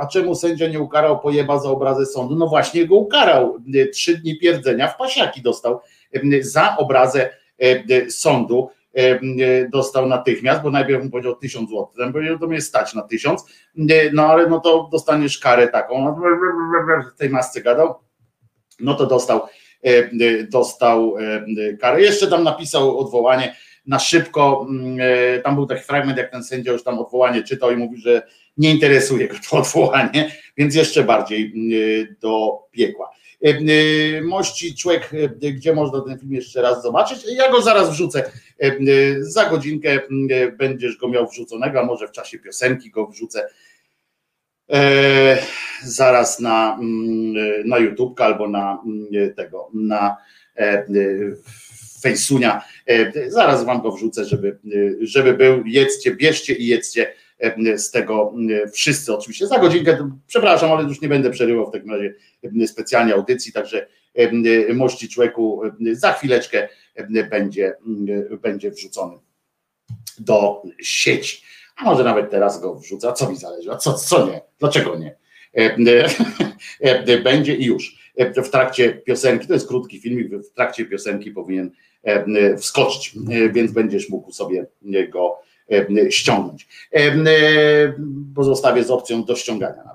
a 0.00 0.06
czemu 0.06 0.34
sędzia 0.34 0.68
nie 0.68 0.80
ukarał 0.80 1.20
pojeba 1.20 1.58
za 1.58 1.68
obrazę 1.68 2.06
sądu? 2.06 2.36
No 2.36 2.46
właśnie 2.48 2.86
go 2.86 2.96
ukarał. 2.96 3.58
E, 3.74 3.86
Trzy 3.86 4.18
dni 4.18 4.38
pierdzenia 4.38 4.88
w 4.88 4.96
pasiaki 4.96 5.42
dostał 5.42 5.80
za 6.40 6.76
obrazę 6.76 7.30
e, 7.58 8.10
sądu. 8.10 8.70
Dostał 9.72 10.06
natychmiast, 10.06 10.62
bo 10.62 10.70
najpierw 10.70 11.04
mu 11.04 11.10
powiedział 11.10 11.36
1000 11.36 11.70
zł. 11.70 11.88
Ten 11.98 12.12
powiedział, 12.12 12.38
to 12.38 12.46
mnie 12.46 12.60
stać 12.60 12.94
na 12.94 13.02
1000, 13.02 13.44
E, 13.90 14.10
no 14.12 14.26
ale 14.26 14.46
no 14.46 14.60
to 14.60 14.88
dostaniesz 14.92 15.38
karę 15.38 15.68
taką. 15.68 16.04
No, 16.04 16.20
W 17.14 17.18
tej 17.18 17.30
masce 17.30 17.60
gadał. 17.60 17.94
No 18.80 18.94
to 18.94 19.06
dostał, 19.06 19.46
dostał 20.50 21.14
karę. 21.80 22.02
Jeszcze 22.02 22.26
tam 22.26 22.44
napisał 22.44 22.98
odwołanie 22.98 23.56
na 23.86 23.98
szybko. 23.98 24.66
mm, 24.68 24.96
e, 25.00 25.38
Tam 25.40 25.54
był 25.54 25.66
taki 25.66 25.82
fragment, 25.82 26.18
jak 26.18 26.30
ten 26.30 26.44
sędzia 26.44 26.72
już 26.72 26.82
tam 26.84 26.98
odwołanie 26.98 27.42
czytał 27.42 27.70
i 27.70 27.76
mówił, 27.76 27.98
że 27.98 28.22
nie 28.56 28.70
interesuje 28.70 29.28
go 29.28 29.34
to 29.50 29.56
odwołanie, 29.62 30.30
więc 30.56 30.74
jeszcze 30.74 31.04
bardziej 31.04 31.46
e, 31.46 32.14
do 32.20 32.58
piekła. 32.70 33.10
E, 33.44 33.48
e, 33.48 34.22
Mości 34.22 34.74
człowiek, 34.74 35.10
e, 35.42 35.52
gdzie 35.52 35.72
można 35.72 36.00
ten 36.00 36.18
film 36.18 36.32
jeszcze 36.32 36.62
raz 36.62 36.82
zobaczyć? 36.82 37.18
Ja 37.36 37.50
go 37.50 37.62
zaraz 37.62 37.90
wrzucę. 37.90 38.30
Za 39.20 39.50
godzinkę 39.50 40.00
będziesz 40.58 40.96
go 40.96 41.08
miał 41.08 41.28
wrzuconego, 41.28 41.80
a 41.80 41.84
może 41.84 42.08
w 42.08 42.12
czasie 42.12 42.38
piosenki 42.38 42.90
go 42.90 43.06
wrzucę 43.06 43.48
zaraz 45.82 46.40
na, 46.40 46.78
na 47.64 47.78
YouTube 47.78 48.20
albo 48.20 48.48
na 48.48 48.82
tego, 49.36 49.70
na 49.74 50.16
e, 50.56 50.86
Fejsunia. 52.00 52.64
Zaraz 53.28 53.64
wam 53.64 53.82
go 53.82 53.92
wrzucę, 53.92 54.24
żeby, 54.24 54.58
żeby 55.00 55.34
był. 55.34 55.62
Jedzcie, 55.66 56.16
bierzcie 56.16 56.54
i 56.54 56.66
jedzcie 56.66 57.12
z 57.76 57.90
tego 57.90 58.34
e, 58.64 58.68
wszyscy 58.68 59.14
oczywiście. 59.14 59.46
Za 59.46 59.58
godzinkę, 59.58 60.10
przepraszam, 60.26 60.72
ale 60.72 60.88
już 60.88 61.00
nie 61.00 61.08
będę 61.08 61.30
przerywał 61.30 61.68
w 61.68 61.72
takim 61.72 61.90
razie 61.90 62.14
e, 62.62 62.66
specjalnie 62.66 63.14
audycji, 63.14 63.52
także 63.52 63.86
e, 64.18 64.30
e, 64.68 64.74
mości 64.74 65.08
człowieku 65.08 65.62
e, 65.64 65.94
za 65.94 66.12
chwileczkę 66.12 66.68
e, 66.94 67.24
będzie, 67.24 67.74
e, 68.32 68.36
będzie 68.36 68.70
wrzucony 68.70 69.18
do 70.18 70.62
sieci. 70.80 71.42
A 71.76 71.84
może 71.84 72.04
nawet 72.04 72.30
teraz 72.30 72.60
go 72.60 72.74
wrzucę, 72.74 73.08
a 73.08 73.12
co 73.12 73.30
mi 73.30 73.36
zależy, 73.36 73.70
a 73.72 73.76
co, 73.76 73.94
co 73.94 74.26
nie, 74.26 74.40
dlaczego 74.58 74.98
nie? 74.98 75.16
E, 75.56 75.76
e, 75.76 76.08
e, 76.80 77.18
Będzie 77.18 77.54
i 77.54 77.64
już. 77.64 78.12
E, 78.16 78.42
W 78.42 78.50
trakcie 78.50 78.94
piosenki, 78.94 79.46
to 79.46 79.54
jest 79.54 79.68
krótki 79.68 80.00
filmik, 80.00 80.34
w 80.34 80.50
trakcie 80.54 80.84
piosenki 80.84 81.30
powinien 81.30 81.70
e, 82.04 82.24
e, 82.24 82.56
wskoczyć, 82.56 83.14
e, 83.30 83.48
więc 83.48 83.72
będziesz 83.72 84.08
mógł 84.08 84.32
sobie 84.32 84.66
go 85.12 85.36
e, 85.36 85.38
ściągnąć. 86.10 86.68
E, 86.92 86.98
e, 86.98 87.14
Bo 87.98 88.44
zostawię 88.44 88.84
z 88.84 88.90
opcją 88.90 89.24
do 89.24 89.36
ściągania. 89.36 89.94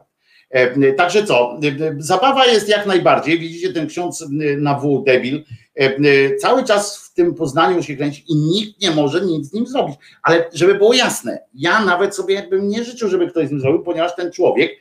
E, 0.49 0.93
Także 0.93 1.25
co, 1.25 1.59
e, 1.63 1.95
zabawa 1.97 2.45
jest 2.45 2.69
jak 2.69 2.85
najbardziej. 2.85 3.39
Widzicie, 3.39 3.73
ten 3.73 3.87
ksiądz 3.87 4.21
e, 4.21 4.27
na 4.57 4.79
W, 4.79 5.03
debil, 5.05 5.43
e, 5.79 5.81
e, 5.81 6.35
cały 6.35 6.63
czas 6.63 6.97
w 6.97 7.13
tym 7.13 7.35
Poznaniu 7.35 7.83
się 7.83 7.95
kręci 7.95 8.23
i 8.27 8.35
nikt 8.35 8.81
nie 8.81 8.91
może 8.91 9.21
nic 9.21 9.49
z 9.49 9.53
nim 9.53 9.67
zrobić. 9.67 9.95
Ale 10.23 10.49
żeby 10.53 10.75
było 10.75 10.93
jasne, 10.93 11.39
ja 11.53 11.85
nawet 11.85 12.15
sobie 12.15 12.47
bym 12.49 12.69
nie 12.69 12.83
życzył, 12.83 13.09
żeby 13.09 13.27
ktoś 13.27 13.47
z 13.47 13.51
nim 13.51 13.59
zrobił, 13.59 13.83
ponieważ 13.83 14.15
ten 14.15 14.31
człowiek 14.31 14.71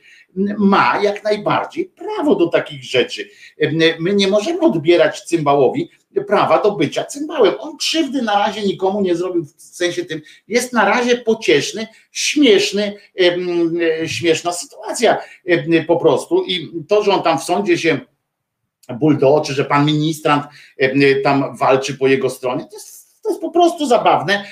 ma 0.57 1.01
jak 1.03 1.23
najbardziej 1.23 1.85
prawo 1.85 2.35
do 2.35 2.47
takich 2.47 2.83
rzeczy. 2.83 3.29
My 3.99 4.13
nie 4.13 4.27
możemy 4.27 4.59
odbierać 4.59 5.21
cymbałowi 5.21 5.89
prawa 6.27 6.61
do 6.63 6.71
bycia 6.71 7.03
cymbałem. 7.03 7.53
On 7.59 7.77
krzywdy 7.77 8.21
na 8.21 8.39
razie 8.39 8.61
nikomu 8.61 9.01
nie 9.01 9.15
zrobił 9.15 9.45
w 9.45 9.61
sensie 9.61 10.05
tym. 10.05 10.21
Jest 10.47 10.73
na 10.73 10.85
razie 10.85 11.17
pocieszny, 11.17 11.87
śmieszny, 12.11 12.93
śmieszna 14.05 14.51
sytuacja 14.51 15.17
po 15.87 15.97
prostu. 15.97 16.43
I 16.43 16.71
to, 16.87 17.03
że 17.03 17.11
on 17.11 17.23
tam 17.23 17.39
w 17.39 17.43
sądzie 17.43 17.77
się 17.77 17.99
ból 18.99 19.17
do 19.17 19.43
że 19.43 19.65
pan 19.65 19.85
ministrant 19.85 20.43
tam 21.23 21.57
walczy 21.57 21.97
po 21.97 22.07
jego 22.07 22.29
stronie, 22.29 22.65
to 22.65 22.75
jest, 22.75 23.21
to 23.23 23.29
jest 23.29 23.41
po 23.41 23.51
prostu 23.51 23.85
zabawne. 23.85 24.45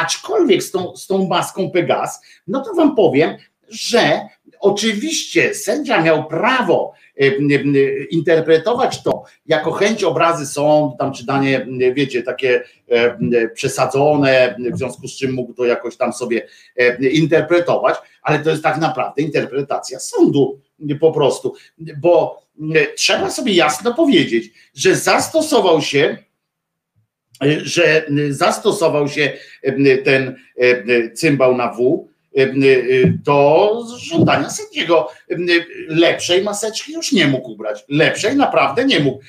Aczkolwiek 0.00 0.62
z 0.62 0.70
tą, 0.70 0.96
z 0.96 1.06
tą 1.06 1.26
maską 1.26 1.70
Pegas, 1.70 2.20
no 2.46 2.60
to 2.60 2.74
wam 2.74 2.96
powiem, 2.96 3.36
że 3.68 4.20
oczywiście 4.60 5.54
sędzia 5.54 6.02
miał 6.02 6.28
prawo 6.28 6.92
em, 7.16 7.48
interpretować 8.10 9.02
to 9.02 9.24
jako 9.46 9.72
chęć 9.72 10.04
obrazy 10.04 10.46
sądu, 10.46 10.96
tam 10.98 11.12
czy 11.12 11.26
danie, 11.26 11.66
wiecie, 11.94 12.22
takie 12.22 12.62
em, 12.88 13.30
przesadzone, 13.54 14.56
w 14.72 14.78
związku 14.78 15.08
z 15.08 15.16
czym 15.16 15.32
mógł 15.32 15.54
to 15.54 15.64
jakoś 15.64 15.96
tam 15.96 16.12
sobie 16.12 16.46
em, 16.76 17.10
interpretować, 17.10 17.96
ale 18.22 18.38
to 18.38 18.50
jest 18.50 18.62
tak 18.62 18.78
naprawdę 18.78 19.22
interpretacja 19.22 19.98
sądu 19.98 20.60
po 21.00 21.12
prostu, 21.12 21.54
bo 22.00 22.42
trzeba 22.96 23.30
sobie 23.30 23.52
jasno 23.52 23.94
powiedzieć, 23.94 24.52
że 24.74 24.94
zastosował 24.94 25.82
się 25.82 26.16
że 27.62 28.06
zastosował 28.30 29.08
się 29.08 29.32
ten 30.04 30.36
cymbał 31.14 31.56
na 31.56 31.72
W 31.72 32.09
do 33.24 33.70
żądania 33.98 34.50
sędziego. 34.50 35.08
Lepszej 35.88 36.42
maseczki 36.42 36.92
już 36.92 37.12
nie 37.12 37.26
mógł 37.26 37.50
ubrać. 37.50 37.84
Lepszej 37.88 38.36
naprawdę 38.36 38.84
nie 38.84 39.00
mógł. 39.00 39.20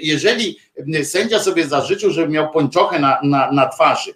Jeżeli 0.00 0.58
sędzia 1.02 1.38
sobie 1.38 1.66
zażyczył, 1.66 2.10
żeby 2.10 2.32
miał 2.32 2.50
pończochę 2.50 2.98
na, 2.98 3.18
na, 3.22 3.52
na 3.52 3.68
twarzy 3.68 4.12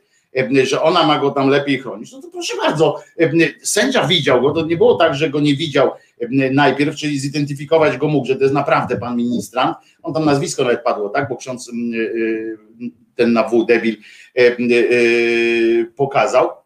że 0.62 0.82
ona 0.82 1.06
ma 1.06 1.18
go 1.18 1.30
tam 1.30 1.48
lepiej 1.48 1.78
chronić. 1.78 2.12
No 2.12 2.22
to 2.22 2.28
proszę 2.28 2.56
bardzo, 2.62 3.02
sędzia 3.62 4.06
widział 4.06 4.42
go, 4.42 4.50
to 4.50 4.66
nie 4.66 4.76
było 4.76 4.94
tak, 4.94 5.14
że 5.14 5.30
go 5.30 5.40
nie 5.40 5.56
widział 5.56 5.90
najpierw, 6.52 6.96
czyli 6.96 7.18
zidentyfikować 7.18 7.96
go 7.96 8.08
mógł, 8.08 8.26
że 8.26 8.36
to 8.36 8.42
jest 8.42 8.54
naprawdę 8.54 8.96
pan 8.96 9.16
ministrant. 9.16 9.76
On 10.02 10.14
tam 10.14 10.24
nazwisko 10.24 10.62
nawet 10.62 10.82
padło, 10.82 11.08
tak, 11.08 11.28
bo 11.28 11.36
ksiądz 11.36 11.70
mm, 11.72 12.90
ten 13.14 13.32
na 13.32 13.48
W 13.48 13.64
debil 13.64 13.96
pokazał. 15.96 16.59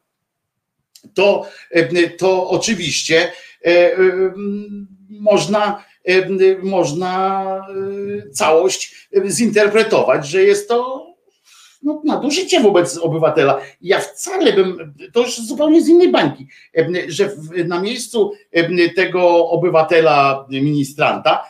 To, 1.15 1.47
to 2.19 2.49
oczywiście 2.51 3.33
można 5.09 5.85
można 6.63 7.67
całość 8.33 9.09
zinterpretować, 9.27 10.29
że 10.29 10.43
jest 10.43 10.69
to 10.69 11.07
no, 11.83 12.03
nadużycie 12.05 12.61
wobec 12.61 12.99
obywatela. 12.99 13.61
Ja 13.81 14.01
wcale 14.01 14.53
bym, 14.53 14.95
to 15.13 15.21
już 15.21 15.37
zupełnie 15.41 15.83
z 15.83 15.89
innej 15.89 16.13
bańki, 16.13 16.47
że 17.09 17.31
na 17.65 17.81
miejscu 17.81 18.33
tego 18.97 19.49
obywatela, 19.49 20.47
ministranta, 20.51 21.45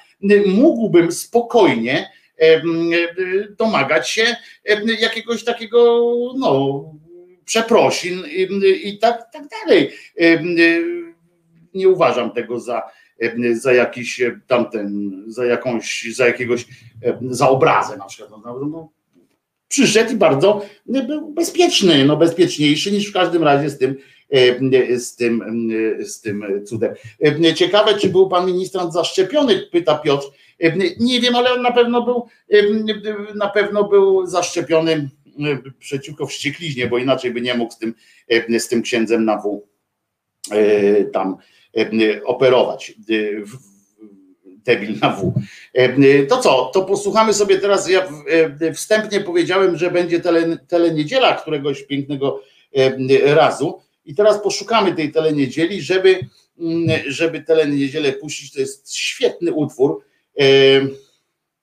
mógłbym 0.47 1.13
spokojnie 1.13 2.11
domagać 3.59 4.11
się 4.11 4.37
jakiegoś 5.01 5.45
takiego, 5.45 6.11
no, 6.39 6.85
przeprosin 7.45 8.23
i 8.85 8.99
tak, 8.99 9.33
tak 9.33 9.43
dalej. 9.49 9.91
Nie 11.75 11.89
uważam 11.89 12.31
tego 12.31 12.61
za, 12.61 12.83
za 13.53 13.73
jakiś 13.73 14.23
tamten, 14.47 15.11
za 15.27 15.45
jakąś, 15.45 16.07
za 16.15 16.27
jakiegoś, 16.27 16.67
za 17.31 17.49
obrazę 17.49 17.97
na 17.97 18.05
przykład. 18.05 18.31
No, 18.31 18.59
no, 18.71 18.89
przyszedł 19.69 20.13
i 20.13 20.17
bardzo 20.17 20.67
był 20.85 21.31
bezpieczny, 21.33 22.05
no 22.05 22.17
bezpieczniejszy 22.17 22.93
niż 22.93 23.11
w 23.11 23.13
każdym 23.13 23.43
razie 23.43 23.71
z 23.71 23.79
tym, 23.79 23.97
z 24.97 25.17
tym, 25.17 25.43
z 26.05 26.21
tym 26.21 26.45
cudem. 26.67 26.95
Ciekawe, 27.55 27.95
czy 27.95 28.09
był 28.09 28.29
pan 28.29 28.47
ministrant 28.47 28.93
zaszczepiony, 28.93 29.67
pyta 29.73 29.99
Piotr. 29.99 30.27
Nie 31.01 31.21
wiem, 31.21 31.37
ale 31.37 31.53
on 31.53 31.63
na 31.63 31.73
pewno 31.73 32.03
był, 32.03 32.27
na 33.35 33.49
pewno 33.49 33.85
był 33.85 34.27
zaszczepiony 34.27 35.11
przeciwko 35.79 36.27
wściekliźnie, 36.27 36.87
bo 36.87 36.99
inaczej 36.99 37.31
by 37.31 37.41
nie 37.41 37.55
mógł 37.55 37.73
z 37.73 37.79
tym, 37.79 37.95
z 38.59 38.69
tym 38.69 38.83
księdzem 38.83 39.25
na 39.25 39.43
W 39.43 39.61
tam 41.13 41.37
operować 42.25 42.95
debil 44.65 44.99
na 45.01 45.11
W. 45.11 45.33
E, 45.75 46.27
to 46.27 46.39
co, 46.39 46.71
to 46.75 46.83
posłuchamy 46.83 47.35
sobie 47.35 47.59
teraz, 47.59 47.89
ja 47.89 48.09
e, 48.61 48.73
wstępnie 48.73 49.21
powiedziałem, 49.21 49.77
że 49.77 49.91
będzie 49.91 50.21
tele, 50.21 50.57
teleniedziela 50.57 51.35
któregoś 51.35 51.83
pięknego 51.83 52.43
e, 52.77 53.35
razu 53.35 53.81
i 54.05 54.15
teraz 54.15 54.43
poszukamy 54.43 54.95
tej 54.95 55.13
teleniedzieli, 55.13 55.83
żeby, 55.83 56.19
mm, 56.59 57.01
żeby 57.07 57.43
teleniedzielę 57.43 58.13
puścić, 58.13 58.53
to 58.53 58.61
jest 58.61 58.95
świetny 58.95 59.53
utwór, 59.53 60.05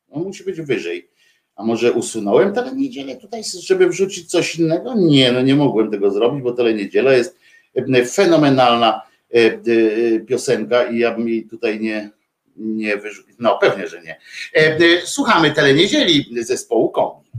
on 0.09 0.23
musi 0.23 0.43
być 0.43 0.61
wyżej. 0.61 1.10
A 1.61 1.63
może 1.63 1.91
usunąłem 1.91 2.53
teleniedzielę 2.53 3.15
tutaj, 3.15 3.41
żeby 3.59 3.87
wrzucić 3.89 4.29
coś 4.29 4.55
innego? 4.55 4.93
Nie, 4.95 5.31
no 5.31 5.41
nie 5.41 5.55
mogłem 5.55 5.91
tego 5.91 6.11
zrobić, 6.11 6.43
bo 6.43 6.51
teleniedziela 6.51 7.13
jest 7.13 7.37
fenomenalna 8.13 9.01
piosenka 10.27 10.83
i 10.83 10.99
ja 10.99 11.15
bym 11.15 11.29
jej 11.29 11.47
tutaj 11.47 11.79
nie, 11.79 12.09
nie 12.55 12.97
wyrzucić. 12.97 13.35
No 13.39 13.57
pewnie, 13.61 13.87
że 13.87 14.01
nie. 14.01 14.19
E, 14.55 14.77
e, 14.77 14.79
słuchamy 15.05 15.51
teleniedzieli 15.51 16.25
zespołu 16.43 16.89
Kombi. 16.89 17.29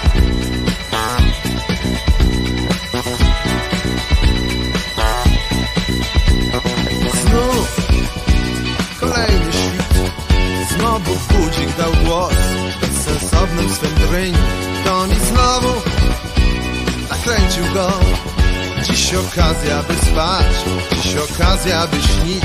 Znów 0.00 0.59
Bezsensownym 13.50 13.74
swym 13.74 14.34
To 14.84 15.06
mi 15.06 15.14
znowu 15.14 15.82
nakręcił 17.10 17.74
go. 17.74 17.92
Dziś 18.82 19.14
okazja 19.14 19.82
by 19.82 19.94
spać 19.94 20.46
Dziś 21.02 21.16
okazja 21.16 21.86
by 21.86 21.96
śnić. 22.02 22.44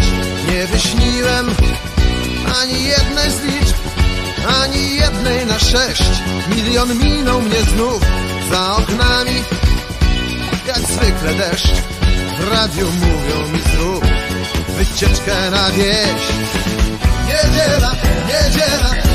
Nie 0.51 0.67
wyśniłem 0.67 1.55
Ani 2.61 2.83
jednej 2.83 3.31
z 3.31 3.41
liczb 3.41 3.75
Ani 4.61 4.95
jednej 4.95 5.45
na 5.45 5.59
sześć. 5.59 6.03
Milion 6.55 6.97
minął 6.97 7.41
mnie 7.41 7.61
znów 7.61 8.01
Za 8.51 8.71
oknami 8.71 9.43
Jak 10.67 10.79
zwykle 10.79 11.33
deszcz. 11.33 11.81
W 12.39 12.51
radiu 12.51 12.87
mówią 12.91 13.47
mi 13.53 13.59
zrób 13.59 14.05
Wycieczkę 14.77 15.51
na 15.51 15.71
wieś. 15.71 16.21
Niedziela, 17.27 17.91
niedziela 18.27 19.14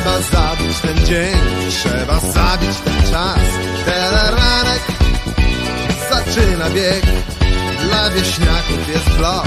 Trzeba 0.00 0.20
zabić 0.20 0.78
ten 0.78 1.06
dzień 1.06 1.36
Trzeba 1.70 2.20
zabić 2.20 2.76
ten 2.84 3.10
czas. 3.10 3.38
Teleranek 3.84 4.82
zaczyna 6.10 6.70
bieg. 6.70 7.02
Dla 7.84 8.10
wieśniaków 8.10 8.88
jest 8.88 9.10
blok 9.10 9.46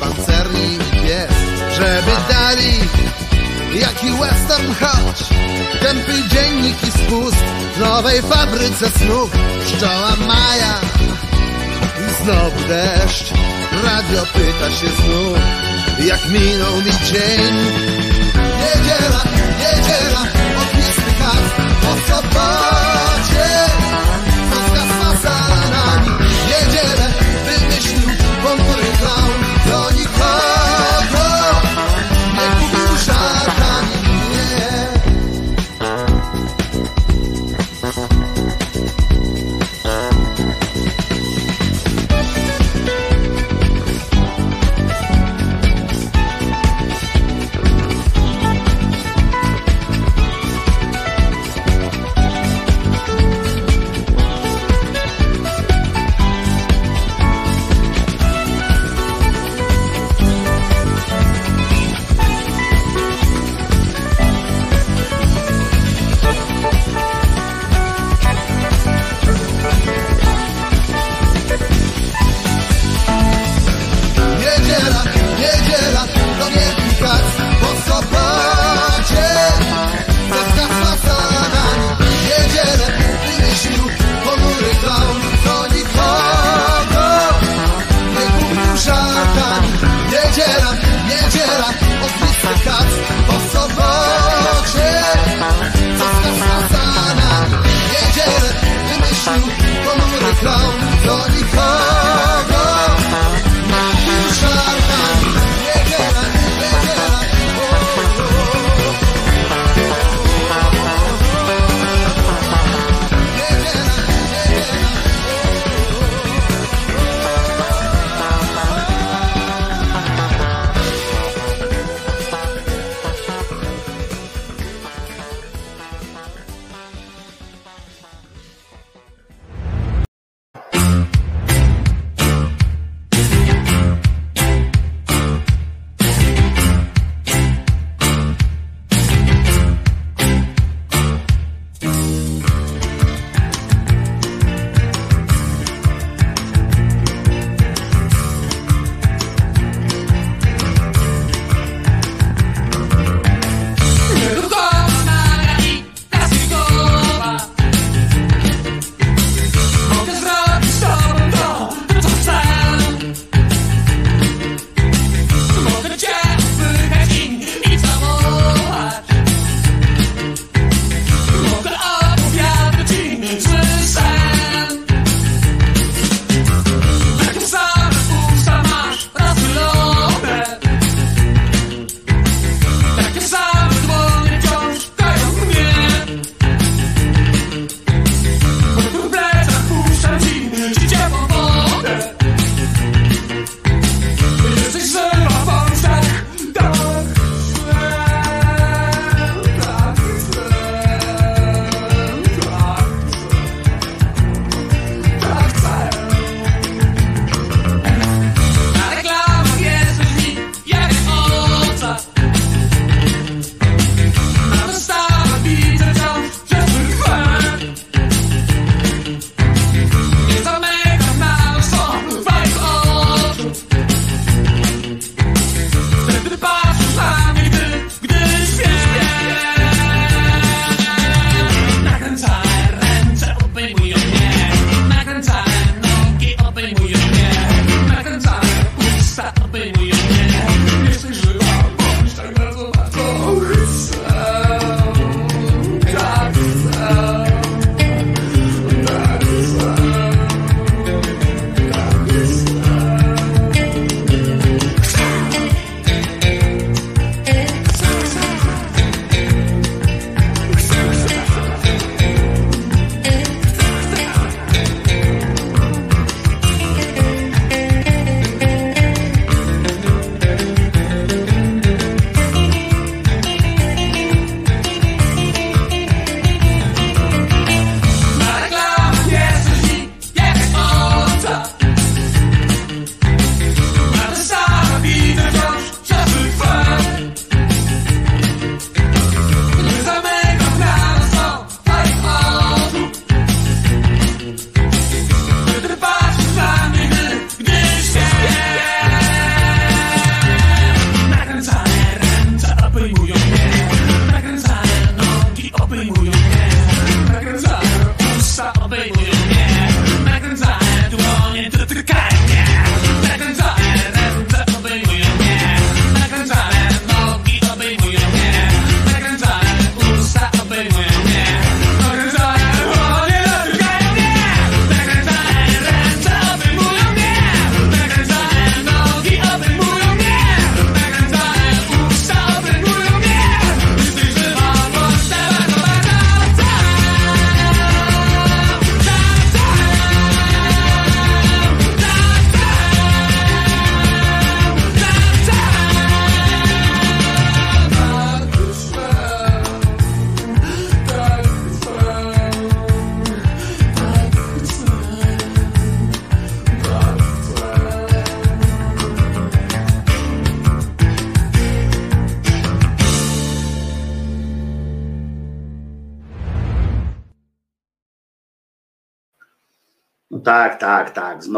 pancerni 0.00 0.74
i 0.74 0.78
pies. 0.78 1.32
Żeby 1.76 2.12
dali 2.28 2.72
Jaki 3.80 4.10
western 4.10 4.74
choć. 4.80 5.28
Tępy 5.80 6.28
dziennik 6.28 6.76
i 6.82 6.90
spust 6.90 7.44
W 7.76 7.80
nowej 7.80 8.22
fabryce 8.22 8.90
snów. 8.90 9.30
Pszczoła 9.64 10.16
Maja 10.26 10.80
i 12.00 12.24
znowu 12.24 12.68
deszcz. 12.68 13.32
Radio 13.84 14.22
pyta 14.32 14.70
się 14.70 14.86
znów 15.02 15.38
Jak 16.06 16.28
minął 16.28 16.76
mi 16.76 16.92
dzień 17.12 18.01
Niedziela, 18.92 19.22
niedziela 19.58 20.22
Ognisty 20.62 21.12
kac 21.18 21.44
po 21.80 21.92
sobocie 22.06 23.48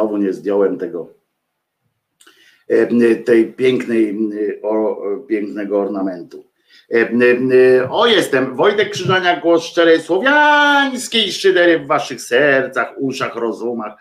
Znowu 0.05 0.17
nie 0.17 0.33
zdjąłem 0.33 0.79
tego 0.79 1.09
e, 2.69 3.15
tej 3.15 3.53
pięknej, 3.53 4.11
e, 4.11 4.63
o, 4.63 4.97
pięknego 5.29 5.81
ornamentu. 5.81 6.45
E, 6.95 7.91
o, 7.91 8.07
jestem. 8.07 8.57
Wojtek 8.57 8.91
Krzyżania, 8.91 9.41
głos 9.41 9.65
szczerej 9.65 10.01
słowiańskiej 10.01 11.33
szydery 11.33 11.79
w 11.79 11.87
waszych 11.87 12.21
sercach, 12.21 12.95
uszach, 12.99 13.37
rozumach 13.37 13.93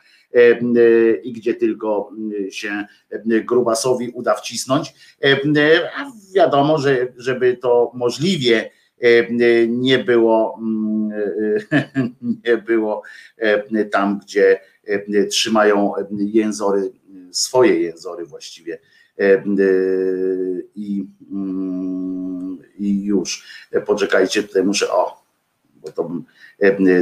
i 1.24 1.34
gdzie 1.34 1.54
tylko 1.54 2.10
się 2.50 2.86
grubasowi 3.26 4.10
uda 4.10 4.34
wcisnąć. 4.34 4.94
A 5.98 6.06
wiadomo, 6.36 6.78
że 6.78 7.08
żeby 7.18 7.58
to 7.58 7.92
możliwie 7.94 8.70
nie 9.68 10.00
było, 10.00 10.60
nie 12.46 12.58
było 12.58 13.04
tam, 13.92 14.20
gdzie 14.20 14.60
trzymają 15.30 15.94
jęzory, 16.12 16.92
swoje 17.32 17.82
jęzory 17.82 18.26
właściwie 18.26 18.80
i, 20.76 21.06
i 22.80 23.04
już. 23.04 23.46
Poczekajcie, 23.86 24.44
tutaj 24.44 24.64
muszę, 24.64 24.92
o, 24.92 25.24
bo 25.76 25.92
to 25.92 26.04
bym, 26.04 26.26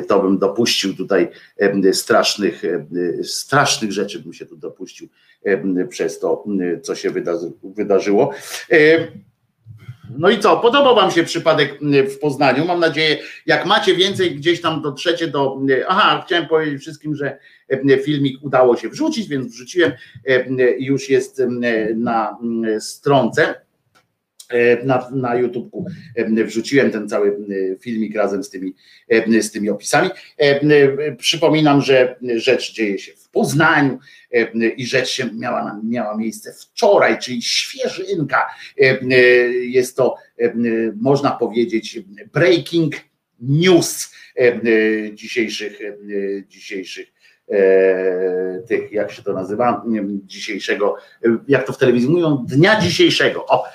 to 0.07 0.19
bym 0.19 0.37
dopuścił 0.37 0.95
tutaj 0.95 1.27
strasznych, 1.91 2.61
strasznych 3.23 3.91
rzeczy 3.91 4.19
bym 4.19 4.33
się 4.33 4.45
tu 4.45 4.55
dopuścił 4.55 5.07
przez 5.89 6.19
to, 6.19 6.43
co 6.83 6.95
się 6.95 7.09
wydarzyło. 7.63 8.33
No 10.17 10.29
i 10.29 10.39
co? 10.39 10.57
Podobał 10.57 10.95
Wam 10.95 11.11
się 11.11 11.23
przypadek 11.23 11.79
w 12.15 12.19
Poznaniu. 12.19 12.65
Mam 12.65 12.79
nadzieję, 12.79 13.17
jak 13.45 13.65
macie 13.65 13.95
więcej, 13.95 14.35
gdzieś 14.35 14.61
tam 14.61 14.81
dotrzecie 14.81 15.27
do. 15.27 15.59
Aha, 15.87 16.23
chciałem 16.25 16.47
powiedzieć 16.47 16.81
wszystkim, 16.81 17.15
że 17.15 17.37
filmik 18.03 18.43
udało 18.43 18.77
się 18.77 18.89
wrzucić, 18.89 19.27
więc 19.27 19.47
wrzuciłem 19.47 19.91
i 20.77 20.85
już 20.85 21.09
jest 21.09 21.41
na 21.95 22.37
stronce. 22.79 23.55
Na, 24.83 25.09
na 25.11 25.35
YouTubeku 25.35 25.85
wrzuciłem 26.45 26.91
ten 26.91 27.09
cały 27.09 27.37
filmik 27.79 28.15
razem 28.15 28.43
z 28.43 28.49
tymi, 28.49 28.73
z 29.41 29.51
tymi 29.51 29.69
opisami. 29.69 30.09
Przypominam, 31.17 31.81
że 31.81 32.15
rzecz 32.35 32.73
dzieje 32.73 32.99
się 32.99 33.11
w 33.13 33.29
Poznaniu 33.29 33.99
i 34.77 34.85
rzecz 34.85 35.09
się 35.09 35.29
miała, 35.33 35.81
miała 35.83 36.17
miejsce 36.17 36.53
wczoraj, 36.53 37.19
czyli 37.19 37.41
świeżynka. 37.41 38.45
Jest 39.61 39.95
to, 39.95 40.15
można 40.95 41.31
powiedzieć, 41.31 41.99
breaking 42.33 42.95
news 43.39 44.13
dzisiejszych, 45.13 45.79
dzisiejszych 46.47 47.07
tych, 48.67 48.91
jak 48.91 49.11
się 49.11 49.23
to 49.23 49.33
nazywa, 49.33 49.85
dzisiejszego, 50.23 50.95
jak 51.47 51.67
to 51.67 51.73
w 51.73 51.77
telewizji 51.77 52.09
mówią, 52.09 52.45
dnia 52.47 52.81
dzisiejszego. 52.81 53.45
O, 53.45 53.65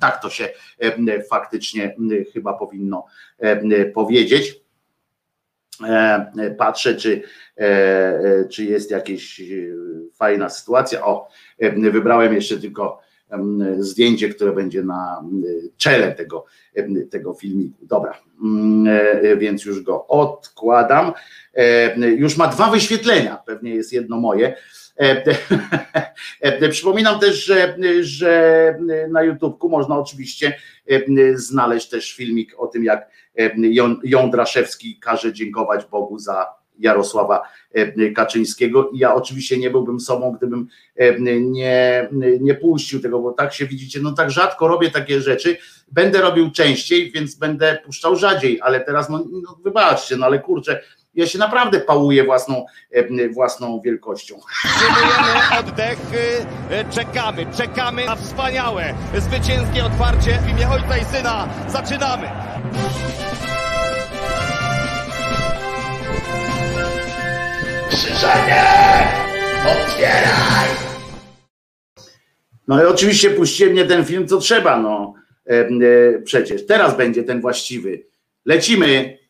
tak 0.00 0.22
to 0.22 0.30
się 0.30 0.48
faktycznie 1.30 1.96
chyba 2.32 2.54
powinno 2.54 3.06
powiedzieć. 3.94 4.64
Patrzę, 6.58 6.94
czy, 6.94 7.22
czy 8.50 8.64
jest 8.64 8.90
jakaś 8.90 9.42
fajna 10.14 10.48
sytuacja. 10.48 11.04
O, 11.06 11.28
wybrałem 11.92 12.34
jeszcze 12.34 12.58
tylko 12.58 13.00
zdjęcie, 13.78 14.28
które 14.28 14.52
będzie 14.52 14.82
na 14.82 15.24
czele 15.76 16.12
tego, 16.12 16.44
tego 17.10 17.34
filmiku. 17.34 17.86
Dobra, 17.86 18.18
więc 19.36 19.64
już 19.64 19.82
go 19.82 20.06
odkładam. 20.06 21.12
Już 22.16 22.36
ma 22.36 22.48
dwa 22.48 22.70
wyświetlenia, 22.70 23.36
pewnie 23.46 23.74
jest 23.74 23.92
jedno 23.92 24.20
moje. 24.20 24.56
Przypominam 26.70 27.20
też, 27.20 27.44
że, 27.44 27.76
że 28.00 28.74
na 29.10 29.22
YouTubku 29.22 29.68
można 29.68 29.98
oczywiście 29.98 30.56
znaleźć 31.34 31.88
też 31.88 32.12
filmik 32.12 32.54
o 32.58 32.66
tym, 32.66 32.84
jak 32.84 33.10
Jon 34.04 34.30
Draszewski 34.30 34.98
każe 35.00 35.32
dziękować 35.32 35.84
Bogu 35.84 36.18
za 36.18 36.46
Jarosława 36.78 37.42
Kaczyńskiego 38.14 38.90
i 38.90 38.98
ja 38.98 39.14
oczywiście 39.14 39.58
nie 39.58 39.70
byłbym 39.70 40.00
sobą, 40.00 40.32
gdybym 40.32 40.68
nie, 41.40 42.08
nie 42.40 42.54
puścił 42.54 43.00
tego, 43.00 43.20
bo 43.20 43.32
tak 43.32 43.54
się 43.54 43.66
widzicie, 43.66 44.00
no 44.02 44.12
tak 44.12 44.30
rzadko 44.30 44.68
robię 44.68 44.90
takie 44.90 45.20
rzeczy, 45.20 45.56
będę 45.92 46.20
robił 46.20 46.50
częściej, 46.50 47.12
więc 47.12 47.34
będę 47.34 47.78
puszczał 47.84 48.16
rzadziej, 48.16 48.60
ale 48.62 48.80
teraz 48.80 49.10
no, 49.10 49.24
no 49.32 49.58
wybaczcie, 49.64 50.16
no 50.16 50.26
ale 50.26 50.38
kurczę, 50.38 50.80
ja 51.14 51.26
się 51.26 51.38
naprawdę 51.38 51.80
pałuję 51.80 52.24
własną, 52.24 52.66
własną 53.34 53.80
wielkością. 53.80 54.40
Przyjmujemy 54.76 55.58
oddech, 55.58 55.98
czekamy, 56.90 57.46
czekamy 57.56 58.04
na 58.04 58.16
wspaniałe, 58.16 58.94
zwycięskie 59.18 59.84
otwarcie 59.84 60.38
w 60.38 60.48
imię 60.48 60.68
Ojca 60.70 60.98
i 60.98 61.04
Syna. 61.04 61.48
Zaczynamy! 61.68 62.30
Krzyżanie! 67.90 68.62
Otwieraj! 69.62 70.68
No 72.68 72.82
i 72.82 72.86
oczywiście 72.86 73.30
puściłem 73.30 73.72
mnie 73.72 73.84
ten 73.84 74.04
film, 74.04 74.28
co 74.28 74.38
trzeba, 74.38 74.80
no 74.80 75.14
e, 75.46 75.52
e, 75.52 75.68
przecież. 76.24 76.66
Teraz 76.66 76.96
będzie 76.96 77.22
ten 77.22 77.40
właściwy. 77.40 78.06
Lecimy! 78.46 79.23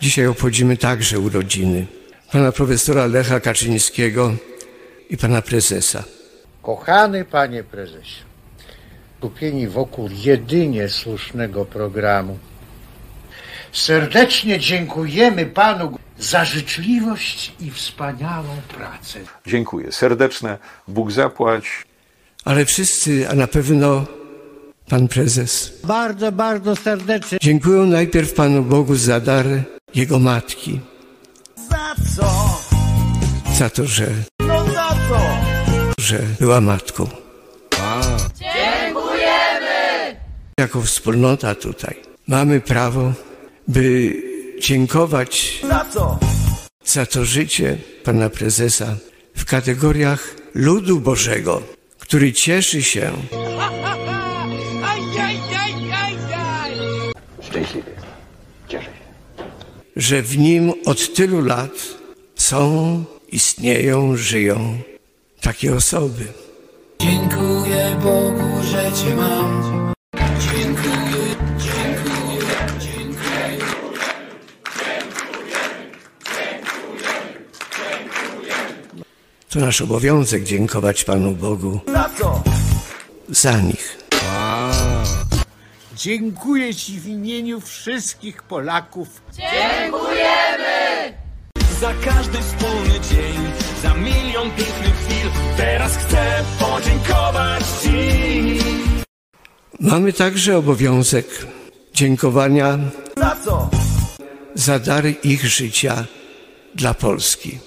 Dzisiaj 0.00 0.26
obchodzimy 0.26 0.76
także 0.76 1.18
urodziny 1.18 1.86
pana 2.32 2.52
profesora 2.52 3.06
Lecha 3.06 3.40
Kaczyńskiego 3.40 4.34
i 5.10 5.16
pana 5.16 5.42
prezesa. 5.42 6.04
Kochany 6.62 7.24
panie 7.24 7.64
prezesie, 7.64 8.22
skupieni 9.18 9.68
wokół 9.68 10.08
jedynie 10.12 10.88
słusznego 10.88 11.64
programu, 11.64 12.38
serdecznie 13.72 14.58
dziękujemy 14.58 15.46
panu 15.46 15.98
za 16.18 16.44
życzliwość 16.44 17.52
i 17.60 17.70
wspaniałą 17.70 18.56
pracę. 18.68 19.20
Dziękuję. 19.46 19.92
Serdeczne. 19.92 20.58
Bóg 20.88 21.12
zapłać. 21.12 21.64
Ale 22.44 22.64
wszyscy, 22.64 23.28
a 23.30 23.34
na 23.34 23.46
pewno 23.46 24.06
pan 24.90 25.08
prezes, 25.08 25.72
Bardzo, 25.84 26.32
bardzo 26.32 26.76
serdecznie. 26.76 27.38
dziękują 27.42 27.86
najpierw 27.86 28.34
panu 28.34 28.62
Bogu 28.62 28.94
za 28.96 29.20
dar 29.20 29.46
jego 29.94 30.18
matki, 30.18 30.80
Za 31.70 31.94
co? 32.16 32.58
za 33.58 33.70
to, 33.70 33.86
że, 33.86 34.06
No 34.40 34.64
za 34.64 34.88
co? 35.08 35.20
że 36.00 36.18
była 36.40 36.60
matką. 36.60 37.06
Dziękujemy! 38.38 40.16
Jako 40.60 40.82
wspólnota 40.82 41.54
tutaj 41.54 41.94
mamy 42.28 42.60
prawo, 42.60 43.12
by 43.68 44.14
dziękować 44.60 45.60
Za 45.68 45.84
co? 45.92 46.18
za 46.84 47.06
to 47.06 47.24
życie 47.24 47.78
pana 48.04 48.30
prezesa 48.30 48.96
w 49.36 49.44
kategoriach 49.44 50.34
ludu 50.54 51.00
Bożego, 51.00 51.62
który 51.98 52.32
cieszy 52.32 52.82
się, 52.82 53.12
Szczęśliwy. 57.50 57.90
Cieszę 58.68 58.84
się. 58.84 58.90
że 59.96 60.22
w 60.22 60.38
nim 60.38 60.72
od 60.86 61.14
tylu 61.14 61.40
lat 61.44 61.70
są, 62.36 63.04
istnieją, 63.28 64.16
żyją 64.16 64.78
takie 65.40 65.74
osoby. 65.74 66.24
Dziękuję 67.00 67.96
Bogu, 68.02 68.62
że 68.70 68.92
cię 68.92 69.16
mam. 69.16 69.92
Dziękuję, 70.40 71.36
dziękuję, 71.58 72.46
dziękuję. 72.80 73.58
To 79.50 79.60
nasz 79.60 79.80
obowiązek 79.80 80.44
dziękować 80.44 81.04
Panu 81.04 81.30
Bogu 81.32 81.80
Za 81.86 82.10
co? 82.18 82.42
za 83.28 83.60
nich. 83.60 83.99
Dziękuję 86.02 86.74
ci 86.74 87.00
w 87.00 87.06
imieniu 87.06 87.60
wszystkich 87.60 88.42
Polaków. 88.42 89.22
Dziękujemy! 89.32 91.14
Za 91.80 91.94
każdy 92.04 92.38
wspólny 92.38 93.00
dzień, 93.10 93.36
za 93.82 93.94
milion 93.94 94.50
pięknych 94.50 94.94
chwil, 94.94 95.30
teraz 95.56 95.96
chcę 95.96 96.44
podziękować 96.58 97.64
Ci. 97.82 98.58
Mamy 99.80 100.12
także 100.12 100.56
obowiązek 100.58 101.46
dziękowania 101.94 102.78
Za 103.16 103.36
co? 103.44 103.70
za 104.54 104.78
dary 104.78 105.10
ich 105.24 105.46
życia 105.46 106.04
dla 106.74 106.94
Polski. 106.94 107.58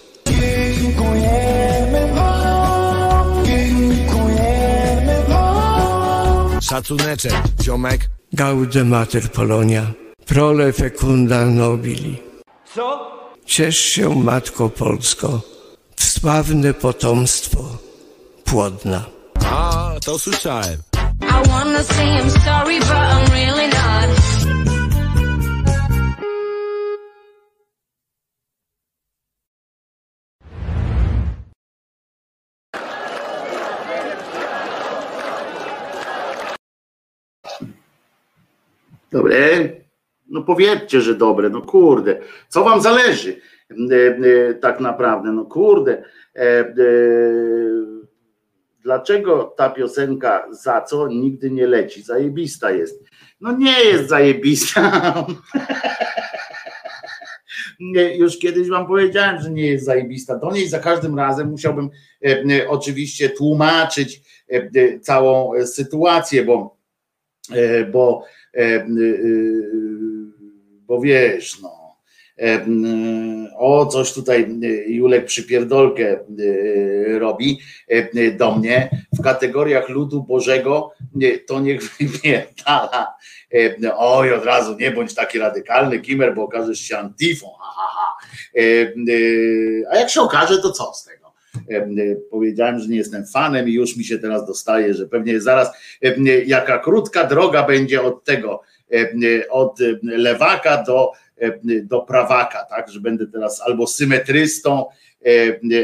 Szacuneczek, 6.74 7.34
ziomek. 7.62 8.10
Gaude 8.34 8.84
Mater 8.84 9.32
Polonia, 9.32 9.82
prole 10.26 10.74
fecunda 10.74 11.46
nobili. 11.46 12.18
Co? 12.76 13.12
Ciesz 13.46 13.78
się, 13.78 14.16
Matko 14.16 14.70
Polsko, 14.70 15.42
w 15.96 16.04
sławne 16.04 16.74
potomstwo 16.74 17.60
płodna. 18.44 19.06
A, 19.46 19.92
to 20.06 20.20
słyszałem. 20.20 20.80
I 21.22 21.50
wanna 21.50 21.84
say 21.84 22.06
I'm 22.06 22.30
sorry, 22.30 22.80
but 22.80 22.90
I'm 22.90 23.32
really 23.32 23.68
not. 23.68 23.83
Dobre? 39.14 39.70
No 40.28 40.44
powiedzcie, 40.44 41.02
że 41.02 41.16
dobre, 41.16 41.50
no 41.50 41.62
kurde. 41.62 42.20
Co 42.48 42.64
wam 42.64 42.82
zależy 42.82 43.42
e, 43.72 43.96
e, 43.96 44.54
tak 44.54 44.80
naprawdę? 44.80 45.32
No 45.32 45.46
kurde. 45.46 46.04
E, 46.36 46.74
dlaczego 48.82 49.54
ta 49.58 49.70
piosenka 49.70 50.48
za 50.52 50.82
co 50.82 51.08
nigdy 51.08 51.52
nie 51.52 51.68
leci? 51.68 52.04
Zajebista 52.04 52.72
jest. 52.72 53.04
No 53.42 53.58
nie 53.58 53.84
jest 53.84 54.10
zajebista. 54.10 54.92
Nie, 57.80 58.18
Już 58.18 58.40
kiedyś 58.40 58.70
wam 58.70 58.88
powiedziałem, 58.88 59.42
że 59.42 59.52
nie 59.52 59.68
jest 59.68 59.86
zajebista. 59.86 60.38
Do 60.38 60.52
niej 60.52 60.68
za 60.68 60.80
każdym 60.80 61.18
razem 61.20 61.50
musiałbym 61.50 61.90
e, 62.26 62.70
oczywiście 62.70 63.30
tłumaczyć 63.30 64.22
e, 64.50 65.00
całą 65.00 65.52
sytuację, 65.66 66.44
bo, 66.44 66.78
e, 67.52 67.86
bo, 67.86 68.26
bo 70.88 71.02
wiesz, 71.02 71.62
no. 71.62 71.98
e, 72.40 72.66
O, 73.58 73.86
coś 73.86 74.14
tutaj 74.14 74.42
e, 74.64 74.68
Julek 74.68 75.26
przypierdolkę 75.26 76.12
e, 76.12 77.20
robi 77.20 77.60
e, 77.88 78.32
do 78.32 78.56
mnie 78.56 78.90
w 79.20 79.22
kategoriach 79.22 79.90
ludu 79.90 80.24
Bożego, 80.24 80.92
to 81.48 81.60
niech 81.60 81.82
wypierdala. 82.00 83.16
E, 83.54 83.96
Oj, 83.98 84.34
od 84.34 84.46
razu 84.46 84.76
nie 84.80 84.92
bądź 84.92 85.16
taki 85.16 85.40
radykalny, 85.40 86.00
Kimer, 86.00 86.36
bo 86.36 86.44
okażesz 86.44 86.80
się 86.80 86.98
antifą. 86.98 87.48
E, 88.56 88.62
e, 88.62 88.94
A 89.92 89.98
jak 89.98 90.10
się 90.10 90.22
okaże, 90.22 90.58
to 90.62 90.72
co 90.72 90.94
z 90.94 91.04
tego? 91.04 91.23
E, 91.70 91.88
Powiedziałem, 92.30 92.80
że 92.80 92.88
nie 92.88 92.98
jestem 92.98 93.26
fanem 93.26 93.70
i 93.70 93.74
już 93.74 93.98
mi 93.98 94.04
się 94.04 94.20
teraz 94.20 94.46
dostaje, 94.48 94.94
że 94.94 95.08
pewnie 95.08 95.42
zaraz 95.42 95.70
jaka 96.46 96.80
krótka 96.80 97.24
droga 97.24 97.64
będzie 97.64 98.02
od 98.02 98.24
tego, 98.24 98.62
od 99.50 99.80
lewaka 100.04 100.84
do, 100.84 101.12
do 101.84 102.02
prawaka, 102.02 102.66
tak, 102.70 102.90
że 102.90 103.00
będę 103.00 103.28
teraz 103.28 103.62
albo 103.62 103.88
symetrystą, 103.88 104.86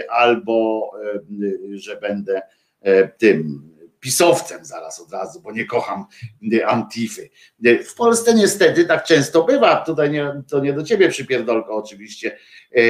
albo 0.09 0.89
że 1.73 1.95
będę 1.95 2.41
e, 2.81 3.07
tym 3.07 3.69
pisowcem 3.99 4.65
zaraz 4.65 4.99
od 4.99 5.11
razu, 5.11 5.41
bo 5.41 5.51
nie 5.51 5.65
kocham 5.65 6.05
e, 6.53 6.67
Antify. 6.67 7.29
E, 7.65 7.83
W 7.83 7.95
Polsce 7.95 8.33
niestety 8.33 8.85
tak 8.85 9.03
często 9.03 9.43
bywa, 9.43 9.75
tutaj 9.75 10.11
nie, 10.11 10.41
to 10.47 10.59
nie 10.59 10.73
do 10.73 10.83
ciebie 10.83 11.09
przypierdolka 11.09 11.71
oczywiście 11.71 12.37
e, 12.75 12.81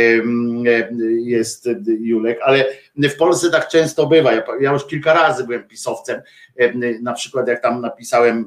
jest 1.20 1.70
Julek, 2.00 2.40
ale 2.44 2.66
w 2.98 3.16
Polsce 3.16 3.52
tak 3.52 3.68
często 3.68 4.08
bywa. 4.08 4.34
Ja, 4.34 4.72
już 4.72 4.88
kilka 4.88 5.14
razy 5.14 5.44
byłem 5.44 5.68
pisowcem, 5.68 6.22
em, 6.58 7.04
na 7.04 7.14
przykład 7.14 7.48
jak 7.48 7.62
tam 7.62 7.82
napisałem 7.82 8.46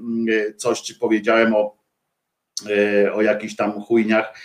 coś, 0.57 0.83
czy 0.83 0.99
powiedziałem 0.99 1.55
o 1.55 1.83
o 3.15 3.23
jakichś 3.23 3.57
tam 3.57 3.81
chujniach. 3.81 4.39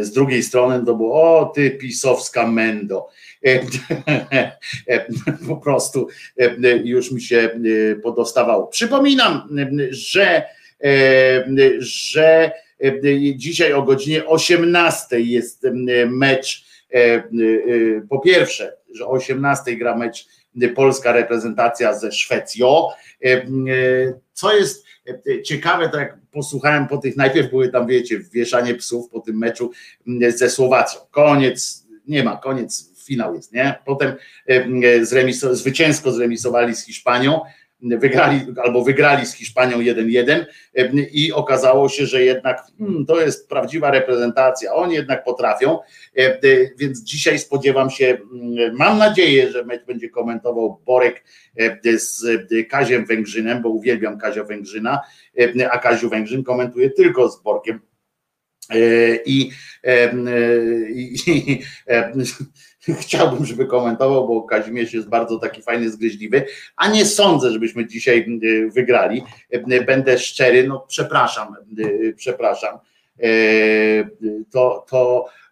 Z 0.00 0.12
drugiej 0.12 0.42
strony 0.42 0.86
to 0.86 0.94
było, 0.94 1.38
o 1.38 1.46
ty 1.46 1.70
pisowska 1.70 2.46
mendo. 2.46 3.08
E, 3.44 3.60
e, 4.88 5.06
Po 5.48 5.56
prostu 5.56 6.08
e, 6.38 6.76
już 6.84 7.10
mi 7.10 7.22
się 7.22 7.60
podostawało. 8.02 8.66
Przypominam, 8.66 9.48
że, 9.90 10.42
że 11.78 12.50
dzisiaj 13.36 13.72
o 13.72 13.82
godzinie 13.82 14.26
18 14.26 15.20
jest 15.20 15.66
mecz, 16.06 16.64
po 18.08 18.18
pierwsze, 18.18 18.76
że 18.94 19.06
o 19.06 19.10
18 19.10 19.76
gra 19.76 19.96
mecz 19.96 20.26
polska 20.74 21.12
reprezentacja 21.12 21.98
ze 21.98 22.12
Szwecją. 22.12 22.88
Co 24.32 24.56
jest 24.56 24.86
ciekawe, 25.44 25.88
to 25.88 25.98
jak 25.98 26.18
posłuchałem 26.32 26.88
po 26.88 26.98
tych, 26.98 27.16
najpierw 27.16 27.50
były 27.50 27.68
tam, 27.68 27.86
wiecie, 27.86 28.20
wieszanie 28.32 28.74
psów 28.74 29.10
po 29.10 29.20
tym 29.20 29.38
meczu 29.38 29.70
ze 30.28 30.50
Słowacją. 30.50 31.00
Koniec, 31.10 31.86
nie 32.06 32.24
ma, 32.24 32.36
koniec, 32.36 32.93
finał 33.06 33.34
jest, 33.34 33.52
nie? 33.52 33.74
Potem 33.84 34.14
e, 34.46 35.04
zremiso, 35.04 35.56
zwycięsko 35.56 36.12
zremisowali 36.12 36.76
z 36.76 36.84
Hiszpanią, 36.86 37.40
wygrali 37.84 38.40
albo 38.64 38.84
wygrali 38.84 39.26
z 39.26 39.34
Hiszpanią 39.34 39.78
1-1 39.78 40.44
e, 40.74 40.88
i 41.12 41.32
okazało 41.32 41.88
się, 41.88 42.06
że 42.06 42.22
jednak 42.22 42.62
hmm, 42.78 43.06
to 43.06 43.20
jest 43.20 43.48
prawdziwa 43.48 43.90
reprezentacja. 43.90 44.74
Oni 44.74 44.94
jednak 44.94 45.24
potrafią, 45.24 45.78
e, 46.16 46.38
więc 46.78 47.02
dzisiaj 47.02 47.38
spodziewam 47.38 47.90
się, 47.90 48.06
mm, 48.06 48.76
mam 48.76 48.98
nadzieję, 48.98 49.50
że 49.50 49.64
mecz 49.64 49.84
będzie 49.84 50.08
komentował 50.08 50.80
Borek 50.86 51.24
z 51.96 52.24
e, 52.24 52.64
Kaziem 52.64 53.06
Węgrzynem, 53.06 53.62
bo 53.62 53.68
uwielbiam 53.68 54.18
Kazia 54.18 54.44
Węgrzyna, 54.44 55.00
a 55.70 55.78
Kaziu 55.78 56.10
Węgrzyn 56.10 56.44
komentuje 56.44 56.90
tylko 56.90 57.28
z 57.28 57.42
Borkiem. 57.42 57.80
I, 59.26 59.50
i, 60.94 61.16
i 61.26 61.62
chciałbym, 63.00 63.44
żeby 63.44 63.66
komentował, 63.66 64.28
bo 64.28 64.42
Kazimierz 64.42 64.92
jest 64.92 65.08
bardzo 65.08 65.38
taki 65.38 65.62
fajny, 65.62 65.90
zgryźliwy, 65.90 66.46
a 66.76 66.88
nie 66.88 67.06
sądzę, 67.06 67.50
żebyśmy 67.50 67.86
dzisiaj 67.86 68.40
e, 68.42 68.70
wygrali. 68.70 69.22
E, 69.50 69.84
Będę 69.84 70.18
szczery, 70.18 70.68
no 70.68 70.84
przepraszam, 70.88 71.56
e, 71.78 72.12
przepraszam. 72.12 72.78
E, 73.22 73.28
To, 74.50 74.86
to 74.90 75.26
e, 75.26 75.43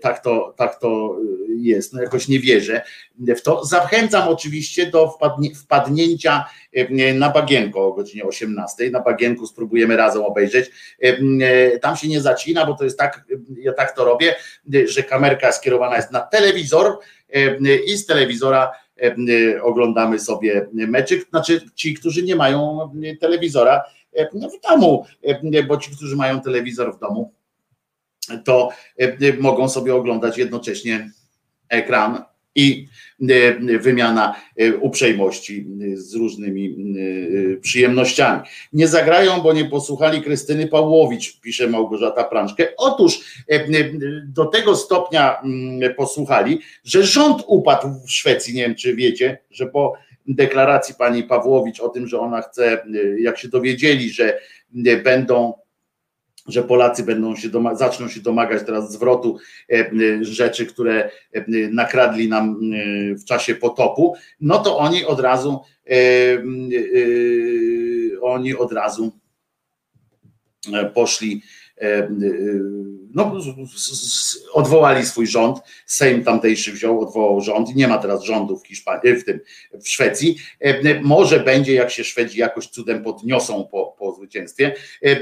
tak 0.00 0.22
to, 0.22 0.54
tak 0.56 0.78
to 0.78 1.16
jest. 1.58 1.92
No 1.92 2.02
jakoś 2.02 2.28
nie 2.28 2.40
wierzę 2.40 2.82
w 3.18 3.42
to. 3.42 3.64
Zachęcam 3.64 4.28
oczywiście 4.28 4.90
do 4.90 5.14
wpadnięcia 5.56 6.44
e, 6.72 7.14
na 7.14 7.30
bagienko 7.30 7.86
o 7.86 7.92
godzinie 7.92 8.24
18. 8.24 8.90
Na 8.90 9.00
bagienku 9.00 9.46
spróbujemy 9.46 9.96
razem 9.96 10.22
obejrzeć. 10.22 10.70
E, 11.02 11.18
e, 11.42 11.78
Tam 11.78 11.96
się 11.96 12.08
nie 12.08 12.20
zacina, 12.20 12.66
bo 12.66 12.74
to 12.74 12.84
jest 12.84 12.98
tak, 12.98 13.24
ja 13.58 13.72
tak 13.72 13.96
to 13.96 14.04
robię, 14.04 14.34
że 14.84 15.02
kamerka 15.02 15.52
skierowana 15.52 15.96
jest 15.96 16.12
na 16.12 16.20
telewizor 16.20 16.98
e, 17.32 17.76
i 17.76 17.96
z 17.96 18.06
telewizora 18.06 18.72
e, 19.02 19.62
oglądamy 19.62 20.18
sobie 20.18 20.68
meczyk. 20.72 21.28
Znaczy 21.30 21.60
ci, 21.74 21.94
którzy 21.94 22.22
nie 22.22 22.36
mają 22.36 22.90
telewizora 23.20 23.82
e, 24.12 24.28
w 24.30 24.68
domu, 24.68 25.04
e, 25.22 25.62
bo 25.62 25.76
ci, 25.76 25.90
którzy 25.90 26.16
mają 26.16 26.40
telewizor 26.40 26.96
w 26.96 26.98
domu, 26.98 27.37
to 28.44 28.68
e, 28.98 29.32
mogą 29.38 29.68
sobie 29.68 29.94
oglądać 29.94 30.38
jednocześnie 30.38 31.10
ekran 31.68 32.22
i 32.54 32.88
e, 33.28 33.78
wymiana 33.78 34.34
e, 34.56 34.76
uprzejmości 34.76 35.66
e, 35.92 35.96
z 35.96 36.14
różnymi 36.14 36.76
e, 37.56 37.56
przyjemnościami. 37.56 38.42
Nie 38.72 38.88
zagrają, 38.88 39.40
bo 39.40 39.52
nie 39.52 39.64
posłuchali 39.64 40.22
Krystyny 40.22 40.66
Pawłowicz, 40.66 41.40
pisze 41.40 41.66
Małgorzata 41.66 42.24
Prączkę. 42.24 42.66
Otóż 42.76 43.20
e, 43.50 43.54
e, 43.54 43.66
do 44.26 44.44
tego 44.44 44.76
stopnia 44.76 45.40
mm, 45.40 45.94
posłuchali, 45.94 46.60
że 46.84 47.02
rząd 47.02 47.42
upadł 47.46 47.88
w 48.06 48.10
Szwecji. 48.10 48.54
Nie 48.54 48.62
wiem, 48.62 48.74
czy 48.74 48.96
wiecie, 48.96 49.38
że 49.50 49.66
po 49.66 49.94
deklaracji 50.28 50.94
pani 50.94 51.22
Pawłowicz 51.22 51.80
o 51.80 51.88
tym, 51.88 52.06
że 52.06 52.20
ona 52.20 52.42
chce, 52.42 52.72
e, 52.72 53.20
jak 53.20 53.38
się 53.38 53.48
dowiedzieli, 53.48 54.10
że 54.10 54.38
e, 54.86 54.96
będą 54.96 55.52
że 56.48 56.62
Polacy 56.62 57.02
będą 57.02 57.36
się 57.36 57.48
doma- 57.48 57.76
zaczną 57.76 58.08
się 58.08 58.20
domagać 58.20 58.62
teraz 58.66 58.92
zwrotu 58.92 59.38
e, 59.70 59.74
e, 59.74 59.90
rzeczy, 60.24 60.66
które 60.66 61.10
e, 61.32 61.44
nakradli 61.70 62.28
nam 62.28 62.60
w 63.20 63.24
czasie 63.24 63.54
potopu, 63.54 64.14
no 64.40 64.58
to 64.58 64.78
oni 64.78 65.04
od 65.04 65.20
razu 65.20 65.60
oni 68.22 68.54
od 68.54 68.72
razu 68.72 69.12
poszli 70.94 71.42
no, 73.14 73.40
z- 73.40 73.76
z- 73.76 74.12
z- 74.12 74.44
odwołali 74.52 75.06
swój 75.06 75.26
rząd, 75.26 75.58
Sejm 75.86 76.24
tamtejszy 76.24 76.72
wziął, 76.72 77.00
odwołał 77.00 77.40
rząd 77.40 77.74
nie 77.74 77.88
ma 77.88 77.98
teraz 77.98 78.22
rządu 78.22 78.58
w 78.58 78.66
Hiszpanii, 78.66 79.14
w 79.14 79.24
tym 79.24 79.40
w 79.80 79.88
Szwecji. 79.88 80.36
E, 80.60 81.00
Może 81.00 81.40
będzie, 81.40 81.74
jak 81.74 81.90
się 81.90 82.04
Szwedzi 82.04 82.38
jakoś 82.38 82.66
cudem 82.66 83.02
podniosą 83.02 83.68
po, 83.70 83.94
po 83.98 84.12
zwycięstwie. 84.12 84.74
E, 85.02 85.10
e, 85.10 85.16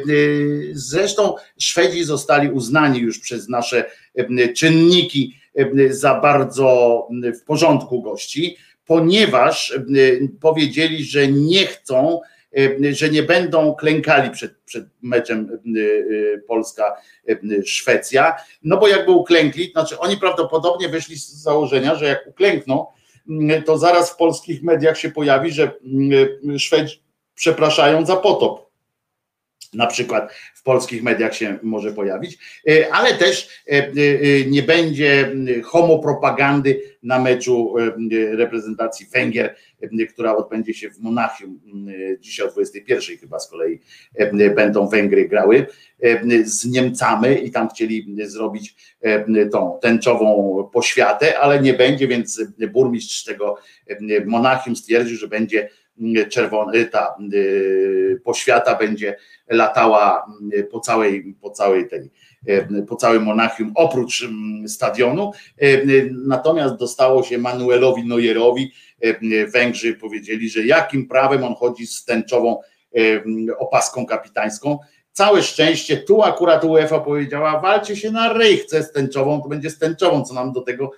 Zresztą 0.73 1.35
Szwedzi 1.59 2.05
zostali 2.05 2.51
uznani 2.51 2.99
już 2.99 3.19
przez 3.19 3.49
nasze 3.49 3.91
e, 4.15 4.49
czynniki 4.49 5.37
e, 5.55 5.93
za 5.95 6.21
bardzo 6.21 7.09
w 7.41 7.45
porządku 7.45 8.03
gości, 8.03 8.57
ponieważ 8.87 9.73
e, 9.73 9.81
powiedzieli, 10.41 11.05
że 11.05 11.29
nie 11.29 11.67
chcą 11.67 12.21
że 12.91 13.11
nie 13.11 13.23
będą 13.23 13.75
klękali 13.75 14.31
przed, 14.31 14.59
przed 14.65 14.85
meczem 15.03 15.59
Polska-Szwecja, 16.47 18.37
no 18.63 18.77
bo 18.77 18.89
jakby 18.89 19.11
uklękli, 19.11 19.71
znaczy 19.73 19.99
oni 19.99 20.17
prawdopodobnie 20.17 20.89
wyszli 20.89 21.17
z 21.17 21.29
założenia, 21.29 21.95
że 21.95 22.07
jak 22.07 22.27
uklękną, 22.27 22.87
to 23.67 23.79
zaraz 23.79 24.11
w 24.11 24.17
polskich 24.17 24.63
mediach 24.63 24.99
się 24.99 25.11
pojawi, 25.11 25.51
że 25.51 25.71
Szwedzi 26.59 27.03
przepraszają 27.35 28.07
za 28.07 28.17
potop 28.17 28.66
na 29.77 29.87
przykład 29.87 30.33
w 30.55 30.63
polskich 30.63 31.03
mediach 31.03 31.35
się 31.35 31.59
może 31.63 31.93
pojawić, 31.93 32.39
e, 32.69 32.95
ale 32.95 33.15
też 33.15 33.49
e, 33.67 33.73
e, 33.73 33.91
nie 34.47 34.63
będzie 34.63 35.33
homopropagandy 35.65 36.83
na 37.03 37.19
meczu 37.19 37.75
reprezentacji 38.31 39.07
Węgier, 39.07 39.55
która 40.09 40.37
odbędzie 40.37 40.75
się 40.75 40.91
w 40.91 40.99
Monachium 40.99 41.61
dzisiaj 42.21 42.47
o 42.47 42.51
21 42.51 43.17
chyba 43.19 43.39
z 43.39 43.51
kolei 43.51 43.81
będą 44.57 44.89
Węgry 44.89 45.29
grały 45.29 45.67
z 46.45 46.67
Niemcami 46.67 47.47
i 47.47 47.51
tam 47.51 47.69
chcieli 47.69 48.17
zrobić 48.25 48.75
tą 49.53 49.79
tęczową 49.83 50.71
poświatę, 50.73 51.39
ale 51.39 51.61
nie 51.61 51.75
będzie, 51.75 52.09
więc 52.09 52.43
burmistrz 52.73 53.25
tego 53.25 53.57
Monachium 54.27 54.77
stwierdził, 54.77 55.17
że 55.17 55.29
będzie 55.29 55.69
czerwony, 56.31 56.87
ta 56.87 57.17
poświata 58.25 58.75
będzie 58.75 59.17
latała 59.49 60.27
po 60.71 60.81
całej, 60.81 61.35
po 61.41 61.51
całej 61.51 61.89
tej, 61.89 62.11
po 62.89 62.97
całym 62.97 63.23
Monachium, 63.23 63.73
oprócz 63.75 64.29
stadionu. 64.67 65.33
Natomiast 66.27 66.77
dostało 66.77 67.23
się 67.23 67.39
Manuelowi 67.39 68.09
Neuerowi. 68.09 68.73
Węgrzy 69.53 69.95
powiedzieli, 69.95 70.49
że 70.49 70.67
jakim 70.67 71.09
prawem 71.09 71.45
on 71.45 71.55
chodzi 71.55 71.87
z 71.87 72.05
tęczową 72.05 72.61
opaską 73.59 74.07
kapitańską. 74.07 74.79
Całe 75.17 75.43
szczęście, 75.43 75.97
tu 75.97 76.23
akurat 76.23 76.65
UEFA 76.65 77.01
powiedziała, 77.01 77.61
walcie 77.61 77.97
się 77.97 78.11
na 78.11 78.33
ryj, 78.33 78.57
chce 78.57 78.83
z 78.83 78.93
tęczową, 78.93 79.43
to 79.43 79.49
będzie 79.49 79.71
z 79.71 79.79
tęczową, 79.79 80.25
co 80.25 80.35
nam 80.35 80.53
do 80.53 80.61
tego, 80.61 80.91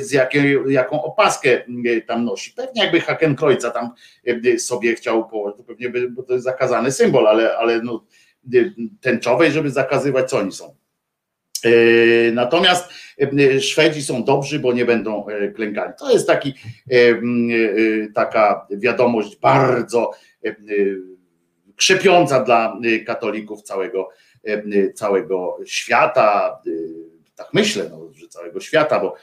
z 0.00 0.12
jakiej, 0.12 0.58
jaką 0.68 1.02
opaskę 1.04 1.62
tam 2.06 2.24
nosi. 2.24 2.52
Pewnie 2.56 2.82
jakby 2.82 3.00
Hakenkreuza 3.00 3.70
tam 3.70 3.90
sobie 4.58 4.94
chciał 4.94 5.28
położyć, 5.28 5.58
to 5.58 5.64
pewnie 5.64 5.88
by, 5.88 6.10
bo 6.10 6.22
to 6.22 6.32
jest 6.32 6.44
zakazany 6.44 6.92
symbol, 6.92 7.26
ale, 7.26 7.56
ale 7.56 7.82
no, 7.82 8.04
tęczowej, 9.00 9.52
żeby 9.52 9.70
zakazywać, 9.70 10.30
co 10.30 10.38
oni 10.38 10.52
są. 10.52 10.74
Natomiast 12.32 12.88
Szwedzi 13.60 14.02
są 14.02 14.24
dobrzy, 14.24 14.58
bo 14.58 14.72
nie 14.72 14.84
będą 14.84 15.26
klękali. 15.54 15.92
To 15.98 16.12
jest 16.12 16.26
taki, 16.26 16.54
taka 18.14 18.66
wiadomość 18.70 19.36
bardzo 19.36 20.10
krzepiąca 21.82 22.44
dla 22.44 22.78
katolików 23.06 23.62
całego, 23.62 24.08
całego 24.94 25.58
świata. 25.66 26.58
Tak 27.36 27.48
myślę, 27.52 27.88
no, 27.90 28.12
że 28.12 28.28
całego 28.28 28.60
świata, 28.60 29.00
bo, 29.00 29.14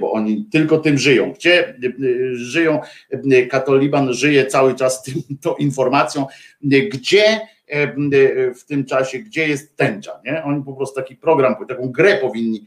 bo 0.00 0.12
oni 0.12 0.48
tylko 0.52 0.78
tym 0.78 0.98
żyją. 0.98 1.32
Gdzie 1.32 1.78
żyją, 2.32 2.80
katoliban 3.50 4.12
żyje 4.12 4.46
cały 4.46 4.74
czas 4.74 5.02
tym, 5.02 5.14
tą 5.42 5.54
informacją, 5.54 6.26
gdzie 6.92 7.40
w 8.60 8.64
tym 8.66 8.84
czasie, 8.84 9.18
gdzie 9.18 9.48
jest 9.48 9.76
tęcza. 9.76 10.20
Nie? 10.24 10.44
Oni 10.44 10.64
po 10.64 10.72
prostu 10.72 10.96
taki 10.96 11.16
program, 11.16 11.56
taką 11.68 11.92
grę 11.92 12.16
powinni 12.16 12.66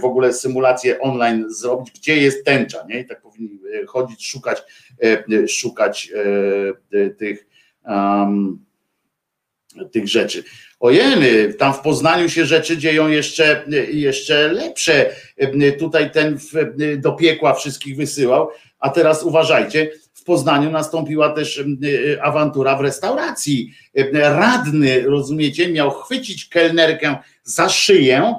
w 0.00 0.04
ogóle 0.04 0.32
symulację 0.32 1.00
online 1.00 1.44
zrobić, 1.48 1.90
gdzie 1.90 2.16
jest 2.16 2.44
tęcza. 2.44 2.84
Nie? 2.88 3.00
I 3.00 3.06
tak 3.06 3.22
powinni 3.22 3.58
chodzić, 3.86 4.26
szukać, 4.26 4.62
szukać 5.48 6.12
tych 7.18 7.51
um, 7.84 8.64
tych 9.92 10.08
rzeczy. 10.08 10.44
Ojeny, 10.80 11.54
tam 11.54 11.74
w 11.74 11.80
Poznaniu 11.80 12.28
się 12.28 12.46
rzeczy 12.46 12.78
dzieją 12.78 13.08
jeszcze, 13.08 13.64
jeszcze 13.92 14.52
lepsze. 14.52 15.10
Tutaj 15.78 16.10
ten 16.10 16.38
do 16.98 17.12
piekła 17.12 17.54
wszystkich 17.54 17.96
wysyłał, 17.96 18.48
a 18.78 18.90
teraz 18.90 19.22
uważajcie, 19.22 19.90
w 20.14 20.24
Poznaniu 20.24 20.70
nastąpiła 20.70 21.30
też 21.30 21.64
awantura 22.22 22.76
w 22.76 22.80
restauracji. 22.80 23.72
Radny, 24.12 25.02
rozumiecie, 25.02 25.72
miał 25.72 25.90
chwycić 25.90 26.48
kelnerkę 26.48 27.16
za 27.44 27.68
szyję 27.68 28.34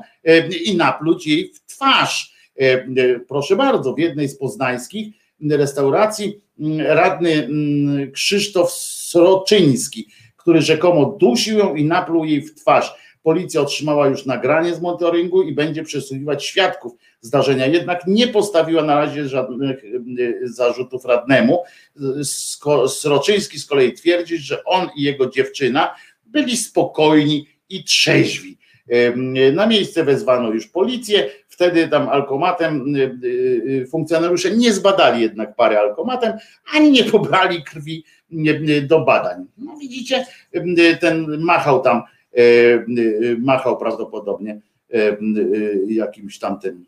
i 0.66 0.78
napluć 0.78 1.28
jej 1.28 1.54
w 1.54 1.66
twarz. 1.66 2.34
Proszę 3.28 3.56
bardzo, 3.56 3.94
w 3.94 4.00
jednej 4.00 4.30
z 4.30 4.38
poznańskich 4.38 5.08
restauracji 5.50 6.42
radny 6.86 7.50
Krzysztof 8.14 8.72
Sroczyński, 9.14 10.08
który 10.38 10.62
rzekomo 10.62 11.06
dusił 11.06 11.58
ją 11.58 11.76
i 11.76 11.86
napluł 11.86 12.26
jej 12.26 12.42
w 12.42 12.56
twarz. 12.56 12.94
Policja 13.24 13.62
otrzymała 13.62 14.08
już 14.08 14.26
nagranie 14.26 14.76
z 14.76 14.82
monitoringu 14.82 15.44
i 15.44 15.54
będzie 15.54 15.84
przesłuchiwać 15.84 16.46
świadków 16.46 16.94
zdarzenia, 17.22 17.66
jednak 17.68 18.08
nie 18.08 18.28
postawiła 18.28 18.84
na 18.84 18.96
razie 18.96 19.28
żadnych 19.28 19.84
zarzutów 20.44 21.06
radnemu. 21.06 21.64
Sroczyński 22.88 23.60
z 23.60 23.66
kolei 23.66 23.94
twierdzi, 23.94 24.38
że 24.38 24.64
on 24.64 24.90
i 24.98 25.04
jego 25.04 25.30
dziewczyna 25.30 25.96
byli 26.26 26.58
spokojni 26.58 27.48
i 27.70 27.84
trzeźwi. 27.84 28.58
Na 29.54 29.68
miejsce 29.68 30.04
wezwano 30.04 30.52
już 30.52 30.68
policję, 30.68 31.30
wtedy 31.48 31.88
tam 31.88 32.10
alkomatem 32.10 32.86
funkcjonariusze 33.92 34.52
nie 34.52 34.74
zbadali 34.74 35.22
jednak 35.22 35.56
pary 35.56 35.78
alkomatem, 35.78 36.34
ani 36.74 36.92
nie 36.92 37.04
pobrali 37.04 37.64
krwi 37.64 38.04
do 38.88 39.06
badań. 39.06 39.46
No 39.58 39.78
widzicie, 39.78 40.26
ten 41.02 41.42
machał 41.42 41.82
tam, 41.82 42.02
machał 43.40 43.78
prawdopodobnie 43.78 44.60
jakimś 45.88 46.40
tamtym 46.40 46.86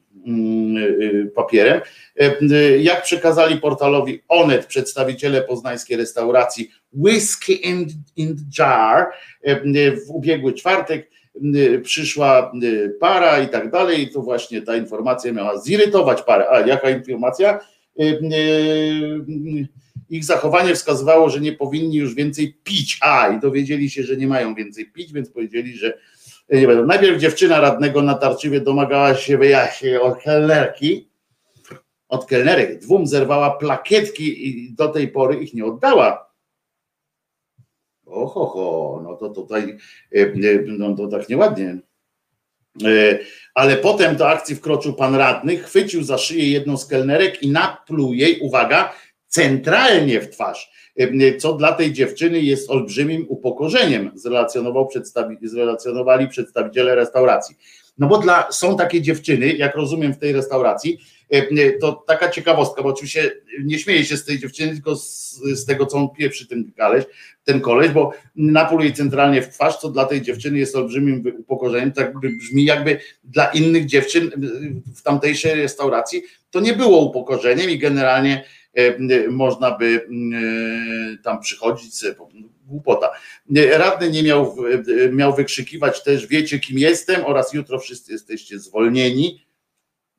papierem. 1.35 1.81
Jak 2.79 3.03
przekazali 3.03 3.57
portalowi 3.57 4.21
Onet 4.27 4.65
przedstawiciele 4.65 5.41
poznańskiej 5.41 5.97
restauracji 5.97 6.71
Whisky 6.93 7.67
in, 7.69 7.87
in 8.15 8.37
Jar 8.59 9.05
w 10.07 10.09
ubiegły 10.09 10.53
czwartek 10.53 11.09
przyszła 11.83 12.51
para 12.99 13.39
i 13.39 13.49
tak 13.49 13.71
dalej, 13.71 14.01
i 14.01 14.09
to 14.09 14.21
właśnie 14.21 14.61
ta 14.61 14.75
informacja 14.75 15.33
miała 15.33 15.59
zirytować 15.59 16.21
parę. 16.21 16.49
A 16.49 16.59
jaka 16.67 16.89
informacja? 16.89 17.59
Ich 20.09 20.25
zachowanie 20.25 20.75
wskazywało, 20.75 21.29
że 21.29 21.41
nie 21.41 21.53
powinni 21.53 21.95
już 21.95 22.15
więcej 22.15 22.57
pić. 22.63 22.97
A, 23.01 23.27
i 23.29 23.39
dowiedzieli 23.39 23.89
się, 23.89 24.03
że 24.03 24.17
nie 24.17 24.27
mają 24.27 24.55
więcej 24.55 24.91
pić, 24.91 25.13
więc 25.13 25.29
powiedzieli, 25.29 25.77
że 25.77 25.97
nie 26.49 26.67
będą. 26.67 26.85
Najpierw 26.85 27.21
dziewczyna 27.21 27.59
radnego 27.59 28.01
natarczywie 28.01 28.61
domagała 28.61 29.15
się 29.15 29.37
wyjaśnień 29.37 29.95
od 29.95 30.23
kelnerki, 30.23 31.09
od 32.09 32.25
kelnerek. 32.25 32.79
Dwóm 32.79 33.07
zerwała 33.07 33.51
plakietki 33.51 34.47
i 34.47 34.73
do 34.73 34.87
tej 34.87 35.07
pory 35.07 35.35
ich 35.35 35.53
nie 35.53 35.65
oddała. 35.65 36.25
Oho, 38.05 38.45
ho, 38.45 39.01
no 39.03 39.15
to 39.15 39.29
tutaj 39.29 39.77
no 40.65 40.95
to 40.95 41.07
tak 41.07 41.29
nieładnie. 41.29 41.77
Ale 43.53 43.77
potem 43.77 44.15
do 44.15 44.29
akcji 44.29 44.55
wkroczył 44.55 44.93
pan 44.93 45.15
radny, 45.15 45.57
chwycił 45.57 46.03
za 46.03 46.17
szyję 46.17 46.49
jedną 46.49 46.77
z 46.77 46.87
kelnerek 46.87 47.43
i 47.43 47.51
napluł 47.51 48.13
jej, 48.13 48.39
uwaga, 48.39 48.93
centralnie 49.35 50.21
w 50.21 50.29
twarz, 50.29 50.71
co 51.39 51.53
dla 51.53 51.71
tej 51.71 51.93
dziewczyny 51.93 52.41
jest 52.41 52.69
olbrzymim 52.69 53.25
upokorzeniem, 53.29 54.11
zrelacjonował 54.15 54.87
przedstawi, 54.87 55.37
zrelacjonowali 55.41 56.27
przedstawiciele 56.27 56.95
restauracji. 56.95 57.55
No 57.97 58.07
bo 58.07 58.17
dla, 58.17 58.51
są 58.51 58.77
takie 58.77 59.01
dziewczyny, 59.01 59.53
jak 59.53 59.75
rozumiem 59.75 60.13
w 60.13 60.17
tej 60.17 60.33
restauracji, 60.33 60.99
to 61.81 62.03
taka 62.07 62.29
ciekawostka, 62.29 62.83
bo 62.83 62.89
oczywiście 62.89 63.31
nie 63.63 63.79
śmieję 63.79 64.05
się 64.05 64.17
z 64.17 64.25
tej 64.25 64.39
dziewczyny, 64.39 64.73
tylko 64.73 64.95
z, 64.95 65.35
z 65.43 65.65
tego, 65.65 65.85
co 65.85 65.97
on 65.97 66.09
pieprzy 66.09 66.47
ten 66.47 66.71
koleś, 66.77 67.05
ten 67.43 67.61
koleś, 67.61 67.89
bo 67.91 68.11
napój 68.35 68.83
jej 68.83 68.93
centralnie 68.93 69.41
w 69.41 69.49
twarz, 69.49 69.77
co 69.77 69.89
dla 69.89 70.05
tej 70.05 70.21
dziewczyny 70.21 70.57
jest 70.59 70.75
olbrzymim 70.75 71.23
upokorzeniem, 71.37 71.91
tak 71.91 72.13
brzmi 72.37 72.65
jakby 72.65 72.99
dla 73.23 73.45
innych 73.45 73.85
dziewczyn 73.85 74.31
w 74.95 75.01
tamtejszej 75.01 75.55
restauracji 75.55 76.23
to 76.51 76.59
nie 76.59 76.73
było 76.73 76.99
upokorzeniem 76.99 77.69
i 77.69 77.79
generalnie 77.79 78.43
można 79.29 79.77
by 79.77 80.07
tam 81.23 81.39
przychodzić 81.39 81.93
głupota. 82.65 83.09
Radny 83.71 84.11
nie 84.11 84.23
miał, 84.23 84.55
miał 85.11 85.35
wykrzykiwać 85.35 86.03
też 86.03 86.27
wiecie 86.27 86.59
kim 86.59 86.77
jestem 86.77 87.25
oraz 87.25 87.53
jutro 87.53 87.79
wszyscy 87.79 88.11
jesteście 88.11 88.59
zwolnieni. 88.59 89.45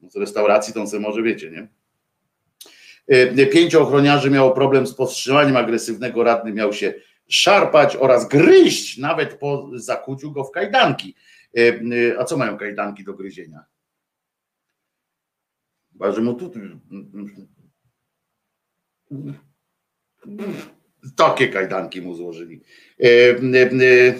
Z 0.08 0.16
restauracji 0.16 0.74
to 0.74 0.86
sobie 0.86 1.02
może 1.02 1.22
wiecie, 1.22 1.50
nie? 1.50 1.68
Pięciu 3.46 3.82
ochroniarzy 3.82 4.30
miało 4.30 4.50
problem 4.50 4.86
z 4.86 4.94
powstrzymaniem 4.94 5.56
agresywnego, 5.56 6.24
radny 6.24 6.52
miał 6.52 6.72
się 6.72 6.94
szarpać 7.28 7.96
oraz 7.96 8.28
gryźć, 8.28 8.98
nawet 8.98 9.34
po 9.34 9.70
zakuciu 9.74 10.32
go 10.32 10.44
w 10.44 10.50
kajdanki. 10.50 11.14
A 12.18 12.24
co 12.24 12.36
mają 12.36 12.58
kajdanki 12.58 13.04
do 13.04 13.14
gryzienia? 13.14 13.64
Chyba, 15.92 16.12
że 16.12 16.20
mu 16.20 16.34
tu 16.34 16.50
Takie 21.16 21.48
kajdanki 21.48 22.02
mu 22.02 22.14
złożyli. 22.14 22.60
E, 23.00 23.06
e, 23.06 24.14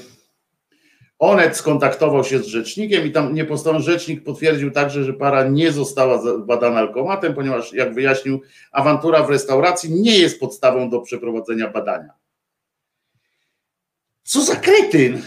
Onet 1.19 1.57
skontaktował 1.57 2.25
się 2.25 2.39
z 2.39 2.47
rzecznikiem 2.47 3.07
i 3.07 3.13
tam 3.13 3.35
nie 3.35 3.45
rzecznik 3.81 4.25
potwierdził 4.25 4.71
także, 4.71 5.05
że 5.05 5.13
para 5.13 5.49
nie 5.49 5.73
została 5.73 6.39
badana 6.39 6.79
alkomatem, 6.79 7.35
ponieważ 7.35 7.73
jak 7.73 7.95
wyjaśnił, 7.95 8.43
awantura 8.73 9.23
w 9.23 9.31
restauracji 9.31 9.95
nie 9.95 10.19
jest 10.19 10.41
podstawą 10.41 10.91
do 10.91 11.01
przeprowadzenia 11.01 11.71
badania. 11.71 12.13
Co 14.23 14.43
za 14.43 14.57
kretyn! 14.57 15.23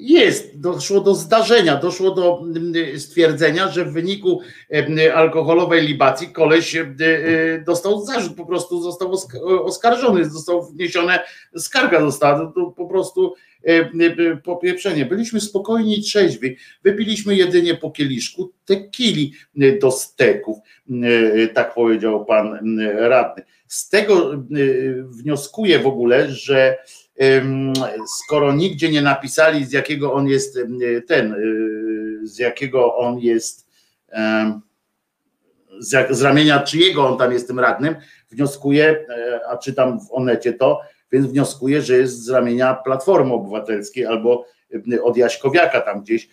Jest, 0.00 0.60
doszło 0.60 1.00
do 1.00 1.14
zdarzenia, 1.14 1.76
doszło 1.76 2.10
do 2.10 2.42
mm, 2.42 3.00
stwierdzenia, 3.00 3.68
że 3.68 3.84
w 3.84 3.92
wyniku 3.92 4.40
mm, 4.70 5.16
alkoholowej 5.16 5.86
libacji 5.86 6.28
koleś 6.28 6.76
e, 6.76 6.80
e, 6.80 7.60
dostał 7.60 8.06
zarzut, 8.06 8.36
po 8.36 8.46
prostu 8.46 8.82
został 8.82 9.12
osk- 9.12 9.64
oskarżony, 9.64 10.30
został 10.30 10.66
wniesione, 10.66 11.20
skarga 11.56 12.00
została, 12.00 12.52
to 12.54 12.74
po 12.76 12.86
prostu 12.86 13.34
e, 13.64 14.36
popieprzenie. 14.36 15.06
Byliśmy 15.06 15.40
spokojni 15.40 15.98
i 15.98 16.02
trzeźwi, 16.02 16.56
wypiliśmy 16.84 17.36
jedynie 17.36 17.74
po 17.74 17.90
kieliszku 17.90 18.52
tekili 18.64 19.32
do 19.80 19.90
steków, 19.90 20.58
tak 21.54 21.74
powiedział 21.74 22.24
pan 22.24 22.78
radny. 22.96 23.42
Z 23.66 23.88
tego 23.88 24.44
wnioskuję 25.08 25.78
w 25.78 25.86
ogóle, 25.86 26.30
że 26.30 26.78
skoro 28.06 28.52
nigdzie 28.52 28.90
nie 28.90 29.02
napisali, 29.02 29.64
z 29.64 29.72
jakiego 29.72 30.12
on 30.12 30.28
jest 30.28 30.58
ten, 31.06 31.32
y, 31.32 32.26
z 32.26 32.38
jakiego 32.38 32.96
on 32.96 33.18
jest, 33.18 33.68
z, 35.78 36.22
ramienia 36.22 36.60
czyjego 36.60 37.08
on 37.08 37.18
tam 37.18 37.32
jest 37.32 37.46
tym 37.46 37.60
radnym, 37.60 37.96
wnioskuję, 38.30 39.04
e, 39.08 39.40
a 39.48 39.56
czytam 39.56 40.00
w 40.00 40.12
Onecie 40.12 40.52
to, 40.52 40.80
więc 41.12 41.26
wnioskuję, 41.26 41.82
że 41.82 41.96
jest 41.96 42.24
z 42.24 42.28
ramienia 42.28 42.74
Platformy 42.74 43.32
Obywatelskiej 43.32 44.06
albo 44.06 44.44
od 45.02 45.16
Jaśkowiaka 45.16 45.80
tam 45.80 46.02
gdzieś, 46.02 46.28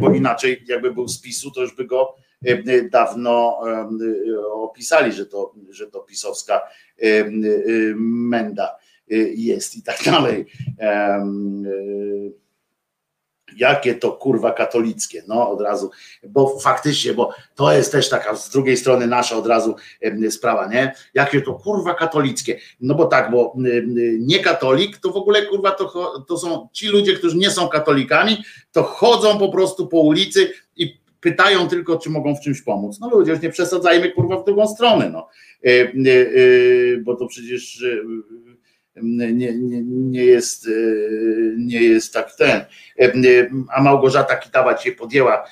bo 0.00 0.14
inaczej 0.14 0.64
jakby 0.68 0.92
był 0.92 1.08
z 1.08 1.20
PiSu, 1.20 1.50
to 1.50 1.60
już 1.60 1.76
by 1.76 1.84
go 1.84 2.14
dawno 2.90 3.60
opisali, 4.52 5.12
że 5.12 5.26
to, 5.26 5.54
że 5.70 5.86
to 5.86 6.00
pisowska 6.00 6.60
menda. 7.98 8.76
Y, 9.12 9.32
jest 9.36 9.76
i 9.76 9.82
tak 9.82 10.02
dalej. 10.04 10.46
Y, 11.66 12.32
jakie 13.56 13.94
to 13.94 14.12
kurwa 14.12 14.52
katolickie, 14.52 15.22
no 15.28 15.50
od 15.50 15.60
razu, 15.60 15.90
bo 16.28 16.58
faktycznie, 16.58 17.14
bo 17.14 17.34
to 17.54 17.72
jest 17.72 17.92
też 17.92 18.08
taka 18.08 18.36
z 18.36 18.50
drugiej 18.50 18.76
strony 18.76 19.06
nasza 19.06 19.36
od 19.36 19.46
razu 19.46 19.76
sprawa, 20.30 20.66
nie? 20.66 20.92
Jakie 21.14 21.42
to 21.42 21.54
kurwa 21.54 21.94
katolickie, 21.94 22.58
no 22.80 22.94
bo 22.94 23.04
tak, 23.04 23.30
bo 23.30 23.54
nie 24.18 24.38
katolik 24.38 24.98
to 24.98 25.10
w 25.10 25.16
ogóle 25.16 25.46
kurwa 25.46 25.70
to, 25.70 26.24
to 26.28 26.38
są 26.38 26.68
ci 26.72 26.86
ludzie, 26.86 27.14
którzy 27.14 27.36
nie 27.36 27.50
są 27.50 27.68
katolikami, 27.68 28.44
to 28.72 28.82
chodzą 28.82 29.38
po 29.38 29.48
prostu 29.48 29.86
po 29.86 30.00
ulicy 30.00 30.52
i 30.76 30.98
pytają 31.20 31.68
tylko, 31.68 31.98
czy 31.98 32.10
mogą 32.10 32.34
w 32.34 32.40
czymś 32.40 32.62
pomóc. 32.62 33.00
No 33.00 33.10
ludzie, 33.10 33.32
już 33.32 33.40
nie 33.40 33.50
przesadzajmy 33.50 34.12
kurwa 34.12 34.36
w 34.36 34.44
drugą 34.44 34.68
stronę, 34.68 35.10
no, 35.10 35.28
y, 35.64 37.02
bo 37.04 37.16
to 37.16 37.26
przecież 37.26 37.84
nie, 39.02 39.32
nie, 39.32 39.82
nie, 39.84 40.24
jest, 40.24 40.66
e, 40.66 40.70
nie 41.56 41.82
jest 41.82 42.12
tak 42.12 42.34
ten. 42.34 42.64
E, 42.98 43.12
a 43.74 43.82
Małgorzata 43.82 44.36
Kitawa 44.36 44.74
dzisiaj 44.74 44.92
podjęła 44.92 45.44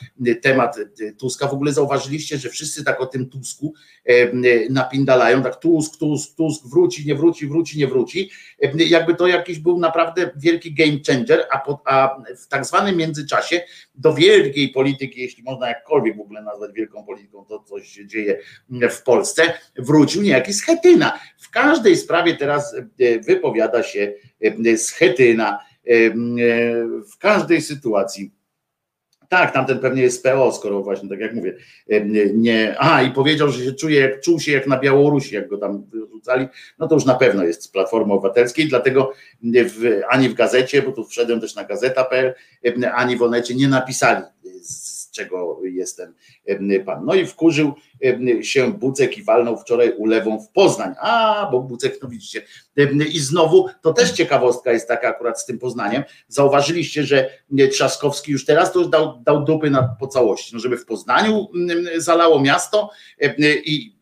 temat 0.43 0.77
Tuska. 1.19 1.49
W 1.49 1.53
ogóle 1.53 1.73
zauważyliście, 1.73 2.39
że 2.39 2.49
wszyscy 2.49 2.85
tak 2.85 3.01
o 3.01 3.07
tym 3.07 3.31
Tusku 3.31 3.75
e, 4.05 4.33
napindalają, 4.71 5.43
tak 5.43 5.57
Tusk, 5.57 5.97
Tusk, 5.97 6.37
Tusk 6.37 6.67
wróci, 6.67 7.07
nie 7.07 7.15
wróci, 7.15 7.47
wróci, 7.47 7.79
nie 7.79 7.87
wróci. 7.87 8.31
Jakby 8.75 9.15
to 9.15 9.27
jakiś 9.27 9.59
był 9.59 9.79
naprawdę 9.79 10.31
wielki 10.37 10.75
game 10.75 10.99
changer, 11.07 11.45
a, 11.51 11.59
po, 11.59 11.83
a 11.85 12.17
w 12.45 12.49
tak 12.49 12.65
zwanym 12.65 12.97
międzyczasie 12.97 13.61
do 13.95 14.15
wielkiej 14.15 14.69
polityki, 14.69 15.21
jeśli 15.21 15.43
można 15.43 15.69
jakkolwiek 15.69 16.17
w 16.17 16.21
ogóle 16.21 16.43
nazwać 16.43 16.73
wielką 16.73 17.05
polityką, 17.05 17.45
to 17.45 17.59
coś 17.59 17.89
się 17.89 18.07
dzieje 18.07 18.39
w 18.91 19.03
Polsce, 19.03 19.43
wrócił 19.79 20.23
niejaki 20.23 20.53
Schetyna. 20.53 21.19
W 21.39 21.51
każdej 21.51 21.97
sprawie 21.97 22.37
teraz 22.37 22.77
wy 23.27 23.36
wypowiada 23.37 23.83
się 23.83 24.13
e, 24.67 24.77
Schetyna 24.77 25.59
e, 25.87 25.91
e, 25.91 26.13
w 27.13 27.19
każdej 27.19 27.63
sytuacji. 27.63 28.33
Tak, 29.29 29.53
tamten 29.53 29.79
pewnie 29.79 30.03
jest 30.03 30.23
PO, 30.23 30.53
skoro 30.53 30.83
właśnie, 30.83 31.09
tak 31.09 31.21
jak 31.21 31.35
mówię, 31.35 31.57
nie. 32.35 32.75
Aha, 32.79 33.03
i 33.03 33.11
powiedział, 33.11 33.49
że 33.49 33.65
się 33.65 33.73
czuje, 33.73 34.01
jak 34.01 34.21
czuł 34.21 34.41
się 34.41 34.53
jak 34.53 34.67
na 34.67 34.79
Białorusi, 34.79 35.35
jak 35.35 35.49
go 35.49 35.59
tam 35.59 35.85
wyrzucali, 35.85 36.47
no 36.79 36.89
to 36.89 36.95
już 36.95 37.05
na 37.05 37.15
pewno 37.15 37.45
jest 37.45 37.63
z 37.63 37.69
Platformy 37.69 38.13
Obywatelskiej, 38.13 38.69
dlatego 38.69 39.13
w, 39.43 40.01
ani 40.09 40.29
w 40.29 40.35
gazecie, 40.35 40.83
bo 40.83 40.93
tu 40.93 41.05
wszedłem 41.05 41.41
też 41.41 41.55
na 41.55 41.65
gazeta.pl, 41.65 42.35
ani 42.95 43.17
w 43.17 43.23
Onecie 43.23 43.55
nie 43.55 43.69
napisali 43.69 44.23
czego 45.17 45.61
jestem 45.65 46.15
pan. 46.87 47.05
No 47.05 47.15
i 47.15 47.27
wkurzył 47.27 47.73
się 48.43 48.73
Bucek 48.73 49.19
i 49.19 49.23
walnął 49.23 49.59
wczoraj 49.59 49.93
ulewą 49.97 50.41
w 50.41 50.49
Poznań. 50.49 50.95
A, 51.01 51.49
bo 51.53 51.61
Bucek, 51.61 51.99
no 52.03 52.09
widzicie. 52.09 52.43
I 53.13 53.21
znowu, 53.21 53.67
to 53.83 53.93
też 53.93 54.13
ciekawostka 54.13 54.73
jest 54.73 54.89
taka 54.89 55.09
akurat 55.09 55.41
z 55.41 55.47
tym 55.47 55.59
Poznaniem. 55.59 56.03
Zauważyliście, 56.29 57.05
że 57.05 57.31
Trzaskowski 57.71 58.33
już 58.33 58.45
teraz 58.45 58.73
to 58.73 58.79
już 58.79 58.89
dał, 58.89 59.23
dał 59.23 59.45
dupy 59.45 59.71
na, 59.71 59.97
po 60.01 60.07
całości, 60.07 60.51
no 60.55 60.61
żeby 60.61 60.77
w 60.77 60.87
Poznaniu 60.87 61.47
zalało 61.97 62.41
miasto 62.41 62.91
i 63.65 63.97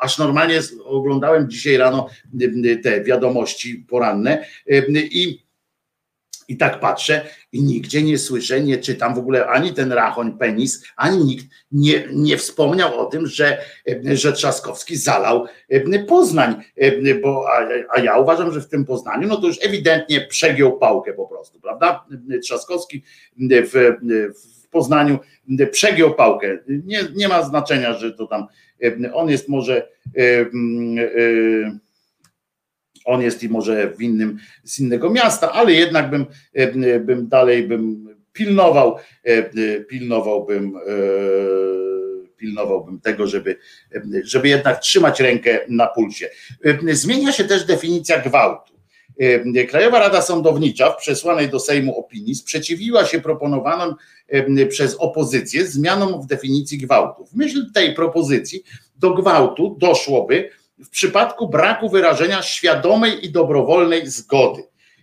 aż 0.00 0.18
normalnie 0.18 0.60
oglądałem 0.84 1.50
dzisiaj 1.50 1.76
rano 1.76 2.08
te 2.82 3.04
wiadomości 3.04 3.86
poranne 3.88 4.44
i 4.96 5.43
i 6.48 6.56
tak 6.56 6.80
patrzę 6.80 7.26
i 7.52 7.62
nigdzie 7.62 8.02
nie 8.02 8.18
słyszę, 8.18 8.60
nie 8.60 8.78
czytam 8.78 9.14
w 9.14 9.18
ogóle 9.18 9.46
ani 9.46 9.72
ten 9.72 9.92
Rachoń 9.92 10.38
Penis, 10.38 10.84
ani 10.96 11.24
nikt 11.24 11.46
nie, 11.72 12.04
nie 12.12 12.36
wspomniał 12.36 13.00
o 13.00 13.04
tym, 13.04 13.26
że, 13.26 13.58
że 14.12 14.32
Trzaskowski 14.32 14.96
zalał 14.96 15.46
Poznań, 16.08 16.54
bo, 17.22 17.46
a, 17.52 17.68
a 17.96 18.00
ja 18.00 18.18
uważam, 18.18 18.52
że 18.52 18.60
w 18.60 18.68
tym 18.68 18.84
Poznaniu, 18.84 19.28
no 19.28 19.36
to 19.36 19.46
już 19.46 19.56
ewidentnie 19.62 20.20
przegiął 20.20 20.78
pałkę 20.78 21.12
po 21.12 21.26
prostu, 21.26 21.60
prawda? 21.60 22.04
Trzaskowski 22.42 23.02
w, 23.38 23.96
w 24.64 24.68
Poznaniu 24.68 25.18
przegiął 25.72 26.14
pałkę. 26.14 26.58
Nie, 26.68 27.00
nie 27.14 27.28
ma 27.28 27.42
znaczenia, 27.42 27.94
że 27.94 28.12
to 28.12 28.26
tam 28.26 28.46
on 29.12 29.30
jest 29.30 29.48
może. 29.48 29.88
Yy, 30.14 30.50
yy, 30.94 31.83
on 33.04 33.22
jest 33.22 33.42
i 33.42 33.48
może 33.48 33.90
w 33.90 34.02
innym, 34.02 34.38
z 34.64 34.78
innego 34.80 35.10
miasta, 35.10 35.52
ale 35.52 35.72
jednak 35.72 36.10
bym, 36.10 36.26
e, 36.54 37.00
bym 37.00 37.28
dalej 37.28 37.68
bym 37.68 38.14
pilnował, 38.32 38.96
e, 39.24 39.50
pilnowałbym, 39.80 40.76
e, 40.76 40.90
pilnowałbym 42.36 43.00
tego, 43.00 43.26
żeby, 43.26 43.56
żeby 44.24 44.48
jednak 44.48 44.80
trzymać 44.80 45.20
rękę 45.20 45.60
na 45.68 45.86
pulsie. 45.86 46.28
Zmienia 46.92 47.32
się 47.32 47.44
też 47.44 47.64
definicja 47.64 48.20
gwałtu. 48.20 48.74
Krajowa 49.68 49.98
Rada 49.98 50.22
Sądownicza 50.22 50.90
w 50.90 50.96
przesłanej 50.96 51.48
do 51.48 51.60
Sejmu 51.60 51.98
opinii 51.98 52.34
sprzeciwiła 52.34 53.04
się 53.04 53.20
proponowanym 53.20 53.94
przez 54.68 54.94
opozycję 54.94 55.66
zmianom 55.66 56.22
w 56.22 56.26
definicji 56.26 56.78
gwałtu. 56.78 57.26
W 57.26 57.34
myśl 57.34 57.72
tej 57.74 57.94
propozycji 57.94 58.62
do 58.96 59.14
gwałtu 59.14 59.76
doszłoby 59.78 60.50
w 60.78 60.90
przypadku 60.90 61.48
braku 61.48 61.88
wyrażenia 61.88 62.42
świadomej 62.42 63.26
i 63.26 63.32
dobrowolnej 63.32 64.06
zgody. 64.06 64.62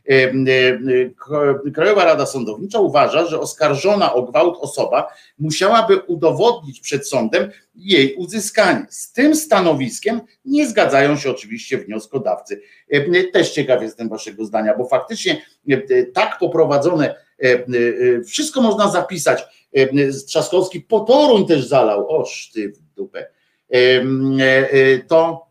E, 0.09 0.13
e, 0.13 1.71
Krajowa 1.71 2.05
Rada 2.05 2.25
Sądownicza 2.25 2.79
uważa, 2.79 3.25
że 3.25 3.39
oskarżona 3.39 4.13
o 4.13 4.23
gwałt 4.23 4.57
osoba 4.61 5.07
musiałaby 5.39 5.99
udowodnić 5.99 6.79
przed 6.79 7.07
sądem 7.07 7.51
jej 7.75 8.15
uzyskanie. 8.15 8.85
Z 8.89 9.13
tym 9.13 9.35
stanowiskiem 9.35 10.21
nie 10.45 10.67
zgadzają 10.67 11.17
się 11.17 11.31
oczywiście 11.31 11.77
wnioskodawcy. 11.77 12.61
E, 12.89 13.23
też 13.23 13.51
ciekaw 13.51 13.81
jestem 13.81 14.09
waszego 14.09 14.45
zdania, 14.45 14.77
bo 14.77 14.85
faktycznie 14.85 15.41
tak 16.13 16.37
poprowadzone, 16.39 17.15
wszystko 18.27 18.61
można 18.61 18.91
zapisać. 18.91 19.43
Trzaskowski 20.27 20.81
po 20.81 20.99
Toruń 20.99 21.47
też 21.47 21.67
zalał, 21.67 22.09
oż 22.09 22.51
ty 22.53 22.69
w 22.69 22.95
dupę. 22.95 23.27
To 25.07 25.50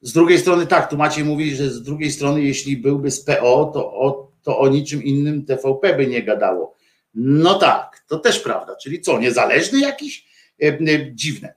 z 0.00 0.12
drugiej 0.12 0.38
strony 0.38 0.66
tak, 0.66 0.90
tu 0.90 0.96
Maciej 0.96 1.24
mówi, 1.24 1.54
że 1.54 1.70
z 1.70 1.82
drugiej 1.82 2.10
strony, 2.12 2.42
jeśli 2.42 2.76
byłby 2.76 3.10
z 3.10 3.24
PO, 3.24 3.70
to 3.74 3.92
o, 3.92 4.32
to 4.42 4.58
o 4.58 4.68
niczym 4.68 5.02
innym 5.02 5.44
TVP 5.44 5.96
by 5.96 6.06
nie 6.06 6.22
gadało. 6.22 6.76
No 7.14 7.54
tak, 7.54 8.04
to 8.08 8.18
też 8.18 8.40
prawda. 8.40 8.76
Czyli 8.82 9.00
co, 9.00 9.18
niezależny 9.18 9.80
jakiś? 9.80 10.26
E, 10.62 10.66
e, 10.66 11.12
dziwne. 11.12 11.54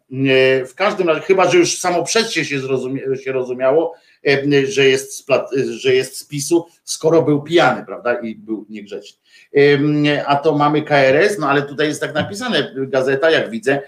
W 0.68 0.74
każdym 0.76 1.08
razie, 1.08 1.22
chyba 1.22 1.52
że 1.52 1.58
już 1.58 1.78
samo 1.78 2.04
przejście 2.04 2.46
się, 2.46 2.60
zrozumie, 2.60 3.02
się 3.24 3.32
rozumiało, 3.32 3.94
że 4.68 4.86
jest, 4.86 5.18
z, 5.18 5.26
że 5.70 5.96
jest 5.96 6.18
z 6.18 6.26
PiSu, 6.26 6.66
skoro 6.84 7.22
był 7.22 7.42
pijany, 7.42 7.86
prawda, 7.86 8.20
i 8.20 8.36
był 8.36 8.66
niegrzeczny. 8.70 9.20
A 10.26 10.36
to 10.36 10.58
mamy 10.58 10.82
KRS, 10.82 11.40
no 11.40 11.50
ale 11.50 11.62
tutaj 11.62 11.88
jest 11.88 12.02
tak 12.02 12.14
napisane, 12.14 12.74
gazeta, 12.76 13.32
jak 13.32 13.50
widzę, 13.50 13.82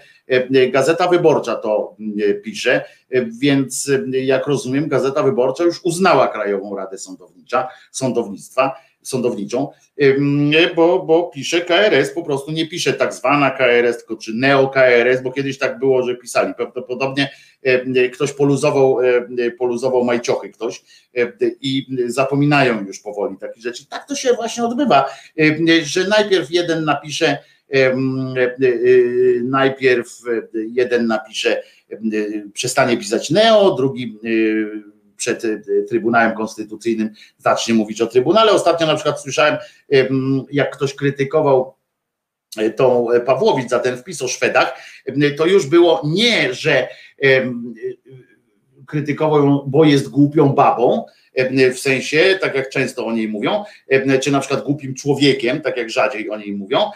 Gazeta 0.70 1.08
Wyborcza 1.08 1.56
to 1.56 1.96
pisze, 2.44 2.84
więc 3.40 3.90
jak 4.12 4.46
rozumiem, 4.46 4.88
Gazeta 4.88 5.22
Wyborcza 5.22 5.64
już 5.64 5.84
uznała 5.84 6.28
Krajową 6.28 6.76
Radę 6.76 6.98
Sądownicza, 6.98 7.68
Sądownictwa, 7.90 8.74
Sądowniczą, 9.02 9.68
bo, 10.76 11.02
bo 11.02 11.22
pisze 11.22 11.60
KRS, 11.60 12.10
po 12.10 12.22
prostu 12.22 12.52
nie 12.52 12.68
pisze 12.68 12.92
tak 12.92 13.14
zwana 13.14 13.50
KRS, 13.50 13.98
tylko 13.98 14.16
czy 14.16 14.34
neo-KRS, 14.34 15.22
bo 15.22 15.32
kiedyś 15.32 15.58
tak 15.58 15.78
było, 15.78 16.02
że 16.02 16.16
pisali. 16.16 16.54
Prawdopodobnie 16.54 17.30
ktoś 18.12 18.32
poluzował, 18.32 18.98
poluzował 19.58 20.04
majciochy 20.04 20.50
ktoś 20.50 20.82
i 21.60 21.86
zapominają 22.06 22.84
już 22.84 23.00
powoli 23.00 23.36
takich 23.36 23.62
rzeczy. 23.62 23.86
Tak 23.86 24.08
to 24.08 24.14
się 24.14 24.32
właśnie 24.32 24.64
odbywa, 24.64 25.04
że 25.82 26.08
najpierw 26.08 26.50
jeden 26.50 26.84
napisze, 26.84 27.38
najpierw 29.42 30.22
jeden 30.54 31.06
napisze, 31.06 31.62
przestanie 32.52 32.96
pisać 32.96 33.30
neo, 33.30 33.74
drugi 33.74 34.18
przed 35.16 35.42
Trybunałem 35.88 36.36
Konstytucyjnym 36.36 37.10
zacznie 37.38 37.74
mówić 37.74 38.00
o 38.00 38.06
Trybunale. 38.06 38.52
Ostatnio 38.52 38.86
na 38.86 38.94
przykład 38.94 39.20
słyszałem, 39.20 39.56
jak 40.50 40.76
ktoś 40.76 40.94
krytykował 40.94 41.74
tą 42.76 43.06
Pawłowicz 43.26 43.68
za 43.68 43.78
ten 43.78 43.96
wpis 43.96 44.22
o 44.22 44.28
Szwedach, 44.28 44.78
to 45.36 45.46
już 45.46 45.66
było 45.66 46.02
nie, 46.04 46.54
że 46.54 46.88
krytykował 48.86 49.44
ją, 49.44 49.64
bo 49.66 49.84
jest 49.84 50.08
głupią 50.08 50.48
babą, 50.48 51.04
w 51.74 51.78
sensie, 51.78 52.38
tak 52.40 52.54
jak 52.54 52.68
często 52.68 53.06
o 53.06 53.12
niej 53.12 53.28
mówią, 53.28 53.64
czy 54.22 54.30
na 54.30 54.40
przykład 54.40 54.64
głupim 54.64 54.94
człowiekiem, 54.94 55.60
tak 55.60 55.76
jak 55.76 55.90
rzadziej 55.90 56.30
o 56.30 56.36
niej 56.36 56.52
mówią, 56.52 56.90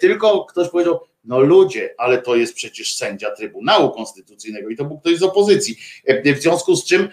tylko 0.00 0.44
ktoś 0.44 0.68
powiedział, 0.68 1.00
no 1.24 1.40
ludzie, 1.40 1.94
ale 1.98 2.22
to 2.22 2.36
jest 2.36 2.54
przecież 2.54 2.94
sędzia 2.94 3.30
Trybunału 3.30 3.90
Konstytucyjnego 3.90 4.68
i 4.68 4.76
to 4.76 4.84
był 4.84 4.98
ktoś 4.98 5.16
z 5.16 5.22
opozycji. 5.22 5.76
W 6.24 6.38
związku 6.38 6.76
z 6.76 6.84
czym 6.86 7.08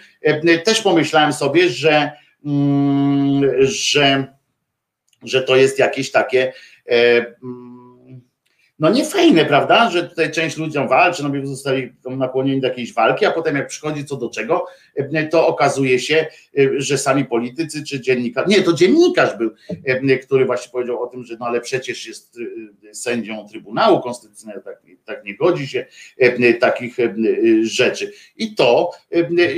też 0.64 0.82
pomyślałem 0.82 1.32
sobie, 1.32 1.68
że, 1.68 2.12
że, 3.58 4.26
że 5.22 5.42
to 5.42 5.56
jest 5.56 5.78
jakieś 5.78 6.10
takie 6.10 6.52
no 8.82 8.90
nie 8.90 9.04
fajne, 9.04 9.44
prawda, 9.44 9.90
że 9.90 10.08
tutaj 10.08 10.30
część 10.30 10.56
ludziom 10.56 10.88
walczy, 10.88 11.22
no 11.22 11.30
by 11.30 11.46
zostali 11.46 11.92
nakłonieni 12.04 12.60
do 12.60 12.68
jakiejś 12.68 12.94
walki, 12.94 13.26
a 13.26 13.30
potem 13.30 13.56
jak 13.56 13.68
przychodzi 13.68 14.04
co 14.04 14.16
do 14.16 14.30
czego, 14.30 14.66
to 15.30 15.46
okazuje 15.46 15.98
się, 15.98 16.26
że 16.76 16.98
sami 16.98 17.24
politycy 17.24 17.84
czy 17.84 18.00
dziennikarz, 18.00 18.46
nie, 18.48 18.62
to 18.62 18.72
dziennikarz 18.72 19.38
był, 19.38 19.50
który 20.22 20.44
właśnie 20.44 20.72
powiedział 20.72 21.02
o 21.02 21.06
tym, 21.06 21.24
że 21.24 21.36
no 21.40 21.46
ale 21.46 21.60
przecież 21.60 22.06
jest 22.06 22.38
sędzią 22.92 23.48
Trybunału 23.48 24.00
Konstytucyjnego, 24.00 24.60
tak, 24.60 24.82
tak 25.04 25.24
nie 25.24 25.36
godzi 25.36 25.66
się 25.66 25.86
takich 26.60 26.96
rzeczy. 27.62 28.12
I 28.36 28.54
to 28.54 28.90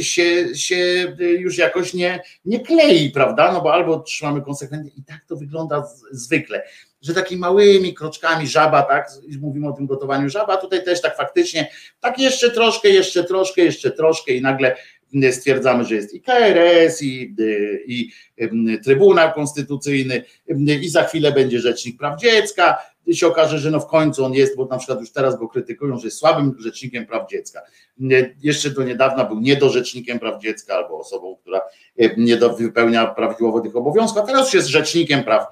się, 0.00 0.54
się 0.54 0.76
już 1.38 1.58
jakoś 1.58 1.94
nie, 1.94 2.20
nie 2.44 2.60
klei, 2.60 3.10
prawda, 3.10 3.52
no 3.52 3.60
bo 3.60 3.74
albo 3.74 4.00
trzymamy 4.00 4.42
konsekwentnie 4.42 4.90
i 4.96 5.04
tak 5.04 5.24
to 5.28 5.36
wygląda 5.36 5.88
zwykle 6.10 6.62
że 7.04 7.14
takimi 7.14 7.40
małymi 7.40 7.94
kroczkami 7.94 8.46
żaba, 8.46 8.82
tak, 8.82 9.08
mówimy 9.40 9.68
o 9.68 9.72
tym 9.72 9.86
gotowaniu 9.86 10.28
żaba, 10.28 10.56
tutaj 10.56 10.84
też 10.84 11.00
tak 11.00 11.16
faktycznie, 11.16 11.70
tak 12.00 12.18
jeszcze 12.18 12.50
troszkę, 12.50 12.88
jeszcze 12.88 13.24
troszkę, 13.24 13.62
jeszcze 13.62 13.90
troszkę 13.90 14.32
i 14.32 14.42
nagle 14.42 14.76
stwierdzamy, 15.32 15.84
że 15.84 15.94
jest 15.94 16.14
i 16.14 16.20
KRS, 16.20 17.02
i, 17.02 17.34
i, 17.86 18.10
i 18.38 18.78
Trybunał 18.84 19.32
Konstytucyjny, 19.32 20.24
i 20.82 20.88
za 20.88 21.04
chwilę 21.04 21.32
będzie 21.32 21.60
Rzecznik 21.60 21.98
Praw 21.98 22.20
Dziecka, 22.20 22.78
i 23.06 23.16
się 23.16 23.26
okaże, 23.26 23.58
że 23.58 23.70
no 23.70 23.80
w 23.80 23.86
końcu 23.86 24.24
on 24.24 24.34
jest, 24.34 24.56
bo 24.56 24.66
na 24.66 24.78
przykład 24.78 25.00
już 25.00 25.12
teraz 25.12 25.38
go 25.38 25.48
krytykują, 25.48 25.98
że 25.98 26.06
jest 26.06 26.18
słabym 26.18 26.54
rzecznikiem 26.58 27.06
praw 27.06 27.30
dziecka. 27.30 27.60
Jeszcze 28.42 28.70
do 28.70 28.84
niedawna 28.84 29.24
był 29.24 29.40
niedorzecznikiem 29.40 30.18
praw 30.18 30.42
dziecka 30.42 30.74
albo 30.74 30.98
osobą, 30.98 31.36
która 31.36 31.60
nie 32.16 32.36
wypełnia 32.36 33.06
prawidłowo 33.06 33.60
tych 33.60 33.76
obowiązków, 33.76 34.22
a 34.22 34.26
teraz 34.26 34.44
już 34.44 34.54
jest 34.54 34.68
rzecznikiem 34.68 35.24
praw 35.24 35.46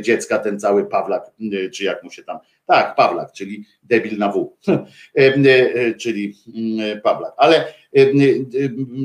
dziecka, 0.00 0.38
ten 0.38 0.60
cały 0.60 0.86
Pawlak, 0.86 1.30
czy 1.74 1.84
jak 1.84 2.04
mu 2.04 2.10
się 2.10 2.22
tam, 2.22 2.38
tak, 2.66 2.94
Pawlak, 2.94 3.32
czyli 3.32 3.64
debil 3.82 4.18
na 4.18 4.32
W, 4.32 4.56
czyli 6.00 6.34
Pawlak, 7.02 7.32
ale, 7.36 7.72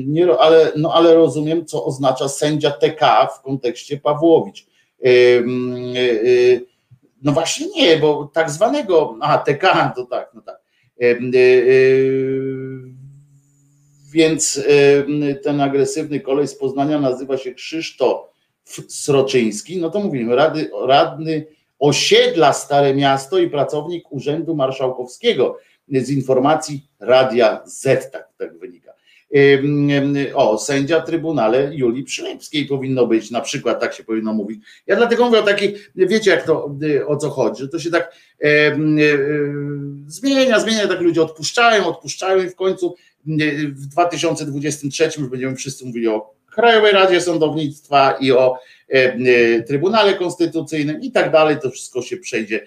nie, 0.06 0.38
ale, 0.38 0.72
no, 0.76 0.94
ale 0.94 1.14
rozumiem, 1.14 1.66
co 1.66 1.84
oznacza 1.84 2.28
sędzia 2.28 2.70
TK 2.70 3.26
w 3.26 3.42
kontekście 3.42 3.98
Pawłowicz. 3.98 4.66
No 7.22 7.32
właśnie 7.32 7.66
nie, 7.76 7.96
bo 7.96 8.30
tak 8.34 8.50
zwanego, 8.50 9.16
a 9.20 9.38
TK, 9.38 9.92
to 9.96 10.04
tak, 10.04 10.30
no 10.34 10.42
tak. 10.42 10.60
Więc 14.12 14.62
ten 15.42 15.60
agresywny 15.60 16.20
kolej 16.20 16.48
z 16.48 16.54
Poznania 16.54 17.00
nazywa 17.00 17.38
się 17.38 17.54
Krzysztof 17.54 18.33
Sroczyński, 18.88 19.78
no 19.78 19.90
to 19.90 20.00
mówimy, 20.00 20.36
rady, 20.36 20.70
radny 20.86 21.46
osiedla 21.78 22.52
Stare 22.52 22.94
Miasto 22.94 23.38
i 23.38 23.50
pracownik 23.50 24.12
Urzędu 24.12 24.54
Marszałkowskiego 24.54 25.58
z 25.88 26.10
informacji 26.10 26.86
Radia 27.00 27.62
Z, 27.66 28.10
tak, 28.12 28.28
tak 28.38 28.58
wynika. 28.58 28.94
O, 30.34 30.58
sędzia 30.58 31.00
Trybunale 31.00 31.74
Julii 31.74 32.04
Przylepskiej 32.04 32.66
powinno 32.66 33.06
być, 33.06 33.30
na 33.30 33.40
przykład 33.40 33.80
tak 33.80 33.94
się 33.94 34.04
powinno 34.04 34.32
mówić. 34.32 34.64
Ja 34.86 34.96
dlatego 34.96 35.24
mówię 35.24 35.38
o 35.38 35.42
takiej, 35.42 35.76
wiecie 35.94 36.30
jak 36.30 36.46
to, 36.46 36.76
o 37.06 37.16
co 37.16 37.30
chodzi, 37.30 37.62
że 37.62 37.68
to 37.68 37.78
się 37.78 37.90
tak 37.90 38.14
e, 38.44 38.48
e, 38.48 38.78
zmienia, 40.06 40.60
zmienia, 40.60 40.88
tak 40.88 41.00
ludzie 41.00 41.22
odpuszczają, 41.22 41.86
odpuszczają 41.86 42.44
i 42.44 42.48
w 42.48 42.54
końcu 42.54 42.94
w 43.66 43.86
2023 43.86 45.10
już 45.18 45.28
będziemy 45.28 45.56
wszyscy 45.56 45.86
mówili 45.86 46.08
o 46.08 46.34
Krajowej 46.54 46.92
Radzie 46.92 47.20
Sądownictwa 47.20 48.16
i 48.20 48.32
o 48.32 48.58
e, 48.88 49.62
Trybunale 49.62 50.14
Konstytucyjnym 50.14 51.00
i 51.00 51.12
tak 51.12 51.32
dalej, 51.32 51.56
to 51.62 51.70
wszystko 51.70 52.02
się 52.02 52.16
przejdzie, 52.16 52.66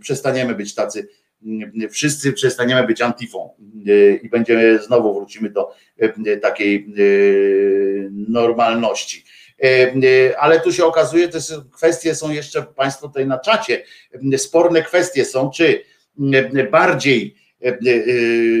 przestaniemy 0.00 0.54
być 0.54 0.74
tacy 0.74 1.08
wszyscy 1.90 2.32
przestaniemy 2.32 2.86
być 2.86 3.00
antifą 3.00 3.50
i 4.22 4.28
będziemy 4.28 4.78
znowu 4.78 5.14
wrócimy 5.14 5.50
do 5.50 5.74
takiej 6.42 6.86
normalności. 8.28 9.24
Ale 10.38 10.60
tu 10.60 10.72
się 10.72 10.84
okazuje, 10.84 11.28
te 11.28 11.38
kwestie 11.72 12.14
są 12.14 12.30
jeszcze 12.30 12.62
Państwo 12.62 13.08
tutaj 13.08 13.26
na 13.26 13.38
czacie. 13.38 13.82
Sporne 14.36 14.82
kwestie 14.82 15.24
są, 15.24 15.50
czy 15.50 15.82
bardziej 16.70 17.36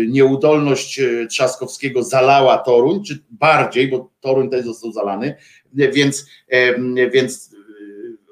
nieudolność 0.08 1.00
Trzaskowskiego 1.30 2.02
zalała 2.02 2.58
Toruń, 2.58 3.04
czy 3.04 3.24
bardziej, 3.30 3.88
bo 3.88 4.10
Toruń 4.20 4.50
też 4.50 4.64
został 4.64 4.92
zalany, 4.92 5.34
więc, 5.74 6.26
więc 7.12 7.54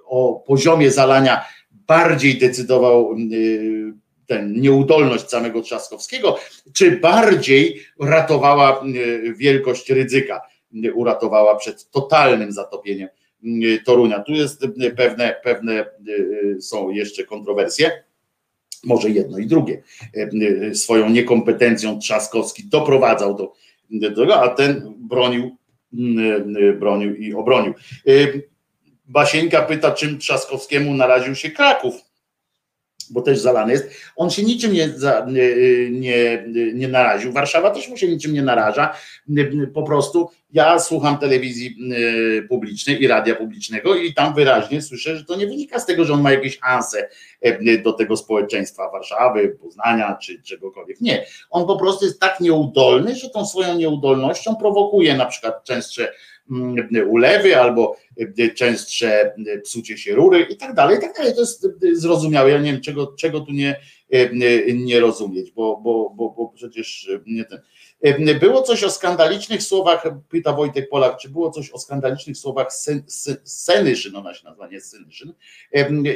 o 0.07 0.45
poziomie 0.47 0.91
zalania 0.91 1.45
bardziej 1.87 2.39
decydował 2.39 3.17
ten, 4.27 4.61
nieudolność 4.61 5.29
samego 5.29 5.63
Trzaskowskiego, 5.63 6.39
czy 6.73 7.01
bardziej 7.01 7.81
ratowała 8.01 8.81
e, 8.81 8.85
wielkość 9.35 9.91
ryzyka, 9.91 10.41
uratowała 10.95 11.57
przed 11.57 11.91
totalnym 11.91 12.53
zatopieniem 12.53 13.09
e, 13.09 13.79
Torunia. 13.85 14.21
Tu 14.21 14.33
jest 14.33 14.65
e, 14.65 14.91
pewne, 14.91 15.37
pewne 15.45 15.87
są 16.61 16.91
jeszcze 16.91 17.25
kontrowersje. 17.25 18.05
Może 18.85 19.11
jedno 19.11 19.39
i 19.39 19.47
drugie. 19.47 19.83
Swoją 20.75 21.11
niekompetencją 21.11 21.99
Trzaskowski 21.99 22.65
doprowadzał 22.65 23.35
do, 23.35 23.53
tego, 24.17 24.43
a 24.43 24.49
ten 24.49 24.95
bronił, 24.99 25.57
bronił 26.79 27.15
i 27.15 27.35
obronił. 27.35 27.75
Basieńka 29.05 29.63
pyta, 29.63 29.91
czym 29.91 30.19
Trzaskowskiemu 30.19 30.95
naraził 30.95 31.35
się 31.35 31.51
Kraków 31.51 32.12
bo 33.13 33.23
też 33.23 33.41
zalany 33.41 33.73
jest, 33.73 33.91
on 34.17 34.31
się 34.31 34.43
niczym 34.43 34.73
nie, 34.73 34.89
nie, 35.91 36.45
nie 36.75 36.89
naraził. 36.89 37.33
Warszawa 37.33 37.71
też 37.71 37.89
mu 37.89 37.97
się 37.97 38.09
niczym 38.09 38.33
nie 38.33 38.43
naraża. 38.43 38.95
Po 39.75 39.83
prostu 39.83 40.29
ja 40.53 40.79
słucham 40.79 41.19
telewizji 41.19 41.77
y, 42.39 42.47
publicznej 42.49 43.03
i 43.03 43.07
radia 43.07 43.35
publicznego 43.35 43.95
i 43.95 44.15
tam 44.15 44.35
wyraźnie 44.35 44.83
słyszę, 44.83 45.17
że 45.17 45.25
to 45.25 45.37
nie 45.37 45.47
wynika 45.47 45.79
z 45.79 45.87
tego, 45.87 46.05
że 46.05 46.13
on 46.13 46.21
ma 46.23 46.33
jakieś 46.33 46.59
anse 46.63 47.09
y, 47.47 47.83
do 47.85 47.93
tego 47.93 48.17
społeczeństwa 48.17 48.91
Warszawy, 48.91 49.59
Poznania 49.61 50.19
czy 50.23 50.43
czegokolwiek. 50.43 51.01
Nie. 51.01 51.27
On 51.51 51.67
po 51.67 51.77
prostu 51.77 52.05
jest 52.05 52.21
tak 52.21 52.41
nieudolny, 52.41 53.15
że 53.15 53.31
tą 53.31 53.47
swoją 53.47 53.79
nieudolnością 53.79 54.57
prowokuje 54.57 55.17
na 55.17 55.27
przykład 55.27 55.65
częstsze 55.65 56.13
ulewy 57.07 57.57
albo 57.57 57.97
częstsze 58.55 59.35
psucie 59.65 59.99
się 59.99 60.15
rury 60.15 60.47
i 60.51 60.57
tak 60.57 60.75
dalej, 60.75 60.99
i 60.99 61.01
tak 61.01 61.17
dalej. 61.17 61.35
To 61.35 61.41
jest 61.41 61.69
zrozumiałe. 61.93 62.51
Ja 62.51 62.59
nie 62.59 62.73
wiem, 62.73 62.81
czego, 62.81 63.15
czego 63.19 63.41
tu 63.41 63.53
nie, 63.53 63.81
nie 64.75 65.01
rozumieć, 65.01 65.51
bo, 65.51 65.77
bo, 65.77 66.13
bo, 66.17 66.31
bo 66.31 66.49
przecież 66.49 67.11
nie 67.27 67.45
ten. 67.45 67.61
Było 68.41 68.63
coś 68.63 68.85
o 68.85 68.91
skandalicznych 68.91 69.63
słowach, 69.63 70.05
pyta 70.29 70.53
Wojtek 70.53 70.89
Polak, 70.89 71.19
czy 71.19 71.29
było 71.29 71.51
coś 71.51 71.71
o 71.71 71.79
skandalicznych 71.79 72.37
słowach 72.37 72.73
Sen- 72.73 73.05
Sen- 73.07 73.37
Senyszyn, 73.45 74.17
ona 74.17 74.35
się 74.35 74.45
nazywa 74.45 74.69
nie 74.69 74.81
Senyszyn, 74.81 75.33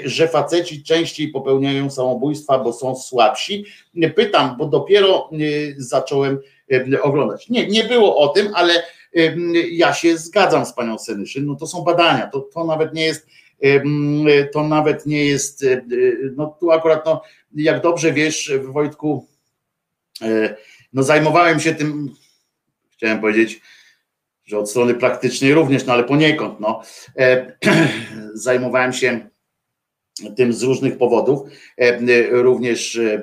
że 0.05 0.29
faceci 0.29 0.83
częściej 0.83 1.29
popełniają 1.29 1.91
samobójstwa, 1.91 2.59
bo 2.59 2.73
są 2.73 2.97
słabsi. 2.97 3.65
Pytam, 4.17 4.57
bo 4.59 4.67
dopiero 4.67 5.31
zacząłem 5.77 6.39
oglądać. 7.03 7.49
Nie, 7.49 7.67
nie 7.67 7.85
było 7.85 8.17
o 8.17 8.29
tym, 8.29 8.49
ale 8.55 8.83
ja 9.71 9.93
się 9.93 10.19
zgadzam 10.19 10.67
z 10.67 10.73
panią 10.73 10.99
Senyszyn, 10.99 11.47
no 11.47 11.55
to 11.55 11.67
są 11.67 11.83
badania, 11.83 12.27
to, 12.27 12.41
to 12.41 12.65
nawet 12.65 12.95
nie 12.95 13.05
jest 13.05 13.27
to 14.53 14.69
nawet 14.69 15.07
nie 15.07 15.25
jest, 15.25 15.67
no 16.37 16.57
tu 16.61 16.71
akurat, 16.71 17.07
no, 17.07 17.23
jak 17.55 17.83
dobrze 17.83 18.13
wiesz, 18.13 18.53
Wojtku, 18.65 19.27
no 20.93 21.03
zajmowałem 21.03 21.61
się 21.61 21.75
tym, 21.75 22.15
chciałem 22.93 23.21
powiedzieć, 23.21 23.61
że 24.45 24.59
od 24.59 24.71
strony 24.71 24.95
praktycznej 24.95 25.55
również, 25.55 25.87
no 25.87 25.93
ale 25.93 26.05
poniekąd, 26.05 26.61
no, 26.61 26.83
e, 27.19 27.53
zajmowałem 28.35 28.93
się 28.93 29.29
tym 30.37 30.53
z 30.53 30.63
różnych 30.63 30.99
powodów, 30.99 31.49
e, 31.77 31.99
również 32.43 32.97
e, 32.97 33.23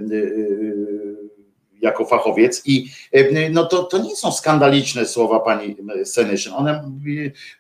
jako 1.84 2.06
fachowiec 2.06 2.62
i 2.66 2.86
no 3.52 3.66
to, 3.66 3.84
to 3.84 3.98
nie 3.98 4.16
są 4.16 4.32
skandaliczne 4.32 5.06
słowa 5.06 5.40
pani 5.40 5.76
Senyszyn. 6.06 6.54
Ona, 6.54 6.84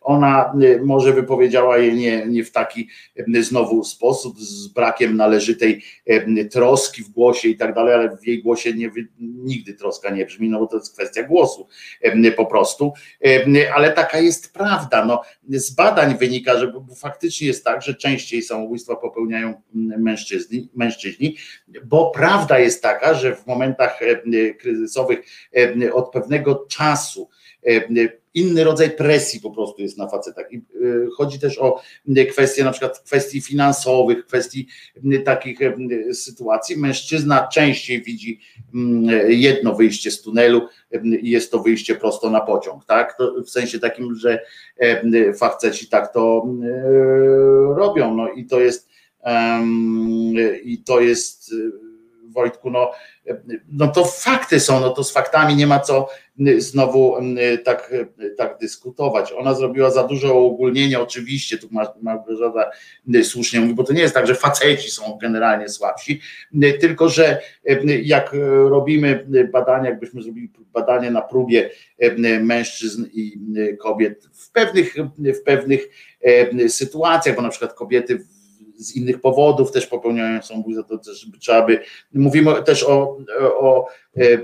ona 0.01 0.53
może 0.83 1.13
wypowiedziała 1.13 1.77
je 1.77 1.93
nie, 1.93 2.25
nie 2.25 2.43
w 2.43 2.51
taki 2.51 2.89
znowu 3.41 3.83
sposób, 3.83 4.39
z 4.39 4.67
brakiem 4.67 5.17
należytej 5.17 5.83
troski 6.51 7.03
w 7.03 7.09
głosie 7.09 7.49
i 7.49 7.57
tak 7.57 7.75
dalej, 7.75 7.93
ale 7.93 8.17
w 8.17 8.27
jej 8.27 8.43
głosie 8.43 8.73
nie, 8.73 8.91
nigdy 9.19 9.73
troska 9.73 10.09
nie 10.09 10.25
brzmi, 10.25 10.49
no 10.49 10.59
bo 10.59 10.67
to 10.67 10.77
jest 10.77 10.93
kwestia 10.93 11.23
głosu 11.23 11.67
po 12.37 12.45
prostu, 12.45 12.93
ale 13.75 13.91
taka 13.91 14.19
jest 14.19 14.53
prawda. 14.53 15.05
No, 15.05 15.21
z 15.49 15.75
badań 15.75 16.17
wynika, 16.17 16.57
że 16.57 16.73
faktycznie 16.95 17.47
jest 17.47 17.63
tak, 17.63 17.81
że 17.81 17.93
częściej 17.93 18.41
samobójstwa 18.41 18.95
popełniają 18.95 19.61
mężczyźni, 19.73 20.69
mężczyźni 20.75 21.37
bo 21.85 22.11
prawda 22.11 22.59
jest 22.59 22.81
taka, 22.81 23.13
że 23.13 23.35
w 23.35 23.47
momentach 23.47 23.99
kryzysowych 24.59 25.19
od 25.93 26.11
pewnego 26.11 26.55
czasu 26.55 27.29
inny 28.33 28.63
rodzaj 28.63 28.91
presji 28.91 29.41
po 29.41 29.51
prostu 29.51 29.81
jest 29.81 29.97
na 29.97 30.07
facetach. 30.07 30.53
I 30.53 30.61
chodzi 31.17 31.39
też 31.39 31.59
o 31.59 31.81
kwestie 32.31 32.63
na 32.63 32.71
przykład 32.71 32.99
kwestii 32.99 33.41
finansowych, 33.41 34.25
kwestii 34.25 34.67
takich 35.25 35.59
sytuacji. 36.13 36.77
Mężczyzna 36.77 37.47
częściej 37.47 38.01
widzi 38.01 38.39
jedno 39.27 39.75
wyjście 39.75 40.11
z 40.11 40.21
tunelu 40.21 40.67
i 41.21 41.29
jest 41.29 41.51
to 41.51 41.59
wyjście 41.59 41.95
prosto 41.95 42.29
na 42.29 42.41
pociąg, 42.41 42.85
tak? 42.85 43.17
W 43.45 43.49
sensie 43.49 43.79
takim, 43.79 44.15
że 44.15 44.39
faceci 45.37 45.87
tak 45.87 46.13
to 46.13 46.47
robią. 47.75 48.15
No 48.15 48.29
i 48.29 48.45
to 48.45 48.59
jest 48.59 48.89
i 50.63 50.83
to 50.85 50.99
jest 50.99 51.53
Wojtku, 52.33 52.69
no, 52.69 52.91
no 53.71 53.87
to 53.87 54.05
fakty 54.05 54.59
są, 54.59 54.79
no 54.79 54.89
to 54.89 55.03
z 55.03 55.11
faktami 55.11 55.55
nie 55.55 55.67
ma 55.67 55.79
co 55.79 56.09
znowu 56.57 57.15
tak, 57.65 57.93
tak 58.37 58.57
dyskutować. 58.57 59.33
Ona 59.37 59.53
zrobiła 59.53 59.91
za 59.91 60.03
dużo 60.03 60.39
uogólnienia, 60.39 61.01
oczywiście, 61.01 61.57
tu 61.57 61.69
Małgorzata 62.01 62.71
słusznie 63.23 63.59
mówi, 63.59 63.73
bo 63.73 63.83
to 63.83 63.93
nie 63.93 64.01
jest 64.01 64.13
tak, 64.13 64.27
że 64.27 64.35
faceci 64.35 64.91
są 64.91 65.17
generalnie 65.21 65.69
słabsi, 65.69 66.21
tylko 66.79 67.09
że 67.09 67.41
jak 68.03 68.35
robimy 68.69 69.27
badania, 69.51 69.89
jakbyśmy 69.89 70.21
zrobili 70.21 70.51
badanie 70.73 71.11
na 71.11 71.21
próbie 71.21 71.69
mężczyzn 72.41 73.05
i 73.13 73.39
kobiet 73.79 74.29
w 74.33 74.51
pewnych, 74.51 74.95
w 75.19 75.43
pewnych 75.43 75.89
sytuacjach, 76.67 77.35
bo 77.35 77.41
na 77.41 77.49
przykład 77.49 77.73
kobiety 77.73 78.25
z 78.77 78.95
innych 78.95 79.21
powodów 79.21 79.71
też 79.71 79.87
popełniają 79.87 80.41
samobójstwo, 80.41 80.83
to 80.89 80.97
też 80.97 81.27
trzeba 81.39 81.65
by, 81.65 81.79
mówimy 82.13 82.63
też 82.63 82.83
o, 82.83 83.17
o 83.39 83.87
e, 84.17 84.21
e, 84.21 84.39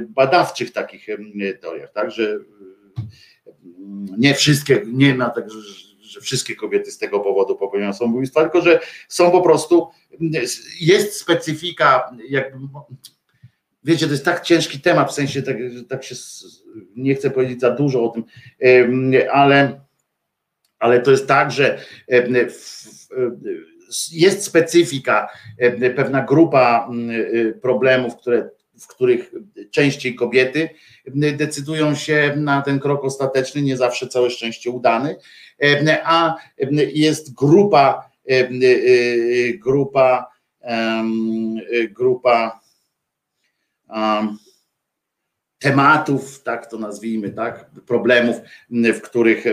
badawczych 0.00 0.72
takich 0.72 1.08
e, 1.08 1.54
teoriach, 1.54 1.92
tak, 1.92 2.10
że 2.10 2.38
nie 4.18 4.34
wszystkie, 4.34 4.82
nie 4.86 5.14
ma 5.14 5.30
tak, 5.30 5.50
że, 5.50 5.60
że 6.00 6.20
wszystkie 6.20 6.56
kobiety 6.56 6.90
z 6.90 6.98
tego 6.98 7.20
powodu 7.20 7.56
popełniają 7.56 7.92
samobójstwa, 7.92 8.42
tylko 8.42 8.60
że 8.62 8.80
są 9.08 9.30
po 9.30 9.42
prostu, 9.42 9.88
jest 10.80 11.20
specyfika, 11.20 12.16
jakby, 12.28 12.58
wiecie, 13.84 14.06
to 14.06 14.12
jest 14.12 14.24
tak 14.24 14.42
ciężki 14.42 14.80
temat, 14.80 15.10
w 15.10 15.14
sensie 15.14 15.42
tak, 15.42 15.56
tak 15.88 16.04
się, 16.04 16.14
nie 16.96 17.14
chcę 17.14 17.30
powiedzieć 17.30 17.60
za 17.60 17.70
dużo 17.70 18.04
o 18.04 18.08
tym, 18.08 18.24
ale, 19.32 19.80
ale 20.78 21.00
to 21.00 21.10
jest 21.10 21.28
tak, 21.28 21.50
że 21.50 21.78
w, 22.48 22.88
jest 24.12 24.44
specyfika, 24.44 25.28
pewna 25.96 26.22
grupa 26.22 26.88
problemów, 27.62 28.16
które, 28.16 28.50
w 28.80 28.86
których 28.86 29.32
częściej 29.70 30.14
kobiety 30.14 30.68
decydują 31.36 31.94
się 31.94 32.34
na 32.36 32.62
ten 32.62 32.80
krok 32.80 33.04
ostateczny, 33.04 33.62
nie 33.62 33.76
zawsze 33.76 34.08
całe 34.08 34.30
szczęście 34.30 34.70
udany, 34.70 35.16
a 36.04 36.36
jest 36.94 37.34
grupa, 37.34 38.10
grupa, 39.58 40.30
grupa 41.90 42.60
tematów, 45.58 46.42
tak 46.42 46.70
to 46.70 46.78
nazwijmy, 46.78 47.30
tak, 47.30 47.70
problemów, 47.86 48.36
w 48.70 49.00
których, 49.00 49.44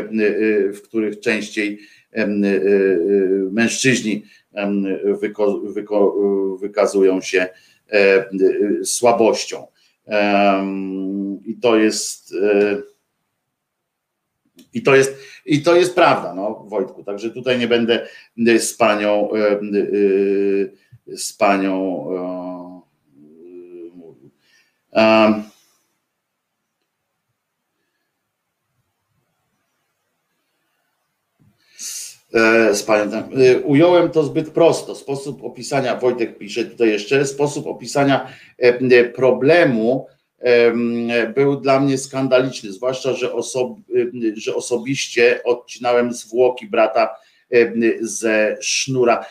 w 0.73 0.81
których 0.81 1.19
częściej 1.19 1.79
mężczyźni 3.51 4.23
wykazują 6.59 7.21
się 7.21 7.47
słabością. 8.83 9.67
I 11.45 11.55
to 11.61 11.77
jest 11.77 12.33
i 14.73 14.81
to 14.81 14.95
jest, 14.95 15.17
i 15.45 15.61
to 15.61 15.75
jest 15.75 15.95
prawda, 15.95 16.33
no, 16.35 16.65
Wojtku. 16.67 17.03
Także 17.03 17.29
tutaj 17.29 17.59
nie 17.59 17.67
będę 17.67 18.07
z 18.59 18.73
panią 18.73 19.29
z 21.07 21.33
panią 21.33 22.05
mówił. 23.95 24.29
Z 32.73 32.83
pamiętam. 32.83 33.23
E, 33.23 33.59
ująłem 33.59 34.09
to 34.09 34.23
zbyt 34.23 34.49
prosto. 34.49 34.95
Sposób 34.95 35.43
opisania, 35.43 35.95
Wojtek 35.95 36.37
pisze 36.37 36.65
tutaj 36.65 36.89
jeszcze, 36.89 37.25
sposób 37.25 37.67
opisania 37.67 38.27
e, 38.57 39.03
problemu 39.03 40.07
był 41.35 41.55
dla 41.61 41.79
mnie 41.79 41.97
skandaliczny, 41.97 42.71
zwłaszcza, 42.71 43.13
że, 43.13 43.29
że 44.35 44.55
osobiście 44.55 45.43
odcinałem 45.43 46.13
zwłoki 46.13 46.67
brata 46.67 47.15
ze 48.01 48.57
sznura. 48.61 49.25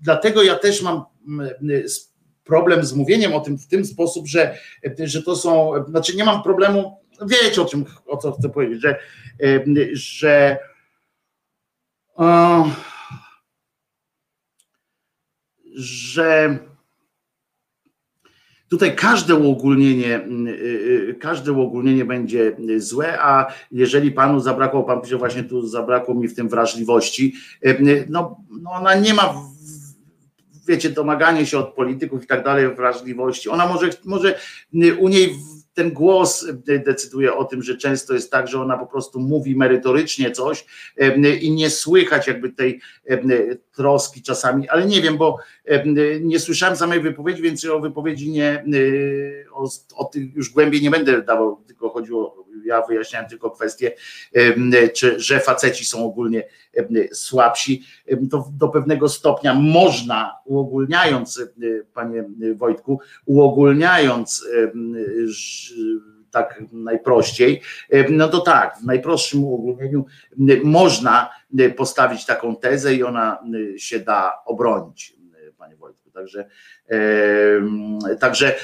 Dlatego 0.00 0.42
ja 0.42 0.54
też 0.54 0.82
mam 0.82 1.04
problem 2.44 2.84
z 2.84 2.92
mówieniem 2.92 3.34
o 3.34 3.40
tym 3.40 3.58
w 3.58 3.66
ten 3.66 3.84
sposób, 3.84 4.26
że, 4.26 4.58
że 5.04 5.22
to 5.22 5.36
są, 5.36 5.72
znaczy 5.88 6.16
nie 6.16 6.24
mam 6.24 6.42
problemu, 6.42 6.98
wiecie 7.26 7.62
o 7.62 7.64
czym, 7.64 7.84
o 8.06 8.16
co 8.16 8.32
chcę 8.32 8.48
powiedzieć, 8.48 8.82
że, 8.82 8.98
że 9.92 10.58
że 15.74 16.58
tutaj 18.68 18.96
każde 18.96 19.34
uogólnienie, 19.34 20.26
y, 20.48 21.10
y, 21.10 21.16
każde 21.20 21.52
uogólnienie 21.52 22.04
będzie 22.04 22.56
złe, 22.76 23.22
a 23.22 23.46
jeżeli 23.70 24.12
panu 24.12 24.40
zabrakło, 24.40 24.82
pan 24.82 25.00
pisze 25.00 25.16
właśnie 25.16 25.44
tu 25.44 25.66
zabrakło 25.66 26.14
mi 26.14 26.28
w 26.28 26.34
tym 26.34 26.48
wrażliwości, 26.48 27.34
y, 27.66 28.06
no, 28.08 28.36
no 28.50 28.70
ona 28.70 28.94
nie 28.94 29.14
ma 29.14 29.34
wiecie, 30.68 30.90
domaganie 30.90 31.46
się 31.46 31.58
od 31.58 31.74
polityków 31.74 32.24
i 32.24 32.26
tak 32.26 32.44
dalej, 32.44 32.74
wrażliwości. 32.74 33.48
Ona 33.48 33.66
może, 33.66 33.90
może 34.04 34.38
u 34.98 35.08
niej 35.08 35.34
ten 35.74 35.92
głos 35.92 36.46
decyduje 36.86 37.34
o 37.34 37.44
tym, 37.44 37.62
że 37.62 37.76
często 37.76 38.14
jest 38.14 38.30
tak, 38.30 38.48
że 38.48 38.60
ona 38.60 38.78
po 38.78 38.86
prostu 38.86 39.20
mówi 39.20 39.56
merytorycznie 39.56 40.30
coś 40.30 40.64
i 41.40 41.50
nie 41.50 41.70
słychać 41.70 42.26
jakby 42.26 42.50
tej 42.50 42.80
troski 43.72 44.22
czasami, 44.22 44.68
ale 44.68 44.86
nie 44.86 45.00
wiem, 45.00 45.16
bo 45.16 45.38
nie 46.20 46.40
słyszałem 46.40 46.76
samej 46.76 47.00
wypowiedzi, 47.00 47.42
więc 47.42 47.64
o 47.64 47.80
wypowiedzi 47.80 48.30
nie, 48.30 48.64
o, 49.52 49.68
o 49.94 50.04
tych 50.04 50.34
już 50.34 50.50
głębiej 50.50 50.82
nie 50.82 50.90
będę 50.90 51.22
dawał, 51.22 51.56
tylko 51.66 51.90
chodziło 51.90 52.46
Ja 52.64 52.82
wyjaśniałem 52.86 53.28
tylko 53.28 53.50
kwestię, 53.50 53.92
czy 54.94 55.20
że 55.20 55.40
faceci 55.40 55.84
są 55.84 56.06
ogólnie 56.06 56.44
słabsi. 57.12 57.82
To 58.30 58.48
do 58.58 58.68
pewnego 58.68 59.08
stopnia 59.08 59.54
można, 59.54 60.38
uogólniając, 60.44 61.42
panie 61.94 62.24
Wojtku, 62.54 63.00
uogólniając 63.26 64.46
tak 66.30 66.62
najprościej, 66.72 67.60
no 68.10 68.28
to 68.28 68.40
tak, 68.40 68.78
w 68.78 68.84
najprostszym 68.84 69.44
uogólnieniu 69.44 70.04
można 70.64 71.30
postawić 71.76 72.26
taką 72.26 72.56
tezę 72.56 72.94
i 72.94 73.02
ona 73.02 73.38
się 73.76 74.00
da 74.00 74.32
obronić. 74.46 75.21
Także, 76.14 76.48
także 78.20 78.54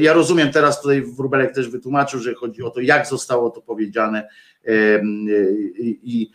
ja 0.00 0.12
rozumiem 0.12 0.50
teraz 0.50 0.82
tutaj 0.82 1.02
Wróbelek 1.02 1.54
też 1.54 1.68
wytłumaczył, 1.68 2.20
że 2.20 2.34
chodzi 2.34 2.62
o 2.62 2.70
to, 2.70 2.80
jak 2.80 3.06
zostało 3.06 3.50
to 3.50 3.60
powiedziane. 3.60 4.28
I 5.84 6.30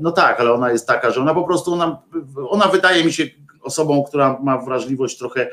no 0.00 0.12
tak, 0.12 0.40
ale 0.40 0.52
ona 0.52 0.72
jest 0.72 0.86
taka, 0.86 1.10
że 1.10 1.20
ona 1.20 1.34
po 1.34 1.44
prostu, 1.44 1.72
ona, 1.72 2.02
ona 2.48 2.68
wydaje 2.68 3.04
mi 3.04 3.12
się 3.12 3.24
osobą, 3.62 4.04
która 4.08 4.40
ma 4.42 4.58
wrażliwość 4.58 5.18
trochę 5.18 5.50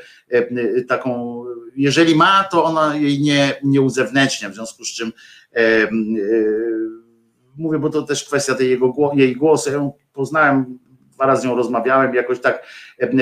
taką, 0.88 1.42
jeżeli 1.76 2.14
ma, 2.14 2.44
to 2.50 2.64
ona 2.64 2.96
jej 2.96 3.20
nie, 3.20 3.54
nie 3.64 3.80
uzewnętrznia, 3.80 4.48
w 4.48 4.54
związku 4.54 4.84
z 4.84 4.88
czym 4.88 5.12
mówię, 7.56 7.78
bo 7.78 7.90
to 7.90 8.02
też 8.02 8.24
kwestia 8.24 8.54
tej 8.54 8.70
jego, 8.70 9.12
jej 9.14 9.36
głosu. 9.36 9.70
Ja 9.70 9.76
ją 9.76 9.92
poznałem 10.12 10.78
razy 11.26 11.42
z 11.42 11.44
nią 11.44 11.56
rozmawiałem, 11.56 12.14
jakoś 12.14 12.40
tak 12.40 12.66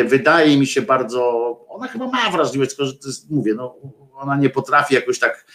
wydaje 0.05 0.59
mi 0.59 0.67
się 0.67 0.83
bardzo, 0.83 1.51
ona 1.69 1.89
chyba 1.89 2.07
ma 2.07 2.31
wrażliwość, 2.31 2.70
tylko 2.70 2.85
że 2.85 2.99
to 2.99 3.09
jest, 3.09 3.31
mówię, 3.31 3.55
no, 3.55 3.77
ona 4.15 4.37
nie 4.37 4.51
potrafi 4.51 4.95
jakoś 4.95 5.19
tak 5.19 5.47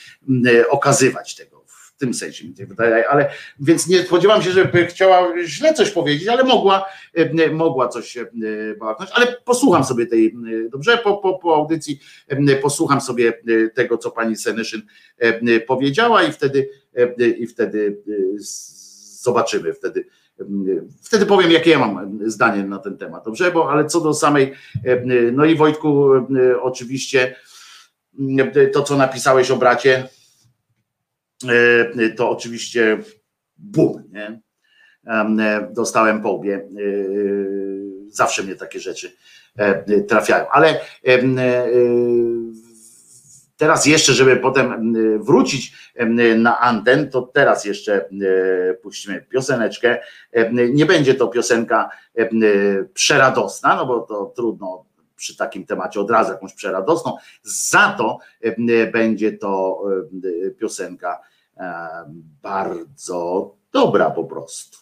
okazywać 0.70 1.36
tego. 1.36 1.66
W 1.68 1.98
tym 1.98 2.14
sensie 2.14 2.48
mi 2.48 2.56
się 2.56 2.66
wydaje, 2.66 3.10
ale 3.10 3.30
więc 3.60 3.88
nie 3.88 4.04
spodziewam 4.04 4.42
się, 4.42 4.52
żeby 4.52 4.86
chciała 4.86 5.34
źle 5.46 5.74
coś 5.74 5.92
powiedzieć, 5.92 6.28
ale 6.28 6.44
mogła, 6.44 6.86
mogła 7.52 7.88
coś 7.88 8.18
bałaknąć, 8.80 9.12
ale 9.14 9.28
posłucham 9.46 9.84
sobie 9.84 10.06
tej, 10.06 10.36
dobrze, 10.70 10.98
po, 10.98 11.18
po, 11.18 11.40
po 11.40 11.56
audycji 11.56 12.00
posłucham 12.62 13.02
sobie 13.02 13.42
tego, 13.74 13.98
co 13.98 14.12
pani 14.12 14.36
Senyszyn 14.36 14.82
powiedziała 15.68 16.24
i 16.24 16.32
wtedy, 16.32 16.70
i 17.38 17.48
wtedy 17.48 18.02
zobaczymy 19.22 19.74
wtedy 19.74 20.06
Wtedy 21.04 21.26
powiem, 21.26 21.52
jakie 21.52 21.72
ja 21.72 21.80
mam 21.80 22.20
zdanie 22.30 22.64
na 22.64 22.80
ten 22.80 22.98
temat, 22.98 23.26
dobrze? 23.26 23.52
Bo, 23.52 23.72
ale 23.72 23.86
co 23.86 24.02
do 24.02 24.14
samej, 24.14 24.54
no 25.32 25.46
i 25.46 25.56
Wojtku, 25.56 26.10
oczywiście 26.62 27.36
to, 28.74 28.84
co 28.84 28.98
napisałeś 28.98 29.52
o 29.52 29.58
bracie, 29.58 30.10
to 32.18 32.30
oczywiście 32.30 32.98
bum, 33.58 34.04
nie? 34.12 34.42
Dostałem 35.74 36.22
po 36.22 36.32
łbie. 36.32 36.70
Zawsze 38.10 38.44
mnie 38.44 38.56
takie 38.56 38.80
rzeczy 38.80 39.12
trafiają, 40.08 40.46
ale 40.50 40.80
Teraz 43.58 43.86
jeszcze, 43.86 44.14
żeby 44.14 44.38
potem 44.38 44.94
wrócić 45.20 45.94
na 46.38 46.60
anten, 46.60 47.10
to 47.10 47.22
teraz 47.22 47.66
jeszcze 47.66 48.10
puścimy 48.82 49.22
pioseneczkę. 49.22 50.00
Nie 50.54 50.86
będzie 50.86 51.14
to 51.14 51.28
piosenka 51.28 51.90
przeradosna, 52.94 53.76
no 53.76 53.86
bo 53.86 54.00
to 54.00 54.26
trudno 54.36 54.86
przy 55.16 55.38
takim 55.38 55.66
temacie 55.66 56.00
od 56.00 56.12
razu 56.12 56.32
jakąś 56.32 56.54
przeradosną. 56.54 57.18
Za 57.44 57.96
to 57.98 58.20
będzie 58.92 59.32
to 59.32 59.84
piosenka 60.60 61.20
bardzo 62.42 63.56
dobra 63.72 64.12
po 64.12 64.24
prostu. 64.24 64.78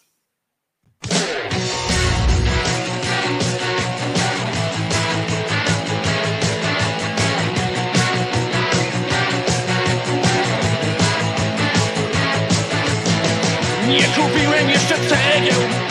Nie 13.94 14.02
kupiłem 14.02 14.70
jeszcze 14.70 14.94
cegieł, 14.94 15.60
by 15.70 15.83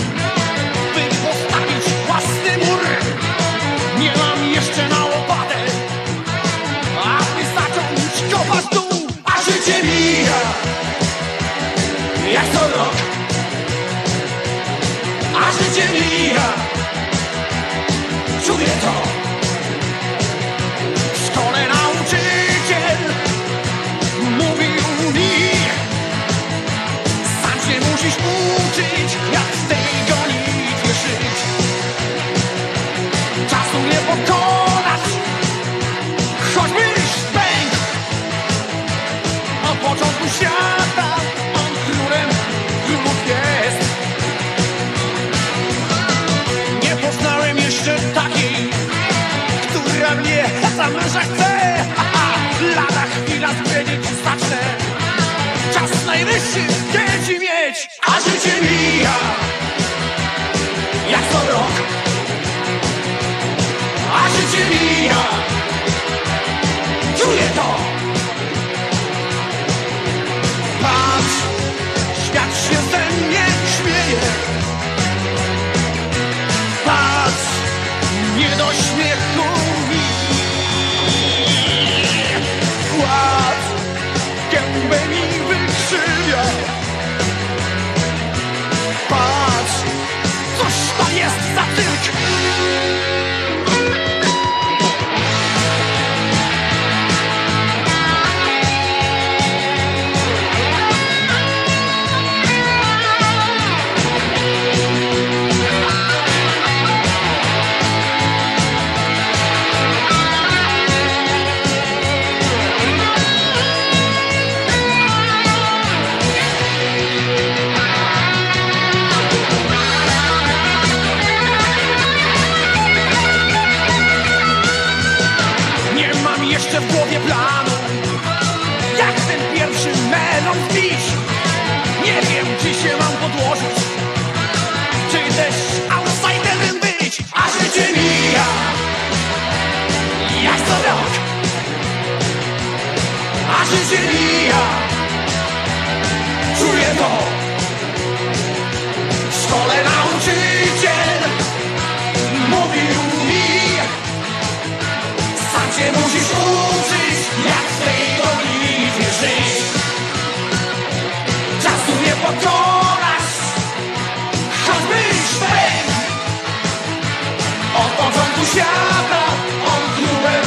świata 168.54 169.24
On 169.66 169.82
królem 169.96 170.46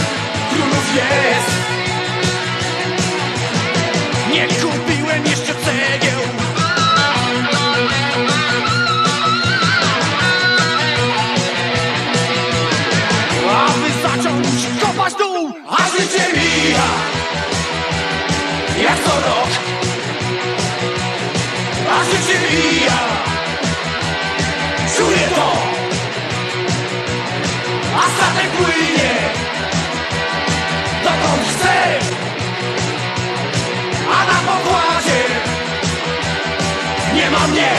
królów 0.51 0.95
jest. 0.95 1.51
Nie 4.33 4.47
kupiłem 4.49 5.27
jeszcze 5.27 5.55
cegieł. 5.55 6.21
Aby 13.51 13.91
zacząć 14.03 14.47
kopać 14.83 15.15
dół 15.15 15.53
A 15.69 15.89
życie 15.91 16.25
mija 16.35 16.89
Jak 18.83 18.99
co 19.05 19.11
rok. 19.11 19.51
A 21.91 22.05
życie 22.05 22.39
mija 22.51 22.99
Czuję 24.97 25.29
to 25.37 25.76
statek 28.17 28.51
płynie. 28.51 29.13
Dokąd 31.05 31.49
chce? 31.49 31.75
A 34.11 34.19
na 34.33 34.53
pokładzie 34.53 35.23
Nie 37.15 37.31
ma 37.31 37.47
mnie 37.47 37.71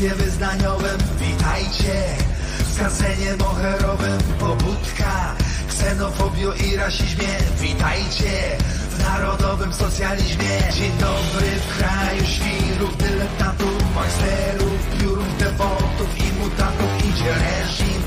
państwie 0.00 0.24
wyznaniowym, 0.24 0.98
witajcie 1.18 1.94
w 2.58 2.74
skansenie 2.74 3.36
moherowym, 3.36 4.18
pobudka, 4.38 5.34
ksenofobio 5.68 6.52
i 6.52 6.76
rasizmie, 6.76 7.28
witajcie 7.60 8.56
w 8.90 8.98
narodowym 8.98 9.72
socjalizmie. 9.72 10.72
Dzień 10.72 10.92
dobry 11.00 11.50
w 11.60 11.78
kraju 11.78 12.24
świrów, 12.24 12.96
dyletantów, 12.96 13.94
majsterów, 13.94 14.98
piórów, 14.98 15.38
devotów 15.38 16.18
i 16.18 16.32
mutantów 16.40 17.04
idzie 17.04 17.34
reżim, 17.34 18.02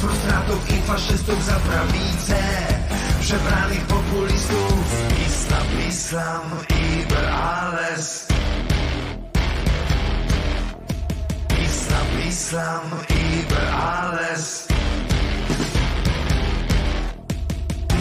frustratów 0.00 0.70
i 0.70 0.82
faszystów 0.82 1.44
za 1.44 1.56
prawicę, 1.56 2.42
przebranych 3.20 3.86
populistów. 3.86 4.84
Islam, 5.26 5.88
Islam, 5.88 6.42
über 6.68 7.24
alles. 7.28 8.29
Islam, 12.30 12.82
über 13.08 13.62
alles. 13.74 14.68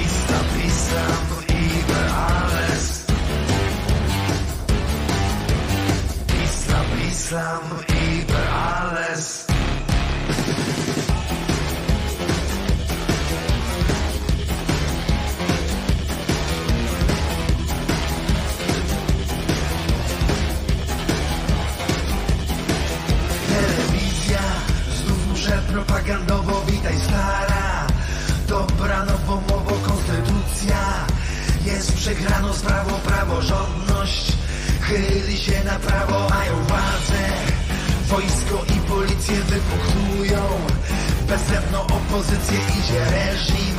Islam, 0.05 0.47
Islam, 0.67 1.25
über 1.47 2.03
alles. 2.29 3.05
Islam, 6.45 6.85
Islam, 7.09 7.63
über 7.65 7.89
alles. 7.89 7.98
Muszę 25.49 25.61
propagandowo, 25.61 26.61
witaj 26.65 26.99
stara. 26.99 27.87
Dobra 28.47 29.05
nowomowo 29.05 29.75
konstytucja. 29.87 30.77
Jest 31.65 31.93
przegrano 31.93 32.53
sprawo, 32.53 32.91
praworządność. 32.91 34.33
Chyli 34.81 35.37
się 35.37 35.63
na 35.63 35.79
prawo, 35.79 36.29
mają 36.29 36.53
władzę. 36.63 37.23
Wojsko 38.07 38.65
i 38.75 38.79
policję 38.79 39.35
wypuchtują 39.35 40.41
Bezemną 41.27 41.81
opozycję 41.81 42.59
idzie 42.79 43.05
reżim. 43.05 43.77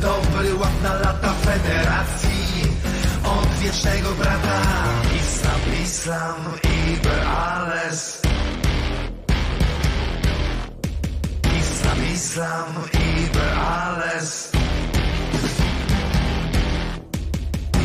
Dobry 0.00 0.54
ład 0.54 0.82
na 0.82 0.94
lata 0.94 1.32
federacji. 1.32 2.62
Od 3.24 3.48
wiecznego 3.58 4.08
brata. 4.12 4.60
Islam, 5.16 5.60
Islam, 5.84 6.36
über 6.92 7.26
alles 7.26 8.23
Islam, 12.12 12.74
über 12.92 13.48
alles. 13.60 14.50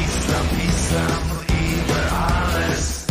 Islam, 0.06 0.48
Islam, 0.70 1.26
über 1.48 2.02
alles. 2.28 3.06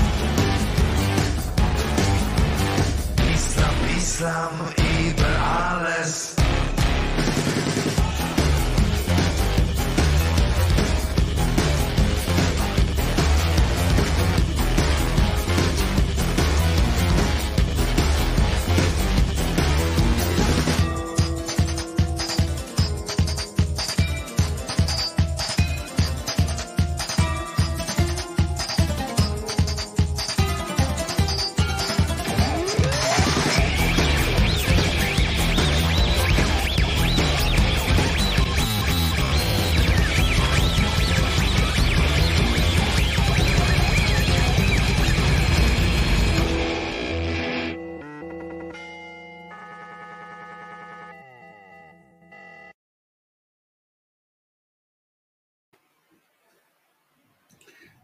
Islam, 3.35 3.77
Islam, 3.97 4.55
über 4.77 5.33
alles. 5.61 6.38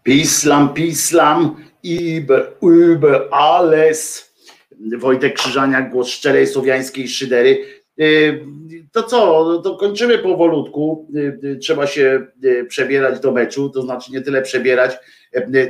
Pislam, 0.05 0.75
pislam, 0.75 1.57
über, 1.83 2.57
über 2.61 3.33
alles. 3.33 4.35
Wojtek 4.99 5.35
Krzyżaniak, 5.35 5.91
głos 5.91 6.09
szczerej 6.09 6.47
słowiańskiej 6.47 7.09
szydery. 7.09 7.65
Y, 8.01 8.41
To 8.93 9.03
co, 9.03 9.59
to 9.65 9.77
kończymy 9.77 10.19
powolutku. 10.19 11.09
Y, 11.17 11.39
y, 11.45 11.57
Trzeba 11.57 11.87
się 11.87 12.27
przebierać 12.69 13.21
do 13.21 13.33
meczu, 13.33 13.71
to 13.71 13.83
znaczy 13.83 14.13
nie 14.13 14.21
tyle 14.21 14.43
przebierać, 14.43 14.97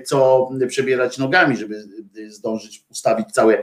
co 0.04 0.50
przebierać 0.68 1.18
nogami, 1.18 1.56
żeby 1.56 1.84
zdążyć 2.28 2.84
ustawić 2.90 3.26
całe, 3.32 3.62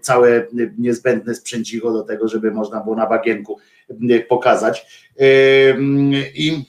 całe 0.00 0.46
niezbędne 0.78 1.34
sprzęcicho 1.34 1.92
do 1.92 2.02
tego, 2.02 2.28
żeby 2.28 2.50
można 2.50 2.80
było 2.80 2.96
na 2.96 3.06
bagienku 3.06 3.58
pokazać. 4.28 5.06
Y, 5.20 5.76
I, 6.34 6.64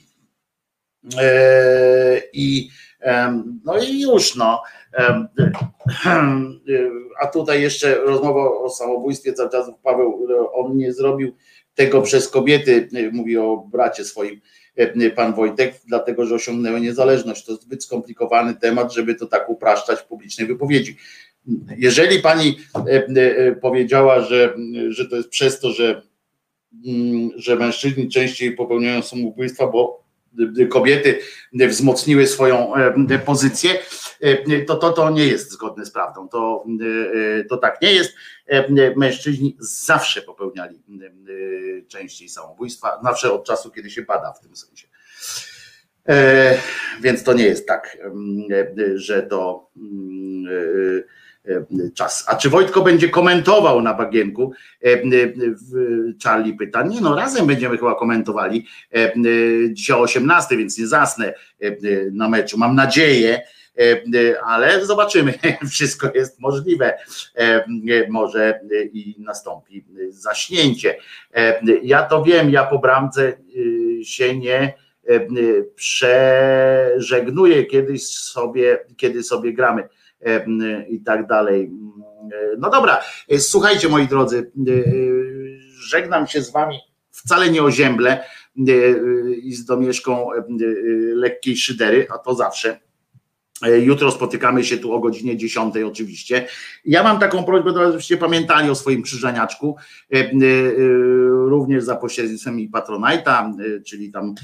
i 2.34 2.70
no 3.66 3.84
i 3.84 4.02
już 4.02 4.36
no. 4.36 4.62
A 7.22 7.28
tutaj 7.28 7.62
jeszcze 7.62 7.96
rozmowa 7.96 8.42
o 8.42 8.70
samobójstwie 8.70 9.34
cały 9.34 9.50
czas 9.50 9.72
Paweł, 9.84 10.28
on 10.54 10.78
nie 10.78 10.94
zrobił 10.94 11.36
tego 11.76 12.02
przez 12.02 12.30
kobiety, 12.30 12.90
mówi 13.12 13.38
o 13.38 13.68
bracie 13.72 14.06
swoim, 14.06 14.42
pan 15.16 15.34
Wojtek, 15.34 15.82
dlatego 15.88 16.26
że 16.26 16.36
osiągnęły 16.36 16.82
niezależność. 16.82 17.46
To 17.46 17.56
zbyt 17.56 17.84
skomplikowany 17.84 18.56
temat, 18.56 18.94
żeby 18.94 19.16
to 19.16 19.26
tak 19.26 19.50
upraszczać 19.50 20.00
w 20.00 20.06
publicznej 20.06 20.48
wypowiedzi. 20.48 20.98
Jeżeli 21.78 22.20
pani 22.20 22.58
powiedziała, 23.62 24.22
że, 24.22 24.56
że 24.90 25.10
to 25.10 25.16
jest 25.16 25.30
przez 25.30 25.60
to, 25.60 25.72
że, 25.72 26.02
mm, 26.88 27.30
że 27.36 27.56
mężczyźni 27.56 28.10
częściej 28.10 28.56
popełniają 28.56 29.02
samobójstwa, 29.02 29.68
bo 29.68 30.03
kobiety 30.70 31.20
wzmocniły 31.54 32.28
swoją 32.28 32.76
e, 32.76 33.20
pozycję, 33.20 33.72
e, 34.22 34.62
to, 34.62 34.76
to 34.76 34.92
to 34.92 35.10
nie 35.10 35.28
jest 35.28 35.52
zgodne 35.52 35.86
z 35.86 35.92
prawdą. 35.92 36.30
To, 36.30 36.66
e, 37.40 37.44
to 37.44 37.58
tak 37.58 37.82
nie 37.82 37.94
jest. 37.94 38.14
Mężczyźni 38.96 39.58
zawsze 39.60 40.22
popełniali 40.22 40.84
częściej 41.88 42.30
samobójstwa, 42.30 43.00
zawsze 43.04 43.34
od 43.34 43.46
czasu, 43.46 43.72
kiedy 43.72 43.90
się 43.90 44.02
bada 44.02 44.34
w 44.34 44.40
tym 44.40 44.56
sensie. 44.56 44.88
Więc 47.02 47.24
to 47.24 47.34
nie 47.34 47.44
jest 47.44 47.68
tak, 47.68 47.98
że 48.96 49.24
to 49.24 49.70
czas. 51.96 52.26
A 52.28 52.36
czy 52.36 52.50
Wojtko 52.50 52.82
będzie 52.82 53.10
komentował 53.10 53.82
na 53.82 53.94
bagienku? 53.94 54.54
Charlie 56.24 56.54
pyta, 56.54 56.84
nie 56.84 57.02
no, 57.02 57.16
razem 57.16 57.48
będziemy 57.48 57.78
chyba 57.78 57.96
komentowali 57.96 58.68
dzisiaj 59.70 59.98
o 59.98 60.02
18, 60.02 60.58
więc 60.58 60.78
nie 60.78 60.88
zasnę 60.88 61.34
na 62.12 62.30
meczu, 62.30 62.58
mam 62.58 62.76
nadzieję, 62.76 63.42
ale 64.46 64.86
zobaczymy, 64.86 65.34
wszystko 65.72 66.10
jest 66.16 66.40
możliwe, 66.40 66.98
może 68.10 68.60
i 68.94 69.16
nastąpi 69.20 69.86
zaśnięcie. 70.10 70.96
Ja 71.84 72.04
to 72.04 72.24
wiem, 72.24 72.50
ja 72.50 72.64
po 72.64 72.80
bramce 72.80 73.34
się 74.04 74.38
nie 74.38 74.74
przeżegnuję 75.76 77.66
kiedyś 77.66 78.08
sobie, 78.08 78.80
kiedy 78.98 79.24
sobie 79.24 79.54
gramy 79.54 79.84
i 80.90 81.02
tak 81.02 81.28
dalej. 81.28 81.72
No 82.58 82.70
dobra, 82.70 83.02
słuchajcie 83.38 83.90
moi 83.90 84.08
drodzy, 84.08 84.52
żegnam 85.90 86.28
się 86.28 86.42
z 86.42 86.52
wami 86.52 86.80
wcale 87.12 87.50
nie 87.50 87.64
o 87.64 87.72
ziemble 87.72 88.24
i 89.44 89.54
z 89.54 89.66
domieszką 89.66 90.28
lekkiej 91.16 91.58
szydery, 91.58 92.08
a 92.10 92.18
to 92.18 92.36
zawsze. 92.36 92.80
Jutro 93.82 94.12
spotykamy 94.12 94.64
się 94.64 94.78
tu 94.78 94.94
o 94.94 95.00
godzinie 95.00 95.38
10 95.38 95.76
oczywiście. 95.78 96.48
Ja 96.86 97.04
mam 97.04 97.20
taką 97.20 97.44
prośbę, 97.44 97.74
żebyście 97.92 98.18
pamiętali 98.18 98.70
o 98.70 98.76
swoim 98.76 99.02
krzyżaniaczku, 99.02 99.76
również 101.46 101.84
za 101.84 101.96
pośrednictwem 101.96 102.60
i 102.60 102.70
Patronite'a, 102.70 103.54
czyli 103.86 104.12
tam 104.12 104.36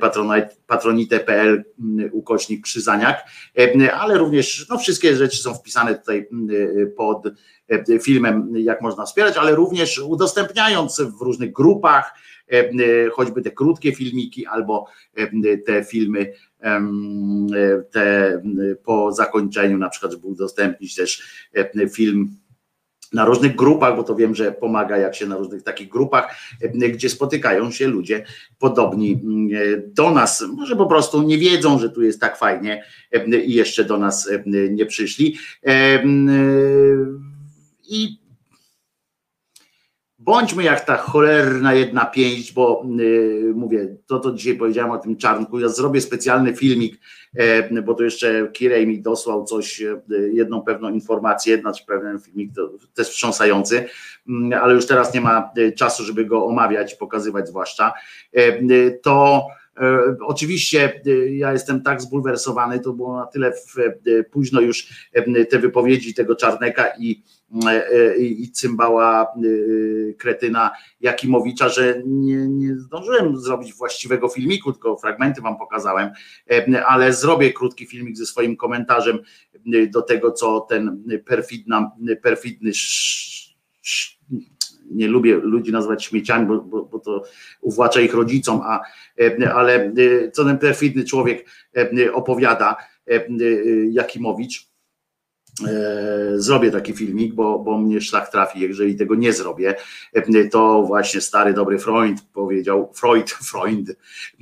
patronite, 0.00 0.48
patronite.pl 0.66 1.64
ukośnik 2.12 2.64
krzyżaniak, 2.64 3.24
ale 3.92 4.18
również 4.18 4.66
no, 4.70 4.78
wszystkie 4.78 5.16
rzeczy 5.16 5.42
są 5.42 5.54
wpisane 5.54 5.94
tutaj 5.94 6.28
pod 6.96 7.22
filmem, 8.02 8.52
jak 8.56 8.82
można 8.82 9.04
wspierać, 9.04 9.36
ale 9.36 9.54
również 9.54 9.98
udostępniając 9.98 11.00
w 11.00 11.22
różnych 11.22 11.52
grupach, 11.52 12.14
choćby 13.12 13.42
te 13.42 13.50
krótkie 13.50 13.92
filmiki 13.92 14.46
albo 14.46 14.86
te 15.66 15.84
filmy 15.84 16.32
te 17.90 18.42
po 18.84 19.12
zakończeniu, 19.12 19.78
na 19.78 19.88
przykład, 19.88 20.12
żeby 20.12 20.26
udostępnić 20.26 20.94
też 20.94 21.22
film 21.92 22.36
na 23.12 23.24
różnych 23.24 23.56
grupach, 23.56 23.96
bo 23.96 24.02
to 24.02 24.14
wiem, 24.14 24.34
że 24.34 24.52
pomaga 24.52 24.96
jak 24.96 25.14
się 25.14 25.26
na 25.26 25.36
różnych 25.36 25.62
takich 25.62 25.88
grupach, 25.88 26.36
gdzie 26.92 27.08
spotykają 27.08 27.70
się 27.70 27.86
ludzie 27.88 28.24
podobni 28.58 29.20
do 29.86 30.10
nas. 30.10 30.44
Może 30.56 30.76
po 30.76 30.86
prostu 30.86 31.22
nie 31.22 31.38
wiedzą, 31.38 31.78
że 31.78 31.90
tu 31.90 32.02
jest 32.02 32.20
tak 32.20 32.38
fajnie 32.38 32.84
i 33.44 33.54
jeszcze 33.54 33.84
do 33.84 33.98
nas 33.98 34.30
nie 34.70 34.86
przyszli. 34.86 35.36
I 37.88 38.21
Bądźmy 40.24 40.62
jak 40.62 40.84
ta 40.84 40.96
cholerna 40.96 41.74
jedna 41.74 42.04
pięść, 42.04 42.52
bo 42.52 42.86
yy, 42.96 43.52
mówię, 43.54 43.96
to 44.06 44.18
to 44.18 44.32
dzisiaj 44.32 44.54
powiedziałem 44.54 44.90
o 44.90 44.98
tym 44.98 45.16
czarnku. 45.16 45.60
Ja 45.60 45.68
zrobię 45.68 46.00
specjalny 46.00 46.56
filmik, 46.56 47.00
yy, 47.34 47.82
bo 47.82 47.94
to 47.94 48.04
jeszcze 48.04 48.48
Kirej 48.52 48.86
mi 48.86 49.02
dosłał 49.02 49.44
coś, 49.44 49.80
yy, 49.80 50.32
jedną 50.32 50.62
pewną 50.62 50.90
informację, 50.90 51.60
znaczy 51.60 51.84
pewien 51.86 52.20
filmik, 52.20 52.54
to 52.54 52.70
też 52.94 53.08
wstrząsający, 53.08 53.86
ale 54.60 54.74
już 54.74 54.86
teraz 54.86 55.14
nie 55.14 55.20
ma 55.20 55.50
czasu, 55.76 56.04
żeby 56.04 56.24
go 56.24 56.46
omawiać, 56.46 56.94
pokazywać 56.94 57.48
zwłaszcza. 57.48 57.92
To 59.02 59.46
Oczywiście 60.20 61.00
ja 61.30 61.52
jestem 61.52 61.82
tak 61.82 62.02
zbulwersowany, 62.02 62.80
to 62.80 62.92
było 62.92 63.16
na 63.16 63.26
tyle 63.26 63.52
późno 64.30 64.60
już 64.60 65.08
te 65.50 65.58
wypowiedzi 65.58 66.14
tego 66.14 66.36
Czarneka 66.36 66.84
i 66.98 67.22
i 68.18 68.50
cymbała 68.50 69.34
y, 69.44 70.14
kretyna 70.18 70.70
Jakimowicza, 71.00 71.68
że 71.68 72.02
nie, 72.06 72.48
nie 72.48 72.76
zdążyłem 72.76 73.36
zrobić 73.36 73.74
właściwego 73.74 74.28
filmiku, 74.28 74.72
tylko 74.72 74.96
fragmenty 74.96 75.40
wam 75.40 75.58
pokazałem, 75.58 76.10
ale 76.86 77.12
zrobię 77.12 77.52
krótki 77.52 77.86
filmik 77.86 78.16
ze 78.16 78.26
swoim 78.26 78.56
komentarzem 78.56 79.18
do 79.90 80.02
tego, 80.02 80.32
co 80.32 80.60
ten 80.60 81.04
perfidna, 81.24 81.90
perfidny 82.22 82.70
sz, 82.70 83.54
sz, 83.82 84.18
nie 84.90 85.08
lubię 85.08 85.34
ludzi 85.34 85.72
nazywać 85.72 86.04
śmieciami, 86.04 86.46
bo, 86.46 86.60
bo, 86.60 86.84
bo, 86.84 86.98
to 86.98 87.22
uwłacza 87.60 88.00
ich 88.00 88.14
rodzicom, 88.14 88.60
a, 88.64 88.80
ale 89.54 89.92
co 90.32 90.44
ten 90.44 90.58
perfidny 90.58 91.04
człowiek 91.04 91.46
opowiada, 92.12 92.76
Jakimowicz, 93.90 94.66
E, 94.68 94.71
zrobię 96.34 96.70
taki 96.70 96.92
filmik, 96.92 97.34
bo, 97.34 97.58
bo 97.58 97.78
mnie 97.78 98.00
szlak 98.00 98.30
trafi, 98.30 98.60
jeżeli 98.60 98.96
tego 98.96 99.14
nie 99.14 99.32
zrobię, 99.32 99.74
e, 100.12 100.48
to 100.48 100.82
właśnie 100.82 101.20
stary 101.20 101.54
dobry 101.54 101.78
Freud 101.78 102.20
powiedział, 102.32 102.92
Freud, 102.94 103.30
Freud, 103.50 103.96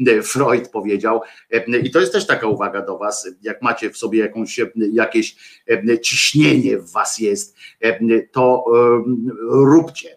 e, 0.06 0.22
Freud 0.22 0.68
powiedział. 0.68 1.20
I 1.82 1.90
to 1.90 2.00
jest 2.00 2.12
też 2.12 2.26
taka 2.26 2.47
uwaga 2.47 2.82
do 2.82 2.98
was, 2.98 3.28
jak 3.42 3.62
macie 3.62 3.90
w 3.90 3.97
sobie 3.97 4.18
jakąś, 4.18 4.60
jakieś 4.92 5.36
ciśnienie 6.02 6.78
w 6.78 6.92
was 6.92 7.18
jest, 7.18 7.56
to 8.32 8.64
róbcie, 9.50 10.16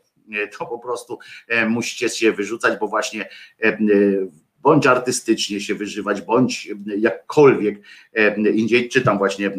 to 0.58 0.66
po 0.66 0.80
prostu 0.80 1.20
musicie 1.70 2.10
się 2.10 2.32
wyrzucać, 2.32 2.80
bo 2.80 2.88
właśnie 2.88 3.30
bądź 4.64 4.88
artystycznie 4.88 5.62
się 5.62 5.76
wyżywać, 5.76 6.22
bądź 6.22 6.70
jakkolwiek 6.98 7.82
indziej. 8.54 8.90
Czytam 8.90 9.18
właśnie 9.18 9.52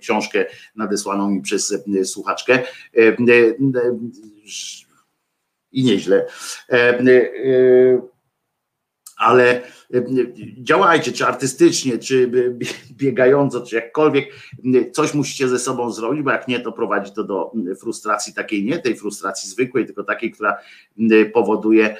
książkę 0.00 0.46
nadesłaną 0.76 1.30
mi 1.30 1.42
przez 1.42 1.74
słuchaczkę 2.04 2.62
i 5.72 5.84
nieźle 5.84 6.26
ale 9.16 9.60
działajcie, 10.58 11.12
czy 11.12 11.26
artystycznie, 11.26 11.98
czy 11.98 12.30
biegająco, 12.90 13.60
czy 13.60 13.76
jakkolwiek, 13.76 14.32
coś 14.92 15.14
musicie 15.14 15.48
ze 15.48 15.58
sobą 15.58 15.90
zrobić, 15.90 16.22
bo 16.22 16.30
jak 16.30 16.48
nie, 16.48 16.60
to 16.60 16.72
prowadzi 16.72 17.12
to 17.12 17.24
do 17.24 17.52
frustracji 17.80 18.34
takiej, 18.34 18.64
nie 18.64 18.78
tej 18.78 18.96
frustracji 18.96 19.50
zwykłej, 19.50 19.86
tylko 19.86 20.04
takiej, 20.04 20.30
która 20.30 20.56
powoduje 21.34 21.96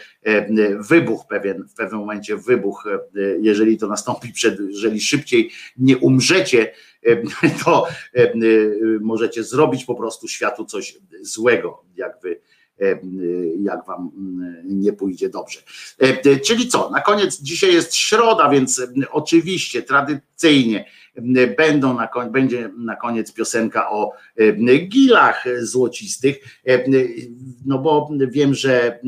wybuch 0.89 1.27
pewien, 1.29 1.69
w 1.69 1.75
pewnym 1.75 2.01
momencie 2.01 2.37
wybuch, 2.37 2.85
jeżeli 3.41 3.79
to 3.79 3.87
nastąpi 3.87 4.33
przed, 4.33 4.59
jeżeli 4.69 5.01
szybciej 5.01 5.51
nie 5.77 5.99
umrzecie, 5.99 6.73
to 7.65 7.87
możecie 9.01 9.45
zrobić 9.45 9.85
po 9.85 9.95
prostu 9.95 10.29
światu 10.29 10.65
coś 10.65 10.99
złego, 11.23 11.85
jak 11.97 12.21
wy 12.23 12.36
E, 12.36 12.36
jak 13.61 13.87
wam 13.87 14.11
mm, 14.17 14.63
nie 14.65 14.93
pójdzie 14.93 15.29
dobrze. 15.29 15.61
E, 15.99 16.41
czyli 16.41 16.69
co, 16.69 16.91
na 16.91 17.01
koniec, 17.01 17.41
dzisiaj 17.41 17.75
jest 17.75 17.95
środa, 17.95 18.49
więc 18.49 18.83
oczywiście 19.11 19.83
tradycyjnie 19.83 20.85
będą 21.59 21.95
na, 21.95 22.09
będzie 22.31 22.71
na 22.79 22.97
koniec 22.97 23.33
piosenka 23.33 23.91
o 23.91 24.13
gilach 24.89 25.45
złocistych, 25.61 26.37
no 27.67 27.79
bo 27.79 28.11
wiem, 28.29 28.55
że 28.55 29.01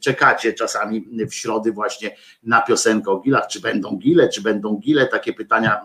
czekacie 0.00 0.52
czasami 0.52 1.08
w 1.30 1.34
środy 1.34 1.72
właśnie 1.72 2.16
na 2.42 2.62
piosenkę 2.62 3.10
o 3.10 3.20
gilach, 3.20 3.46
czy 3.46 3.60
będą 3.60 3.96
gile, 3.96 4.28
czy 4.28 4.42
będą 4.42 4.76
gile, 4.76 5.06
takie 5.06 5.32
pytania 5.32 5.80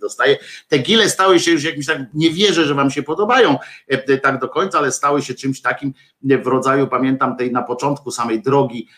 dostaję. 0.00 0.36
Te 0.68 0.78
gile 0.78 1.08
stały 1.08 1.40
się 1.40 1.50
już 1.50 1.64
jakimś 1.64 1.86
tak, 1.86 1.98
nie 2.14 2.30
wierzę, 2.30 2.64
że 2.64 2.74
wam 2.74 2.90
się 2.90 3.02
podobają 3.02 3.58
tak 4.22 4.40
do 4.40 4.48
końca, 4.48 4.78
ale 4.78 4.92
stały 4.92 5.22
się 5.22 5.34
czymś 5.34 5.60
takim 5.60 5.94
w 6.22 6.46
rodzaju, 6.46 6.86
pamiętam 6.86 7.36
tej 7.36 7.52
na 7.52 7.62
początku 7.62 8.10
samej 8.10 8.42
drogi 8.42 8.88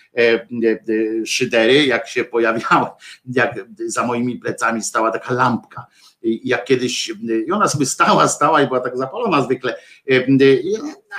szydery, 1.27 1.87
jak 1.87 2.09
się 2.09 2.25
pojawiały, 2.25 2.87
jak 3.27 3.55
za 3.87 4.07
moimi 4.07 4.37
plecami 4.37 4.83
stała 4.83 5.11
taka 5.11 5.35
lampka 5.35 5.87
jak 6.25 6.65
kiedyś, 6.65 7.13
i 7.47 7.53
ona 7.53 7.69
sobie 7.69 7.87
stała, 7.87 8.29
stała 8.29 8.63
i 8.63 8.67
była 8.67 8.81
tak 8.81 8.99
zapalona 8.99 9.43
zwykle. 9.43 9.77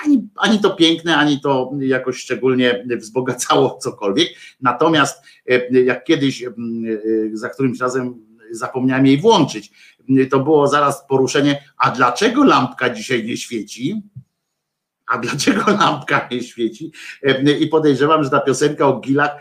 Ani, 0.05 0.27
ani 0.35 0.59
to 0.59 0.69
piękne, 0.69 1.17
ani 1.17 1.41
to 1.41 1.71
jakoś 1.79 2.17
szczególnie 2.17 2.85
wzbogacało 2.97 3.77
cokolwiek. 3.77 4.29
Natomiast 4.61 5.23
jak 5.71 6.03
kiedyś 6.03 6.43
za 7.33 7.49
którymś 7.49 7.79
razem 7.79 8.25
zapomniałem 8.51 9.05
jej 9.05 9.21
włączyć, 9.21 9.71
to 10.31 10.39
było 10.39 10.67
zaraz 10.67 11.07
poruszenie, 11.07 11.63
a 11.77 11.91
dlaczego 11.91 12.43
lampka 12.43 12.89
dzisiaj 12.89 13.25
nie 13.25 13.37
świeci? 13.37 14.01
A 15.07 15.17
dlaczego 15.17 15.71
lampka 15.71 16.27
nie 16.31 16.43
świeci? 16.43 16.91
I 17.59 17.67
podejrzewam, 17.67 18.23
że 18.23 18.29
ta 18.29 18.39
piosenka 18.39 18.87
o 18.87 18.99
gilach 18.99 19.31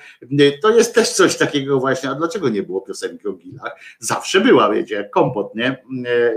to 0.63 0.77
jest 0.77 0.95
też 0.95 1.13
coś 1.13 1.37
takiego 1.37 1.81
właśnie. 1.81 2.11
A 2.11 2.15
dlaczego 2.15 2.49
nie 2.49 2.63
było 2.63 2.81
piosenki 2.81 3.29
o 3.29 3.33
gilach? 3.33 3.77
Zawsze 3.99 4.41
była, 4.41 4.71
wiecie, 4.71 4.95
jak 4.95 5.11
kompot, 5.11 5.55
nie? 5.55 5.85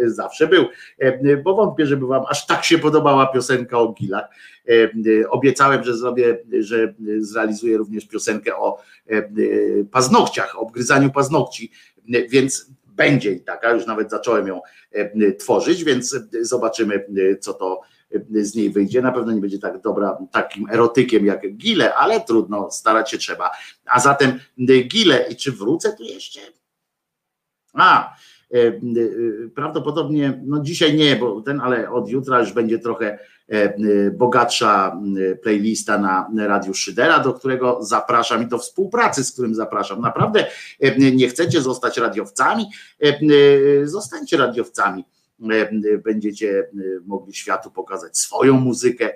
Zawsze 0.05 0.47
był. 0.47 0.65
Bo 1.43 1.55
wątpię, 1.55 1.85
żeby 1.85 2.07
wam 2.07 2.23
aż 2.29 2.45
tak 2.45 2.63
się 2.63 2.77
podobała 2.77 3.27
piosenka 3.27 3.79
o 3.79 3.93
gilach. 3.93 4.25
Obiecałem, 5.29 5.83
że 5.83 5.97
zrobię, 5.97 6.37
że 6.59 6.93
zrealizuję 7.19 7.77
również 7.77 8.07
piosenkę 8.07 8.55
o 8.55 8.77
paznokciach, 9.91 10.59
obgryzaniu 10.59 11.11
paznokci, 11.11 11.71
więc 12.29 12.71
będzie 12.85 13.31
i 13.31 13.41
taka, 13.41 13.71
już 13.71 13.85
nawet 13.85 14.09
zacząłem 14.09 14.47
ją 14.47 14.61
tworzyć, 15.39 15.83
więc 15.83 16.15
zobaczymy, 16.41 17.05
co 17.39 17.53
to 17.53 17.81
z 18.31 18.55
niej 18.55 18.69
wyjdzie. 18.69 19.01
Na 19.01 19.11
pewno 19.11 19.31
nie 19.31 19.41
będzie 19.41 19.59
tak 19.59 19.81
dobra, 19.81 20.17
takim 20.31 20.69
erotykiem 20.69 21.25
jak 21.25 21.55
Gile, 21.57 21.95
ale 21.95 22.21
trudno, 22.21 22.71
starać 22.71 23.11
się 23.11 23.17
trzeba. 23.17 23.51
A 23.85 23.99
zatem 23.99 24.39
Gile, 24.87 25.25
i 25.29 25.35
czy 25.35 25.51
wrócę 25.51 25.93
tu 25.93 26.03
jeszcze? 26.03 26.39
A, 27.73 28.15
prawdopodobnie, 29.55 30.41
no 30.45 30.61
dzisiaj 30.61 30.95
nie, 30.95 31.15
bo 31.15 31.41
ten, 31.41 31.61
ale 31.61 31.91
od 31.91 32.09
jutra 32.09 32.39
już 32.39 32.53
będzie 32.53 32.79
trochę 32.79 33.19
bogatsza 34.13 34.99
playlista 35.43 35.97
na 36.33 36.47
Radiu 36.47 36.73
Szydera, 36.73 37.19
do 37.19 37.33
którego 37.33 37.77
zapraszam 37.81 38.43
i 38.43 38.47
do 38.47 38.57
współpracy, 38.57 39.23
z 39.23 39.31
którym 39.31 39.55
zapraszam. 39.55 40.01
Naprawdę 40.01 40.45
nie 40.97 41.29
chcecie 41.29 41.61
zostać 41.61 41.97
radiowcami? 41.97 42.65
Zostańcie 43.83 44.37
radiowcami 44.37 45.03
będziecie 46.03 46.69
mogli 47.05 47.33
światu 47.33 47.71
pokazać 47.71 48.17
swoją 48.17 48.59
muzykę, 48.59 49.09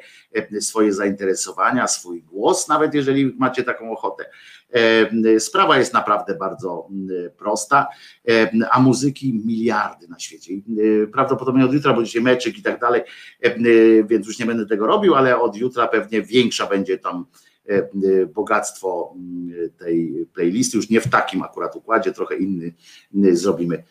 swoje 0.60 0.94
zainteresowania, 0.94 1.88
swój 1.88 2.24
głos, 2.24 2.68
nawet 2.68 2.94
jeżeli 2.94 3.36
macie 3.40 3.64
taką 3.64 3.92
ochotę. 3.92 4.26
Sprawa 5.40 5.78
jest 5.78 5.94
naprawdę 5.94 6.36
bardzo 6.36 6.90
prosta, 7.38 7.88
a 8.72 8.80
muzyki 8.80 9.42
miliardy 9.46 10.08
na 10.08 10.20
świecie. 10.20 10.54
Prawdopodobnie 11.14 11.66
od 11.66 11.74
jutra 11.74 11.94
będzie 11.94 12.22
meczek 12.22 12.58
i 12.58 12.62
tak 12.62 12.80
dalej, 12.80 13.02
więc 14.06 14.28
już 14.28 14.40
nie 14.40 14.46
będę 14.46 14.66
tego 14.66 14.88
robił, 14.88 15.16
ale 15.16 15.40
od 15.40 15.56
jutra 15.56 15.88
pewnie 15.88 16.22
większa 16.22 16.68
będzie 16.68 16.98
tam 16.98 17.26
bogactwo 18.34 19.16
tej 19.78 20.28
playlisty, 20.34 20.78
już 20.78 20.90
nie 20.90 21.02
w 21.02 21.10
takim 21.10 21.44
akurat 21.44 21.76
układzie, 21.76 22.12
trochę 22.12 22.36
inny 22.36 22.74
zrobimy 23.32 23.84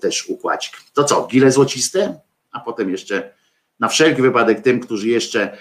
też 0.00 0.28
układzik. 0.28 0.72
To 0.94 1.04
co, 1.04 1.26
gile 1.26 1.52
złociste? 1.52 2.20
A 2.52 2.60
potem 2.60 2.90
jeszcze 2.90 3.36
na 3.80 3.88
wszelki 3.88 4.22
wypadek 4.22 4.60
tym, 4.60 4.80
którzy 4.80 5.08
jeszcze 5.08 5.56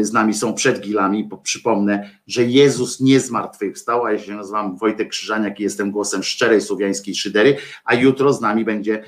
z 0.00 0.12
nami 0.12 0.34
są 0.34 0.54
przed 0.54 0.80
gilami, 0.80 1.28
przypomnę, 1.42 2.10
że 2.26 2.44
Jezus 2.44 3.00
nie 3.00 3.20
zmartwychwstał, 3.20 4.04
a 4.04 4.12
ja 4.12 4.18
się 4.18 4.34
nazywam 4.34 4.76
Wojtek 4.76 5.08
Krzyżaniak 5.08 5.60
i 5.60 5.62
jestem 5.62 5.90
głosem 5.90 6.22
szczerej 6.22 6.60
słowiańskiej 6.60 7.14
szydery, 7.14 7.56
a 7.84 7.94
jutro 7.94 8.32
z 8.32 8.40
nami 8.40 8.64
będzie 8.64 9.04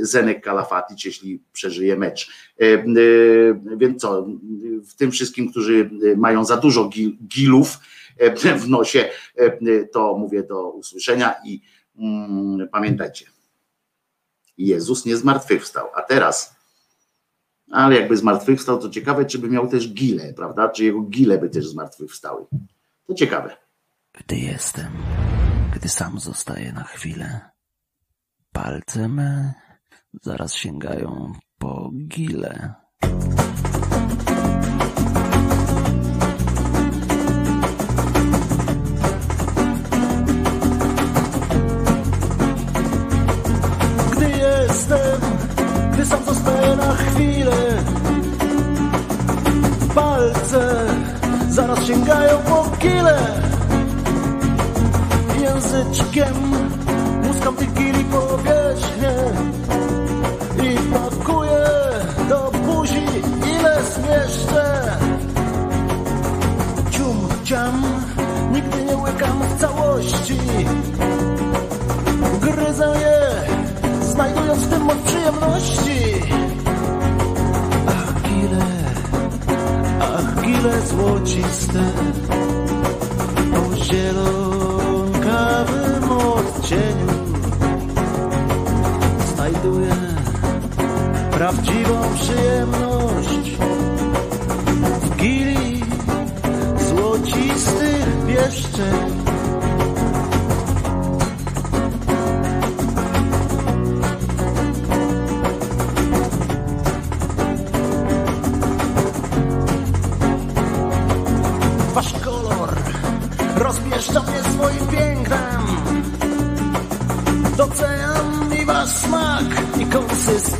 Zenek 0.00 0.44
Kalafatic, 0.44 1.04
jeśli 1.04 1.42
przeżyje 1.52 1.96
mecz. 1.96 2.30
Więc 3.76 4.00
co, 4.00 4.26
w 4.88 4.94
tym 4.94 5.10
wszystkim, 5.10 5.50
którzy 5.50 5.90
mają 6.16 6.44
za 6.44 6.56
dużo 6.56 6.88
gil, 6.88 7.16
gilów 7.26 7.78
w 8.62 8.68
nosie, 8.68 9.08
to 9.92 10.18
mówię 10.18 10.42
do 10.42 10.70
usłyszenia 10.70 11.34
i 11.44 11.60
mm, 11.98 12.68
pamiętajcie, 12.72 13.26
Jezus 14.66 15.04
nie 15.04 15.16
zmartwychwstał, 15.16 15.88
a 15.94 16.02
teraz 16.02 16.60
ale 17.70 17.96
jakby 17.96 18.16
zmartwychwstał, 18.16 18.78
to 18.78 18.90
ciekawe, 18.90 19.24
czy 19.24 19.38
by 19.38 19.50
miał 19.50 19.68
też 19.68 19.92
gile, 19.92 20.32
prawda? 20.32 20.68
Czy 20.68 20.84
jego 20.84 21.00
gile 21.02 21.38
by 21.38 21.50
też 21.50 21.68
zmartwychwstały. 21.68 22.46
To 23.06 23.14
ciekawe. 23.14 23.56
Gdy 24.12 24.36
jestem, 24.36 24.92
gdy 25.74 25.88
sam 25.88 26.20
zostaję 26.20 26.72
na 26.72 26.84
chwilę, 26.84 27.40
palce 28.52 29.08
me 29.08 29.54
zaraz 30.22 30.54
sięgają 30.54 31.32
po 31.58 31.90
gile. 32.08 32.74
Sięgają 52.10 52.38
po 52.38 52.76
kile. 52.78 53.18
Języczkiem 55.40 56.34
muskam 57.22 57.56
tych 57.56 57.72
gili 57.72 58.04
powierzchnię 58.04 59.14
I 60.62 60.76
pakuję 60.78 61.66
do 62.28 62.50
buzi 62.50 63.04
ile 63.58 63.82
zmieszczę. 63.82 64.96
Cium, 66.90 67.28
ciam, 67.44 67.82
nigdy 68.52 68.84
nie 68.84 68.96
łykam 68.96 69.42
w 69.42 69.60
całości. 69.60 70.38
Gryzę 72.40 72.94
je 73.00 73.30
znajdując 74.02 74.60
w 74.60 74.70
tym 74.70 74.82
moc 74.82 74.98
przyjemności. 74.98 76.20
Ach, 80.50 80.56
gile 80.56 80.80
złociste, 80.86 81.92
o 83.56 83.76
zielonkawym 83.76 85.30
odcieniu 86.10 87.12
znajduję 89.34 89.96
prawdziwą 91.30 92.14
przyjemność 92.14 93.56
w 95.02 95.16
gili 95.16 95.82
złocistych 96.88 98.06
pieszczeń. 98.26 99.09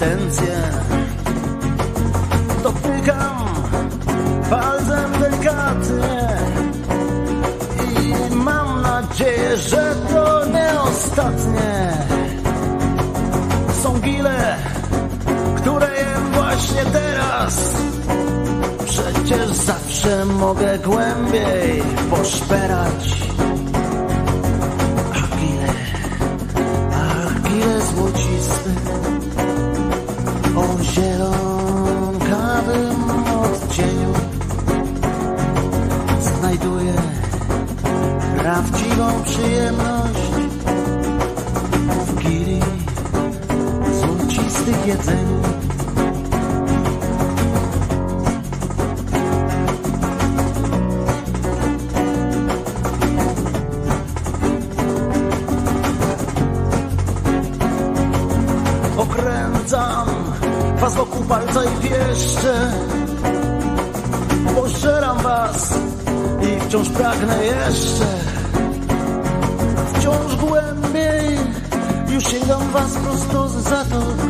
Konsystencję. 0.00 0.56
Dotykam 2.62 3.36
palcem 4.50 5.12
delikatnie 5.20 6.28
i 7.92 8.34
mam 8.34 8.82
nadzieję, 8.82 9.56
że 9.56 9.94
to 10.12 10.46
nie 10.46 10.80
ostatnie. 10.80 11.92
Są 13.82 14.00
gile, 14.00 14.56
które 15.56 15.86
jem 15.96 16.32
właśnie 16.32 16.84
teraz. 16.92 17.76
Przecież 18.86 19.48
zawsze 19.48 20.24
mogę 20.24 20.78
głębiej 20.78 21.82
poszperać. 22.10 23.09
Jedzeniu. 44.90 45.40
Obwiedzam 59.70 60.06
was 60.80 60.94
wokół 60.94 61.24
palca 61.24 61.64
i 61.64 61.88
pieszcze 61.88 62.72
Pożeram 64.54 65.18
was 65.18 65.78
i 66.42 66.60
wciąż 66.60 66.88
pragnę 66.88 67.44
jeszcze 67.44 68.06
Wciąż 69.94 70.36
głębiej 70.36 71.38
już 72.08 72.24
sięgam 72.24 72.70
was 72.70 72.92
prosto 72.92 73.48
z 73.48 73.52
zatok 73.52 74.29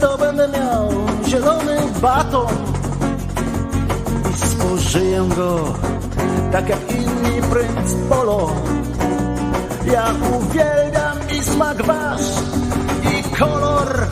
to 0.00 0.18
będę 0.18 0.48
miał 0.48 0.88
zielony 1.26 1.76
baton 2.02 2.46
I 4.30 4.36
spożyję 4.36 5.28
go 5.36 5.74
tak 6.52 6.68
jak 6.68 6.78
inni 6.90 7.42
princ 7.42 7.94
polo. 8.08 8.50
Ja 9.92 10.04
uwielbiam 10.38 11.18
i 11.38 11.42
smak 11.42 11.82
wasz 11.82 12.30
i 13.04 13.36
kolor 13.36 14.06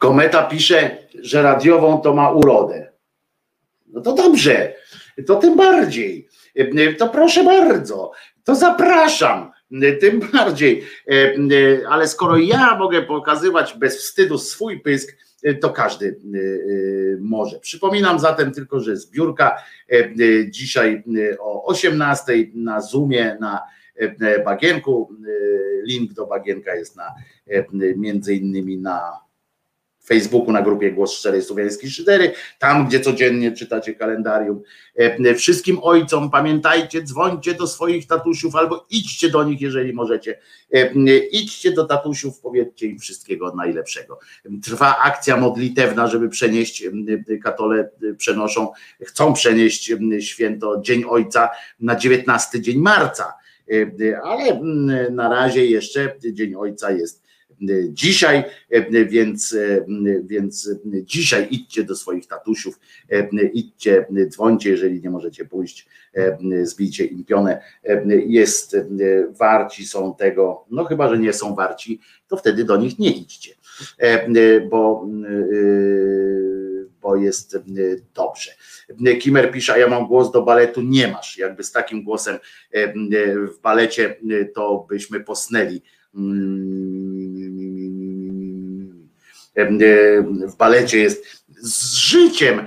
Kometa 0.00 0.42
pisze, 0.42 0.96
że 1.22 1.42
radiową 1.42 2.00
to 2.00 2.14
ma 2.14 2.30
urodę. 2.30 2.92
No 3.86 4.00
to 4.00 4.12
dobrze, 4.12 4.74
to 5.26 5.36
tym 5.36 5.56
bardziej. 5.56 6.28
To 6.98 7.08
proszę 7.08 7.44
bardzo, 7.44 8.12
to 8.44 8.54
zapraszam, 8.54 9.50
tym 10.00 10.20
bardziej. 10.32 10.84
Ale 11.88 12.08
skoro 12.08 12.36
ja 12.36 12.76
mogę 12.78 13.02
pokazywać 13.02 13.74
bez 13.78 13.98
wstydu 13.98 14.38
swój 14.38 14.80
pysk, 14.80 15.16
to 15.60 15.70
każdy 15.70 16.20
może. 17.20 17.58
Przypominam 17.58 18.18
zatem 18.18 18.52
tylko, 18.52 18.80
że 18.80 18.96
zbiórka 18.96 19.56
dzisiaj 20.48 21.02
o 21.38 21.66
18 21.66 22.32
na 22.54 22.80
Zoomie, 22.80 23.36
na 23.40 23.62
Bagienku. 24.44 25.14
Link 25.84 26.12
do 26.12 26.26
Bagienka 26.26 26.74
jest 26.74 26.96
na 26.96 27.14
między 27.96 28.34
innymi 28.34 28.78
na 28.78 29.29
Facebooku 30.10 30.52
na 30.52 30.62
grupie 30.62 30.92
Głos 30.92 31.12
Szczerej 31.12 31.42
Słowiańskiej 31.42 31.90
Szydery, 31.90 32.32
tam 32.58 32.88
gdzie 32.88 33.00
codziennie 33.00 33.52
czytacie 33.52 33.94
kalendarium. 33.94 34.62
E, 34.96 35.34
Wszystkim 35.34 35.78
ojcom 35.82 36.30
pamiętajcie, 36.30 37.02
dzwońcie 37.02 37.54
do 37.54 37.66
swoich 37.66 38.06
tatusiów 38.06 38.54
albo 38.56 38.86
idźcie 38.90 39.28
do 39.28 39.44
nich, 39.44 39.60
jeżeli 39.60 39.92
możecie. 39.92 40.38
E, 40.74 40.90
Idźcie 41.32 41.72
do 41.72 41.84
tatusiów, 41.84 42.40
powiedzcie 42.40 42.86
im 42.86 42.98
wszystkiego 42.98 43.54
najlepszego. 43.54 44.18
Trwa 44.62 44.98
akcja 44.98 45.36
modlitewna, 45.36 46.06
żeby 46.06 46.28
przenieść, 46.28 46.82
e, 46.82 47.38
katole 47.38 47.90
przenoszą, 48.16 48.68
chcą 49.02 49.32
przenieść 49.32 49.92
święto 50.20 50.80
Dzień 50.80 51.04
Ojca 51.08 51.50
na 51.80 51.96
19 51.96 52.60
dzień 52.60 52.78
marca, 52.78 53.40
E, 53.70 54.20
ale 54.22 54.60
na 55.10 55.28
razie 55.28 55.66
jeszcze 55.66 56.16
Dzień 56.32 56.54
Ojca 56.54 56.90
jest 56.90 57.22
dzisiaj, 57.88 58.44
więc, 59.08 59.56
więc 60.24 60.70
dzisiaj 61.04 61.48
idźcie 61.50 61.84
do 61.84 61.96
swoich 61.96 62.26
tatusiów, 62.26 62.80
idźcie, 63.52 64.06
dzwońcie, 64.28 64.70
jeżeli 64.70 65.00
nie 65.00 65.10
możecie 65.10 65.44
pójść, 65.44 65.88
zbijcie 66.62 67.04
im 67.04 67.24
pionę, 67.24 67.62
jest, 68.26 68.76
warci 69.38 69.86
są 69.86 70.14
tego, 70.14 70.64
no 70.70 70.84
chyba, 70.84 71.08
że 71.08 71.18
nie 71.18 71.32
są 71.32 71.54
warci, 71.54 72.00
to 72.28 72.36
wtedy 72.36 72.64
do 72.64 72.76
nich 72.76 72.98
nie 72.98 73.10
idźcie, 73.10 73.54
bo 74.70 75.06
bo 77.02 77.16
jest 77.16 77.58
dobrze. 78.14 78.50
Kimer 79.20 79.52
pisze, 79.52 79.72
a 79.72 79.78
ja 79.78 79.88
mam 79.88 80.06
głos 80.06 80.32
do 80.32 80.42
baletu, 80.42 80.82
nie 80.82 81.08
masz, 81.08 81.38
jakby 81.38 81.64
z 81.64 81.72
takim 81.72 82.04
głosem 82.04 82.38
w 83.54 83.60
balecie 83.62 84.16
to 84.54 84.86
byśmy 84.88 85.20
posnęli 85.20 85.82
w 90.46 90.56
balecie 90.56 90.98
jest 90.98 91.44
z 91.62 91.94
życiem 91.94 92.66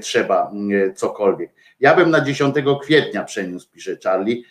trzeba 0.00 0.52
cokolwiek. 0.94 1.50
Ja 1.80 1.96
bym 1.96 2.10
na 2.10 2.20
10 2.20 2.54
kwietnia 2.82 3.24
przeniósł, 3.24 3.70
pisze 3.72 3.96
Charlie. 4.04 4.42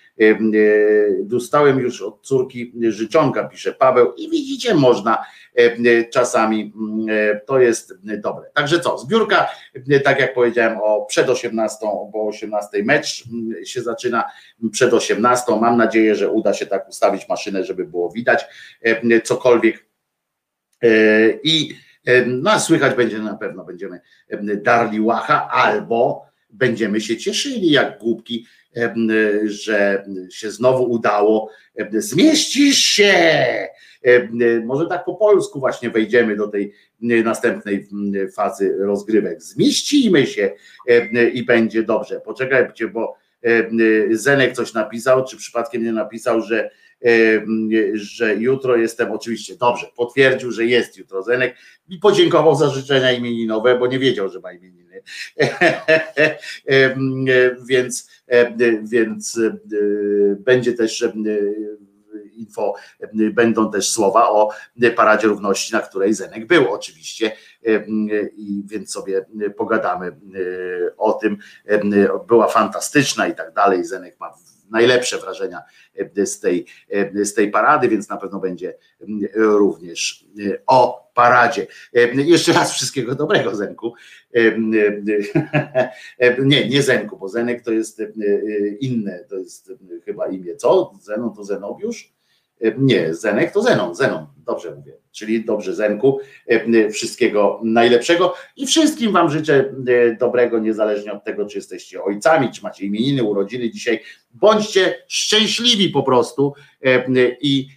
Dostałem 1.23 1.79
już 1.79 2.01
od 2.01 2.21
córki 2.21 2.73
życzonka, 2.89 3.43
pisze 3.43 3.73
Paweł, 3.73 4.13
i 4.13 4.29
widzicie, 4.29 4.75
można 4.75 5.25
czasami 6.11 6.73
to 7.45 7.59
jest 7.59 7.93
dobre. 8.17 8.49
Także 8.53 8.79
co, 8.79 8.97
zbiórka, 8.97 9.49
tak 10.03 10.19
jak 10.19 10.33
powiedziałem, 10.33 10.77
o 10.81 11.05
przed 11.05 11.29
18, 11.29 11.77
bo 12.11 12.27
18 12.27 12.83
mecz 12.83 13.23
się 13.63 13.81
zaczyna 13.81 14.23
przed 14.71 14.93
18. 14.93 15.55
Mam 15.61 15.77
nadzieję, 15.77 16.15
że 16.15 16.29
uda 16.29 16.53
się 16.53 16.65
tak 16.65 16.89
ustawić 16.89 17.29
maszynę, 17.29 17.63
żeby 17.63 17.85
było 17.85 18.09
widać 18.09 18.45
cokolwiek. 19.23 19.85
I 21.43 21.69
no 22.27 22.51
a 22.51 22.59
słychać 22.59 22.95
będzie 22.95 23.19
na 23.19 23.37
pewno, 23.37 23.65
będziemy 23.65 23.99
darli 24.57 25.01
łacha 25.01 25.49
albo 25.49 26.25
będziemy 26.49 27.01
się 27.01 27.17
cieszyli 27.17 27.71
jak 27.71 27.99
głupki, 27.99 28.45
że 29.43 30.05
się 30.31 30.51
znowu 30.51 30.91
udało. 30.91 31.49
Zmieścisz 31.93 32.77
się! 32.77 33.13
Może 34.65 34.87
tak 34.87 35.05
po 35.05 35.15
polsku 35.15 35.59
właśnie 35.59 35.89
wejdziemy 35.89 36.35
do 36.35 36.47
tej 36.47 36.73
następnej 37.01 37.87
fazy 38.35 38.75
rozgrywek. 38.79 39.41
Zmieścimy 39.41 40.27
się 40.27 40.51
i 41.33 41.45
będzie 41.45 41.83
dobrze. 41.83 42.21
Poczekajcie, 42.21 42.87
bo 42.87 43.15
Zenek 44.11 44.53
coś 44.53 44.73
napisał, 44.73 45.25
czy 45.25 45.37
przypadkiem 45.37 45.83
nie 45.83 45.91
napisał, 45.91 46.41
że 46.41 46.69
że 47.93 48.35
jutro 48.35 48.77
jestem 48.77 49.11
oczywiście 49.11 49.55
dobrze, 49.55 49.87
potwierdził, 49.95 50.51
że 50.51 50.65
jest 50.65 50.97
jutro 50.97 51.23
Zenek 51.23 51.55
i 51.89 51.97
podziękował 51.97 52.55
za 52.55 52.69
życzenia 52.69 53.11
imieninowe, 53.11 53.79
bo 53.79 53.87
nie 53.87 53.99
wiedział, 53.99 54.29
że 54.29 54.39
ma 54.39 54.51
imieniny. 54.51 55.01
więc, 57.69 58.09
więc 58.83 59.39
będzie 60.37 60.73
też 60.73 61.05
info, 62.33 62.73
będą 63.33 63.71
też 63.71 63.89
słowa 63.89 64.29
o 64.29 64.49
Paradzie 64.95 65.27
Równości, 65.27 65.73
na 65.73 65.79
której 65.79 66.13
Zenek 66.13 66.47
był 66.47 66.73
oczywiście 66.73 67.31
i 68.35 68.63
więc 68.65 68.91
sobie 68.91 69.25
pogadamy 69.57 70.11
o 70.97 71.13
tym. 71.13 71.37
Była 72.27 72.47
fantastyczna 72.47 73.27
i 73.27 73.35
tak 73.35 73.53
dalej. 73.53 73.85
Zenek 73.85 74.19
ma 74.19 74.33
najlepsze 74.73 75.17
wrażenia 75.17 75.61
z 76.25 76.39
tej, 76.39 76.65
z 77.13 77.33
tej 77.33 77.51
parady, 77.51 77.89
więc 77.89 78.09
na 78.09 78.17
pewno 78.17 78.39
będzie 78.39 78.73
również 79.35 80.25
o 80.67 81.11
paradzie. 81.13 81.67
Jeszcze 82.13 82.53
raz 82.53 82.73
wszystkiego 82.73 83.15
dobrego, 83.15 83.55
Zenku. 83.55 83.93
Nie, 86.45 86.69
nie 86.69 86.81
Zenku, 86.81 87.17
bo 87.17 87.29
Zenek 87.29 87.63
to 87.63 87.71
jest 87.71 88.01
inne, 88.79 89.19
to 89.29 89.37
jest 89.37 89.71
chyba 90.05 90.27
imię. 90.27 90.55
Co? 90.55 90.93
Zenon 91.01 91.35
to 91.35 91.43
Zenobiusz? 91.43 92.13
Nie, 92.77 93.13
Zenek 93.13 93.51
to 93.53 93.61
Zenon, 93.61 93.95
Zenon, 93.95 94.27
dobrze 94.37 94.75
mówię. 94.75 94.93
Czyli 95.11 95.45
dobrze, 95.45 95.75
Zenku, 95.75 96.19
wszystkiego 96.91 97.61
najlepszego 97.63 98.33
i 98.57 98.67
wszystkim 98.67 99.11
Wam 99.11 99.29
życzę 99.29 99.73
dobrego, 100.19 100.59
niezależnie 100.59 101.13
od 101.13 101.23
tego, 101.23 101.45
czy 101.45 101.57
jesteście 101.57 102.03
ojcami, 102.03 102.51
czy 102.51 102.63
macie 102.63 102.85
imieniny, 102.85 103.23
urodziny 103.23 103.69
dzisiaj. 103.69 103.99
Bądźcie 104.31 105.03
szczęśliwi 105.07 105.89
po 105.89 106.03
prostu 106.03 106.53
i 107.41 107.67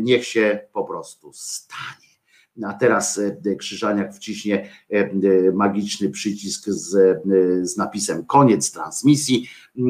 niech 0.00 0.26
się 0.26 0.58
po 0.72 0.84
prostu 0.84 1.30
stanie. 1.34 2.09
A 2.64 2.72
teraz 2.72 3.18
e, 3.18 3.56
Krzyżaniak 3.56 4.14
wciśnie 4.14 4.68
e, 4.92 4.96
e, 4.96 5.10
magiczny 5.52 6.10
przycisk 6.10 6.68
z, 6.68 6.94
e, 6.94 7.20
z 7.66 7.76
napisem 7.76 8.24
koniec 8.24 8.72
transmisji, 8.72 9.48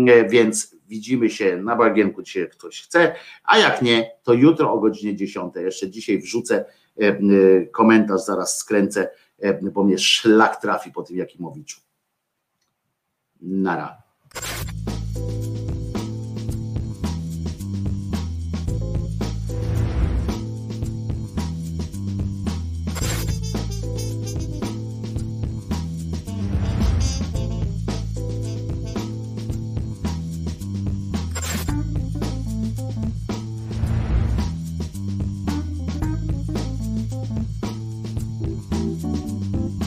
e, 0.09 0.29
więc 0.29 0.77
widzimy 0.91 1.31
się 1.31 1.57
na 1.57 1.77
bagienku, 1.77 2.23
dzisiaj 2.23 2.49
ktoś 2.49 2.83
chce, 2.83 3.15
a 3.45 3.59
jak 3.59 3.83
nie, 3.83 4.11
to 4.23 4.33
jutro 4.33 4.73
o 4.73 4.81
godzinie 4.81 5.17
10. 5.17 5.55
Jeszcze 5.57 5.91
dzisiaj 5.91 6.19
wrzucę 6.19 6.65
e, 7.01 7.07
e, 7.07 7.19
komentarz, 7.67 8.25
zaraz 8.25 8.59
skręcę, 8.59 9.11
e, 9.39 9.71
bo 9.71 9.85
mnie 9.85 9.99
szlak 9.99 10.61
trafi 10.61 10.93
po 10.93 11.03
tym 11.03 11.17
Jakimowiczu. 11.17 11.81
Nara. 13.41 14.03